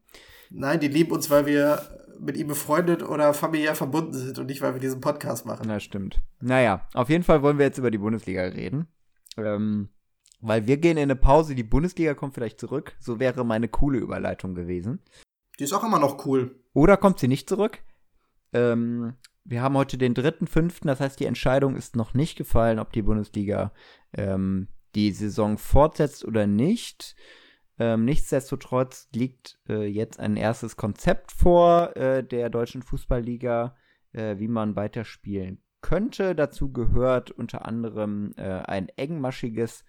Nein, 0.49 0.79
die 0.79 0.87
lieben 0.87 1.11
uns, 1.11 1.29
weil 1.29 1.45
wir 1.45 1.81
mit 2.19 2.37
ihm 2.37 2.47
befreundet 2.47 3.03
oder 3.03 3.33
familiär 3.33 3.75
verbunden 3.75 4.13
sind 4.13 4.39
und 4.39 4.45
nicht, 4.45 4.61
weil 4.61 4.73
wir 4.73 4.79
diesen 4.79 5.01
Podcast 5.01 5.45
machen. 5.45 5.65
Na, 5.67 5.79
stimmt. 5.79 6.21
Naja, 6.39 6.87
auf 6.93 7.09
jeden 7.09 7.23
Fall 7.23 7.41
wollen 7.41 7.57
wir 7.57 7.65
jetzt 7.65 7.77
über 7.77 7.91
die 7.91 7.97
Bundesliga 7.97 8.43
reden. 8.43 8.87
Ähm, 9.37 9.89
weil 10.41 10.67
wir 10.67 10.77
gehen 10.77 10.97
in 10.97 11.03
eine 11.03 11.15
Pause, 11.15 11.55
die 11.55 11.63
Bundesliga 11.63 12.13
kommt 12.13 12.33
vielleicht 12.33 12.59
zurück. 12.59 12.95
So 12.99 13.19
wäre 13.19 13.45
meine 13.45 13.69
coole 13.69 13.99
Überleitung 13.99 14.55
gewesen. 14.55 14.99
Die 15.57 15.63
ist 15.63 15.73
auch 15.73 15.83
immer 15.83 15.99
noch 15.99 16.25
cool. 16.25 16.59
Oder 16.73 16.97
kommt 16.97 17.19
sie 17.19 17.29
nicht 17.29 17.47
zurück? 17.47 17.79
Ähm, 18.51 19.13
wir 19.45 19.61
haben 19.61 19.77
heute 19.77 19.97
den 19.97 20.13
3.5., 20.13 20.85
das 20.85 20.99
heißt, 20.99 21.19
die 21.19 21.25
Entscheidung 21.25 21.75
ist 21.75 21.95
noch 21.95 22.13
nicht 22.13 22.37
gefallen, 22.37 22.79
ob 22.79 22.91
die 22.91 23.01
Bundesliga 23.01 23.71
ähm, 24.13 24.67
die 24.95 25.11
Saison 25.11 25.57
fortsetzt 25.57 26.25
oder 26.25 26.45
nicht. 26.45 27.15
Ähm, 27.79 28.05
nichtsdestotrotz 28.05 29.07
liegt 29.13 29.59
äh, 29.69 29.85
jetzt 29.85 30.19
ein 30.19 30.35
erstes 30.35 30.75
Konzept 30.75 31.31
vor 31.31 31.95
äh, 31.95 32.23
der 32.23 32.49
deutschen 32.49 32.83
Fußballliga, 32.83 33.75
äh, 34.11 34.37
wie 34.39 34.47
man 34.47 34.75
weiterspielen 34.75 35.63
könnte. 35.83 36.33
Dazu 36.33 36.71
gehört 36.71 37.29
unter 37.29 37.65
anderem 37.65 38.33
äh, 38.37 38.41
ein 38.41 38.89
engmaschiges 38.89 39.85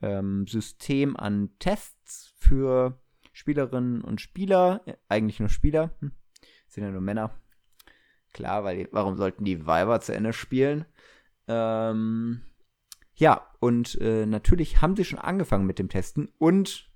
ähm, 0.00 0.46
System 0.46 1.16
an 1.16 1.50
Tests 1.58 2.32
für 2.38 3.00
Spielerinnen 3.32 4.02
und 4.02 4.20
Spieler. 4.20 4.82
Äh, 4.86 4.94
eigentlich 5.08 5.40
nur 5.40 5.48
Spieler. 5.48 5.90
Hm. 5.98 6.12
Sind 6.68 6.84
ja 6.84 6.90
nur 6.90 7.00
Männer. 7.00 7.32
Klar, 8.32 8.62
weil 8.62 8.88
warum 8.92 9.16
sollten 9.16 9.44
die 9.44 9.66
Weiber 9.66 10.00
zu 10.00 10.14
Ende 10.14 10.32
spielen? 10.32 10.84
Ähm, 11.48 12.42
ja, 13.14 13.48
und 13.58 14.00
äh, 14.00 14.26
natürlich 14.26 14.80
haben 14.80 14.94
sie 14.94 15.04
schon 15.04 15.18
angefangen 15.18 15.66
mit 15.66 15.78
dem 15.78 15.88
Testen 15.88 16.30
und 16.38 16.88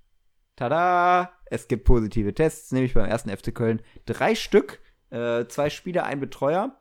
tada, 0.55 1.33
es 1.47 1.67
gibt 1.67 1.85
positive 1.85 2.33
Tests, 2.33 2.71
nämlich 2.71 2.93
beim 2.93 3.09
ersten 3.09 3.35
FC 3.35 3.53
Köln 3.53 3.81
drei 4.05 4.35
Stück, 4.35 4.79
äh, 5.09 5.47
zwei 5.47 5.69
Spieler, 5.69 6.05
ein 6.05 6.19
Betreuer. 6.19 6.77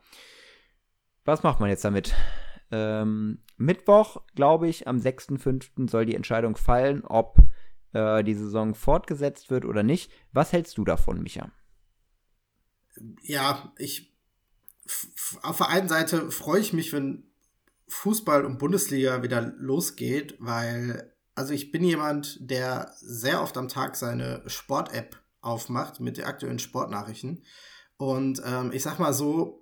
Was 1.24 1.42
macht 1.42 1.60
man 1.60 1.70
jetzt 1.70 1.84
damit? 1.84 2.14
Ähm, 2.70 3.38
Mittwoch, 3.56 4.22
glaube 4.34 4.68
ich, 4.68 4.88
am 4.88 4.98
6.5. 4.98 5.88
soll 5.90 6.06
die 6.06 6.14
Entscheidung 6.14 6.56
fallen, 6.56 7.04
ob 7.04 7.38
äh, 7.92 8.24
die 8.24 8.34
Saison 8.34 8.74
fortgesetzt 8.74 9.50
wird 9.50 9.64
oder 9.64 9.82
nicht. 9.82 10.10
Was 10.32 10.52
hältst 10.52 10.78
du 10.78 10.84
davon, 10.84 11.22
Micha? 11.22 11.50
Ja, 13.22 13.72
ich 13.78 14.12
auf 15.42 15.58
der 15.58 15.68
einen 15.68 15.88
Seite 15.88 16.30
freue 16.30 16.60
ich 16.60 16.72
mich, 16.72 16.92
wenn 16.92 17.24
Fußball 17.88 18.44
und 18.44 18.58
Bundesliga 18.58 19.22
wieder 19.22 19.52
losgeht, 19.58 20.36
weil 20.40 21.12
also 21.34 21.54
ich 21.54 21.72
bin 21.72 21.84
jemand, 21.84 22.38
der 22.40 22.92
sehr 23.00 23.42
oft 23.42 23.56
am 23.56 23.68
Tag 23.68 23.96
seine 23.96 24.42
Sport-App 24.46 25.18
aufmacht 25.40 26.00
mit 26.00 26.18
den 26.18 26.24
aktuellen 26.24 26.58
Sportnachrichten. 26.58 27.44
Und 27.96 28.42
ähm, 28.44 28.70
ich 28.72 28.82
sag 28.82 28.98
mal 28.98 29.14
so, 29.14 29.61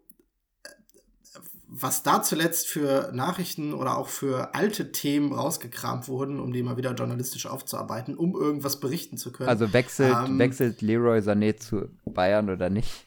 was 1.73 2.03
da 2.03 2.21
zuletzt 2.21 2.67
für 2.67 3.13
Nachrichten 3.15 3.73
oder 3.75 3.97
auch 3.97 4.09
für 4.09 4.55
alte 4.57 4.91
Themen 4.91 5.33
rausgekramt 5.33 6.09
wurden, 6.09 6.41
um 6.41 6.53
die 6.53 6.65
mal 6.65 6.77
wieder 6.77 6.95
journalistisch 6.95 7.47
aufzuarbeiten, 7.47 8.17
um 8.17 8.35
irgendwas 8.35 8.81
berichten 8.81 9.17
zu 9.17 9.31
können. 9.31 9.49
Also 9.49 9.73
wechselt, 9.73 10.17
ähm, 10.27 10.39
wechselt 10.39 10.83
Leroy 10.83 11.21
Sané 11.21 11.57
zu 11.57 11.89
Bayern 12.05 12.51
oder 12.51 12.71
nicht? 12.71 13.07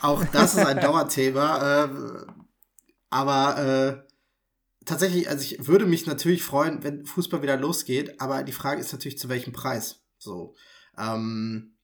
Auch 0.00 0.24
das 0.26 0.54
ist 0.54 0.64
ein 0.64 0.80
Dauerthema. 0.80 1.84
Äh, 1.84 1.88
aber 3.10 3.58
äh, 3.58 4.12
tatsächlich, 4.84 5.28
also 5.28 5.42
ich 5.42 5.66
würde 5.66 5.86
mich 5.86 6.06
natürlich 6.06 6.44
freuen, 6.44 6.84
wenn 6.84 7.04
Fußball 7.06 7.42
wieder 7.42 7.56
losgeht, 7.56 8.20
aber 8.20 8.44
die 8.44 8.52
Frage 8.52 8.80
ist 8.80 8.92
natürlich, 8.92 9.18
zu 9.18 9.28
welchem 9.28 9.52
Preis. 9.52 10.04
So. 10.16 10.54
Ähm, 10.96 11.76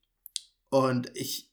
und 0.69 1.11
ich, 1.15 1.51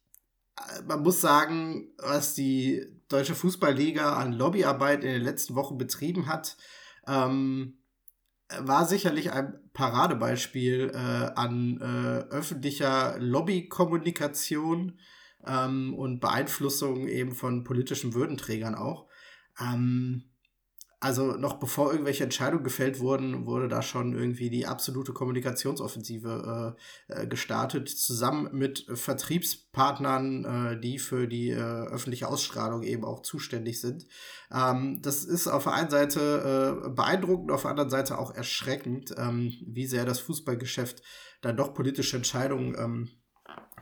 äh, 0.56 0.82
man 0.82 1.02
muss 1.02 1.20
sagen, 1.20 1.92
was 1.98 2.34
die 2.34 2.99
Deutsche 3.10 3.34
Fußballliga 3.34 4.14
an 4.14 4.32
Lobbyarbeit 4.32 5.04
in 5.04 5.10
den 5.10 5.22
letzten 5.22 5.56
Wochen 5.56 5.76
betrieben 5.76 6.26
hat, 6.26 6.56
ähm, 7.06 7.78
war 8.58 8.86
sicherlich 8.86 9.32
ein 9.32 9.58
Paradebeispiel 9.72 10.92
äh, 10.94 10.96
an 10.96 11.80
äh, 11.80 12.34
öffentlicher 12.34 13.16
Lobbykommunikation 13.18 14.98
ähm, 15.46 15.94
und 15.94 16.20
Beeinflussung 16.20 17.06
eben 17.08 17.32
von 17.32 17.64
politischen 17.64 18.14
Würdenträgern 18.14 18.74
auch. 18.74 19.08
Ähm, 19.60 20.29
also 21.02 21.32
noch 21.32 21.54
bevor 21.54 21.90
irgendwelche 21.90 22.24
Entscheidungen 22.24 22.62
gefällt 22.62 23.00
wurden, 23.00 23.46
wurde 23.46 23.68
da 23.68 23.80
schon 23.80 24.14
irgendwie 24.14 24.50
die 24.50 24.66
absolute 24.66 25.14
Kommunikationsoffensive 25.14 26.76
äh, 27.08 27.22
äh, 27.22 27.26
gestartet, 27.26 27.88
zusammen 27.88 28.50
mit 28.52 28.86
Vertriebspartnern, 28.92 30.44
äh, 30.44 30.80
die 30.80 30.98
für 30.98 31.26
die 31.26 31.50
äh, 31.50 31.56
öffentliche 31.56 32.28
Ausstrahlung 32.28 32.82
eben 32.82 33.06
auch 33.06 33.22
zuständig 33.22 33.80
sind. 33.80 34.06
Ähm, 34.52 35.00
das 35.00 35.24
ist 35.24 35.48
auf 35.48 35.64
der 35.64 35.72
einen 35.72 35.90
Seite 35.90 36.84
äh, 36.84 36.88
beeindruckend, 36.90 37.50
auf 37.50 37.62
der 37.62 37.70
anderen 37.70 37.90
Seite 37.90 38.18
auch 38.18 38.34
erschreckend, 38.34 39.14
ähm, 39.16 39.54
wie 39.66 39.86
sehr 39.86 40.04
das 40.04 40.20
Fußballgeschäft 40.20 41.02
dann 41.40 41.56
doch 41.56 41.72
politische 41.72 42.18
Entscheidungen 42.18 42.76
ähm, 42.78 43.08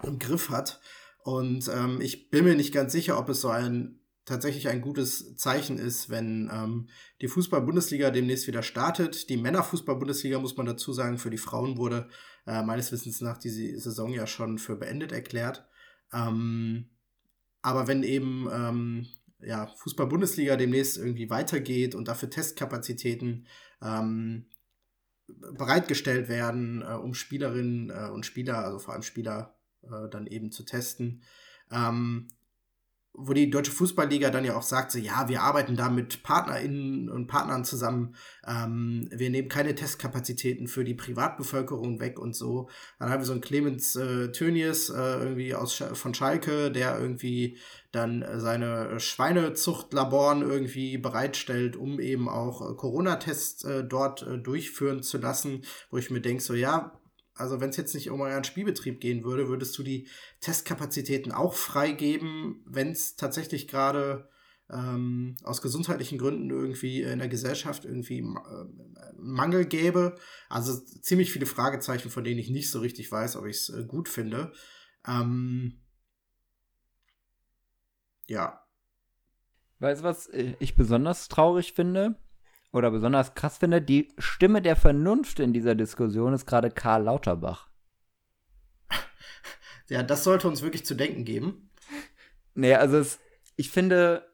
im 0.05 0.21
Griff 0.21 0.51
hat. 0.51 0.81
Und 1.25 1.69
ähm, 1.69 2.01
ich 2.01 2.31
bin 2.31 2.45
mir 2.45 2.55
nicht 2.55 2.73
ganz 2.73 2.93
sicher, 2.93 3.19
ob 3.19 3.29
es 3.29 3.41
so 3.41 3.49
ein 3.49 3.99
tatsächlich 4.29 4.69
ein 4.69 4.81
gutes 4.81 5.37
Zeichen 5.37 5.79
ist, 5.79 6.11
wenn 6.11 6.51
ähm, 6.53 6.89
die 7.21 7.29
Fußball-Bundesliga 7.29 8.11
demnächst 8.11 8.47
wieder 8.47 8.63
startet. 8.63 9.29
Die 9.29 9.37
Männerfußball-Bundesliga, 9.37 10.39
muss 10.39 10.57
man 10.57 10.67
dazu 10.67 10.93
sagen, 10.93 11.19
für 11.19 11.31
die 11.31 11.39
Frauen 11.39 11.77
wurde 11.77 12.09
äh, 12.47 12.63
meines 12.63 12.93
Wissens 12.93 13.21
nach 13.21 13.39
diese 13.39 13.79
Saison 13.79 14.13
ja 14.13 14.27
schon 14.27 14.59
für 14.59 14.77
beendet 14.77 15.13
erklärt. 15.13 15.67
Ähm, 16.13 16.91
aber 17.63 17.89
wenn 17.89 18.03
eben 18.03 18.49
ähm, 18.53 19.07
ja, 19.41 19.67
Fußball-Bundesliga 19.77 20.57
demnächst 20.57 20.97
irgendwie 20.97 21.31
weitergeht 21.31 21.95
und 21.95 22.09
dafür 22.09 22.31
Testkapazitäten 22.31 23.47
ähm, 23.83 24.47
bereitgestellt 25.27 26.29
werden, 26.29 26.83
äh, 26.83 26.95
um 26.95 27.15
Spielerinnen 27.15 27.91
äh, 27.91 28.11
und 28.11 28.27
Spieler, 28.27 28.59
also 28.59 28.79
vor 28.79 28.95
allem 28.95 29.03
Spieler, 29.03 29.57
äh, 29.83 30.09
dann 30.11 30.27
eben 30.27 30.51
zu 30.51 30.65
testen. 30.65 31.23
Ähm, 31.71 32.29
wo 33.21 33.33
die 33.33 33.51
Deutsche 33.51 33.73
Fußballliga 33.73 34.31
dann 34.31 34.45
ja 34.45 34.57
auch 34.57 34.63
sagt, 34.63 34.93
so, 34.93 34.99
ja, 34.99 35.29
wir 35.29 35.43
arbeiten 35.43 35.77
da 35.77 35.89
mit 35.89 36.23
PartnerInnen 36.23 37.09
und 37.09 37.27
Partnern 37.27 37.65
zusammen, 37.65 38.15
ähm, 38.47 39.09
wir 39.13 39.31
nehmen 39.31 39.49
keine 39.49 39.75
Testkapazitäten 39.75 40.69
für 40.69 40.85
die 40.85 40.95
Privatbevölkerung 40.95 42.01
weg 42.01 42.19
und 42.19 42.37
so. 42.37 42.69
Dann 42.99 43.11
haben 43.11 43.21
wir 43.21 43.27
so 43.27 43.33
einen 43.33 43.41
Clemens 43.41 43.97
äh, 43.97 44.31
Tönnies 44.31 44.91
äh, 44.91 44.95
irgendwie 44.95 45.55
aus 45.55 45.75
Sch 45.75 45.83
von 45.95 46.15
Schalke, 46.15 46.71
der 46.71 46.99
irgendwie 46.99 47.59
dann 47.91 48.25
seine 48.37 49.01
Schweinezuchtlaboren 49.01 50.43
irgendwie 50.43 50.99
bereitstellt, 50.99 51.75
um 51.75 52.01
eben 52.01 52.29
auch 52.29 52.61
äh, 52.61 52.75
Corona-Tests 52.75 53.65
äh, 53.65 53.85
dort 53.85 54.23
äh, 54.23 54.39
durchführen 54.39 55.03
zu 55.03 55.19
lassen, 55.19 55.63
wo 55.91 55.97
ich 55.97 56.11
mir 56.11 56.21
denke, 56.21 56.43
so 56.43 56.55
ja, 56.55 56.98
also 57.39 57.61
wenn 57.61 57.71
es 57.71 57.77
jetzt 57.77 57.95
nicht 57.95 58.11
um 58.11 58.21
euren 58.21 58.45
Spielbetrieb 58.45 59.01
gehen 59.01 59.25
würde, 59.25 59.49
würdest 59.49 59.77
du 59.79 59.83
die 59.83 60.09
Testkapazitäten 60.41 61.33
auch 61.33 61.55
freigeben, 61.55 62.63
wenn 62.67 62.91
es 62.91 63.17
tatsächlich 63.17 63.69
gerade 63.69 64.29
ähm, 64.71 65.37
aus 65.45 65.63
gesundheitlichen 65.63 66.19
Gründen 66.19 66.51
irgendwie 66.51 67.03
in 67.03 67.19
der 67.19 67.29
Gesellschaft 67.29 67.85
irgendwie 67.85 68.19
äh, 68.19 69.13
Mangel 69.17 69.65
gäbe. 69.65 70.17
Also 70.49 70.77
ziemlich 70.77 71.33
viele 71.33 71.47
Fragezeichen, 71.47 72.11
von 72.11 72.25
denen 72.25 72.39
ich 72.39 72.51
nicht 72.51 72.71
so 72.71 72.81
richtig 72.81 73.11
weiß, 73.11 73.37
ob 73.37 73.47
ich 73.47 73.57
es 73.57 73.69
äh, 73.71 73.85
gut 73.85 74.09
finde. 74.09 74.53
Ähm, 75.07 75.81
ja. 78.27 78.63
Weißt 79.79 80.03
du, 80.03 80.05
was 80.05 80.27
äh, 80.27 80.55
ich 80.59 80.77
besonders 80.77 81.29
traurig 81.29 81.73
finde? 81.73 82.17
Oder 82.73 82.91
besonders 82.91 83.35
krass 83.35 83.59
finde, 83.59 83.81
die 83.81 84.13
Stimme 84.19 84.63
der 84.63 84.77
Vernunft 84.77 85.41
in 85.41 85.53
dieser 85.53 85.75
Diskussion 85.75 86.33
ist 86.33 86.47
gerade 86.47 86.71
Karl 86.71 87.05
Lauterbach. 87.05 87.69
Ja, 89.91 90.03
das 90.03 90.23
sollte 90.23 90.49
uns 90.49 90.61
wirklich 90.61 90.85
zu 90.85 90.95
denken 90.95 91.25
geben. 91.25 91.71
Nee, 92.53 92.75
also 92.75 92.99
es, 92.99 93.21
ich 93.57 93.71
finde, 93.71 94.31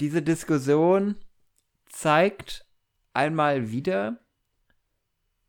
diese 0.00 0.22
Diskussion 0.22 1.16
zeigt 1.90 2.66
einmal 3.12 3.70
wieder, 3.70 4.18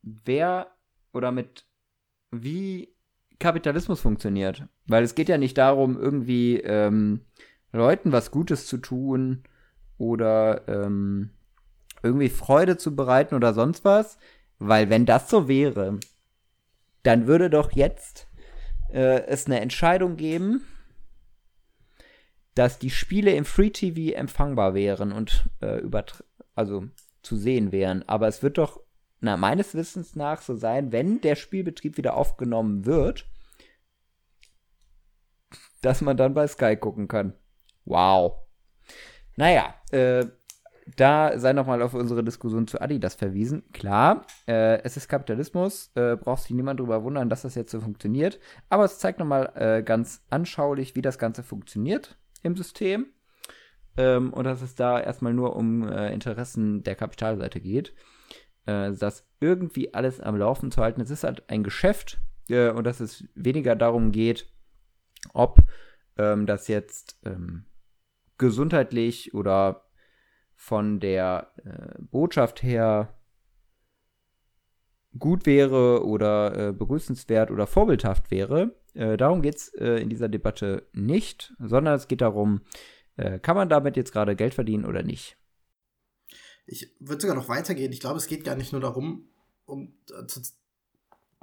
wer 0.02 0.76
oder 1.14 1.32
mit 1.32 1.66
wie 2.32 2.94
Kapitalismus 3.40 4.02
funktioniert. 4.02 4.68
Weil 4.88 5.04
es 5.04 5.16
geht 5.16 5.30
ja 5.30 5.38
nicht 5.38 5.58
darum, 5.58 5.98
irgendwie 5.98 6.58
ähm, 6.58 7.26
Leuten 7.72 8.12
was 8.12 8.32
Gutes 8.32 8.68
zu 8.68 8.78
tun 8.78 9.44
oder 10.00 10.68
ähm, 10.68 11.30
irgendwie 12.02 12.30
Freude 12.30 12.78
zu 12.78 12.96
bereiten 12.96 13.36
oder 13.36 13.54
sonst 13.54 13.86
was. 13.86 14.18
Weil 14.58 14.90
wenn 14.90 15.06
das 15.06 15.30
so 15.30 15.48
wäre, 15.48 16.00
dann 17.04 17.28
würde 17.28 17.50
doch 17.50 17.72
jetzt 17.72 18.28
äh, 18.92 19.22
es 19.28 19.46
eine 19.46 19.62
Entscheidung 19.62 20.18
geben, 20.18 20.66
dass 22.56 22.80
die 22.80 22.90
Spiele 22.90 23.32
im 23.36 23.46
Free 23.46 23.70
TV 23.70 24.18
empfangbar 24.18 24.74
wären 24.74 25.12
und 25.12 25.46
äh, 25.62 25.82
also 26.56 26.86
zu 27.22 27.38
sehen 27.38 27.72
wären. 27.72 28.04
Aber 28.08 28.28
es 28.28 28.44
wird 28.44 28.58
doch 28.58 28.82
na, 29.22 29.38
meines 29.38 29.76
Wissens 29.76 30.16
nach 30.16 30.42
so 30.42 30.56
sein, 30.56 30.92
wenn 30.92 31.22
der 31.22 31.36
Spielbetrieb 31.36 31.98
wieder 31.98 32.16
aufgenommen 32.16 32.86
wird, 32.86 33.26
dass 35.82 36.02
man 36.02 36.18
dann 36.18 36.34
bei 36.34 36.48
Sky 36.48 36.76
gucken 36.76 37.08
kann. 37.08 37.34
Wow. 37.86 38.49
Naja, 39.40 39.74
äh, 39.92 40.26
da 40.98 41.40
sei 41.40 41.54
nochmal 41.54 41.82
auf 41.82 41.94
unsere 41.94 42.26
Diskussion 42.26 42.68
zu 42.68 42.82
Adidas 42.82 43.16
verwiesen. 43.16 43.64
Klar, 43.72 44.26
äh, 44.50 44.82
es 44.84 44.98
ist 44.98 45.08
Kapitalismus, 45.08 45.92
äh, 45.96 46.18
braucht 46.18 46.42
sich 46.42 46.52
niemand 46.52 46.82
darüber 46.82 47.06
wundern, 47.06 47.30
dass 47.30 47.44
das 47.44 47.56
jetzt 47.56 47.72
so 47.72 47.80
funktioniert. 47.80 48.38
Aber 48.68 48.84
es 48.84 49.00
zeigt 49.00 49.18
nochmal 49.18 49.54
äh, 49.56 49.82
ganz 49.82 50.26
anschaulich, 50.30 50.98
wie 50.98 51.02
das 51.02 51.18
Ganze 51.18 51.44
funktioniert 51.44 52.18
im 52.44 52.58
System. 52.58 53.06
Ähm, 53.96 54.34
und 54.34 54.44
dass 54.44 54.62
es 54.62 54.76
da 54.76 55.00
erstmal 55.00 55.34
nur 55.34 55.56
um 55.56 55.88
äh, 55.88 56.12
Interessen 56.12 56.84
der 56.84 56.96
Kapitalseite 56.96 57.62
geht. 57.62 57.94
Äh, 58.66 58.92
das 58.92 59.26
irgendwie 59.40 59.94
alles 59.94 60.20
am 60.20 60.36
Laufen 60.36 60.70
zu 60.70 60.82
halten. 60.82 61.00
Es 61.00 61.12
ist 61.12 61.24
halt 61.24 61.50
ein 61.50 61.64
Geschäft 61.64 62.20
äh, 62.50 62.72
und 62.72 62.84
dass 62.84 63.00
es 63.00 63.24
weniger 63.36 63.78
darum 63.78 64.12
geht, 64.12 64.52
ob 65.34 65.60
ähm, 66.18 66.46
das 66.46 66.68
jetzt 66.68 67.22
ähm, 67.24 67.64
gesundheitlich 68.40 69.36
oder 69.36 69.86
von 70.56 71.00
der 71.00 71.52
äh, 71.64 72.02
Botschaft 72.02 72.64
her 72.64 73.14
gut 75.18 75.46
wäre 75.46 76.06
oder 76.06 76.70
äh, 76.70 76.74
begrüßenswert 76.74 77.52
oder 77.52 77.68
vorbildhaft 77.68 78.32
wäre. 78.32 78.76
Äh, 78.94 79.18
darum 79.18 79.42
geht 79.42 79.56
es 79.56 79.74
äh, 79.76 80.02
in 80.02 80.10
dieser 80.10 80.30
Debatte 80.30 80.88
nicht, 80.94 81.54
sondern 81.60 81.96
es 81.96 82.08
geht 82.08 82.22
darum, 82.22 82.62
äh, 83.16 83.40
kann 83.40 83.56
man 83.56 83.70
damit 83.70 83.98
jetzt 83.98 84.12
gerade 84.12 84.36
Geld 84.36 84.54
verdienen 84.54 84.86
oder 84.86 85.04
nicht. 85.04 85.38
Ich 86.66 86.96
würde 87.00 87.22
sogar 87.22 87.36
noch 87.36 87.50
weitergehen. 87.50 87.92
Ich 87.92 88.00
glaube, 88.00 88.18
es 88.18 88.28
geht 88.28 88.44
gar 88.44 88.56
nicht 88.56 88.72
nur 88.72 88.82
darum, 88.82 89.30
um 89.66 89.98
äh, 90.12 90.26
zu, 90.28 90.42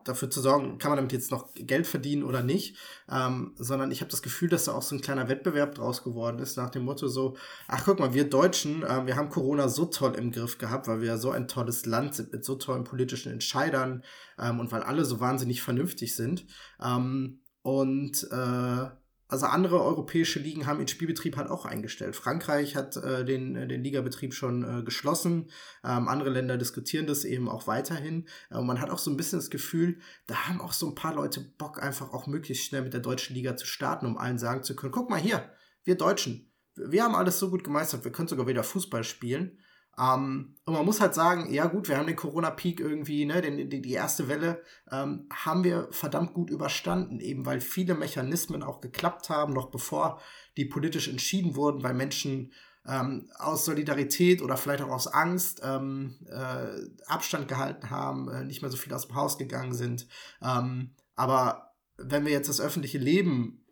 dafür 0.08 0.30
zu 0.30 0.40
sorgen, 0.40 0.78
kann 0.78 0.90
man 0.90 0.96
damit 0.96 1.12
jetzt 1.12 1.30
noch 1.30 1.52
Geld 1.54 1.86
verdienen 1.86 2.22
oder 2.22 2.42
nicht, 2.42 2.76
ähm, 3.10 3.52
sondern 3.56 3.90
ich 3.90 4.00
habe 4.00 4.10
das 4.10 4.22
Gefühl, 4.22 4.48
dass 4.48 4.64
da 4.64 4.72
auch 4.72 4.82
so 4.82 4.94
ein 4.94 5.00
kleiner 5.00 5.28
Wettbewerb 5.28 5.74
draus 5.74 6.02
geworden 6.02 6.38
ist, 6.38 6.56
nach 6.56 6.70
dem 6.70 6.84
Motto 6.84 7.08
so, 7.08 7.36
ach 7.68 7.84
guck 7.84 7.98
mal, 7.98 8.14
wir 8.14 8.28
Deutschen, 8.28 8.82
äh, 8.82 9.06
wir 9.06 9.16
haben 9.16 9.30
Corona 9.30 9.68
so 9.68 9.86
toll 9.86 10.14
im 10.16 10.32
Griff 10.32 10.58
gehabt, 10.58 10.88
weil 10.88 11.00
wir 11.00 11.18
so 11.18 11.30
ein 11.30 11.48
tolles 11.48 11.86
Land 11.86 12.14
sind 12.14 12.32
mit 12.32 12.44
so 12.44 12.54
tollen 12.56 12.84
politischen 12.84 13.32
Entscheidern 13.32 14.02
ähm, 14.38 14.60
und 14.60 14.72
weil 14.72 14.82
alle 14.82 15.04
so 15.04 15.20
wahnsinnig 15.20 15.62
vernünftig 15.62 16.16
sind. 16.16 16.46
Ähm, 16.82 17.40
und 17.62 18.22
äh, 18.30 18.86
also 19.28 19.46
andere 19.46 19.82
europäische 19.82 20.38
Ligen 20.38 20.66
haben 20.66 20.78
ihren 20.78 20.88
Spielbetrieb 20.88 21.36
halt 21.36 21.50
auch 21.50 21.64
eingestellt. 21.64 22.14
Frankreich 22.14 22.76
hat 22.76 22.96
äh, 22.96 23.24
den, 23.24 23.56
äh, 23.56 23.66
den 23.66 23.82
Ligabetrieb 23.82 24.34
schon 24.34 24.62
äh, 24.62 24.82
geschlossen. 24.82 25.50
Ähm, 25.82 26.06
andere 26.06 26.30
Länder 26.30 26.56
diskutieren 26.56 27.06
das 27.06 27.24
eben 27.24 27.48
auch 27.48 27.66
weiterhin. 27.66 28.28
Äh, 28.50 28.58
und 28.58 28.66
man 28.66 28.80
hat 28.80 28.90
auch 28.90 28.98
so 28.98 29.10
ein 29.10 29.16
bisschen 29.16 29.40
das 29.40 29.50
Gefühl, 29.50 29.98
da 30.26 30.46
haben 30.46 30.60
auch 30.60 30.72
so 30.72 30.86
ein 30.86 30.94
paar 30.94 31.14
Leute 31.14 31.40
Bock, 31.40 31.82
einfach 31.82 32.12
auch 32.12 32.28
möglichst 32.28 32.64
schnell 32.64 32.82
mit 32.82 32.92
der 32.92 33.00
deutschen 33.00 33.34
Liga 33.34 33.56
zu 33.56 33.66
starten, 33.66 34.06
um 34.06 34.16
allen 34.16 34.38
sagen 34.38 34.62
zu 34.62 34.76
können, 34.76 34.92
guck 34.92 35.10
mal 35.10 35.20
hier, 35.20 35.50
wir 35.82 35.96
Deutschen, 35.96 36.52
wir 36.76 37.02
haben 37.02 37.14
alles 37.14 37.38
so 37.38 37.50
gut 37.50 37.64
gemeistert, 37.64 38.04
wir 38.04 38.12
können 38.12 38.28
sogar 38.28 38.46
wieder 38.46 38.62
Fußball 38.62 39.02
spielen. 39.02 39.58
Ähm, 39.98 40.56
und 40.64 40.74
man 40.74 40.84
muss 40.84 41.00
halt 41.00 41.14
sagen, 41.14 41.52
ja 41.52 41.66
gut, 41.66 41.88
wir 41.88 41.96
haben 41.96 42.06
den 42.06 42.16
Corona-Peak 42.16 42.80
irgendwie, 42.80 43.24
ne, 43.24 43.40
den, 43.40 43.70
die, 43.70 43.80
die 43.80 43.92
erste 43.92 44.28
Welle 44.28 44.62
ähm, 44.90 45.28
haben 45.32 45.64
wir 45.64 45.88
verdammt 45.90 46.34
gut 46.34 46.50
überstanden, 46.50 47.20
eben 47.20 47.46
weil 47.46 47.60
viele 47.60 47.94
Mechanismen 47.94 48.62
auch 48.62 48.80
geklappt 48.80 49.30
haben, 49.30 49.52
noch 49.54 49.70
bevor 49.70 50.20
die 50.56 50.66
politisch 50.66 51.08
entschieden 51.08 51.56
wurden, 51.56 51.82
weil 51.82 51.94
Menschen 51.94 52.52
ähm, 52.86 53.30
aus 53.38 53.64
Solidarität 53.64 54.42
oder 54.42 54.56
vielleicht 54.56 54.82
auch 54.82 54.90
aus 54.90 55.06
Angst 55.06 55.60
ähm, 55.64 56.18
äh, 56.26 56.66
Abstand 57.06 57.48
gehalten 57.48 57.90
haben, 57.90 58.28
äh, 58.28 58.44
nicht 58.44 58.62
mehr 58.62 58.70
so 58.70 58.76
viel 58.76 58.92
aus 58.92 59.06
dem 59.06 59.16
Haus 59.16 59.38
gegangen 59.38 59.74
sind. 59.74 60.06
Ähm, 60.42 60.94
aber 61.14 61.74
wenn 61.96 62.24
wir 62.24 62.32
jetzt 62.32 62.48
das 62.48 62.60
öffentliche 62.60 62.98
Leben 62.98 63.64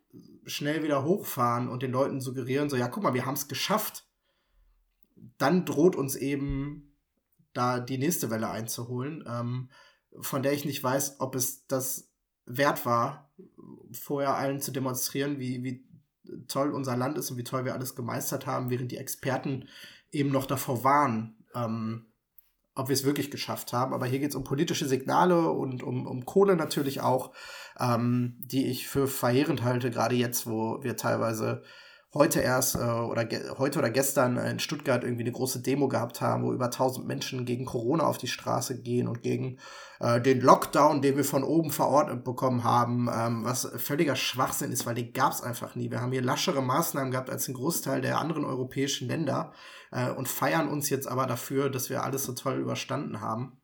schnell 0.47 0.83
wieder 0.83 1.05
hochfahren 1.05 1.69
und 1.69 1.83
den 1.83 1.93
Leuten 1.93 2.21
suggerieren, 2.21 2.69
so 2.69 2.77
ja, 2.77 2.89
guck 2.89 3.03
mal, 3.03 3.15
wir 3.15 3.27
haben 3.27 3.35
es 3.35 3.49
geschafft, 3.49 4.07
dann 5.39 5.65
droht 5.65 5.97
uns 5.97 6.17
eben 6.17 6.95
da 7.53 7.81
die 7.81 7.99
nächste 7.99 8.31
Welle 8.31 8.51
einzuholen, 8.51 9.25
ähm, 9.27 9.71
von 10.21 10.43
der 10.43 10.53
ich 10.53 10.65
nicht 10.65 10.83
weiß, 10.83 11.21
ob 11.21 11.35
es 11.35 11.67
das 11.67 12.11
wert 12.47 12.85
war, 12.85 13.31
vorher 13.93 14.37
allen 14.37 14.61
zu 14.61 14.71
demonstrieren, 14.71 15.39
wie, 15.39 15.63
wie 15.65 15.85
toll 16.49 16.73
unser 16.73 16.97
Land 16.97 17.19
ist 17.19 17.31
und 17.31 17.37
wie 17.37 17.45
toll 17.45 17.65
wir 17.65 17.75
alles 17.75 17.95
gemeistert 17.95 18.47
haben, 18.47 18.71
während 18.71 18.93
die 18.93 18.97
Experten 18.97 19.69
eben 20.11 20.31
noch 20.31 20.47
davor 20.47 20.85
waren, 20.85 21.37
ähm, 21.55 22.07
ob 22.75 22.89
wir 22.89 22.95
es 22.95 23.05
wirklich 23.05 23.31
geschafft 23.31 23.73
haben. 23.73 23.95
Aber 23.95 24.07
hier 24.07 24.19
geht 24.19 24.31
es 24.31 24.37
um 24.37 24.45
politische 24.45 24.87
Signale 24.87 25.51
und 25.51 25.83
um, 25.83 26.07
um 26.07 26.25
Kohle 26.25 26.57
natürlich 26.57 27.01
auch, 27.01 27.33
ähm, 27.79 28.37
die 28.41 28.67
ich 28.67 28.89
für 28.89 29.07
verheerend 29.07 29.63
halte, 29.63 29.91
gerade 29.91 30.17
jetzt, 30.17 30.47
wo 30.47 30.83
wir 30.83 30.97
teilweise 30.97 31.63
heute 32.15 32.41
erst 32.41 32.77
äh, 32.77 32.79
oder 32.79 33.29
heute 33.59 33.81
oder 33.81 33.91
gestern 33.91 34.37
in 34.37 34.61
Stuttgart 34.61 35.03
irgendwie 35.03 35.25
eine 35.25 35.33
große 35.33 35.61
Demo 35.61 35.89
gehabt 35.89 36.21
haben, 36.21 36.45
wo 36.45 36.53
über 36.53 36.67
1000 36.67 37.07
Menschen 37.07 37.45
gegen 37.45 37.67
Corona 37.67 38.05
auf 38.05 38.19
die 38.19 38.29
Straße 38.29 38.81
gehen 38.81 39.09
und 39.09 39.23
gegen 39.23 39.59
äh, 39.99 40.21
den 40.21 40.41
Lockdown, 40.41 41.03
den 41.03 41.17
wir 41.17 41.25
von 41.25 41.43
oben 41.43 41.71
verordnet 41.71 42.25
bekommen 42.25 42.63
haben, 42.63 43.11
ähm, 43.13 43.45
was 43.45 43.69
völliger 43.77 44.17
Schwachsinn 44.17 44.71
ist, 44.71 44.87
weil 44.87 44.95
den 44.95 45.13
gab 45.13 45.33
es 45.33 45.43
einfach 45.43 45.75
nie. 45.75 45.91
Wir 45.91 46.01
haben 46.01 46.13
hier 46.13 46.23
laschere 46.23 46.63
Maßnahmen 46.63 47.11
gehabt 47.11 47.31
als 47.31 47.49
ein 47.49 47.55
Großteil 47.55 48.01
der 48.01 48.19
anderen 48.19 48.45
europäischen 48.45 49.09
Länder 49.09 49.53
äh, 49.91 50.11
und 50.11 50.29
feiern 50.29 50.69
uns 50.69 50.91
jetzt 50.91 51.09
aber 51.09 51.27
dafür, 51.27 51.69
dass 51.69 51.91
wir 51.91 52.05
alles 52.05 52.25
so 52.25 52.33
toll 52.33 52.59
überstanden 52.59 53.21
haben. 53.21 53.61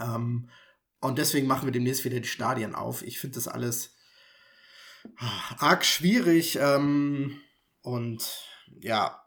Ähm, 0.00 0.48
und 1.00 1.18
deswegen 1.18 1.46
machen 1.46 1.66
wir 1.66 1.72
demnächst 1.72 2.04
wieder 2.04 2.20
die 2.20 2.28
Stadien 2.28 2.74
auf. 2.74 3.02
Ich 3.02 3.18
finde 3.18 3.34
das 3.34 3.48
alles 3.48 3.94
ah, 5.18 5.56
arg 5.58 5.84
schwierig. 5.84 6.58
Ähm, 6.60 7.40
und 7.84 8.48
ja, 8.80 9.20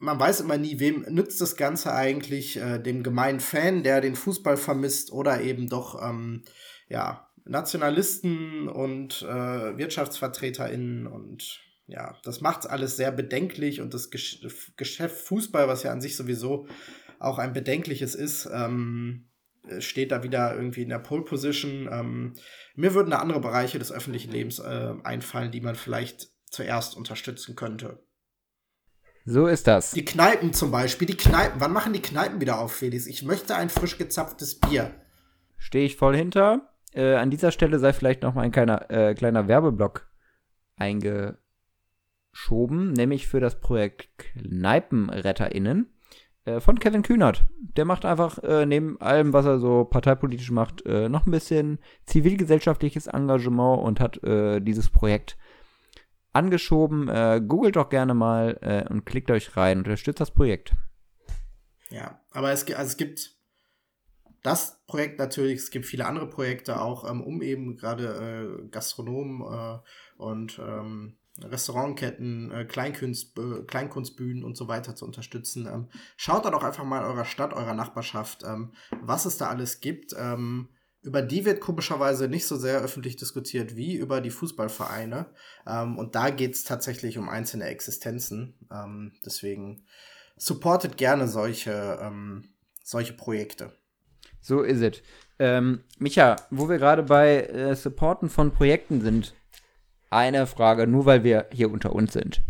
man 0.00 0.18
weiß 0.18 0.40
immer 0.40 0.58
nie, 0.58 0.80
wem 0.80 1.02
nützt 1.08 1.40
das 1.40 1.56
Ganze 1.56 1.94
eigentlich, 1.94 2.56
äh, 2.56 2.78
dem 2.80 3.02
gemeinen 3.02 3.38
Fan, 3.38 3.84
der 3.84 4.00
den 4.00 4.16
Fußball 4.16 4.56
vermisst, 4.56 5.12
oder 5.12 5.40
eben 5.40 5.68
doch, 5.68 6.02
ähm, 6.02 6.42
ja, 6.88 7.30
Nationalisten 7.44 8.68
und 8.68 9.22
äh, 9.22 9.78
WirtschaftsvertreterInnen 9.78 11.06
und 11.06 11.60
ja, 11.86 12.16
das 12.24 12.40
macht 12.40 12.68
alles 12.68 12.96
sehr 12.96 13.12
bedenklich 13.12 13.80
und 13.80 13.94
das 13.94 14.10
Gesch 14.10 14.40
Geschäft 14.76 15.26
Fußball, 15.26 15.68
was 15.68 15.82
ja 15.82 15.92
an 15.92 16.00
sich 16.00 16.16
sowieso 16.16 16.66
auch 17.18 17.38
ein 17.38 17.52
bedenkliches 17.52 18.14
ist, 18.14 18.48
ähm, 18.52 19.28
steht 19.78 20.10
da 20.10 20.22
wieder 20.22 20.54
irgendwie 20.54 20.82
in 20.82 20.88
der 20.88 20.98
Pole 20.98 21.22
Position. 21.22 21.88
Ähm, 21.90 22.34
mir 22.74 22.94
würden 22.94 23.10
da 23.10 23.18
andere 23.18 23.40
Bereiche 23.40 23.78
des 23.78 23.92
öffentlichen 23.92 24.32
Lebens 24.32 24.58
äh, 24.58 24.94
einfallen, 25.04 25.52
die 25.52 25.60
man 25.60 25.74
vielleicht 25.74 26.30
zuerst 26.50 26.96
unterstützen 26.96 27.56
könnte. 27.56 27.98
So 29.24 29.46
ist 29.46 29.66
das. 29.66 29.92
Die 29.92 30.04
Kneipen 30.04 30.52
zum 30.52 30.70
Beispiel, 30.70 31.06
die 31.06 31.16
Kneipen. 31.16 31.60
Wann 31.60 31.72
machen 31.72 31.92
die 31.92 32.02
Kneipen 32.02 32.40
wieder 32.40 32.58
auf, 32.58 32.72
Felix? 32.72 33.06
Ich 33.06 33.22
möchte 33.22 33.54
ein 33.54 33.70
frisch 33.70 33.98
gezapftes 33.98 34.58
Bier. 34.58 34.94
Stehe 35.56 35.84
ich 35.84 35.96
voll 35.96 36.16
hinter. 36.16 36.70
Äh, 36.92 37.14
an 37.14 37.30
dieser 37.30 37.52
Stelle 37.52 37.78
sei 37.78 37.92
vielleicht 37.92 38.22
noch 38.22 38.34
mal 38.34 38.42
ein 38.42 38.50
kleiner, 38.50 38.90
äh, 38.90 39.14
kleiner 39.14 39.46
Werbeblock 39.46 40.08
eingeschoben, 40.76 41.36
nämlich 42.94 43.28
für 43.28 43.40
das 43.40 43.60
Projekt 43.60 44.08
KneipenretterInnen 44.18 45.92
äh, 46.46 46.60
von 46.60 46.80
Kevin 46.80 47.02
Kühnert. 47.02 47.46
Der 47.76 47.84
macht 47.84 48.04
einfach 48.04 48.38
äh, 48.38 48.66
neben 48.66 49.00
allem, 49.00 49.32
was 49.32 49.46
er 49.46 49.60
so 49.60 49.84
parteipolitisch 49.84 50.50
macht, 50.50 50.84
äh, 50.86 51.08
noch 51.08 51.26
ein 51.26 51.30
bisschen 51.30 51.78
zivilgesellschaftliches 52.06 53.06
Engagement 53.06 53.82
und 53.82 54.00
hat 54.00 54.24
äh, 54.24 54.60
dieses 54.60 54.88
Projekt 54.88 55.36
angeschoben. 56.32 57.08
Äh, 57.08 57.42
googelt 57.46 57.76
doch 57.76 57.88
gerne 57.88 58.14
mal 58.14 58.58
äh, 58.62 58.90
und 58.90 59.04
klickt 59.04 59.30
euch 59.30 59.56
rein, 59.56 59.78
unterstützt 59.78 60.20
das 60.20 60.30
Projekt. 60.30 60.74
Ja, 61.90 62.20
aber 62.30 62.52
es, 62.52 62.64
also 62.72 62.88
es 62.88 62.96
gibt 62.96 63.36
das 64.42 64.80
Projekt 64.86 65.18
natürlich, 65.18 65.58
es 65.58 65.70
gibt 65.70 65.86
viele 65.86 66.06
andere 66.06 66.28
Projekte 66.28 66.80
auch, 66.80 67.08
ähm, 67.08 67.20
um 67.20 67.42
eben 67.42 67.76
gerade 67.76 68.60
äh, 68.62 68.68
Gastronomen 68.68 69.42
äh, 69.42 69.78
und 70.16 70.58
ähm, 70.58 71.16
Restaurantketten, 71.42 72.50
äh, 72.50 72.64
Kleinkunst, 72.64 73.38
äh, 73.38 73.62
Kleinkunstbühnen 73.66 74.44
und 74.44 74.56
so 74.56 74.68
weiter 74.68 74.94
zu 74.94 75.04
unterstützen. 75.04 75.66
Ähm, 75.66 75.88
schaut 76.16 76.44
da 76.44 76.50
doch 76.50 76.62
einfach 76.62 76.84
mal 76.84 77.00
in 77.00 77.06
eurer 77.06 77.24
Stadt, 77.24 77.52
eurer 77.52 77.74
Nachbarschaft, 77.74 78.42
ähm, 78.44 78.72
was 79.02 79.24
es 79.24 79.36
da 79.38 79.48
alles 79.48 79.80
gibt. 79.80 80.14
Ähm, 80.16 80.68
über 81.02 81.22
die 81.22 81.44
wird 81.44 81.60
komischerweise 81.60 82.28
nicht 82.28 82.46
so 82.46 82.56
sehr 82.56 82.80
öffentlich 82.80 83.16
diskutiert 83.16 83.76
wie 83.76 83.94
über 83.94 84.20
die 84.20 84.30
Fußballvereine. 84.30 85.26
Ähm, 85.66 85.98
und 85.98 86.14
da 86.14 86.30
geht 86.30 86.54
es 86.54 86.64
tatsächlich 86.64 87.18
um 87.18 87.28
einzelne 87.28 87.64
Existenzen. 87.64 88.54
Ähm, 88.70 89.12
deswegen 89.24 89.84
supportet 90.36 90.96
gerne 90.96 91.28
solche, 91.28 91.98
ähm, 92.02 92.50
solche 92.82 93.14
Projekte. 93.14 93.72
So 94.40 94.62
ist 94.62 94.80
es. 94.82 95.02
Ähm, 95.38 95.84
Micha, 95.98 96.36
wo 96.50 96.68
wir 96.68 96.78
gerade 96.78 97.02
bei 97.02 97.44
äh, 97.44 97.74
Supporten 97.74 98.28
von 98.28 98.52
Projekten 98.52 99.00
sind, 99.00 99.34
eine 100.10 100.46
Frage, 100.46 100.86
nur 100.86 101.06
weil 101.06 101.24
wir 101.24 101.46
hier 101.52 101.70
unter 101.70 101.94
uns 101.94 102.12
sind. 102.12 102.42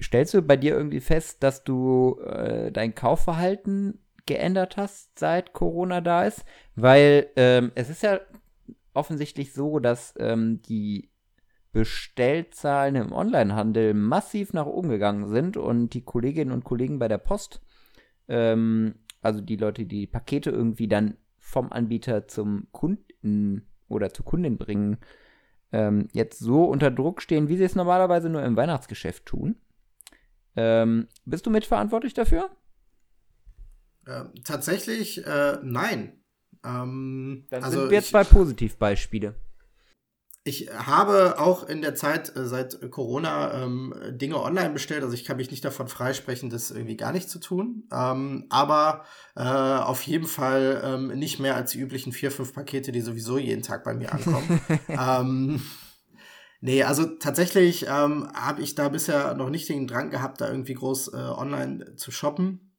Stellst 0.00 0.32
du 0.32 0.42
bei 0.42 0.56
dir 0.56 0.74
irgendwie 0.74 1.00
fest, 1.00 1.42
dass 1.42 1.64
du 1.64 2.18
äh, 2.20 2.72
dein 2.72 2.94
Kaufverhalten 2.94 3.98
geändert 4.26 4.76
hast, 4.76 5.18
seit 5.18 5.52
Corona 5.52 6.00
da 6.00 6.24
ist? 6.24 6.44
Weil 6.74 7.28
ähm, 7.36 7.72
es 7.74 7.90
ist 7.90 8.02
ja 8.02 8.20
offensichtlich 8.94 9.52
so, 9.52 9.78
dass 9.78 10.14
ähm, 10.18 10.62
die 10.62 11.10
Bestellzahlen 11.72 12.96
im 12.96 13.12
Onlinehandel 13.12 13.94
massiv 13.94 14.52
nach 14.52 14.66
oben 14.66 14.90
gegangen 14.90 15.26
sind 15.28 15.56
und 15.56 15.94
die 15.94 16.04
Kolleginnen 16.04 16.52
und 16.52 16.64
Kollegen 16.64 16.98
bei 16.98 17.08
der 17.08 17.18
Post, 17.18 17.62
ähm, 18.28 18.96
also 19.22 19.40
die 19.40 19.56
Leute, 19.56 19.86
die 19.86 20.06
Pakete 20.06 20.50
irgendwie 20.50 20.88
dann 20.88 21.16
vom 21.38 21.72
Anbieter 21.72 22.28
zum 22.28 22.66
Kunden 22.72 23.66
oder 23.88 24.12
zur 24.12 24.24
Kundin 24.24 24.58
bringen, 24.58 24.98
ähm, 25.72 26.08
jetzt 26.12 26.38
so 26.38 26.64
unter 26.64 26.90
Druck 26.90 27.22
stehen, 27.22 27.48
wie 27.48 27.56
sie 27.56 27.64
es 27.64 27.74
normalerweise 27.74 28.28
nur 28.28 28.42
im 28.42 28.56
Weihnachtsgeschäft 28.56 29.24
tun. 29.24 29.56
Ähm, 30.54 31.08
bist 31.24 31.46
du 31.46 31.50
mitverantwortlich 31.50 32.12
dafür? 32.12 32.50
Äh, 34.06 34.24
tatsächlich 34.44 35.24
äh, 35.26 35.58
nein. 35.62 36.22
Ähm, 36.64 37.44
Dann 37.50 37.64
also 37.64 37.80
sind 37.80 37.90
wir 37.90 37.98
ich, 37.98 38.08
zwei 38.08 38.24
Positivbeispiele. 38.24 39.34
Ich 40.44 40.70
habe 40.74 41.38
auch 41.38 41.68
in 41.68 41.82
der 41.82 41.94
Zeit 41.94 42.34
äh, 42.36 42.46
seit 42.46 42.90
Corona 42.90 43.62
ähm, 43.62 43.94
Dinge 44.10 44.42
online 44.42 44.70
bestellt, 44.70 45.04
also 45.04 45.14
ich 45.14 45.24
kann 45.24 45.36
mich 45.36 45.52
nicht 45.52 45.64
davon 45.64 45.86
freisprechen, 45.86 46.50
das 46.50 46.72
irgendwie 46.72 46.96
gar 46.96 47.12
nicht 47.12 47.30
zu 47.30 47.38
tun. 47.38 47.84
Ähm, 47.92 48.46
aber 48.48 49.04
äh, 49.36 49.42
auf 49.42 50.02
jeden 50.02 50.26
Fall 50.26 50.82
ähm, 50.84 51.16
nicht 51.18 51.38
mehr 51.38 51.54
als 51.54 51.72
die 51.72 51.78
üblichen 51.78 52.12
vier, 52.12 52.32
fünf 52.32 52.52
Pakete, 52.52 52.90
die 52.90 53.00
sowieso 53.00 53.38
jeden 53.38 53.62
Tag 53.62 53.84
bei 53.84 53.94
mir 53.94 54.12
ankommen. 54.12 54.60
ähm, 54.88 55.62
nee, 56.60 56.82
also 56.82 57.06
tatsächlich 57.06 57.86
ähm, 57.88 58.28
habe 58.34 58.62
ich 58.62 58.74
da 58.74 58.88
bisher 58.88 59.34
noch 59.34 59.48
nicht 59.48 59.68
den 59.68 59.86
Drang 59.86 60.10
gehabt, 60.10 60.40
da 60.40 60.48
irgendwie 60.48 60.74
groß 60.74 61.14
äh, 61.14 61.16
online 61.18 61.94
zu 61.94 62.10
shoppen. 62.10 62.71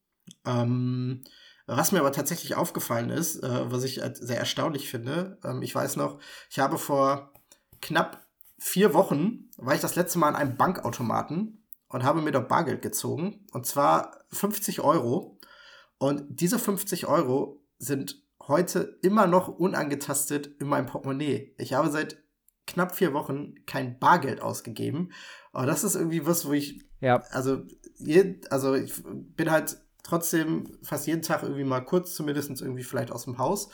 Ähm, 0.45 1.23
was 1.65 1.91
mir 1.91 1.99
aber 1.99 2.11
tatsächlich 2.11 2.55
aufgefallen 2.55 3.09
ist, 3.09 3.41
äh, 3.41 3.71
was 3.71 3.83
ich 3.83 4.01
sehr 4.13 4.37
erstaunlich 4.37 4.89
finde, 4.89 5.37
ähm, 5.43 5.61
ich 5.61 5.73
weiß 5.73 5.95
noch, 5.95 6.19
ich 6.49 6.59
habe 6.59 6.77
vor 6.77 7.33
knapp 7.81 8.25
vier 8.57 8.93
Wochen 8.93 9.49
war 9.57 9.75
ich 9.75 9.81
das 9.81 9.95
letzte 9.95 10.19
Mal 10.19 10.29
an 10.29 10.35
einem 10.35 10.57
Bankautomaten 10.57 11.63
und 11.89 12.03
habe 12.03 12.21
mir 12.21 12.31
dort 12.31 12.47
Bargeld 12.47 12.81
gezogen. 12.81 13.45
Und 13.51 13.65
zwar 13.65 14.25
50 14.31 14.81
Euro. 14.81 15.37
Und 15.97 16.23
diese 16.29 16.57
50 16.57 17.07
Euro 17.07 17.61
sind 17.77 18.23
heute 18.47 18.99
immer 19.01 19.27
noch 19.27 19.47
unangetastet 19.47 20.47
in 20.59 20.67
meinem 20.67 20.87
Portemonnaie. 20.87 21.53
Ich 21.57 21.73
habe 21.73 21.91
seit 21.91 22.23
knapp 22.65 22.95
vier 22.95 23.13
Wochen 23.13 23.55
kein 23.65 23.99
Bargeld 23.99 24.41
ausgegeben. 24.41 25.11
Aber 25.51 25.65
das 25.65 25.83
ist 25.83 25.95
irgendwie 25.95 26.25
was, 26.25 26.45
wo 26.45 26.53
ich. 26.53 26.83
Ja. 26.99 27.17
Also, 27.31 27.63
also 28.49 28.75
ich 28.75 28.93
bin 29.05 29.51
halt 29.51 29.77
trotzdem 30.03 30.77
fast 30.83 31.07
jeden 31.07 31.21
Tag 31.21 31.43
irgendwie 31.43 31.63
mal 31.63 31.81
kurz, 31.81 32.13
zumindest 32.13 32.61
irgendwie 32.61 32.83
vielleicht 32.83 33.11
aus 33.11 33.23
dem 33.23 33.37
Haus. 33.37 33.69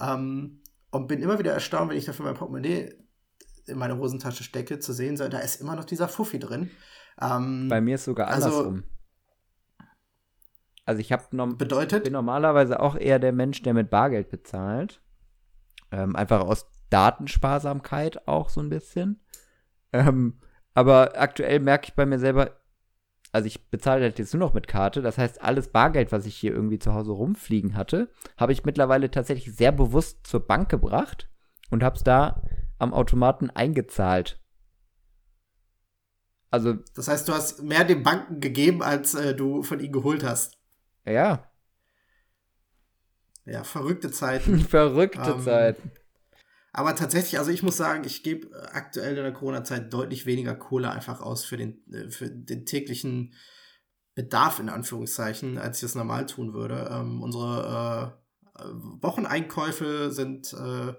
Ähm, 0.00 0.62
und 0.90 1.08
bin 1.08 1.22
immer 1.22 1.38
wieder 1.38 1.52
erstaunt, 1.52 1.90
wenn 1.90 1.98
ich 1.98 2.04
dafür 2.04 2.24
mein 2.24 2.34
Portemonnaie 2.34 2.94
in 3.66 3.78
meine 3.78 3.96
Hosentasche 3.96 4.44
stecke, 4.44 4.78
zu 4.78 4.92
sehen 4.92 5.16
da 5.16 5.38
ist 5.38 5.60
immer 5.60 5.76
noch 5.76 5.84
dieser 5.84 6.08
Fuffi 6.08 6.38
drin. 6.38 6.70
Ähm, 7.20 7.68
Bei 7.68 7.80
mir 7.80 7.96
ist 7.96 8.04
sogar 8.04 8.28
also 8.28 8.46
andersrum. 8.48 8.74
Also, 8.74 8.94
also 10.86 11.00
ich 11.00 11.12
habe 11.12 11.24
nom 11.32 11.56
bedeutet? 11.56 12.04
bin 12.04 12.12
normalerweise 12.12 12.80
auch 12.80 12.96
eher 12.96 13.18
der 13.18 13.32
Mensch, 13.32 13.62
der 13.62 13.74
mit 13.74 13.90
Bargeld 13.90 14.30
bezahlt. 14.30 15.00
Ähm, 15.90 16.14
einfach 16.14 16.40
aus 16.40 16.66
Datensparsamkeit 16.90 18.28
auch 18.28 18.50
so 18.50 18.60
ein 18.60 18.68
bisschen. 18.68 19.20
Ähm, 19.92 20.40
aber 20.74 21.12
aktuell 21.16 21.60
merke 21.60 21.88
ich 21.88 21.94
bei 21.94 22.04
mir 22.04 22.18
selber, 22.18 22.50
also 23.34 23.48
ich 23.48 23.68
bezahle 23.68 24.02
halt 24.02 24.20
jetzt 24.20 24.32
nur 24.32 24.38
noch 24.38 24.54
mit 24.54 24.68
Karte. 24.68 25.02
Das 25.02 25.18
heißt, 25.18 25.42
alles 25.42 25.66
Bargeld, 25.66 26.12
was 26.12 26.24
ich 26.24 26.36
hier 26.36 26.52
irgendwie 26.52 26.78
zu 26.78 26.94
Hause 26.94 27.10
rumfliegen 27.10 27.76
hatte, 27.76 28.08
habe 28.36 28.52
ich 28.52 28.64
mittlerweile 28.64 29.10
tatsächlich 29.10 29.56
sehr 29.56 29.72
bewusst 29.72 30.24
zur 30.24 30.46
Bank 30.46 30.68
gebracht 30.68 31.28
und 31.68 31.82
habe 31.82 31.96
es 31.96 32.04
da 32.04 32.44
am 32.78 32.94
Automaten 32.94 33.50
eingezahlt. 33.50 34.40
Also. 36.52 36.74
Das 36.94 37.08
heißt, 37.08 37.26
du 37.26 37.32
hast 37.32 37.60
mehr 37.64 37.82
den 37.82 38.04
Banken 38.04 38.38
gegeben, 38.38 38.84
als 38.84 39.14
äh, 39.14 39.34
du 39.34 39.64
von 39.64 39.80
ihnen 39.80 39.92
geholt 39.92 40.22
hast. 40.22 40.56
Ja. 41.04 41.50
Ja, 43.46 43.64
verrückte 43.64 44.12
Zeiten. 44.12 44.60
verrückte 44.60 45.32
ähm, 45.32 45.40
Zeiten. 45.40 45.90
Aber 46.76 46.96
tatsächlich, 46.96 47.38
also 47.38 47.52
ich 47.52 47.62
muss 47.62 47.76
sagen, 47.76 48.02
ich 48.04 48.24
gebe 48.24 48.50
aktuell 48.72 49.16
in 49.16 49.22
der 49.22 49.32
Corona-Zeit 49.32 49.92
deutlich 49.92 50.26
weniger 50.26 50.56
Kohle 50.56 50.90
einfach 50.90 51.20
aus 51.20 51.44
für 51.44 51.56
den, 51.56 51.80
äh, 51.92 52.10
für 52.10 52.28
den 52.28 52.66
täglichen 52.66 53.32
Bedarf, 54.16 54.58
in 54.58 54.68
Anführungszeichen, 54.68 55.56
als 55.56 55.78
ich 55.78 55.84
es 55.84 55.94
normal 55.94 56.26
tun 56.26 56.52
würde. 56.52 56.88
Ähm, 56.90 57.22
unsere 57.22 58.18
äh, 58.56 58.62
Wocheneinkäufe 59.00 60.10
sind 60.10 60.52
äh, 60.52 60.88
äh, 60.88 60.94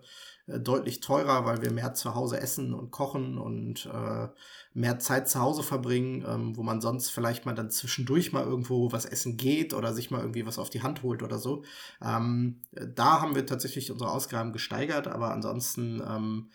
deutlich 0.47 0.99
teurer, 0.99 1.45
weil 1.45 1.63
wir 1.63 1.71
mehr 1.71 1.95
zu 1.95 2.13
Hause 2.13 2.39
essen 2.39 2.73
und 2.73 2.91
kochen 2.91 3.39
und 3.39 3.87
äh, 3.87 4.27
mehr 4.73 4.99
Zeit 4.99 5.27
zu 5.27 5.39
Hause 5.39 5.63
verbringen, 5.63 6.23
ähm, 6.27 6.55
wo 6.55 6.61
man 6.61 6.81
sonst 6.81 7.09
vielleicht 7.09 7.45
mal 7.45 7.55
dann 7.55 7.71
zwischendurch 7.71 8.31
mal 8.31 8.43
irgendwo 8.43 8.91
was 8.91 9.05
essen 9.05 9.37
geht 9.37 9.73
oder 9.73 9.93
sich 9.93 10.11
mal 10.11 10.21
irgendwie 10.21 10.45
was 10.45 10.59
auf 10.59 10.69
die 10.69 10.83
Hand 10.83 11.01
holt 11.01 11.23
oder 11.23 11.39
so. 11.39 11.63
Ähm, 11.99 12.61
da 12.71 13.21
haben 13.21 13.33
wir 13.33 13.47
tatsächlich 13.47 13.91
unsere 13.91 14.11
Ausgaben 14.11 14.53
gesteigert, 14.53 15.07
aber 15.07 15.31
ansonsten 15.31 16.03
ähm, 16.07 16.51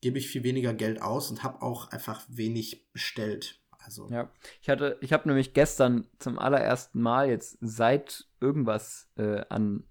gebe 0.00 0.18
ich 0.18 0.28
viel 0.28 0.42
weniger 0.42 0.72
Geld 0.72 1.02
aus 1.02 1.30
und 1.30 1.42
habe 1.42 1.60
auch 1.60 1.90
einfach 1.90 2.22
wenig 2.28 2.90
bestellt. 2.92 3.60
Also. 3.84 4.08
Ja, 4.10 4.30
ich 4.62 4.70
hatte, 4.70 4.96
ich 5.02 5.12
habe 5.12 5.28
nämlich 5.28 5.52
gestern 5.52 6.06
zum 6.18 6.38
allerersten 6.38 7.02
Mal 7.02 7.28
jetzt 7.28 7.58
seit 7.60 8.26
irgendwas 8.40 9.08
äh, 9.16 9.44
an 9.50 9.84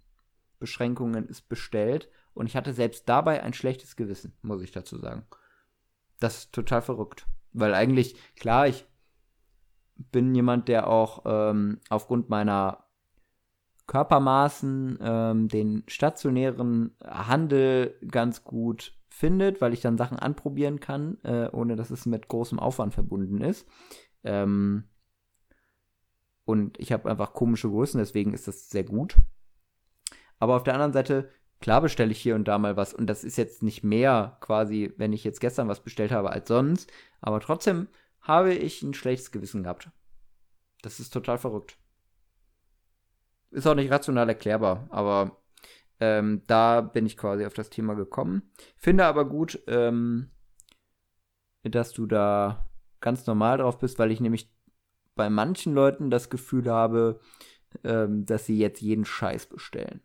Beschränkungen 0.59 1.27
ist 1.27 1.47
bestellt 1.47 2.09
und 2.38 2.45
ich 2.45 2.55
hatte 2.55 2.73
selbst 2.73 3.09
dabei 3.09 3.43
ein 3.43 3.53
schlechtes 3.53 3.95
Gewissen, 3.95 4.38
muss 4.41 4.61
ich 4.61 4.72
dazu 4.72 4.97
sagen. 4.97 5.26
Das 6.19 6.38
ist 6.38 6.53
total 6.53 6.81
verrückt. 6.81 7.27
Weil 7.53 7.73
eigentlich, 7.73 8.15
klar, 8.35 8.68
ich 8.68 8.85
bin 9.95 10.35
jemand, 10.35 10.68
der 10.68 10.88
auch 10.88 11.23
ähm, 11.26 11.80
aufgrund 11.89 12.30
meiner 12.30 12.85
Körpermaßen 13.88 14.99
ähm, 15.01 15.47
den 15.47 15.84
stationären 15.88 16.95
Handel 17.03 17.97
ganz 18.07 18.43
gut 18.43 18.93
findet, 19.09 19.61
weil 19.61 19.73
ich 19.73 19.81
dann 19.81 19.97
Sachen 19.97 20.19
anprobieren 20.19 20.80
kann, 20.80 21.18
äh, 21.23 21.49
ohne 21.51 21.76
dass 21.76 21.89
es 21.89 22.05
mit 22.05 22.27
großem 22.27 22.59
Aufwand 22.59 22.93
verbunden 22.93 23.41
ist. 23.41 23.68
Ähm, 24.23 24.84
und 26.45 26.80
ich 26.80 26.91
habe 26.91 27.09
einfach 27.09 27.34
komische 27.34 27.69
Größen, 27.69 27.97
deswegen 27.97 28.34
ist 28.34 28.47
das 28.47 28.69
sehr 28.69 28.84
gut. 28.84 29.18
Aber 30.38 30.55
auf 30.55 30.64
der 30.64 30.73
anderen 30.73 30.93
Seite, 30.93 31.30
klar 31.59 31.81
bestelle 31.81 32.11
ich 32.11 32.19
hier 32.19 32.35
und 32.35 32.47
da 32.47 32.57
mal 32.57 32.77
was. 32.77 32.93
Und 32.93 33.07
das 33.07 33.23
ist 33.23 33.38
jetzt 33.38 33.63
nicht 33.63 33.84
mehr 33.84 34.38
quasi, 34.41 34.93
wenn 34.97 35.13
ich 35.13 35.23
jetzt 35.23 35.41
gestern 35.41 35.67
was 35.67 35.81
bestellt 35.81 36.11
habe 36.11 36.31
als 36.31 36.47
sonst. 36.47 36.91
Aber 37.21 37.39
trotzdem 37.39 37.88
habe 38.21 38.53
ich 38.53 38.81
ein 38.84 38.93
schlechtes 38.93 39.31
Gewissen 39.31 39.63
gehabt. 39.63 39.89
Das 40.81 40.99
ist 40.99 41.11
total 41.11 41.38
verrückt. 41.38 41.77
Ist 43.51 43.65
auch 43.65 43.75
nicht 43.75 43.91
rational 43.91 44.27
erklärbar, 44.27 44.88
aber 44.89 45.38
ähm, 45.99 46.43
da 46.47 46.81
bin 46.81 47.05
ich 47.05 47.17
quasi 47.17 47.45
auf 47.45 47.53
das 47.53 47.69
Thema 47.69 47.95
gekommen. 47.95 48.51
Finde 48.75 49.05
aber 49.05 49.25
gut, 49.25 49.63
ähm, 49.67 50.29
dass 51.63 51.93
du 51.93 52.05
da 52.05 52.67
ganz 52.99 53.25
normal 53.25 53.57
drauf 53.57 53.79
bist, 53.79 53.97
weil 53.99 54.11
ich 54.11 54.19
nämlich 54.19 54.53
bei 55.15 55.29
manchen 55.29 55.73
Leuten 55.73 56.09
das 56.09 56.29
Gefühl 56.29 56.69
habe, 56.69 57.19
ähm, 57.84 58.25
dass 58.25 58.45
sie 58.45 58.57
jetzt 58.57 58.81
jeden 58.81 59.05
Scheiß 59.05 59.47
bestellen. 59.47 60.01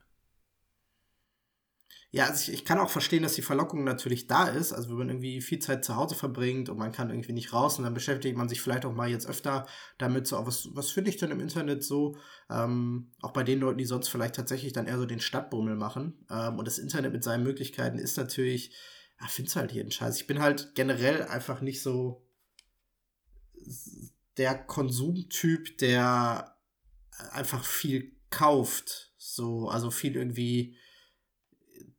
Ja, 2.14 2.26
also 2.26 2.52
ich, 2.52 2.58
ich 2.58 2.64
kann 2.66 2.78
auch 2.78 2.90
verstehen, 2.90 3.22
dass 3.22 3.36
die 3.36 3.42
Verlockung 3.42 3.84
natürlich 3.84 4.26
da 4.26 4.46
ist. 4.46 4.74
Also 4.74 4.90
wenn 4.90 4.98
man 4.98 5.08
irgendwie 5.08 5.40
viel 5.40 5.60
Zeit 5.60 5.82
zu 5.82 5.96
Hause 5.96 6.14
verbringt 6.14 6.68
und 6.68 6.76
man 6.76 6.92
kann 6.92 7.08
irgendwie 7.08 7.32
nicht 7.32 7.54
raus 7.54 7.78
und 7.78 7.84
dann 7.84 7.94
beschäftigt 7.94 8.36
man 8.36 8.50
sich 8.50 8.60
vielleicht 8.60 8.84
auch 8.84 8.92
mal 8.92 9.08
jetzt 9.08 9.26
öfter 9.26 9.66
damit, 9.96 10.26
so, 10.26 10.46
was, 10.46 10.68
was 10.74 10.90
finde 10.90 11.08
ich 11.08 11.16
denn 11.16 11.30
im 11.30 11.40
Internet 11.40 11.82
so? 11.82 12.18
Ähm, 12.50 13.12
auch 13.22 13.32
bei 13.32 13.44
den 13.44 13.60
Leuten, 13.60 13.78
die 13.78 13.86
sonst 13.86 14.08
vielleicht 14.08 14.34
tatsächlich 14.34 14.74
dann 14.74 14.86
eher 14.86 14.98
so 14.98 15.06
den 15.06 15.20
Stadtbummel 15.20 15.74
machen. 15.74 16.26
Ähm, 16.28 16.58
und 16.58 16.66
das 16.66 16.78
Internet 16.78 17.14
mit 17.14 17.24
seinen 17.24 17.44
Möglichkeiten 17.44 17.98
ist 17.98 18.18
natürlich, 18.18 18.76
ja, 19.18 19.26
findest 19.28 19.56
halt 19.56 19.72
jeden 19.72 19.90
Scheiß. 19.90 20.18
Ich 20.18 20.26
bin 20.26 20.40
halt 20.40 20.74
generell 20.74 21.22
einfach 21.22 21.62
nicht 21.62 21.80
so 21.80 22.26
der 24.36 24.54
Konsumtyp, 24.54 25.78
der 25.78 26.58
einfach 27.30 27.64
viel 27.64 28.12
kauft. 28.28 29.14
So, 29.16 29.68
also 29.68 29.90
viel 29.90 30.16
irgendwie 30.16 30.76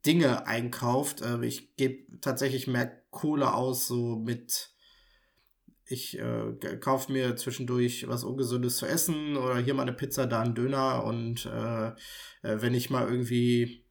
Dinge 0.05 0.47
einkauft. 0.47 1.21
Äh, 1.21 1.43
ich 1.45 1.75
gebe 1.75 2.19
tatsächlich 2.19 2.67
mehr 2.67 2.91
Kohle 3.09 3.53
aus, 3.53 3.88
so 3.88 4.17
mit 4.17 4.73
ich 5.85 6.17
äh, 6.17 6.77
kaufe 6.80 7.11
mir 7.11 7.35
zwischendurch 7.35 8.07
was 8.07 8.23
Ungesundes 8.23 8.77
zu 8.77 8.85
essen 8.85 9.38
oder 9.38 9.57
hier 9.57 9.73
mal 9.73 9.84
eine 9.84 9.93
Pizza, 9.93 10.25
da 10.25 10.41
einen 10.41 10.55
Döner 10.55 11.03
und 11.03 11.45
äh, 11.45 11.88
äh, 11.88 12.61
wenn 12.61 12.73
ich 12.73 12.89
mal 12.89 13.07
irgendwie 13.07 13.85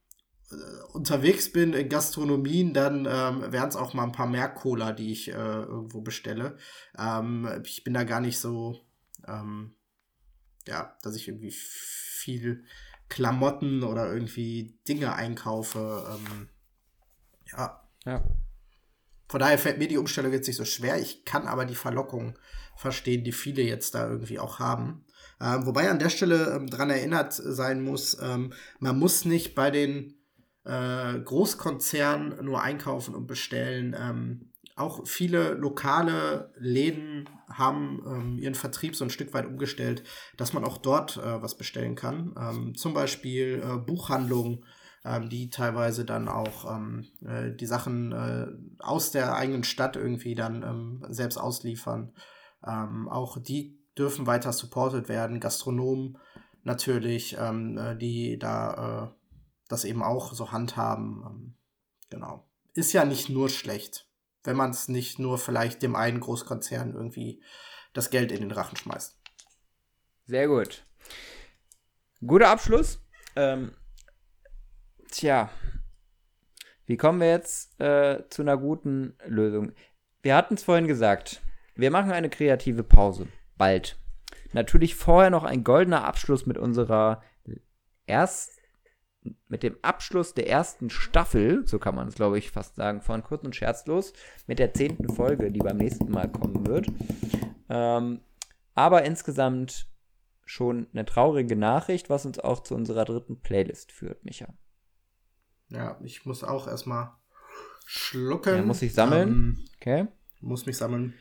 äh, 0.50 0.54
unterwegs 0.92 1.52
bin 1.52 1.74
in 1.74 1.88
Gastronomien, 1.88 2.72
dann 2.72 3.06
ähm, 3.08 3.52
wären 3.52 3.68
es 3.68 3.76
auch 3.76 3.94
mal 3.94 4.04
ein 4.04 4.12
paar 4.12 4.26
mehr 4.26 4.48
Cola, 4.48 4.92
die 4.92 5.12
ich 5.12 5.28
äh, 5.28 5.32
irgendwo 5.34 6.00
bestelle. 6.00 6.56
Ähm, 6.98 7.48
ich 7.64 7.84
bin 7.84 7.94
da 7.94 8.04
gar 8.04 8.20
nicht 8.20 8.38
so, 8.38 8.80
ähm, 9.28 9.74
ja, 10.66 10.96
dass 11.02 11.14
ich 11.14 11.28
irgendwie 11.28 11.52
viel 11.52 12.64
Klamotten 13.12 13.82
oder 13.82 14.10
irgendwie 14.10 14.78
Dinge 14.88 15.14
einkaufe. 15.14 16.02
Ähm, 16.14 16.48
ja. 17.52 17.86
Ja. 18.06 18.24
Von 19.28 19.38
daher 19.38 19.58
fällt 19.58 19.76
mir 19.76 19.86
die 19.86 19.98
Umstellung 19.98 20.32
jetzt 20.32 20.46
nicht 20.46 20.56
so 20.56 20.64
schwer. 20.64 20.98
Ich 20.98 21.26
kann 21.26 21.46
aber 21.46 21.66
die 21.66 21.74
Verlockung 21.74 22.38
verstehen, 22.74 23.22
die 23.22 23.32
viele 23.32 23.60
jetzt 23.60 23.94
da 23.94 24.08
irgendwie 24.08 24.38
auch 24.38 24.60
haben. 24.60 25.04
Ähm, 25.42 25.66
wobei 25.66 25.90
an 25.90 25.98
der 25.98 26.08
Stelle 26.08 26.56
ähm, 26.56 26.68
dran 26.68 26.88
erinnert 26.88 27.34
sein 27.34 27.82
muss, 27.82 28.16
ähm, 28.22 28.54
man 28.78 28.98
muss 28.98 29.26
nicht 29.26 29.54
bei 29.54 29.70
den 29.70 30.14
äh, 30.64 31.18
Großkonzernen 31.18 32.42
nur 32.42 32.62
einkaufen 32.62 33.14
und 33.14 33.26
bestellen. 33.26 33.94
Ähm, 33.98 34.51
auch 34.76 35.06
viele 35.06 35.52
lokale 35.54 36.50
Läden 36.56 37.28
haben 37.48 38.02
ähm, 38.06 38.38
ihren 38.38 38.54
Vertrieb 38.54 38.96
so 38.96 39.04
ein 39.04 39.10
Stück 39.10 39.34
weit 39.34 39.46
umgestellt, 39.46 40.02
dass 40.36 40.52
man 40.52 40.64
auch 40.64 40.78
dort 40.78 41.18
äh, 41.18 41.42
was 41.42 41.56
bestellen 41.56 41.94
kann. 41.94 42.34
Ähm, 42.38 42.74
zum 42.74 42.94
Beispiel 42.94 43.62
äh, 43.62 43.76
Buchhandlungen, 43.76 44.64
ähm, 45.04 45.28
die 45.28 45.50
teilweise 45.50 46.04
dann 46.04 46.28
auch 46.28 46.70
ähm, 46.74 47.06
äh, 47.24 47.54
die 47.54 47.66
Sachen 47.66 48.12
äh, 48.12 48.46
aus 48.78 49.10
der 49.10 49.34
eigenen 49.34 49.64
Stadt 49.64 49.96
irgendwie 49.96 50.34
dann 50.34 50.62
ähm, 50.62 51.04
selbst 51.10 51.36
ausliefern. 51.36 52.14
Ähm, 52.66 53.08
auch 53.08 53.38
die 53.42 53.78
dürfen 53.98 54.26
weiter 54.26 54.52
supported 54.52 55.08
werden. 55.10 55.40
Gastronomen 55.40 56.16
natürlich, 56.62 57.36
äh, 57.36 57.96
die 57.96 58.38
da 58.38 59.04
äh, 59.04 59.14
das 59.68 59.84
eben 59.84 60.02
auch 60.02 60.32
so 60.32 60.50
handhaben. 60.50 61.56
genau. 62.08 62.48
Ist 62.74 62.94
ja 62.94 63.04
nicht 63.04 63.28
nur 63.28 63.50
schlecht 63.50 64.06
wenn 64.44 64.56
man 64.56 64.70
es 64.70 64.88
nicht 64.88 65.18
nur 65.18 65.38
vielleicht 65.38 65.82
dem 65.82 65.96
einen 65.96 66.20
Großkonzern 66.20 66.94
irgendwie 66.94 67.42
das 67.92 68.10
Geld 68.10 68.32
in 68.32 68.40
den 68.40 68.50
Rachen 68.50 68.76
schmeißt. 68.76 69.18
Sehr 70.26 70.48
gut. 70.48 70.84
Guter 72.24 72.48
Abschluss. 72.48 73.00
Ähm, 73.36 73.72
tja, 75.10 75.50
wie 76.86 76.96
kommen 76.96 77.20
wir 77.20 77.30
jetzt 77.30 77.78
äh, 77.80 78.28
zu 78.28 78.42
einer 78.42 78.56
guten 78.56 79.16
Lösung? 79.26 79.72
Wir 80.22 80.36
hatten 80.36 80.54
es 80.54 80.62
vorhin 80.62 80.86
gesagt, 80.86 81.42
wir 81.74 81.90
machen 81.90 82.12
eine 82.12 82.30
kreative 82.30 82.84
Pause. 82.84 83.28
Bald. 83.56 83.96
Natürlich 84.52 84.94
vorher 84.94 85.30
noch 85.30 85.44
ein 85.44 85.64
goldener 85.64 86.04
Abschluss 86.04 86.46
mit 86.46 86.58
unserer 86.58 87.22
ersten 88.06 88.61
mit 89.48 89.62
dem 89.62 89.76
Abschluss 89.82 90.34
der 90.34 90.48
ersten 90.48 90.90
Staffel, 90.90 91.66
so 91.66 91.78
kann 91.78 91.94
man 91.94 92.08
es 92.08 92.14
glaube 92.14 92.38
ich 92.38 92.50
fast 92.50 92.76
sagen, 92.76 93.00
von 93.00 93.22
Kurz 93.22 93.44
und 93.44 93.54
Scherzlos, 93.54 94.12
mit 94.46 94.58
der 94.58 94.74
zehnten 94.74 95.12
Folge, 95.12 95.50
die 95.52 95.60
beim 95.60 95.76
nächsten 95.76 96.10
Mal 96.10 96.30
kommen 96.30 96.66
wird. 96.66 96.88
Ähm, 97.68 98.20
aber 98.74 99.04
insgesamt 99.04 99.88
schon 100.44 100.86
eine 100.92 101.04
traurige 101.04 101.56
Nachricht, 101.56 102.10
was 102.10 102.26
uns 102.26 102.38
auch 102.38 102.62
zu 102.62 102.74
unserer 102.74 103.04
dritten 103.04 103.40
Playlist 103.40 103.92
führt, 103.92 104.24
Micha. 104.24 104.48
Ja, 105.68 105.98
ich 106.02 106.26
muss 106.26 106.44
auch 106.44 106.68
erstmal 106.68 107.12
schlucken. 107.86 108.56
Ja, 108.56 108.62
muss 108.62 108.82
ich 108.82 108.92
sammeln. 108.92 109.28
Ähm, 109.28 109.64
okay. 109.76 110.06
Muss 110.40 110.66
mich 110.66 110.76
sammeln. 110.76 111.14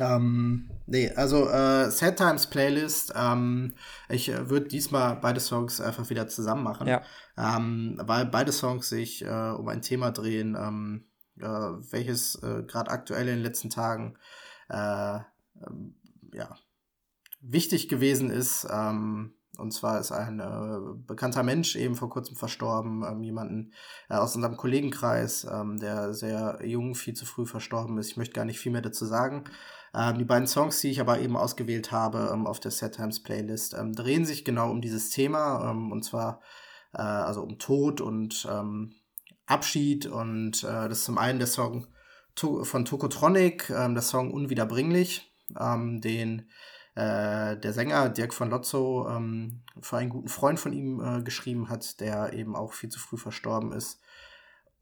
Ähm, 0.00 0.70
nee, 0.86 1.10
also 1.10 1.48
äh, 1.48 1.90
Sad 1.90 2.16
Times 2.16 2.46
Playlist. 2.46 3.12
Ähm, 3.16 3.74
ich 4.08 4.28
äh, 4.30 4.48
würde 4.48 4.68
diesmal 4.68 5.16
beide 5.16 5.40
Songs 5.40 5.80
einfach 5.80 6.08
wieder 6.10 6.28
zusammen 6.28 6.62
machen, 6.62 6.86
ja. 6.86 7.02
ähm, 7.36 8.00
weil 8.02 8.26
beide 8.26 8.52
Songs 8.52 8.88
sich 8.88 9.24
äh, 9.24 9.50
um 9.50 9.68
ein 9.68 9.82
Thema 9.82 10.10
drehen, 10.10 10.56
ähm, 10.58 11.04
äh, 11.38 11.44
welches 11.44 12.36
äh, 12.36 12.62
gerade 12.66 12.90
aktuell 12.90 13.28
in 13.28 13.36
den 13.36 13.42
letzten 13.42 13.70
Tagen 13.70 14.16
äh, 14.68 15.16
ähm, 15.16 15.94
ja, 16.32 16.56
wichtig 17.40 17.88
gewesen 17.88 18.30
ist. 18.30 18.66
Ähm, 18.70 19.34
und 19.58 19.72
zwar 19.72 20.00
ist 20.00 20.12
ein 20.12 20.42
bekannter 21.06 21.42
Mensch 21.42 21.76
eben 21.76 21.94
vor 21.94 22.08
kurzem 22.08 22.36
verstorben, 22.36 23.04
ähm, 23.06 23.22
jemanden 23.22 23.74
aus 24.08 24.34
unserem 24.34 24.56
Kollegenkreis, 24.56 25.44
ähm, 25.44 25.78
der 25.78 26.14
sehr 26.14 26.60
jung, 26.64 26.94
viel 26.94 27.12
zu 27.12 27.26
früh 27.26 27.44
verstorben 27.44 27.98
ist. 27.98 28.12
Ich 28.12 28.16
möchte 28.16 28.32
gar 28.32 28.46
nicht 28.46 28.58
viel 28.58 28.72
mehr 28.72 28.80
dazu 28.80 29.04
sagen. 29.04 29.44
Ähm, 29.94 30.18
die 30.18 30.24
beiden 30.24 30.46
Songs, 30.46 30.80
die 30.80 30.90
ich 30.90 31.00
aber 31.00 31.20
eben 31.20 31.36
ausgewählt 31.36 31.92
habe 31.92 32.30
ähm, 32.32 32.46
auf 32.46 32.60
der 32.60 32.70
Set 32.70 32.96
Times 32.96 33.22
Playlist, 33.22 33.74
ähm, 33.74 33.94
drehen 33.94 34.24
sich 34.24 34.44
genau 34.44 34.70
um 34.70 34.80
dieses 34.80 35.10
Thema, 35.10 35.70
ähm, 35.70 35.92
und 35.92 36.02
zwar 36.02 36.40
äh, 36.94 37.02
also 37.02 37.42
um 37.42 37.58
Tod 37.58 38.00
und 38.00 38.46
ähm, 38.50 38.94
Abschied. 39.46 40.06
Und 40.06 40.64
äh, 40.64 40.88
das 40.88 40.98
ist 40.98 41.04
zum 41.04 41.18
einen 41.18 41.38
der 41.38 41.48
Song 41.48 41.86
to 42.34 42.64
von 42.64 42.84
Tokotronic, 42.84 43.70
ähm, 43.70 43.94
der 43.94 44.02
Song 44.02 44.32
Unwiederbringlich, 44.32 45.28
den 45.54 46.48
äh, 46.94 47.56
der 47.58 47.72
Sänger 47.74 48.08
Dirk 48.08 48.32
von 48.32 48.48
Lotzo 48.48 49.04
für 49.82 49.96
einen 49.98 50.08
guten 50.08 50.28
Freund 50.28 50.58
von 50.58 50.72
ihm 50.72 51.00
äh, 51.00 51.22
geschrieben 51.22 51.68
hat, 51.68 52.00
der 52.00 52.32
eben 52.32 52.56
auch 52.56 52.72
viel 52.72 52.88
zu 52.88 52.98
früh 52.98 53.18
verstorben 53.18 53.72
ist 53.72 54.00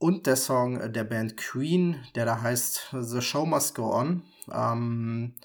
und 0.01 0.27
der 0.27 0.37
Song 0.37 0.93
der 0.93 1.05
Band 1.05 1.37
Queen, 1.37 2.03
der 2.15 2.25
da 2.25 2.41
heißt 2.41 2.97
The 2.99 3.21
Show 3.21 3.45
Must 3.45 3.75
Go 3.75 3.95
On. 3.95 4.23
Ähm, 4.51 5.37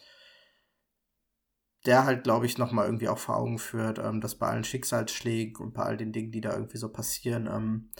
der 1.85 2.05
halt, 2.05 2.23
glaube 2.23 2.45
ich, 2.45 2.57
nochmal 2.57 2.85
irgendwie 2.85 3.09
auch 3.09 3.17
vor 3.17 3.37
Augen 3.37 3.59
führt, 3.59 3.99
ähm, 3.99 4.21
dass 4.21 4.35
bei 4.35 4.47
allen 4.47 4.63
Schicksalsschlägen 4.63 5.57
und 5.57 5.73
bei 5.73 5.83
all 5.83 5.97
den 5.97 6.11
Dingen, 6.11 6.31
die 6.31 6.41
da 6.41 6.53
irgendwie 6.53 6.77
so 6.77 6.89
passieren, 6.89 7.47
ähm, 7.47 7.91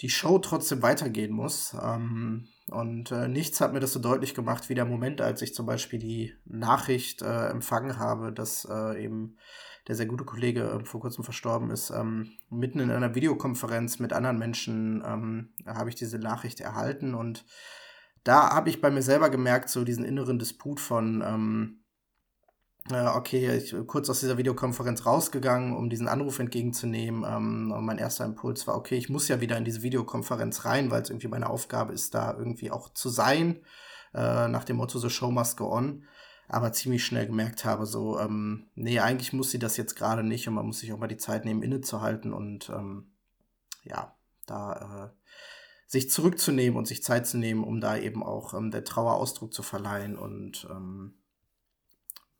die 0.00 0.08
Show 0.08 0.38
trotzdem 0.38 0.82
weitergehen 0.82 1.32
muss. 1.32 1.76
Ähm, 1.80 2.48
und 2.70 3.12
äh, 3.12 3.28
nichts 3.28 3.60
hat 3.60 3.72
mir 3.72 3.80
das 3.80 3.92
so 3.92 4.00
deutlich 4.00 4.34
gemacht 4.34 4.68
wie 4.68 4.74
der 4.74 4.86
Moment, 4.86 5.20
als 5.20 5.42
ich 5.42 5.54
zum 5.54 5.66
Beispiel 5.66 5.98
die 5.98 6.34
Nachricht 6.46 7.22
äh, 7.22 7.48
empfangen 7.48 7.98
habe, 7.98 8.32
dass 8.32 8.66
äh, 8.68 9.04
eben 9.04 9.36
der 9.88 9.94
sehr 9.94 10.06
gute 10.06 10.24
Kollege 10.24 10.62
äh, 10.62 10.84
vor 10.84 11.00
kurzem 11.00 11.24
verstorben 11.24 11.70
ist, 11.70 11.90
ähm, 11.90 12.32
mitten 12.50 12.80
in 12.80 12.90
einer 12.90 13.14
Videokonferenz 13.14 13.98
mit 13.98 14.12
anderen 14.12 14.38
Menschen 14.38 15.02
ähm, 15.06 15.50
habe 15.66 15.90
ich 15.90 15.94
diese 15.94 16.18
Nachricht 16.18 16.60
erhalten 16.60 17.14
und 17.14 17.44
da 18.26 18.50
habe 18.50 18.70
ich 18.70 18.80
bei 18.80 18.90
mir 18.90 19.02
selber 19.02 19.30
gemerkt, 19.30 19.70
so 19.70 19.84
diesen 19.84 20.04
inneren 20.04 20.40
Disput 20.40 20.80
von, 20.80 21.22
ähm, 21.24 21.84
äh, 22.90 23.06
okay, 23.06 23.56
ich 23.56 23.74
kurz 23.86 24.10
aus 24.10 24.18
dieser 24.18 24.36
Videokonferenz 24.36 25.06
rausgegangen, 25.06 25.76
um 25.76 25.88
diesen 25.88 26.08
Anruf 26.08 26.40
entgegenzunehmen. 26.40 27.24
Ähm, 27.24 27.70
und 27.70 27.84
mein 27.84 27.98
erster 27.98 28.24
Impuls 28.24 28.66
war, 28.66 28.74
okay, 28.74 28.96
ich 28.96 29.08
muss 29.08 29.28
ja 29.28 29.40
wieder 29.40 29.56
in 29.56 29.64
diese 29.64 29.82
Videokonferenz 29.82 30.64
rein, 30.64 30.90
weil 30.90 31.02
es 31.02 31.10
irgendwie 31.10 31.28
meine 31.28 31.48
Aufgabe 31.48 31.92
ist, 31.92 32.16
da 32.16 32.34
irgendwie 32.36 32.72
auch 32.72 32.92
zu 32.92 33.10
sein, 33.10 33.60
äh, 34.12 34.48
nach 34.48 34.64
dem 34.64 34.78
Motto, 34.78 34.98
so 34.98 35.08
Show 35.08 35.30
must 35.30 35.56
go 35.56 35.72
on. 35.72 36.04
Aber 36.48 36.72
ziemlich 36.72 37.04
schnell 37.04 37.26
gemerkt 37.26 37.64
habe, 37.64 37.86
so, 37.86 38.20
ähm, 38.20 38.66
nee, 38.74 39.00
eigentlich 39.00 39.32
muss 39.32 39.50
sie 39.50 39.58
das 39.58 39.76
jetzt 39.76 39.96
gerade 39.96 40.22
nicht 40.22 40.46
und 40.46 40.54
man 40.54 40.66
muss 40.66 40.78
sich 40.78 40.92
auch 40.92 40.98
mal 40.98 41.08
die 41.08 41.16
Zeit 41.16 41.44
nehmen, 41.44 41.62
innezuhalten 41.62 42.32
und 42.32 42.68
ähm, 42.70 43.08
ja, 43.82 44.14
da 44.46 45.12
äh, 45.12 45.30
sich 45.88 46.10
zurückzunehmen 46.10 46.78
und 46.78 46.86
sich 46.86 47.02
Zeit 47.02 47.26
zu 47.26 47.38
nehmen, 47.38 47.64
um 47.64 47.80
da 47.80 47.96
eben 47.96 48.22
auch 48.22 48.54
ähm, 48.54 48.70
der 48.70 48.84
Trauer 48.84 49.14
Ausdruck 49.14 49.52
zu 49.52 49.64
verleihen 49.64 50.16
und 50.16 50.68
ähm, 50.70 51.14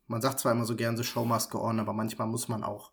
man 0.07 0.21
sagt 0.21 0.39
zwar 0.39 0.53
immer 0.53 0.65
so 0.65 0.75
gern, 0.75 0.97
the 0.97 1.03
show 1.03 1.25
must 1.25 1.51
go 1.51 1.59
on, 1.59 1.79
aber 1.79 1.93
manchmal 1.93 2.27
muss 2.27 2.47
man 2.47 2.63
auch 2.63 2.91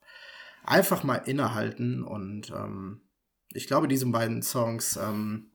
einfach 0.65 1.05
mal 1.05 1.17
innehalten. 1.17 2.03
Und 2.03 2.51
ähm, 2.51 3.01
ich 3.53 3.67
glaube, 3.67 3.89
diese 3.89 4.07
beiden 4.07 4.43
Songs 4.43 4.97
ähm, 4.97 5.51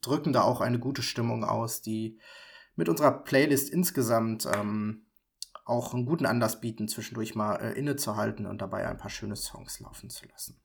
drücken 0.00 0.32
da 0.32 0.42
auch 0.42 0.60
eine 0.60 0.78
gute 0.78 1.02
Stimmung 1.02 1.44
aus, 1.44 1.82
die 1.82 2.18
mit 2.76 2.88
unserer 2.88 3.12
Playlist 3.24 3.70
insgesamt 3.70 4.46
ähm, 4.54 5.06
auch 5.64 5.94
einen 5.94 6.06
guten 6.06 6.26
Anlass 6.26 6.60
bieten, 6.60 6.88
zwischendurch 6.88 7.34
mal 7.34 7.56
äh, 7.56 7.72
innezuhalten 7.72 8.46
und 8.46 8.62
dabei 8.62 8.86
ein 8.86 8.98
paar 8.98 9.10
schöne 9.10 9.34
Songs 9.34 9.80
laufen 9.80 10.10
zu 10.10 10.26
lassen. 10.28 10.60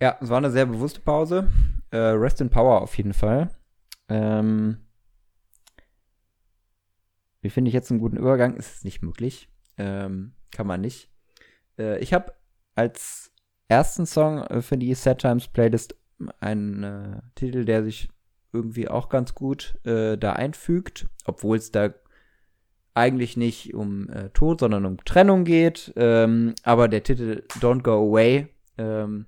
Ja, 0.00 0.18
es 0.20 0.28
war 0.28 0.38
eine 0.38 0.50
sehr 0.50 0.66
bewusste 0.66 1.00
Pause. 1.00 1.50
Äh, 1.90 1.96
Rest 1.96 2.40
in 2.40 2.50
Power 2.50 2.82
auf 2.82 2.96
jeden 2.96 3.14
Fall. 3.14 3.50
Ähm, 4.08 4.84
wie 7.40 7.50
finde 7.50 7.68
ich 7.68 7.74
jetzt 7.74 7.90
einen 7.90 8.00
guten 8.00 8.16
Übergang? 8.16 8.56
Ist 8.56 8.76
es 8.76 8.84
nicht 8.84 9.02
möglich. 9.02 9.48
Ähm, 9.78 10.34
kann 10.50 10.66
man 10.66 10.80
nicht. 10.80 11.10
Äh, 11.78 11.98
ich 12.00 12.12
habe 12.12 12.34
als 12.74 13.32
ersten 13.68 14.04
Song 14.04 14.42
äh, 14.42 14.60
für 14.60 14.76
die 14.76 14.92
Sad 14.94 15.20
Times 15.20 15.48
Playlist 15.48 15.94
einen 16.40 16.82
äh, 16.82 17.20
Titel, 17.34 17.64
der 17.64 17.84
sich 17.84 18.08
irgendwie 18.52 18.88
auch 18.88 19.08
ganz 19.08 19.34
gut 19.34 19.74
äh, 19.84 20.16
da 20.18 20.34
einfügt, 20.34 21.06
obwohl 21.24 21.56
es 21.56 21.72
da 21.72 21.94
eigentlich 22.94 23.36
nicht 23.36 23.74
um 23.74 24.08
äh, 24.10 24.28
Tod, 24.30 24.60
sondern 24.60 24.84
um 24.84 24.98
Trennung 25.04 25.44
geht. 25.44 25.92
Ähm, 25.96 26.54
aber 26.62 26.88
der 26.88 27.02
Titel 27.02 27.44
Don't 27.60 27.82
Go 27.82 28.10
Away 28.10 28.48
ähm, 28.78 29.26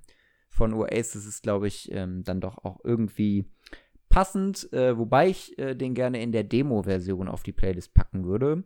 von 0.50 0.74
Oasis 0.74 1.26
ist, 1.26 1.42
glaube 1.42 1.66
ich, 1.66 1.90
ähm, 1.92 2.22
dann 2.24 2.40
doch 2.40 2.58
auch 2.58 2.80
irgendwie 2.84 3.46
passend, 4.08 4.72
äh, 4.72 4.96
wobei 4.96 5.28
ich 5.28 5.58
äh, 5.58 5.74
den 5.74 5.94
gerne 5.94 6.22
in 6.22 6.30
der 6.30 6.44
Demo-Version 6.44 7.26
auf 7.26 7.42
die 7.42 7.52
Playlist 7.52 7.94
packen 7.94 8.24
würde, 8.24 8.62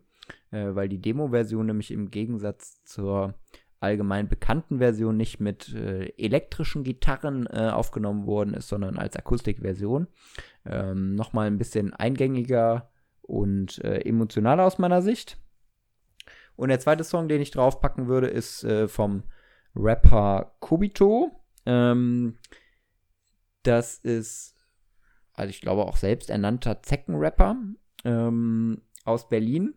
äh, 0.51 0.75
weil 0.75 0.89
die 0.89 1.01
Demo-Version 1.01 1.65
nämlich 1.65 1.91
im 1.91 2.11
Gegensatz 2.11 2.83
zur 2.83 3.33
allgemein 3.79 4.27
bekannten 4.27 4.79
Version 4.79 5.15
nicht 5.17 5.39
mit 5.39 5.73
äh, 5.73 6.07
elektrischen 6.17 6.83
Gitarren 6.83 7.47
äh, 7.47 7.69
aufgenommen 7.69 8.25
worden 8.25 8.53
ist, 8.53 8.67
sondern 8.67 8.97
als 8.97 9.15
Akustikversion. 9.15 10.07
Ähm, 10.65 11.15
Nochmal 11.15 11.47
ein 11.47 11.57
bisschen 11.57 11.93
eingängiger 11.93 12.89
und 13.21 13.83
äh, 13.83 14.01
emotionaler 14.01 14.65
aus 14.65 14.79
meiner 14.79 15.01
Sicht. 15.01 15.37
Und 16.55 16.69
der 16.69 16.79
zweite 16.79 17.03
Song, 17.05 17.29
den 17.29 17.41
ich 17.41 17.51
draufpacken 17.51 18.07
würde, 18.07 18.27
ist 18.27 18.67
vom 18.87 19.23
Rapper 19.75 20.55
Kobito. 20.59 21.31
Ähm, 21.65 22.37
das 23.63 23.97
ist 23.99 24.59
also 25.39 25.49
ich 25.51 25.61
glaube 25.61 25.85
auch 25.85 25.95
selbsternannter 25.95 26.83
Zeckenrapper 26.83 27.55
ähm, 28.03 28.81
aus 29.05 29.29
Berlin, 29.29 29.73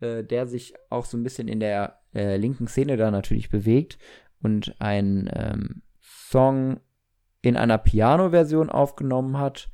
äh, 0.00 0.24
der 0.24 0.46
sich 0.46 0.74
auch 0.88 1.04
so 1.04 1.16
ein 1.16 1.22
bisschen 1.22 1.48
in 1.48 1.60
der 1.60 2.00
äh, 2.14 2.36
linken 2.36 2.66
Szene 2.66 2.96
da 2.96 3.10
natürlich 3.10 3.50
bewegt 3.50 3.98
und 4.42 4.74
ein 4.78 5.30
ähm, 5.34 5.82
Song 6.00 6.80
in 7.42 7.56
einer 7.56 7.78
Piano-Version 7.78 8.70
aufgenommen 8.70 9.38
hat, 9.38 9.70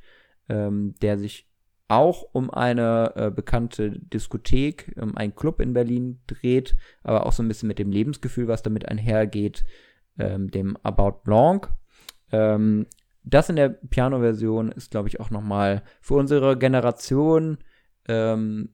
ähm, 0.49 0.95
der 1.01 1.17
sich 1.17 1.47
auch 1.89 2.23
um 2.33 2.49
eine 2.49 3.13
äh, 3.15 3.31
bekannte 3.31 3.91
Diskothek, 3.91 4.93
um 4.99 5.15
einen 5.15 5.35
Club 5.35 5.61
in 5.61 5.73
Berlin 5.73 6.19
dreht, 6.27 6.75
aber 7.03 7.25
auch 7.25 7.31
so 7.31 7.43
ein 7.43 7.47
bisschen 7.47 7.67
mit 7.67 7.79
dem 7.79 7.91
Lebensgefühl, 7.91 8.47
was 8.47 8.61
damit 8.61 8.87
einhergeht, 8.87 9.63
ähm, 10.19 10.51
dem 10.51 10.77
About 10.83 11.21
Blanc. 11.23 11.71
Ähm, 12.31 12.87
das 13.23 13.49
in 13.49 13.55
der 13.55 13.69
Piano-Version 13.69 14.71
ist, 14.71 14.91
glaube 14.91 15.07
ich, 15.07 15.19
auch 15.19 15.29
nochmal 15.29 15.83
für 16.01 16.15
unsere 16.15 16.57
Generation 16.57 17.57
ähm, 18.07 18.73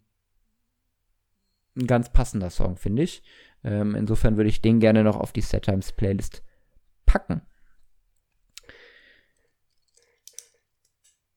ein 1.76 1.88
ganz 1.88 2.12
passender 2.12 2.50
Song, 2.50 2.78
finde 2.78 3.04
ich. 3.04 3.24
Ähm, 3.64 3.95
insofern 3.95 4.38
würde 4.38 4.50
ich 4.50 4.62
den 4.62 4.80
gerne 4.80 5.04
noch 5.04 5.16
auf 5.16 5.32
die 5.32 5.41
Set 5.41 5.64
Times 5.64 5.91
Playlist 5.91 6.44
packen. 7.06 7.41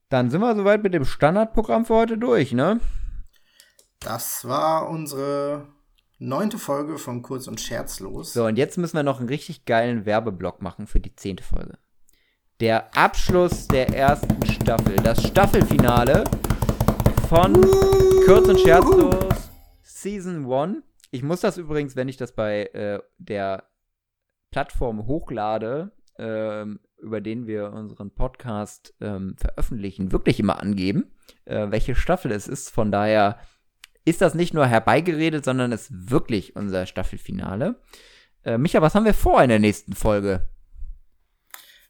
Dann 0.08 0.30
sind 0.30 0.40
wir 0.40 0.54
soweit 0.54 0.82
mit 0.82 0.94
dem 0.94 1.04
Standardprogramm 1.04 1.84
für 1.84 1.94
heute 1.94 2.18
durch, 2.18 2.52
ne? 2.52 2.80
Das 4.00 4.46
war 4.46 4.88
unsere 4.88 5.66
neunte 6.18 6.58
Folge 6.58 6.98
von 6.98 7.22
Kurz 7.22 7.48
und 7.48 7.60
Scherzlos. 7.60 8.32
So, 8.32 8.46
und 8.46 8.56
jetzt 8.56 8.78
müssen 8.78 8.96
wir 8.96 9.02
noch 9.02 9.18
einen 9.18 9.28
richtig 9.28 9.64
geilen 9.64 10.06
Werbeblock 10.06 10.62
machen 10.62 10.86
für 10.86 11.00
die 11.00 11.14
zehnte 11.16 11.42
Folge 11.42 11.78
der 12.60 12.96
Abschluss 12.96 13.68
der 13.68 13.94
ersten 13.94 14.44
Staffel. 14.46 14.96
Das 14.96 15.22
Staffelfinale 15.26 16.24
von 17.28 17.52
Kurz 18.24 18.48
und 18.48 18.60
Scherzlos 18.60 19.25
Season 19.96 20.52
1. 20.52 20.82
Ich 21.10 21.22
muss 21.22 21.40
das 21.40 21.56
übrigens, 21.56 21.96
wenn 21.96 22.08
ich 22.08 22.18
das 22.18 22.32
bei 22.32 22.64
äh, 22.66 23.00
der 23.18 23.64
Plattform 24.50 25.06
hochlade, 25.06 25.92
ähm, 26.18 26.80
über 26.98 27.20
den 27.20 27.46
wir 27.46 27.72
unseren 27.72 28.10
Podcast 28.10 28.94
ähm, 29.00 29.36
veröffentlichen, 29.38 30.12
wirklich 30.12 30.38
immer 30.38 30.60
angeben, 30.60 31.12
äh, 31.46 31.70
welche 31.70 31.94
Staffel 31.94 32.30
es 32.32 32.46
ist. 32.46 32.70
Von 32.70 32.92
daher 32.92 33.38
ist 34.04 34.20
das 34.20 34.34
nicht 34.34 34.52
nur 34.52 34.66
herbeigeredet, 34.66 35.44
sondern 35.44 35.72
ist 35.72 36.10
wirklich 36.10 36.56
unser 36.56 36.84
Staffelfinale. 36.84 37.80
Äh, 38.44 38.58
Micha, 38.58 38.82
was 38.82 38.94
haben 38.94 39.06
wir 39.06 39.14
vor 39.14 39.42
in 39.42 39.48
der 39.48 39.58
nächsten 39.60 39.94
Folge? 39.94 40.46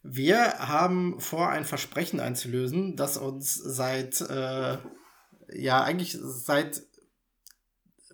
Wir 0.03 0.59
haben 0.61 1.19
vor, 1.19 1.49
ein 1.49 1.65
Versprechen 1.65 2.21
einzulösen, 2.21 2.95
das 2.95 3.17
uns 3.17 3.57
seit, 3.57 4.21
äh, 4.21 4.79
ja, 5.49 5.83
eigentlich 5.83 6.17
seit 6.21 6.83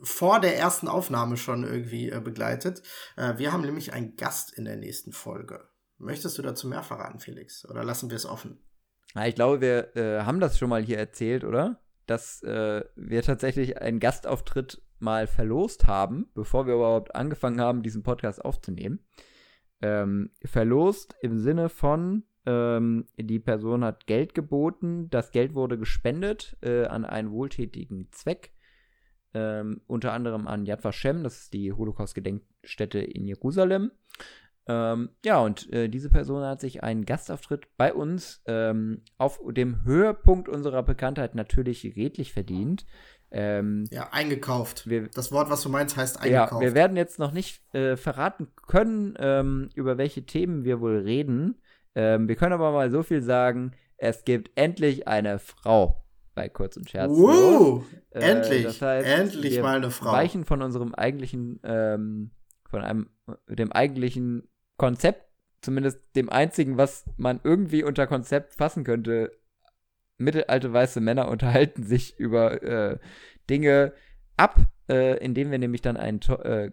vor 0.03 0.41
der 0.41 0.57
ersten 0.59 0.89
Aufnahme 0.89 1.37
schon 1.37 1.65
irgendwie 1.65 2.11
äh, 2.11 2.21
begleitet. 2.21 2.83
Äh, 3.17 3.39
wir 3.39 3.53
haben 3.53 3.63
nämlich 3.63 3.93
einen 3.93 4.17
Gast 4.17 4.53
in 4.53 4.65
der 4.65 4.77
nächsten 4.77 5.13
Folge. 5.13 5.69
Möchtest 5.99 6.37
du 6.39 6.43
dazu 6.43 6.67
mehr 6.67 6.83
verraten, 6.83 7.21
Felix? 7.21 7.69
Oder 7.69 7.85
lassen 7.85 8.11
wir 8.11 8.17
es 8.17 8.27
offen? 8.27 8.59
Ja, 9.15 9.27
ich 9.27 9.35
glaube, 9.35 9.61
wir 9.61 9.97
äh, 9.97 10.23
haben 10.25 10.41
das 10.41 10.59
schon 10.59 10.69
mal 10.71 10.83
hier 10.83 10.99
erzählt, 10.99 11.45
oder? 11.45 11.81
Dass 12.07 12.43
äh, 12.43 12.85
wir 12.97 13.23
tatsächlich 13.23 13.81
einen 13.81 14.01
Gastauftritt 14.01 14.83
mal 14.99 15.27
verlost 15.27 15.87
haben, 15.87 16.31
bevor 16.35 16.67
wir 16.67 16.75
überhaupt 16.75 17.15
angefangen 17.15 17.61
haben, 17.61 17.83
diesen 17.83 18.03
Podcast 18.03 18.45
aufzunehmen 18.45 19.05
ähm, 19.83 20.31
verlost 20.45 21.17
im 21.21 21.39
Sinne 21.39 21.69
von, 21.69 22.23
ähm, 22.47 23.07
die 23.17 23.41
Person 23.41 23.85
hat 23.85 24.07
Geld 24.07 24.35
geboten, 24.35 25.11
das 25.11 25.33
Geld 25.33 25.55
wurde 25.55 25.77
gespendet 25.77 26.57
äh, 26.63 26.87
an 26.87 27.05
einen 27.05 27.31
wohltätigen 27.33 28.09
Zweck, 28.13 28.53
ähm, 29.35 29.81
unter 29.87 30.13
anderem 30.13 30.47
an 30.47 30.67
Yad 30.67 30.85
Vashem, 30.85 31.23
das 31.23 31.43
ist 31.43 31.53
die 31.55 31.73
Holocaust-Gedenkstätte 31.73 32.99
in 32.99 33.27
Jerusalem. 33.27 33.91
Ähm, 34.67 35.11
ja, 35.25 35.41
und 35.41 35.73
äh, 35.73 35.89
diese 35.89 36.09
Person 36.09 36.45
hat 36.45 36.61
sich 36.61 36.83
einen 36.83 37.05
Gastauftritt 37.05 37.67
bei 37.77 37.93
uns 37.93 38.43
ähm, 38.47 39.03
auf 39.19 39.41
dem 39.45 39.85
Höhepunkt 39.85 40.49
unserer 40.49 40.83
Bekanntheit 40.85 41.35
natürlich 41.35 41.85
redlich 41.97 42.33
verdient. 42.33 42.87
Ähm, 43.33 43.87
ja, 43.91 44.11
eingekauft. 44.13 44.89
Wir, 44.89 45.09
das 45.09 45.33
Wort, 45.33 45.51
was 45.51 45.63
du 45.63 45.69
meinst, 45.69 45.97
heißt 45.97 46.21
eingekauft. 46.21 46.53
Ja, 46.53 46.61
wir 46.61 46.75
werden 46.75 46.97
jetzt 46.97 47.19
noch 47.19 47.33
nicht 47.33 47.63
äh, 47.75 47.97
verraten 47.97 48.49
können, 48.55 49.15
ähm, 49.19 49.71
über 49.75 49.99
welche 49.99 50.27
Themen 50.27 50.65
wir 50.65 50.81
wohl 50.81 50.99
reden. 50.99 51.61
Ähm, 51.95 52.29
wir 52.29 52.37
können 52.37 52.53
aber 52.53 52.71
mal 52.73 52.91
so 52.91 53.03
viel 53.03 53.23
sagen: 53.23 53.73
Es 53.97 54.25
gibt 54.25 54.51
endlich 54.55 55.09
eine 55.09 55.39
Frau 55.39 56.05
bei 56.35 56.49
Kurz 56.49 56.77
und 56.77 56.89
Scherz. 56.89 57.11
Wow, 57.11 57.85
äh, 58.11 58.21
endlich, 58.21 58.65
das 58.65 58.83
heißt, 58.83 59.09
endlich 59.09 59.61
mal 59.61 59.77
eine 59.77 59.91
Frau. 59.91 60.11
Wir 60.11 60.19
weichen 60.19 60.45
von 60.45 60.63
unserem 60.63 60.95
eigentlichen, 60.95 61.61
ähm, 61.65 62.31
von 62.69 62.83
einem, 62.83 63.11
dem 63.49 63.73
eigentlichen 63.73 64.49
Konzept, 64.77 65.27
zumindest 65.61 66.01
dem 66.17 66.31
einzigen, 66.31 66.77
was 66.77 67.05
man 67.17 67.41
irgendwie 67.45 67.85
unter 67.85 68.07
Konzept 68.07 68.55
fassen 68.55 68.85
könnte, 68.85 69.33
mittelalte 70.19 70.73
weiße 70.73 71.01
Männer 71.01 71.29
unterhalten 71.29 71.83
sich 71.83 72.19
über 72.19 72.63
äh, 72.63 72.99
Dinge 73.51 73.93
ab, 74.37 74.61
äh, 74.89 75.19
indem 75.19 75.51
wir 75.51 75.59
nämlich 75.59 75.83
dann 75.83 75.97
einen 75.97 76.21
äh, 76.43 76.71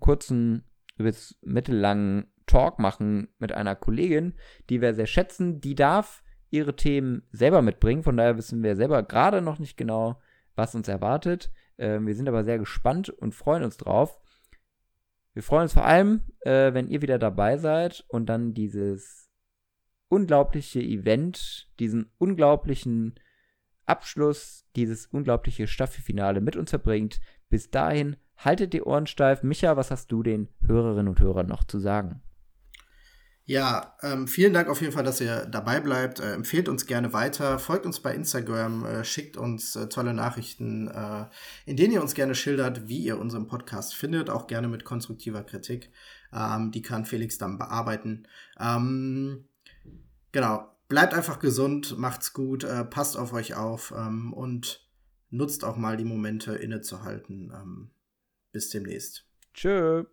kurzen 0.00 0.64
bis 0.96 1.38
mittellangen 1.42 2.32
Talk 2.46 2.78
machen 2.78 3.28
mit 3.38 3.52
einer 3.52 3.74
Kollegin, 3.74 4.34
die 4.70 4.80
wir 4.80 4.94
sehr 4.94 5.06
schätzen. 5.06 5.60
Die 5.60 5.74
darf 5.74 6.22
ihre 6.50 6.76
Themen 6.76 7.22
selber 7.32 7.62
mitbringen. 7.62 8.02
Von 8.02 8.16
daher 8.16 8.36
wissen 8.36 8.62
wir 8.62 8.76
selber 8.76 9.02
gerade 9.02 9.42
noch 9.42 9.58
nicht 9.58 9.76
genau, 9.76 10.20
was 10.54 10.74
uns 10.74 10.88
erwartet. 10.88 11.50
Äh, 11.76 12.00
wir 12.00 12.14
sind 12.14 12.28
aber 12.28 12.44
sehr 12.44 12.58
gespannt 12.58 13.10
und 13.10 13.34
freuen 13.34 13.64
uns 13.64 13.76
drauf. 13.76 14.20
Wir 15.34 15.42
freuen 15.42 15.64
uns 15.64 15.74
vor 15.74 15.84
allem, 15.84 16.22
äh, 16.40 16.72
wenn 16.72 16.88
ihr 16.88 17.02
wieder 17.02 17.18
dabei 17.18 17.58
seid 17.58 18.04
und 18.08 18.26
dann 18.26 18.54
dieses 18.54 19.28
unglaubliche 20.08 20.80
Event, 20.80 21.70
diesen 21.78 22.10
unglaublichen 22.18 23.14
Abschluss, 23.84 24.64
dieses 24.74 25.06
unglaubliche 25.06 25.66
Staffelfinale 25.66 26.40
mit 26.40 26.56
uns 26.56 26.70
verbringt. 26.70 27.20
Bis 27.48 27.70
dahin, 27.70 28.16
haltet 28.36 28.72
die 28.72 28.82
Ohren 28.82 29.06
steif. 29.06 29.42
Micha, 29.42 29.76
was 29.76 29.90
hast 29.90 30.10
du 30.10 30.22
den 30.22 30.48
Hörerinnen 30.66 31.08
und 31.08 31.20
Hörern 31.20 31.46
noch 31.46 31.64
zu 31.64 31.78
sagen? 31.78 32.22
Ja, 33.48 33.94
ähm, 34.02 34.26
vielen 34.26 34.52
Dank 34.52 34.68
auf 34.68 34.80
jeden 34.80 34.92
Fall, 34.92 35.04
dass 35.04 35.20
ihr 35.20 35.46
dabei 35.46 35.80
bleibt. 35.80 36.18
Äh, 36.18 36.32
empfehlt 36.32 36.68
uns 36.68 36.84
gerne 36.84 37.12
weiter, 37.12 37.60
folgt 37.60 37.86
uns 37.86 38.00
bei 38.00 38.12
Instagram, 38.12 38.84
äh, 38.84 39.04
schickt 39.04 39.36
uns 39.36 39.76
äh, 39.76 39.88
tolle 39.88 40.12
Nachrichten, 40.14 40.88
äh, 40.88 41.26
in 41.64 41.76
denen 41.76 41.94
ihr 41.94 42.02
uns 42.02 42.14
gerne 42.14 42.34
schildert, 42.34 42.88
wie 42.88 42.98
ihr 42.98 43.20
unseren 43.20 43.46
Podcast 43.46 43.94
findet, 43.94 44.30
auch 44.30 44.48
gerne 44.48 44.66
mit 44.66 44.84
konstruktiver 44.84 45.44
Kritik. 45.44 45.92
Ähm, 46.32 46.72
die 46.72 46.82
kann 46.82 47.06
Felix 47.06 47.38
dann 47.38 47.56
bearbeiten. 47.56 48.26
Ähm, 48.58 49.44
genau, 50.32 50.68
bleibt 50.88 51.14
einfach 51.14 51.38
gesund, 51.38 51.96
macht's 51.96 52.32
gut, 52.32 52.64
äh, 52.64 52.84
passt 52.84 53.16
auf 53.16 53.32
euch 53.32 53.54
auf 53.54 53.94
ähm, 53.96 54.32
und 54.32 54.84
nutzt 55.30 55.62
auch 55.62 55.76
mal 55.76 55.96
die 55.96 56.04
Momente 56.04 56.56
innezuhalten. 56.56 57.52
Ähm, 57.54 57.90
bis 58.50 58.70
demnächst. 58.70 59.24
Tschö. 59.54 60.04